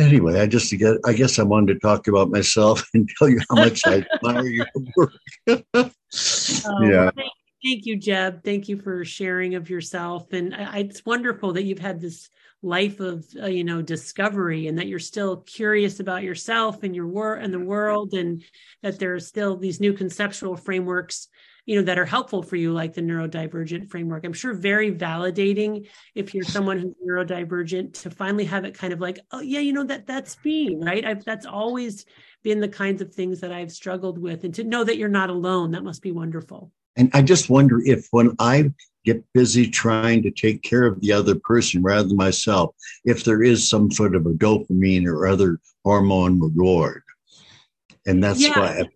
anyway, 0.00 0.40
I 0.40 0.46
just 0.46 0.72
I 1.04 1.12
guess 1.12 1.38
I 1.38 1.42
wanted 1.42 1.74
to 1.74 1.80
talk 1.80 2.08
about 2.08 2.30
myself 2.30 2.88
and 2.94 3.08
tell 3.18 3.28
you 3.28 3.40
how 3.50 3.56
much 3.56 3.82
I 3.86 4.04
admire 4.14 4.46
your 4.46 4.66
work. 4.96 5.12
oh, 6.66 6.82
yeah. 6.82 7.10
Thank, 7.16 7.32
thank, 7.64 7.86
you, 7.86 7.96
Jeb. 7.96 8.44
Thank 8.44 8.68
you 8.68 8.80
for 8.80 9.04
sharing 9.04 9.54
of 9.54 9.70
yourself, 9.70 10.32
and 10.32 10.54
I, 10.54 10.78
it's 10.78 11.04
wonderful 11.04 11.52
that 11.54 11.64
you've 11.64 11.78
had 11.78 12.00
this 12.00 12.28
life 12.62 12.98
of 12.98 13.26
uh, 13.40 13.46
you 13.46 13.62
know 13.62 13.82
discovery 13.82 14.68
and 14.68 14.78
that 14.78 14.86
you're 14.86 14.98
still 14.98 15.38
curious 15.38 16.00
about 16.00 16.22
yourself 16.22 16.82
and 16.82 16.96
your 16.96 17.06
work 17.06 17.40
and 17.42 17.52
the 17.52 17.58
world 17.58 18.14
and 18.14 18.42
that 18.82 18.98
there 18.98 19.14
are 19.14 19.20
still 19.20 19.56
these 19.56 19.80
new 19.80 19.92
conceptual 19.92 20.56
frameworks 20.56 21.28
you 21.66 21.76
know 21.76 21.82
that 21.82 21.98
are 21.98 22.04
helpful 22.04 22.42
for 22.42 22.56
you 22.56 22.72
like 22.72 22.92
the 22.92 23.00
neurodivergent 23.00 23.90
framework. 23.90 24.24
I'm 24.24 24.32
sure 24.32 24.54
very 24.54 24.92
validating 24.92 25.88
if 26.14 26.34
you're 26.34 26.44
someone 26.44 26.78
who's 26.78 26.94
neurodivergent 27.06 28.02
to 28.02 28.10
finally 28.10 28.44
have 28.44 28.64
it 28.64 28.74
kind 28.74 28.92
of 28.92 29.00
like 29.00 29.18
oh 29.32 29.40
yeah 29.40 29.60
you 29.60 29.72
know 29.72 29.84
that 29.84 30.06
that's 30.06 30.36
me 30.44 30.76
right? 30.80 31.04
I've, 31.04 31.24
that's 31.24 31.46
always 31.46 32.04
been 32.42 32.60
the 32.60 32.68
kinds 32.68 33.00
of 33.00 33.14
things 33.14 33.40
that 33.40 33.52
i've 33.52 33.72
struggled 33.72 34.18
with 34.18 34.44
and 34.44 34.54
to 34.54 34.64
know 34.64 34.84
that 34.84 34.98
you're 34.98 35.08
not 35.08 35.30
alone 35.30 35.70
that 35.70 35.82
must 35.82 36.02
be 36.02 36.12
wonderful. 36.12 36.70
And 36.96 37.10
i 37.14 37.22
just 37.22 37.48
wonder 37.48 37.80
if 37.80 38.08
when 38.10 38.36
i 38.38 38.70
get 39.04 39.22
busy 39.32 39.68
trying 39.68 40.22
to 40.22 40.30
take 40.30 40.62
care 40.62 40.84
of 40.84 41.00
the 41.00 41.12
other 41.12 41.34
person 41.34 41.82
rather 41.82 42.08
than 42.08 42.16
myself 42.16 42.74
if 43.04 43.24
there 43.24 43.42
is 43.42 43.68
some 43.68 43.90
sort 43.90 44.14
of 44.14 44.26
a 44.26 44.30
dopamine 44.30 45.06
or 45.06 45.26
other 45.26 45.60
hormone 45.84 46.40
reward. 46.40 47.02
And 48.06 48.24
that's 48.24 48.40
yeah. 48.40 48.58
why 48.58 48.66
I, 48.66 48.88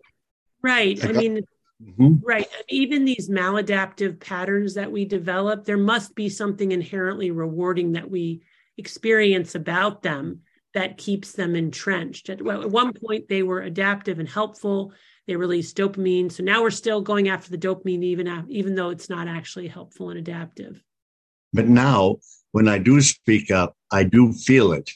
right. 0.61 1.05
I, 1.05 1.09
I 1.09 1.11
mean 1.13 1.41
Mm-hmm. 1.81 2.15
Right. 2.25 2.47
Even 2.67 3.05
these 3.05 3.29
maladaptive 3.29 4.19
patterns 4.19 4.73
that 4.73 4.91
we 4.91 5.05
develop, 5.05 5.63
there 5.63 5.77
must 5.77 6.13
be 6.13 6.27
something 6.27 6.71
inherently 6.71 7.31
rewarding 7.31 7.93
that 7.93 8.09
we 8.09 8.41
experience 8.77 9.55
about 9.55 10.03
them 10.03 10.41
that 10.73 10.97
keeps 10.97 11.33
them 11.33 11.55
entrenched. 11.55 12.29
At, 12.29 12.45
at 12.45 12.69
one 12.69 12.93
point, 12.93 13.27
they 13.27 13.43
were 13.43 13.61
adaptive 13.61 14.19
and 14.19 14.27
helpful. 14.27 14.93
They 15.25 15.35
released 15.35 15.77
dopamine. 15.77 16.31
So 16.31 16.43
now 16.43 16.61
we're 16.61 16.69
still 16.69 17.01
going 17.01 17.29
after 17.29 17.49
the 17.49 17.57
dopamine, 17.57 18.03
even, 18.03 18.45
even 18.49 18.75
though 18.75 18.89
it's 18.89 19.09
not 19.09 19.27
actually 19.27 19.67
helpful 19.67 20.09
and 20.09 20.19
adaptive. 20.19 20.83
But 21.53 21.67
now, 21.67 22.17
when 22.51 22.67
I 22.67 22.77
do 22.77 23.01
speak 23.01 23.51
up, 23.51 23.75
I 23.91 24.03
do 24.03 24.33
feel 24.33 24.73
it 24.73 24.89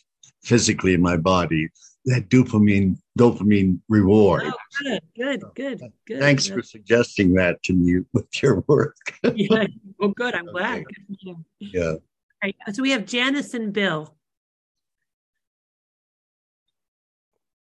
physically 0.43 0.93
in 0.93 1.01
my 1.01 1.17
body 1.17 1.69
that 2.05 2.29
dopamine 2.29 2.97
dopamine 3.17 3.79
reward. 3.89 4.43
Oh, 4.45 4.53
good, 4.81 5.01
good, 5.15 5.43
good, 5.55 5.93
good. 6.05 6.19
Thanks 6.19 6.47
for 6.47 6.61
suggesting 6.61 7.33
that 7.35 7.63
to 7.63 7.73
me 7.73 8.01
with 8.13 8.41
your 8.41 8.63
work. 8.67 8.97
yeah. 9.35 9.67
Well, 9.99 10.09
good. 10.09 10.35
I'm 10.35 10.45
glad. 10.45 10.83
Okay. 10.83 11.35
Yeah. 11.59 11.91
All 11.91 11.99
right. 12.43 12.55
So 12.73 12.81
we 12.81 12.91
have 12.91 13.05
Janice 13.05 13.53
and 13.53 13.71
Bill. 13.71 14.15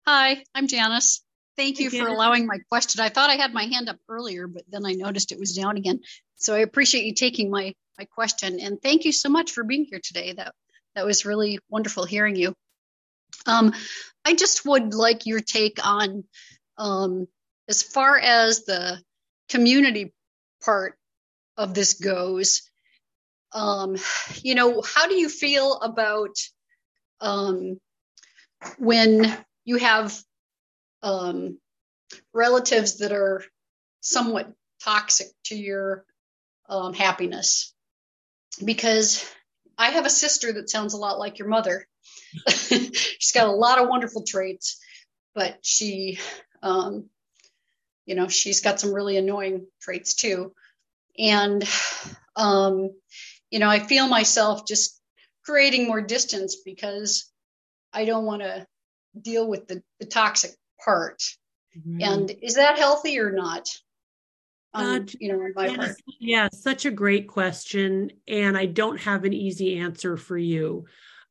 Hi, 0.06 0.44
I'm 0.56 0.68
Janice. 0.68 1.22
Thank 1.58 1.80
you 1.80 1.90
Hey, 1.90 1.98
for 1.98 2.06
Janice. 2.06 2.16
allowing 2.16 2.46
my 2.46 2.60
question. 2.70 3.02
I 3.02 3.10
thought 3.10 3.30
I 3.30 3.36
had 3.36 3.54
my 3.54 3.64
hand 3.64 3.90
up 3.90 3.98
earlier, 4.08 4.48
but 4.48 4.64
then 4.70 4.86
I 4.86 4.94
noticed 4.94 5.32
it 5.32 5.40
was 5.40 5.54
down 5.54 5.76
again. 5.76 6.02
So 6.36 6.54
I 6.54 6.60
appreciate 6.60 7.06
you 7.06 7.14
taking 7.14 7.50
my 7.50 7.74
my 7.98 8.06
question 8.06 8.60
and 8.60 8.80
thank 8.80 9.06
you 9.06 9.12
so 9.12 9.28
much 9.28 9.52
for 9.52 9.64
being 9.64 9.86
here 9.90 10.00
today. 10.02 10.34
That 10.34 10.54
that 10.96 11.06
was 11.06 11.26
really 11.26 11.60
wonderful 11.70 12.06
hearing 12.06 12.36
you. 12.36 12.54
Um, 13.46 13.74
I 14.26 14.36
just 14.36 14.66
would 14.66 14.94
like 14.94 15.26
your 15.26 15.40
take 15.40 15.86
on 15.86 16.24
um, 16.78 17.28
as 17.70 17.84
far 17.84 18.18
as 18.18 18.66
the 18.66 19.02
community 19.50 20.14
part 20.64 20.98
of 21.56 21.74
this 21.74 21.94
goes. 21.94 22.70
Um, 23.54 23.96
you 24.44 24.56
know, 24.56 24.82
how 24.82 25.08
do 25.08 25.16
you 25.16 25.30
feel 25.30 25.76
about 25.76 26.36
um, 27.22 27.80
when 28.78 29.38
you 29.66 29.78
have 29.78 30.18
um, 31.02 31.58
relatives 32.34 33.00
that 33.00 33.12
are 33.12 33.44
somewhat 34.02 34.52
toxic 34.84 35.28
to 35.46 35.56
your 35.56 36.06
um, 36.70 36.94
happiness. 36.94 37.74
Because 38.64 39.30
I 39.78 39.92
have 39.92 40.06
a 40.06 40.10
sister 40.10 40.54
that 40.54 40.70
sounds 40.70 40.94
a 40.94 40.98
lot 40.98 41.20
like 41.20 41.40
your 41.40 41.48
mother. 41.48 41.88
She's 42.48 43.32
got 43.34 43.48
a 43.48 43.52
lot 43.52 43.80
of 43.80 43.90
wonderful 43.90 44.24
traits, 44.24 44.80
but 45.36 45.58
she, 45.62 46.20
um, 46.62 47.10
you 48.06 48.16
know, 48.16 48.28
she's 48.28 48.62
got 48.62 48.80
some 48.80 48.94
really 48.94 49.18
annoying 49.18 49.68
traits 49.82 50.16
too. 50.16 50.54
And, 51.18 51.68
um, 52.36 52.92
you 53.50 53.60
know, 53.60 53.70
I 53.70 53.80
feel 53.80 54.08
myself 54.08 54.68
just 54.68 55.00
creating 55.46 55.88
more 55.88 56.02
distance 56.02 56.58
because 56.64 57.32
I 57.94 58.06
don't 58.06 58.26
want 58.26 58.42
to 58.42 58.66
deal 59.20 59.48
with 59.48 59.68
the, 59.68 59.82
the 60.00 60.06
toxic 60.06 60.52
part. 60.84 61.22
And 62.00 62.32
is 62.42 62.56
that 62.56 62.78
healthy 62.78 63.20
or 63.20 63.32
not? 63.32 63.68
Uh, 64.74 65.00
Um, 65.00 65.06
you 65.20 65.32
know, 65.32 65.48
my 65.56 65.70
part. 65.70 65.96
yeah, 66.20 66.50
such 66.54 66.86
a 66.86 66.92
great 66.92 67.28
question. 67.28 68.12
And 68.28 68.58
I 68.58 68.66
don't 68.66 69.00
have 69.02 69.26
an 69.26 69.34
easy 69.34 69.78
answer 69.78 70.18
for 70.18 70.38
you. 70.38 70.86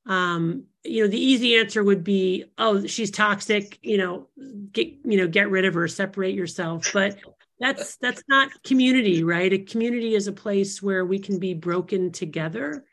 Um, 0.06 0.64
you 0.84 1.02
know, 1.02 1.08
the 1.08 1.18
easy 1.18 1.56
answer 1.56 1.82
would 1.82 2.04
be, 2.04 2.44
oh, 2.58 2.86
she's 2.86 3.10
toxic, 3.10 3.78
you 3.82 3.98
know, 3.98 4.28
get, 4.72 4.88
you 5.04 5.16
know, 5.16 5.26
get 5.26 5.50
rid 5.50 5.64
of 5.64 5.74
her, 5.74 5.88
separate 5.88 6.34
yourself. 6.34 6.92
But 6.92 7.18
that's 7.58 7.96
that's 7.96 8.22
not 8.28 8.50
community, 8.62 9.24
right? 9.24 9.52
A 9.52 9.58
community 9.58 10.14
is 10.14 10.28
a 10.28 10.32
place 10.32 10.82
where 10.82 11.04
we 11.04 11.18
can 11.18 11.38
be 11.38 11.54
broken 11.54 12.12
together 12.12 12.84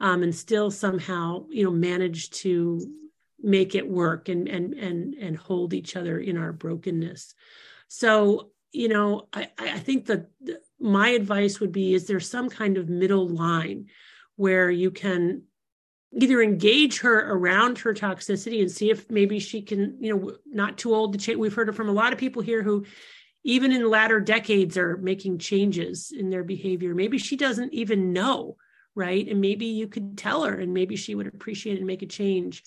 um, 0.00 0.22
and 0.22 0.34
still 0.34 0.70
somehow, 0.70 1.46
you 1.50 1.64
know, 1.64 1.70
manage 1.70 2.30
to 2.30 2.80
make 3.42 3.74
it 3.74 3.88
work 3.88 4.28
and 4.28 4.48
and 4.48 4.74
and 4.74 5.14
and 5.14 5.36
hold 5.36 5.74
each 5.74 5.96
other 5.96 6.18
in 6.18 6.36
our 6.36 6.52
brokenness. 6.52 7.34
So 7.88 8.52
you 8.72 8.88
know, 8.88 9.28
I, 9.34 9.50
I 9.58 9.78
think 9.78 10.06
that 10.06 10.30
my 10.80 11.10
advice 11.10 11.60
would 11.60 11.72
be 11.72 11.94
is 11.94 12.06
there 12.06 12.20
some 12.20 12.48
kind 12.48 12.78
of 12.78 12.88
middle 12.88 13.28
line 13.28 13.88
where 14.36 14.70
you 14.70 14.90
can 14.90 15.42
either 16.14 16.42
engage 16.42 17.00
her 17.00 17.32
around 17.32 17.78
her 17.78 17.94
toxicity 17.94 18.60
and 18.60 18.70
see 18.70 18.90
if 18.90 19.10
maybe 19.10 19.38
she 19.38 19.62
can, 19.62 19.96
you 20.00 20.14
know, 20.14 20.32
not 20.46 20.76
too 20.76 20.94
old 20.94 21.12
to 21.12 21.18
change. 21.18 21.38
We've 21.38 21.54
heard 21.54 21.68
it 21.68 21.74
from 21.74 21.88
a 21.88 21.92
lot 21.92 22.12
of 22.12 22.18
people 22.18 22.42
here 22.42 22.62
who, 22.62 22.84
even 23.44 23.72
in 23.72 23.88
latter 23.88 24.20
decades, 24.20 24.76
are 24.76 24.96
making 24.98 25.38
changes 25.38 26.12
in 26.16 26.30
their 26.30 26.44
behavior. 26.44 26.94
Maybe 26.94 27.18
she 27.18 27.36
doesn't 27.36 27.72
even 27.72 28.12
know, 28.12 28.56
right? 28.94 29.26
And 29.26 29.40
maybe 29.40 29.66
you 29.66 29.88
could 29.88 30.18
tell 30.18 30.44
her 30.44 30.54
and 30.54 30.74
maybe 30.74 30.96
she 30.96 31.14
would 31.14 31.26
appreciate 31.26 31.78
and 31.78 31.86
make 31.86 32.02
a 32.02 32.06
change. 32.06 32.62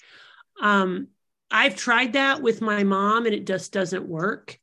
Um, 0.62 1.10
I've 1.52 1.76
tried 1.76 2.14
that 2.14 2.42
with 2.42 2.62
my 2.62 2.84
mom 2.84 3.26
and 3.26 3.36
it 3.36 3.46
just 3.46 3.72
doesn't 3.72 4.08
work. 4.08 4.60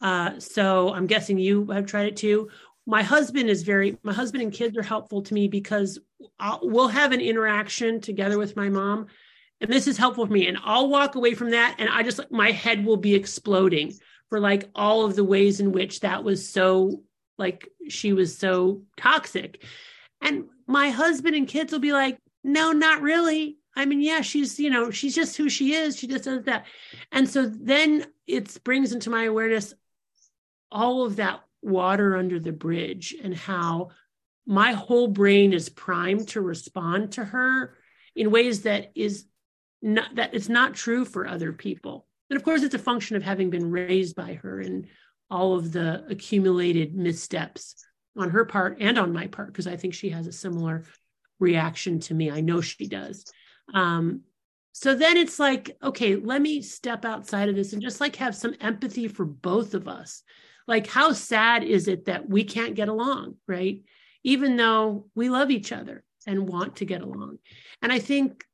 Uh, 0.00 0.38
so 0.38 0.92
I'm 0.92 1.06
guessing 1.06 1.38
you 1.38 1.70
have 1.70 1.86
tried 1.86 2.08
it 2.08 2.16
too. 2.16 2.50
My 2.86 3.02
husband 3.02 3.50
is 3.50 3.62
very, 3.62 3.98
my 4.02 4.12
husband 4.12 4.42
and 4.42 4.52
kids 4.52 4.76
are 4.76 4.82
helpful 4.82 5.22
to 5.22 5.34
me 5.34 5.48
because 5.48 5.98
I'll, 6.38 6.60
we'll 6.62 6.88
have 6.88 7.12
an 7.12 7.20
interaction 7.20 8.00
together 8.00 8.38
with 8.38 8.56
my 8.56 8.68
mom. 8.68 9.06
And 9.60 9.72
this 9.72 9.88
is 9.88 9.96
helpful 9.96 10.26
for 10.26 10.32
me. 10.32 10.46
And 10.46 10.58
I'll 10.62 10.88
walk 10.88 11.14
away 11.14 11.34
from 11.34 11.50
that 11.50 11.76
and 11.78 11.88
I 11.88 12.02
just, 12.02 12.20
my 12.30 12.52
head 12.52 12.84
will 12.84 12.96
be 12.96 13.14
exploding 13.14 13.92
for 14.28 14.38
like 14.38 14.68
all 14.74 15.04
of 15.04 15.16
the 15.16 15.24
ways 15.24 15.60
in 15.60 15.72
which 15.72 16.00
that 16.00 16.22
was 16.22 16.48
so, 16.48 17.02
like, 17.38 17.68
she 17.88 18.12
was 18.12 18.36
so 18.36 18.82
toxic. 18.96 19.64
And 20.20 20.44
my 20.66 20.90
husband 20.90 21.34
and 21.36 21.48
kids 21.48 21.72
will 21.72 21.80
be 21.80 21.92
like, 21.92 22.18
no, 22.44 22.72
not 22.72 23.02
really. 23.02 23.58
I 23.74 23.84
mean, 23.84 24.00
yeah, 24.00 24.20
she's, 24.20 24.58
you 24.58 24.70
know, 24.70 24.90
she's 24.90 25.14
just 25.14 25.36
who 25.36 25.48
she 25.48 25.74
is. 25.74 25.98
She 25.98 26.06
just 26.06 26.24
does 26.24 26.44
that. 26.44 26.66
And 27.12 27.28
so 27.28 27.46
then 27.46 28.06
it 28.26 28.62
brings 28.64 28.92
into 28.92 29.10
my 29.10 29.24
awareness 29.24 29.74
all 30.70 31.04
of 31.04 31.16
that 31.16 31.40
water 31.62 32.16
under 32.16 32.38
the 32.38 32.52
bridge 32.52 33.14
and 33.22 33.34
how 33.34 33.90
my 34.46 34.72
whole 34.72 35.08
brain 35.08 35.52
is 35.52 35.68
primed 35.68 36.28
to 36.28 36.40
respond 36.40 37.12
to 37.12 37.24
her 37.24 37.76
in 38.14 38.30
ways 38.30 38.62
that 38.62 38.92
is 38.94 39.26
not 39.82 40.14
that 40.14 40.34
it's 40.34 40.48
not 40.48 40.74
true 40.74 41.04
for 41.04 41.26
other 41.26 41.52
people. 41.52 42.06
And 42.30 42.36
of 42.36 42.44
course, 42.44 42.62
it's 42.62 42.74
a 42.74 42.78
function 42.78 43.16
of 43.16 43.22
having 43.22 43.50
been 43.50 43.70
raised 43.70 44.16
by 44.16 44.34
her 44.34 44.60
and 44.60 44.86
all 45.30 45.54
of 45.54 45.72
the 45.72 46.04
accumulated 46.08 46.94
missteps 46.94 47.84
on 48.16 48.30
her 48.30 48.44
part 48.44 48.78
and 48.80 48.98
on 48.98 49.12
my 49.12 49.26
part, 49.26 49.48
because 49.48 49.66
I 49.66 49.76
think 49.76 49.94
she 49.94 50.10
has 50.10 50.26
a 50.26 50.32
similar 50.32 50.84
reaction 51.38 52.00
to 52.00 52.14
me. 52.14 52.30
I 52.30 52.40
know 52.40 52.60
she 52.60 52.86
does. 52.86 53.24
Um, 53.74 54.22
so 54.72 54.94
then 54.94 55.16
it's 55.16 55.38
like, 55.38 55.76
okay, 55.82 56.16
let 56.16 56.40
me 56.40 56.62
step 56.62 57.04
outside 57.04 57.48
of 57.48 57.56
this 57.56 57.72
and 57.72 57.82
just 57.82 58.00
like 58.00 58.16
have 58.16 58.34
some 58.34 58.54
empathy 58.60 59.08
for 59.08 59.24
both 59.24 59.74
of 59.74 59.88
us. 59.88 60.22
Like, 60.66 60.86
how 60.86 61.12
sad 61.12 61.62
is 61.64 61.88
it 61.88 62.06
that 62.06 62.28
we 62.28 62.44
can't 62.44 62.74
get 62.74 62.88
along, 62.88 63.36
right? 63.46 63.82
Even 64.24 64.56
though 64.56 65.06
we 65.14 65.28
love 65.28 65.50
each 65.50 65.72
other 65.72 66.02
and 66.26 66.48
want 66.48 66.76
to 66.76 66.84
get 66.84 67.02
along. 67.02 67.38
And 67.82 67.92
I 67.92 67.98
think 67.98 68.44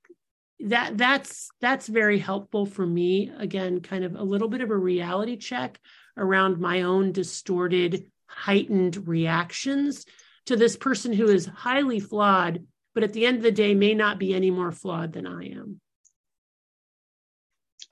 that 0.61 0.97
that's 0.97 1.49
that's 1.61 1.89
very 1.89 2.19
helpful 2.19 2.67
for 2.67 2.87
me 2.87 3.33
again 3.37 3.81
kind 3.81 4.05
of 4.05 4.15
a 4.15 4.23
little 4.23 4.49
bit 4.49 4.61
of 4.61 4.71
a 4.71 4.77
reality 4.77 5.37
check 5.37 5.81
around 6.17 6.61
my 6.61 6.83
own 6.83 7.11
distorted 7.11 8.07
heightened 8.29 9.09
reactions 9.09 10.05
to 10.47 10.55
this 10.55 10.77
person 10.77 11.13
who 11.13 11.27
is 11.27 11.47
highly 11.47 11.99
flawed 11.99 12.65
but 12.95 13.03
at 13.03 13.13
the 13.13 13.27
end 13.27 13.39
of 13.39 13.43
the 13.43 13.51
day 13.51 13.75
may 13.75 13.93
not 13.93 14.21
be 14.21 14.35
any 14.35 14.53
more 14.53 14.71
flawed 14.71 15.13
than 15.13 15.27
i 15.27 15.47
am 15.47 15.81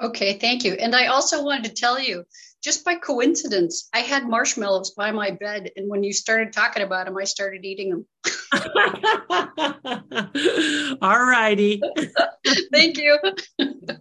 Okay, 0.00 0.38
thank 0.38 0.64
you. 0.64 0.72
And 0.72 0.94
I 0.96 1.06
also 1.06 1.44
wanted 1.44 1.64
to 1.64 1.74
tell 1.74 2.00
you, 2.00 2.24
just 2.62 2.84
by 2.84 2.96
coincidence, 2.96 3.88
I 3.92 4.00
had 4.00 4.28
marshmallows 4.28 4.90
by 4.90 5.12
my 5.12 5.30
bed, 5.30 5.70
and 5.76 5.88
when 5.88 6.02
you 6.04 6.12
started 6.12 6.52
talking 6.52 6.82
about 6.82 7.06
them, 7.06 7.16
I 7.16 7.24
started 7.24 7.64
eating 7.64 7.90
them. 7.90 8.06
all 11.00 11.24
righty 11.24 11.80
thank 12.72 12.98
you. 12.98 13.18
how 13.60 13.96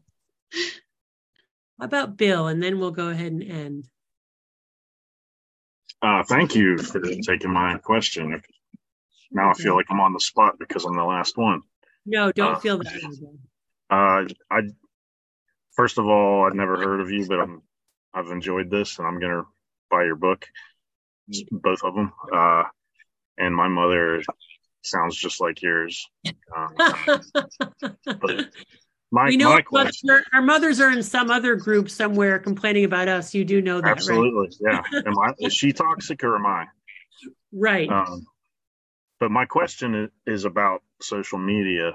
about 1.86 2.18
bill 2.18 2.48
and 2.48 2.62
then 2.62 2.80
we'll 2.80 2.92
go 2.92 3.10
ahead 3.10 3.32
and 3.32 3.44
end 3.44 3.86
Uh, 6.02 6.24
thank 6.24 6.56
you 6.56 6.78
for 6.78 7.00
taking 7.02 7.52
my 7.54 7.78
question. 7.78 8.42
Now 9.32 9.52
I 9.52 9.54
feel 9.54 9.76
like 9.76 9.86
I'm 9.90 10.00
on 10.00 10.14
the 10.14 10.20
spot 10.20 10.56
because 10.58 10.86
I'm 10.86 10.96
the 10.96 11.04
last 11.04 11.38
one. 11.38 11.62
no 12.06 12.32
don't 12.32 12.56
Uh, 12.56 12.60
feel 12.60 12.78
that. 12.80 13.38
Uh, 13.90 14.26
I 14.50 14.62
first 15.76 15.98
of 15.98 16.08
all, 16.08 16.48
I'd 16.48 16.56
never 16.56 16.78
heard 16.78 17.02
of 17.02 17.12
you, 17.12 17.28
but 17.28 17.40
I'm 17.40 17.62
I've 18.14 18.32
enjoyed 18.32 18.70
this, 18.70 18.98
and 19.00 19.08
I'm 19.08 19.20
gonna 19.20 19.44
buy 19.90 20.04
your 20.06 20.16
book, 20.16 20.46
both 21.52 21.84
of 21.84 21.96
them. 21.96 22.12
Uh, 22.34 22.64
and 23.38 23.56
my 23.56 23.68
mother 23.68 24.22
sounds 24.82 25.16
just 25.16 25.42
like 25.42 25.62
yours. 25.62 26.08
Um, 26.56 26.76
but 28.06 28.50
my 29.12 29.28
we 29.28 29.38
know 29.38 29.50
my 29.50 29.56
our, 29.56 29.64
question, 29.64 30.08
mother- 30.08 30.26
our 30.34 30.42
mothers 30.42 30.80
are 30.80 30.92
in 30.92 31.04
some 31.04 31.32
other 31.32 31.56
group 31.56 31.90
somewhere 31.90 32.38
complaining 32.40 32.86
about 32.86 33.08
us 33.08 33.34
you 33.34 33.44
do 33.44 33.62
know 33.62 33.82
that 33.82 33.90
absolutely, 33.90 34.50
yeah. 34.62 34.84
Am 35.06 35.18
I 35.18 35.34
is 35.40 35.54
she 35.54 35.74
toxic 35.74 36.24
or 36.24 36.36
am 36.36 36.46
I? 36.46 36.66
right 37.52 37.90
right 37.90 37.90
Um, 37.90 38.26
but 39.20 39.32
my 39.32 39.46
question 39.46 40.10
is 40.26 40.46
about 40.46 40.82
social 41.02 41.40
media, 41.40 41.94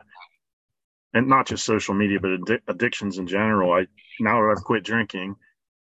and 1.15 1.28
not 1.28 1.47
just 1.47 1.65
social 1.65 1.95
media, 1.95 2.19
but 2.20 2.32
addi- 2.32 2.61
addictions 2.69 3.19
in 3.19 3.27
general. 3.27 3.73
I 3.73 3.86
now 4.20 4.43
that 4.43 4.55
I've 4.57 4.65
quit 4.65 4.85
drinking, 4.85 5.36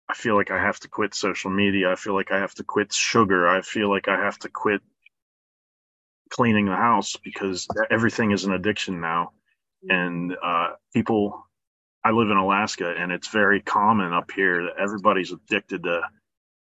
I 0.10 0.14
feel 0.16 0.36
like 0.36 0.52
I 0.52 0.62
have 0.62 0.80
to 0.82 0.90
quit 0.90 1.14
social 1.16 1.50
media. 1.50 1.92
I 1.92 1.96
feel 1.96 2.14
like 2.14 2.32
I 2.32 2.40
have 2.40 2.54
to 2.56 2.64
quit 2.64 2.94
sugar. 2.94 3.48
I 3.48 3.62
feel 3.62 3.90
like 3.90 4.08
I 4.08 4.18
have 4.18 4.38
to 4.40 4.50
quit 4.50 4.82
cleaning 6.30 6.66
the 6.66 6.76
house 6.76 7.16
because 7.24 7.68
everything 7.90 8.32
is 8.32 8.44
an 8.46 8.54
addiction 8.54 9.00
now, 9.02 9.32
and 9.90 10.36
uh, 10.44 10.72
people 10.94 11.46
I 12.04 12.12
live 12.12 12.30
in 12.30 12.38
Alaska 12.38 12.94
and 12.98 13.12
it's 13.12 13.30
very 13.30 13.62
common 13.62 14.12
up 14.12 14.32
here 14.32 14.64
that 14.64 14.82
everybody's 14.82 15.32
addicted 15.32 15.84
to 15.84 16.02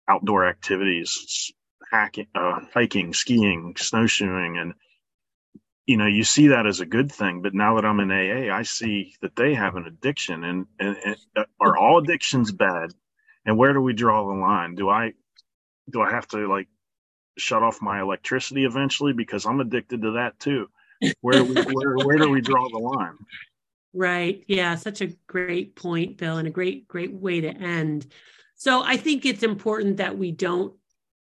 outdoor 0.07 0.47
activities, 0.47 1.51
hacking, 1.91 2.27
uh, 2.35 2.61
hiking, 2.75 3.15
skiing, 3.15 3.75
snowshoeing, 3.79 4.59
and 4.59 4.75
you 5.87 5.97
know 5.97 6.07
you 6.07 6.25
see 6.25 6.49
that 6.49 6.67
as 6.67 6.81
a 6.81 6.87
good 6.87 7.11
thing. 7.11 7.41
But 7.41 7.55
now 7.55 7.77
that 7.77 7.87
I'm 7.87 8.01
in 8.01 8.11
AA, 8.11 8.55
I 8.55 8.63
see 8.63 9.15
that 9.23 9.35
they 9.37 9.55
have 9.55 9.77
an 9.77 9.87
addiction, 9.87 10.45
and, 10.45 10.67
and, 10.79 10.97
and 11.05 11.17
uh, 11.37 11.45
are 11.59 11.77
all 11.79 11.99
addictions 11.99 12.53
bad? 12.53 12.93
And 13.47 13.59
where 13.59 13.73
do 13.73 13.81
we 13.81 13.93
draw 13.93 14.27
the 14.27 14.35
line? 14.35 14.75
Do 14.75 14.89
I 14.89 15.13
do 15.91 16.01
I 16.01 16.11
have 16.11 16.27
to 16.29 16.49
like 16.49 16.69
shut 17.37 17.63
off 17.63 17.83
my 17.83 18.01
electricity 18.01 18.65
eventually 18.65 19.13
because 19.13 19.45
I'm 19.45 19.61
addicted 19.61 20.03
to 20.03 20.13
that 20.13 20.39
too? 20.39 20.69
Where 21.21 21.35
do 21.35 21.45
we, 21.45 21.55
where 21.73 21.97
where 22.07 22.19
do 22.19 22.31
we 22.31 22.41
draw 22.41 22.69
the 22.69 22.79
line? 22.79 23.17
Right. 23.93 24.43
Yeah. 24.49 24.75
Such 24.75 25.03
a 25.03 25.15
great 25.27 25.77
point, 25.77 26.17
Bill, 26.17 26.39
and 26.39 26.49
a 26.49 26.51
great, 26.51 26.89
great 26.89 27.13
way 27.13 27.43
to 27.43 27.49
end. 27.49 28.07
So 28.57 28.83
I 28.83 28.97
think 28.97 29.25
it's 29.25 29.43
important 29.43 29.99
that 29.99 30.19
we 30.19 30.33
don't 30.33 30.75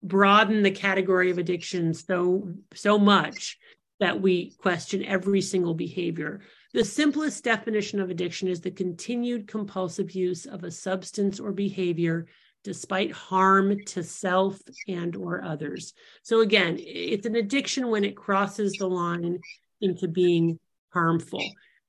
broaden 0.03 0.64
the 0.64 0.72
category 0.72 1.31
of 1.31 1.38
addiction 1.38 1.93
so 1.93 2.53
so 2.73 2.98
much 2.98 3.57
that 3.99 4.22
we 4.22 4.52
question 4.57 5.06
every 5.06 5.41
single 5.41 5.73
behavior. 5.73 6.41
The 6.73 6.85
simplest 6.85 7.43
definition 7.43 7.99
of 7.99 8.10
addiction 8.10 8.48
is 8.48 8.61
the 8.61 8.72
continued 8.72 9.48
compulsive 9.48 10.11
use 10.11 10.45
of 10.45 10.64
a 10.64 10.72
substance 10.72 11.39
or 11.39 11.52
behavior 11.52 12.27
despite 12.64 13.11
harm 13.11 13.84
to 13.85 14.03
self 14.03 14.60
and 14.88 15.15
or 15.15 15.43
others. 15.43 15.93
So 16.22 16.41
again, 16.41 16.77
it's 16.80 17.26
an 17.26 17.35
addiction 17.35 17.89
when 17.89 18.03
it 18.03 18.15
crosses 18.15 18.73
the 18.73 18.88
line 18.88 19.39
into 19.81 20.07
being 20.07 20.60
harmful. 20.93 21.43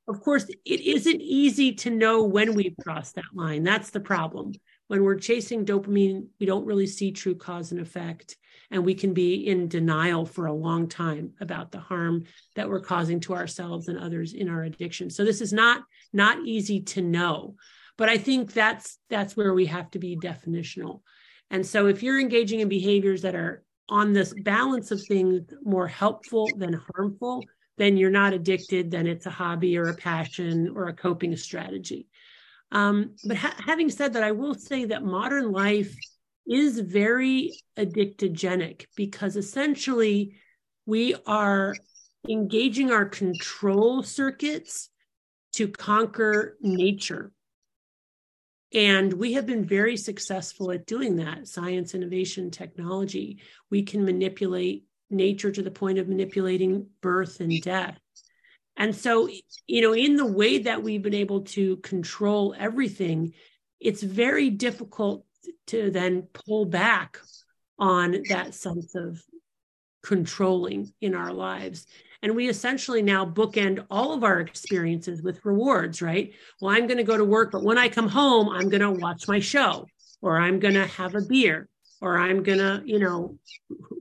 Of 0.09 0.20
course, 0.20 0.46
it 0.64 0.80
isn't 0.80 1.20
easy 1.20 1.74
to 1.74 1.90
know 1.90 2.24
when 2.24 2.54
we've 2.54 2.76
crossed 2.82 3.14
that 3.14 3.24
line. 3.34 3.62
That's 3.62 3.90
the 3.90 4.00
problem. 4.00 4.52
When 4.88 5.04
we're 5.04 5.16
chasing 5.16 5.64
dopamine, 5.64 6.26
we 6.40 6.46
don't 6.46 6.66
really 6.66 6.88
see 6.88 7.12
true 7.12 7.36
cause 7.36 7.70
and 7.70 7.80
effect. 7.80 8.36
And 8.72 8.84
we 8.84 8.94
can 8.94 9.14
be 9.14 9.46
in 9.46 9.68
denial 9.68 10.26
for 10.26 10.46
a 10.46 10.52
long 10.52 10.88
time 10.88 11.34
about 11.40 11.70
the 11.70 11.78
harm 11.78 12.24
that 12.56 12.68
we're 12.68 12.80
causing 12.80 13.20
to 13.20 13.34
ourselves 13.34 13.86
and 13.86 13.98
others 13.98 14.32
in 14.32 14.48
our 14.48 14.62
addiction. 14.62 15.10
So 15.10 15.24
this 15.24 15.40
is 15.40 15.52
not 15.52 15.84
not 16.12 16.44
easy 16.44 16.80
to 16.80 17.02
know. 17.02 17.54
But 17.98 18.08
I 18.08 18.18
think 18.18 18.52
that's 18.52 18.98
that's 19.10 19.36
where 19.36 19.54
we 19.54 19.66
have 19.66 19.90
to 19.92 19.98
be 19.98 20.16
definitional. 20.16 21.02
And 21.50 21.64
so 21.64 21.86
if 21.86 22.02
you're 22.02 22.18
engaging 22.18 22.60
in 22.60 22.68
behaviors 22.68 23.22
that 23.22 23.34
are 23.34 23.62
on 23.88 24.14
this 24.14 24.32
balance 24.32 24.90
of 24.90 25.02
things 25.06 25.42
more 25.62 25.86
helpful 25.86 26.48
than 26.56 26.80
harmful, 26.94 27.44
then 27.76 27.96
you're 27.96 28.10
not 28.10 28.32
addicted, 28.32 28.90
then 28.90 29.06
it's 29.06 29.26
a 29.26 29.30
hobby 29.30 29.76
or 29.76 29.88
a 29.88 29.94
passion 29.94 30.72
or 30.74 30.88
a 30.88 30.94
coping 30.94 31.36
strategy. 31.36 32.06
Um, 32.70 33.16
but 33.26 33.36
ha- 33.36 33.56
having 33.66 33.90
said 33.90 34.14
that, 34.14 34.22
I 34.22 34.32
will 34.32 34.54
say 34.54 34.86
that 34.86 35.04
modern 35.04 35.52
life 35.52 35.94
is 36.48 36.78
very 36.81 37.52
addictogenic 37.77 38.86
because 38.97 39.36
essentially 39.36 40.35
we 40.86 41.14
are 41.27 41.74
engaging 42.28 42.90
our 42.90 43.05
control 43.05 44.02
circuits 44.02 44.89
to 45.52 45.69
conquer 45.69 46.56
nature. 46.60 47.32
And 48.74 49.12
we 49.12 49.35
have 49.35 49.44
been 49.44 49.66
very 49.66 49.97
successful 49.97 50.70
at 50.70 50.86
doing 50.86 51.16
that 51.16 51.47
science, 51.47 51.94
innovation, 51.94 52.51
technology. 52.51 53.43
We 53.70 53.82
can 53.82 54.05
manipulate 54.05 54.85
nature 55.10 55.52
to 55.52 55.62
the 55.62 55.70
point 55.70 55.98
of 55.98 56.09
manipulating 56.09 56.86
birth 57.02 57.40
and 57.40 57.60
death. 57.60 57.98
And 58.77 58.97
so, 58.97 59.28
you 59.66 59.82
know, 59.82 59.94
in 59.94 60.16
the 60.16 60.27
way 60.27 60.59
that 60.59 60.82
we've 60.82 61.02
been 61.02 61.12
able 61.12 61.43
to 61.43 61.77
control 61.78 62.55
everything, 62.59 63.35
it's 63.78 64.02
very 64.02 64.48
difficult 64.48 65.27
to 65.69 65.90
then 65.90 66.28
pull 66.32 66.64
back 66.64 67.19
on 67.78 68.23
that 68.28 68.55
sense 68.55 68.94
of 68.94 69.23
controlling 70.02 70.93
in 71.01 71.14
our 71.14 71.32
lives. 71.32 71.86
And 72.23 72.36
we 72.36 72.48
essentially 72.48 73.02
now 73.02 73.27
bookend 73.27 73.85
all 73.90 74.12
of 74.12 74.23
our 74.23 74.40
experiences 74.40 75.23
with 75.23 75.44
rewards, 75.44 76.01
right? 76.01 76.32
Well, 76.60 76.74
I'm 76.74 76.86
going 76.86 76.98
to 76.98 77.05
go 77.05 77.16
to 77.16 77.24
work, 77.24 77.51
but 77.51 77.64
when 77.64 77.78
I 77.78 77.89
come 77.89 78.09
home, 78.09 78.48
I'm 78.48 78.69
going 78.69 78.82
to 78.82 78.90
watch 78.90 79.27
my 79.27 79.40
show 79.40 79.86
or 80.20 80.39
I'm 80.39 80.60
going 80.60 80.74
to 80.74 80.86
have 80.86 81.14
a 81.14 81.23
beer 81.23 81.69
or 82.01 82.19
I'm 82.19 82.43
going 82.43 82.59
to, 82.59 82.82
you 82.85 82.98
know, 82.98 83.39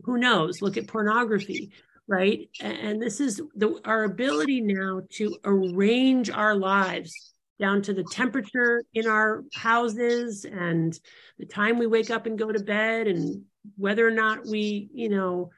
who 0.04 0.18
knows, 0.18 0.62
look 0.62 0.78
at 0.78 0.88
pornography, 0.88 1.72
right? 2.08 2.48
And 2.60 3.02
this 3.02 3.20
is 3.20 3.42
the, 3.56 3.80
our 3.86 4.04
ability 4.04 4.62
now 4.62 5.02
to 5.14 5.38
arrange 5.44 6.30
our 6.30 6.56
lives 6.56 7.31
down 7.62 7.82
to 7.84 7.94
the 7.94 8.04
temperature 8.04 8.84
in 8.94 9.08
our 9.08 9.46
houses 9.54 10.46
and 10.46 11.00
the 11.38 11.46
time 11.46 11.78
we 11.78 11.86
wake 11.86 12.10
up 12.10 12.26
and 12.26 12.38
go 12.38 12.52
to 12.52 12.60
bed 12.60 13.08
and 13.08 13.44
whether 13.78 14.06
or 14.06 14.12
not 14.12 14.48
we, 14.48 14.90
you 14.94 15.08
know, 15.08 15.52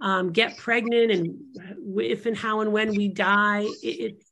um, 0.00 0.30
get 0.32 0.56
pregnant 0.56 1.10
and 1.10 1.36
if 1.98 2.24
and 2.24 2.36
how 2.36 2.60
and 2.60 2.72
when 2.72 2.94
we 2.94 3.08
die. 3.08 3.66
It, 3.82 4.00
it, 4.00 4.24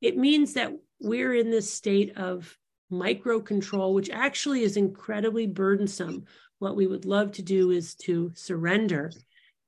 it 0.00 0.16
means 0.16 0.54
that 0.54 0.72
we're 0.98 1.34
in 1.34 1.50
this 1.50 1.72
state 1.72 2.16
of 2.16 2.56
micro 2.88 3.38
control, 3.38 3.92
which 3.92 4.08
actually 4.10 4.62
is 4.62 4.78
incredibly 4.78 5.46
burdensome. 5.46 6.24
What 6.58 6.74
we 6.74 6.86
would 6.86 7.04
love 7.04 7.32
to 7.32 7.42
do 7.42 7.70
is 7.70 7.94
to 8.06 8.32
surrender 8.34 9.12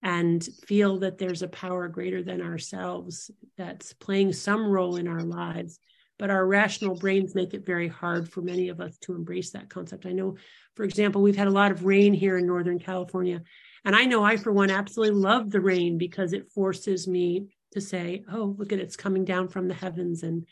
and 0.02 0.43
feel 0.66 0.98
that 1.01 1.18
there's 1.18 1.43
a 1.43 1.48
power 1.48 1.89
greater 1.89 2.22
than 2.22 2.40
ourselves 2.40 3.31
that's 3.59 3.93
playing 3.93 4.32
some 4.32 4.66
role 4.66 4.97
in 4.97 5.06
our 5.06 5.22
lives 5.22 5.78
but 6.18 6.30
our 6.30 6.46
rational 6.46 6.94
brains 6.94 7.34
make 7.34 7.54
it 7.54 7.66
very 7.66 7.88
hard 7.88 8.28
for 8.28 8.40
many 8.40 8.68
of 8.68 8.80
us 8.80 8.96
to 8.98 9.14
embrace 9.14 9.50
that 9.50 9.68
concept. 9.68 10.06
I 10.06 10.12
know, 10.12 10.36
for 10.74 10.84
example, 10.84 11.22
we've 11.22 11.36
had 11.36 11.48
a 11.48 11.52
lot 11.52 11.72
of 11.72 11.84
rain 11.84 12.14
here 12.14 12.38
in 12.38 12.46
Northern 12.46 12.78
California. 12.78 13.42
And 13.84 13.94
I 13.94 14.04
know 14.04 14.24
I, 14.24 14.36
for 14.36 14.52
one, 14.52 14.70
absolutely 14.70 15.20
love 15.20 15.50
the 15.50 15.60
rain 15.60 15.98
because 15.98 16.32
it 16.32 16.50
forces 16.52 17.06
me 17.08 17.48
to 17.72 17.80
say, 17.80 18.24
oh, 18.32 18.54
look 18.56 18.72
at 18.72 18.78
it, 18.78 18.82
it's 18.82 18.96
coming 18.96 19.24
down 19.24 19.48
from 19.48 19.68
the 19.68 19.74
heavens. 19.74 20.22
And 20.22 20.46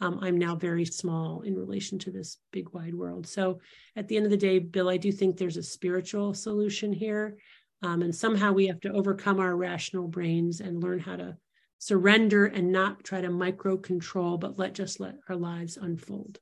um, 0.00 0.18
I'm 0.22 0.38
now 0.38 0.54
very 0.54 0.86
small 0.86 1.42
in 1.42 1.54
relation 1.56 1.98
to 2.00 2.10
this 2.10 2.38
big 2.52 2.70
wide 2.72 2.94
world. 2.94 3.26
So 3.26 3.60
at 3.96 4.08
the 4.08 4.16
end 4.16 4.24
of 4.24 4.30
the 4.30 4.36
day, 4.36 4.58
Bill, 4.58 4.88
I 4.88 4.96
do 4.96 5.12
think 5.12 5.36
there's 5.36 5.58
a 5.58 5.62
spiritual 5.62 6.32
solution 6.32 6.92
here. 6.92 7.36
Um, 7.82 8.02
and 8.02 8.14
somehow 8.14 8.52
we 8.52 8.68
have 8.68 8.80
to 8.80 8.92
overcome 8.92 9.40
our 9.40 9.56
rational 9.56 10.08
brains 10.08 10.60
and 10.60 10.82
learn 10.82 11.00
how 11.00 11.16
to 11.16 11.36
surrender 11.80 12.44
and 12.44 12.70
not 12.70 13.02
try 13.02 13.20
to 13.20 13.30
micro 13.30 13.76
control, 13.76 14.36
but 14.38 14.58
let 14.58 14.74
just 14.74 15.00
let 15.00 15.16
our 15.28 15.34
lives 15.34 15.76
unfold. 15.76 16.38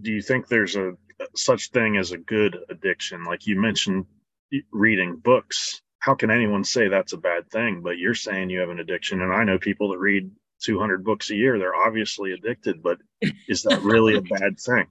Do 0.00 0.10
you 0.10 0.22
think 0.22 0.48
there's 0.48 0.74
a 0.74 0.94
such 1.36 1.70
thing 1.70 1.96
as 1.96 2.12
a 2.12 2.18
good 2.18 2.58
addiction? 2.68 3.22
Like 3.24 3.46
you 3.46 3.60
mentioned 3.60 4.06
reading 4.72 5.16
books. 5.16 5.80
How 5.98 6.14
can 6.14 6.30
anyone 6.30 6.64
say 6.64 6.88
that's 6.88 7.12
a 7.12 7.18
bad 7.18 7.50
thing? 7.50 7.82
But 7.82 7.98
you're 7.98 8.14
saying 8.14 8.50
you 8.50 8.60
have 8.60 8.70
an 8.70 8.80
addiction, 8.80 9.20
and 9.20 9.32
I 9.32 9.44
know 9.44 9.58
people 9.58 9.90
that 9.90 9.98
read 9.98 10.30
200 10.62 11.04
books 11.04 11.30
a 11.30 11.36
year. 11.36 11.58
They're 11.58 11.74
obviously 11.74 12.32
addicted, 12.32 12.82
but 12.82 12.98
is 13.48 13.62
that 13.64 13.82
really 13.82 14.16
a 14.16 14.22
bad 14.22 14.58
thing? 14.58 14.86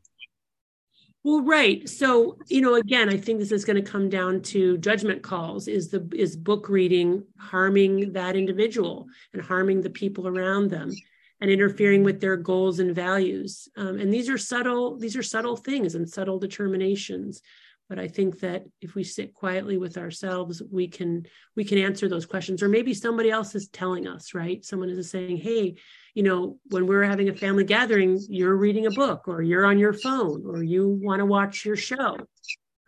Well, 1.24 1.42
right. 1.42 1.88
So, 1.88 2.38
you 2.50 2.60
know, 2.62 2.76
again, 2.76 3.08
I 3.10 3.16
think 3.18 3.40
this 3.40 3.52
is 3.54 3.64
going 3.64 3.82
to 3.82 3.92
come 3.92 4.10
down 4.10 4.42
to 4.44 4.78
judgment 4.78 5.24
calls. 5.24 5.68
Is 5.70 5.90
the 5.90 6.08
is 6.14 6.36
book 6.36 6.68
reading 6.68 7.24
harming 7.40 8.12
that 8.14 8.36
individual 8.36 9.08
and 9.32 9.42
harming 9.42 9.82
the 9.82 9.90
people 9.90 10.28
around 10.28 10.70
them 10.70 10.92
and 11.40 11.50
interfering 11.50 12.04
with 12.04 12.20
their 12.20 12.36
goals 12.36 12.80
and 12.80 12.94
values? 12.94 13.70
Um, 13.78 14.00
and 14.00 14.14
these 14.14 14.30
are 14.30 14.38
subtle, 14.38 14.98
these 14.98 15.16
are 15.16 15.24
subtle 15.24 15.56
things 15.56 15.96
and 15.96 16.10
subtle 16.10 16.40
determinations. 16.40 17.42
But 17.90 18.00
I 18.00 18.08
think 18.08 18.40
that 18.40 18.64
if 18.82 18.96
we 18.96 19.04
sit 19.04 19.34
quietly 19.34 19.78
with 19.78 19.98
ourselves, 19.98 20.64
we 20.72 20.88
can 20.88 21.26
we 21.56 21.64
can 21.64 21.78
answer 21.78 22.08
those 22.08 22.26
questions. 22.26 22.64
Or 22.64 22.70
maybe 22.70 22.94
somebody 22.94 23.30
else 23.30 23.56
is 23.56 23.68
telling 23.68 24.08
us, 24.08 24.34
right? 24.34 24.64
Someone 24.66 24.90
is 24.90 25.10
saying, 25.12 25.38
hey, 25.38 25.76
you 26.14 26.24
know, 26.24 26.58
when 26.70 26.88
we're 26.88 27.04
having 27.04 27.30
a 27.30 27.36
family 27.36 27.66
gathering, 27.66 28.20
you're 28.30 28.56
reading 28.56 28.86
a 28.86 28.92
book 28.92 29.28
or 29.28 29.42
you're 29.42 29.66
on 29.66 29.78
your 29.78 29.94
phone 29.94 30.44
or 30.48 30.64
you 30.64 31.00
want 31.02 31.20
to 31.20 31.26
watch 31.26 31.66
your 31.66 31.76
show. 31.76 32.18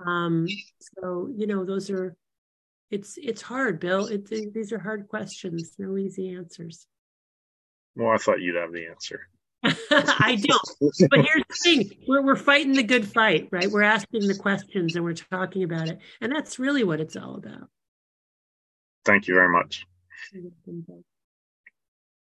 Um, 0.05 0.47
so, 0.79 1.29
you 1.35 1.47
know, 1.47 1.65
those 1.65 1.89
are, 1.89 2.15
it's, 2.91 3.17
it's 3.17 3.41
hard, 3.41 3.79
Bill. 3.79 4.07
It, 4.07 4.27
these 4.53 4.71
are 4.71 4.79
hard 4.79 5.07
questions, 5.07 5.73
no 5.77 5.97
easy 5.97 6.33
answers. 6.35 6.87
Well, 7.95 8.11
I 8.11 8.17
thought 8.17 8.41
you'd 8.41 8.55
have 8.55 8.73
the 8.73 8.87
answer. 8.87 9.21
I 9.91 10.37
don't. 10.41 11.09
But 11.09 11.25
here's 11.25 11.43
the 11.47 11.55
thing 11.63 11.91
we're, 12.07 12.21
we're 12.21 12.35
fighting 12.35 12.73
the 12.73 12.83
good 12.83 13.07
fight, 13.07 13.49
right? 13.51 13.69
We're 13.69 13.83
asking 13.83 14.27
the 14.27 14.35
questions 14.35 14.95
and 14.95 15.03
we're 15.03 15.13
talking 15.13 15.63
about 15.63 15.87
it. 15.87 15.99
And 16.21 16.31
that's 16.31 16.59
really 16.59 16.83
what 16.83 16.99
it's 16.99 17.15
all 17.15 17.35
about. 17.35 17.69
Thank 19.05 19.27
you 19.27 19.35
very 19.35 19.49
much. 19.49 19.85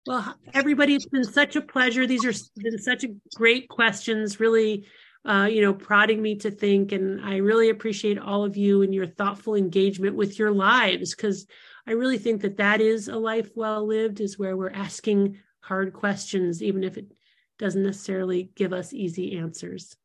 Well, 0.07 0.37
everybody, 0.55 0.95
it's 0.95 1.07
been 1.07 1.25
such 1.25 1.57
a 1.57 1.61
pleasure. 1.61 2.07
These 2.07 2.25
are 2.25 2.33
been 2.57 2.79
such 2.79 3.05
great 3.35 3.69
questions, 3.69 4.39
really, 4.39 4.87
uh, 5.25 5.49
you 5.51 5.61
know, 5.61 5.75
prodding 5.75 6.23
me 6.23 6.37
to 6.37 6.51
think. 6.51 6.93
And 6.93 7.25
I 7.25 7.39
really 7.39 7.71
appreciate 7.71 8.19
all 8.19 8.45
of 8.45 8.57
you 8.57 8.83
and 8.83 8.95
your 8.95 9.07
thoughtful 9.07 9.57
engagement 9.57 10.15
with 10.15 10.39
your 10.39 10.53
lives, 10.53 11.15
because 11.15 11.47
I 11.87 11.93
really 11.93 12.19
think 12.19 12.43
that 12.43 12.59
that 12.59 12.81
is 12.81 13.09
a 13.09 13.17
life 13.17 13.51
well 13.57 13.87
lived, 13.87 14.21
is 14.21 14.39
where 14.39 14.57
we're 14.57 14.71
asking 14.71 15.39
hard 15.61 15.93
questions, 15.93 16.63
even 16.63 16.85
if 16.85 16.97
it 16.97 17.07
doesn't 17.59 17.83
necessarily 17.83 18.51
give 18.55 18.73
us 18.73 18.93
easy 18.93 19.37
answers. 19.37 19.97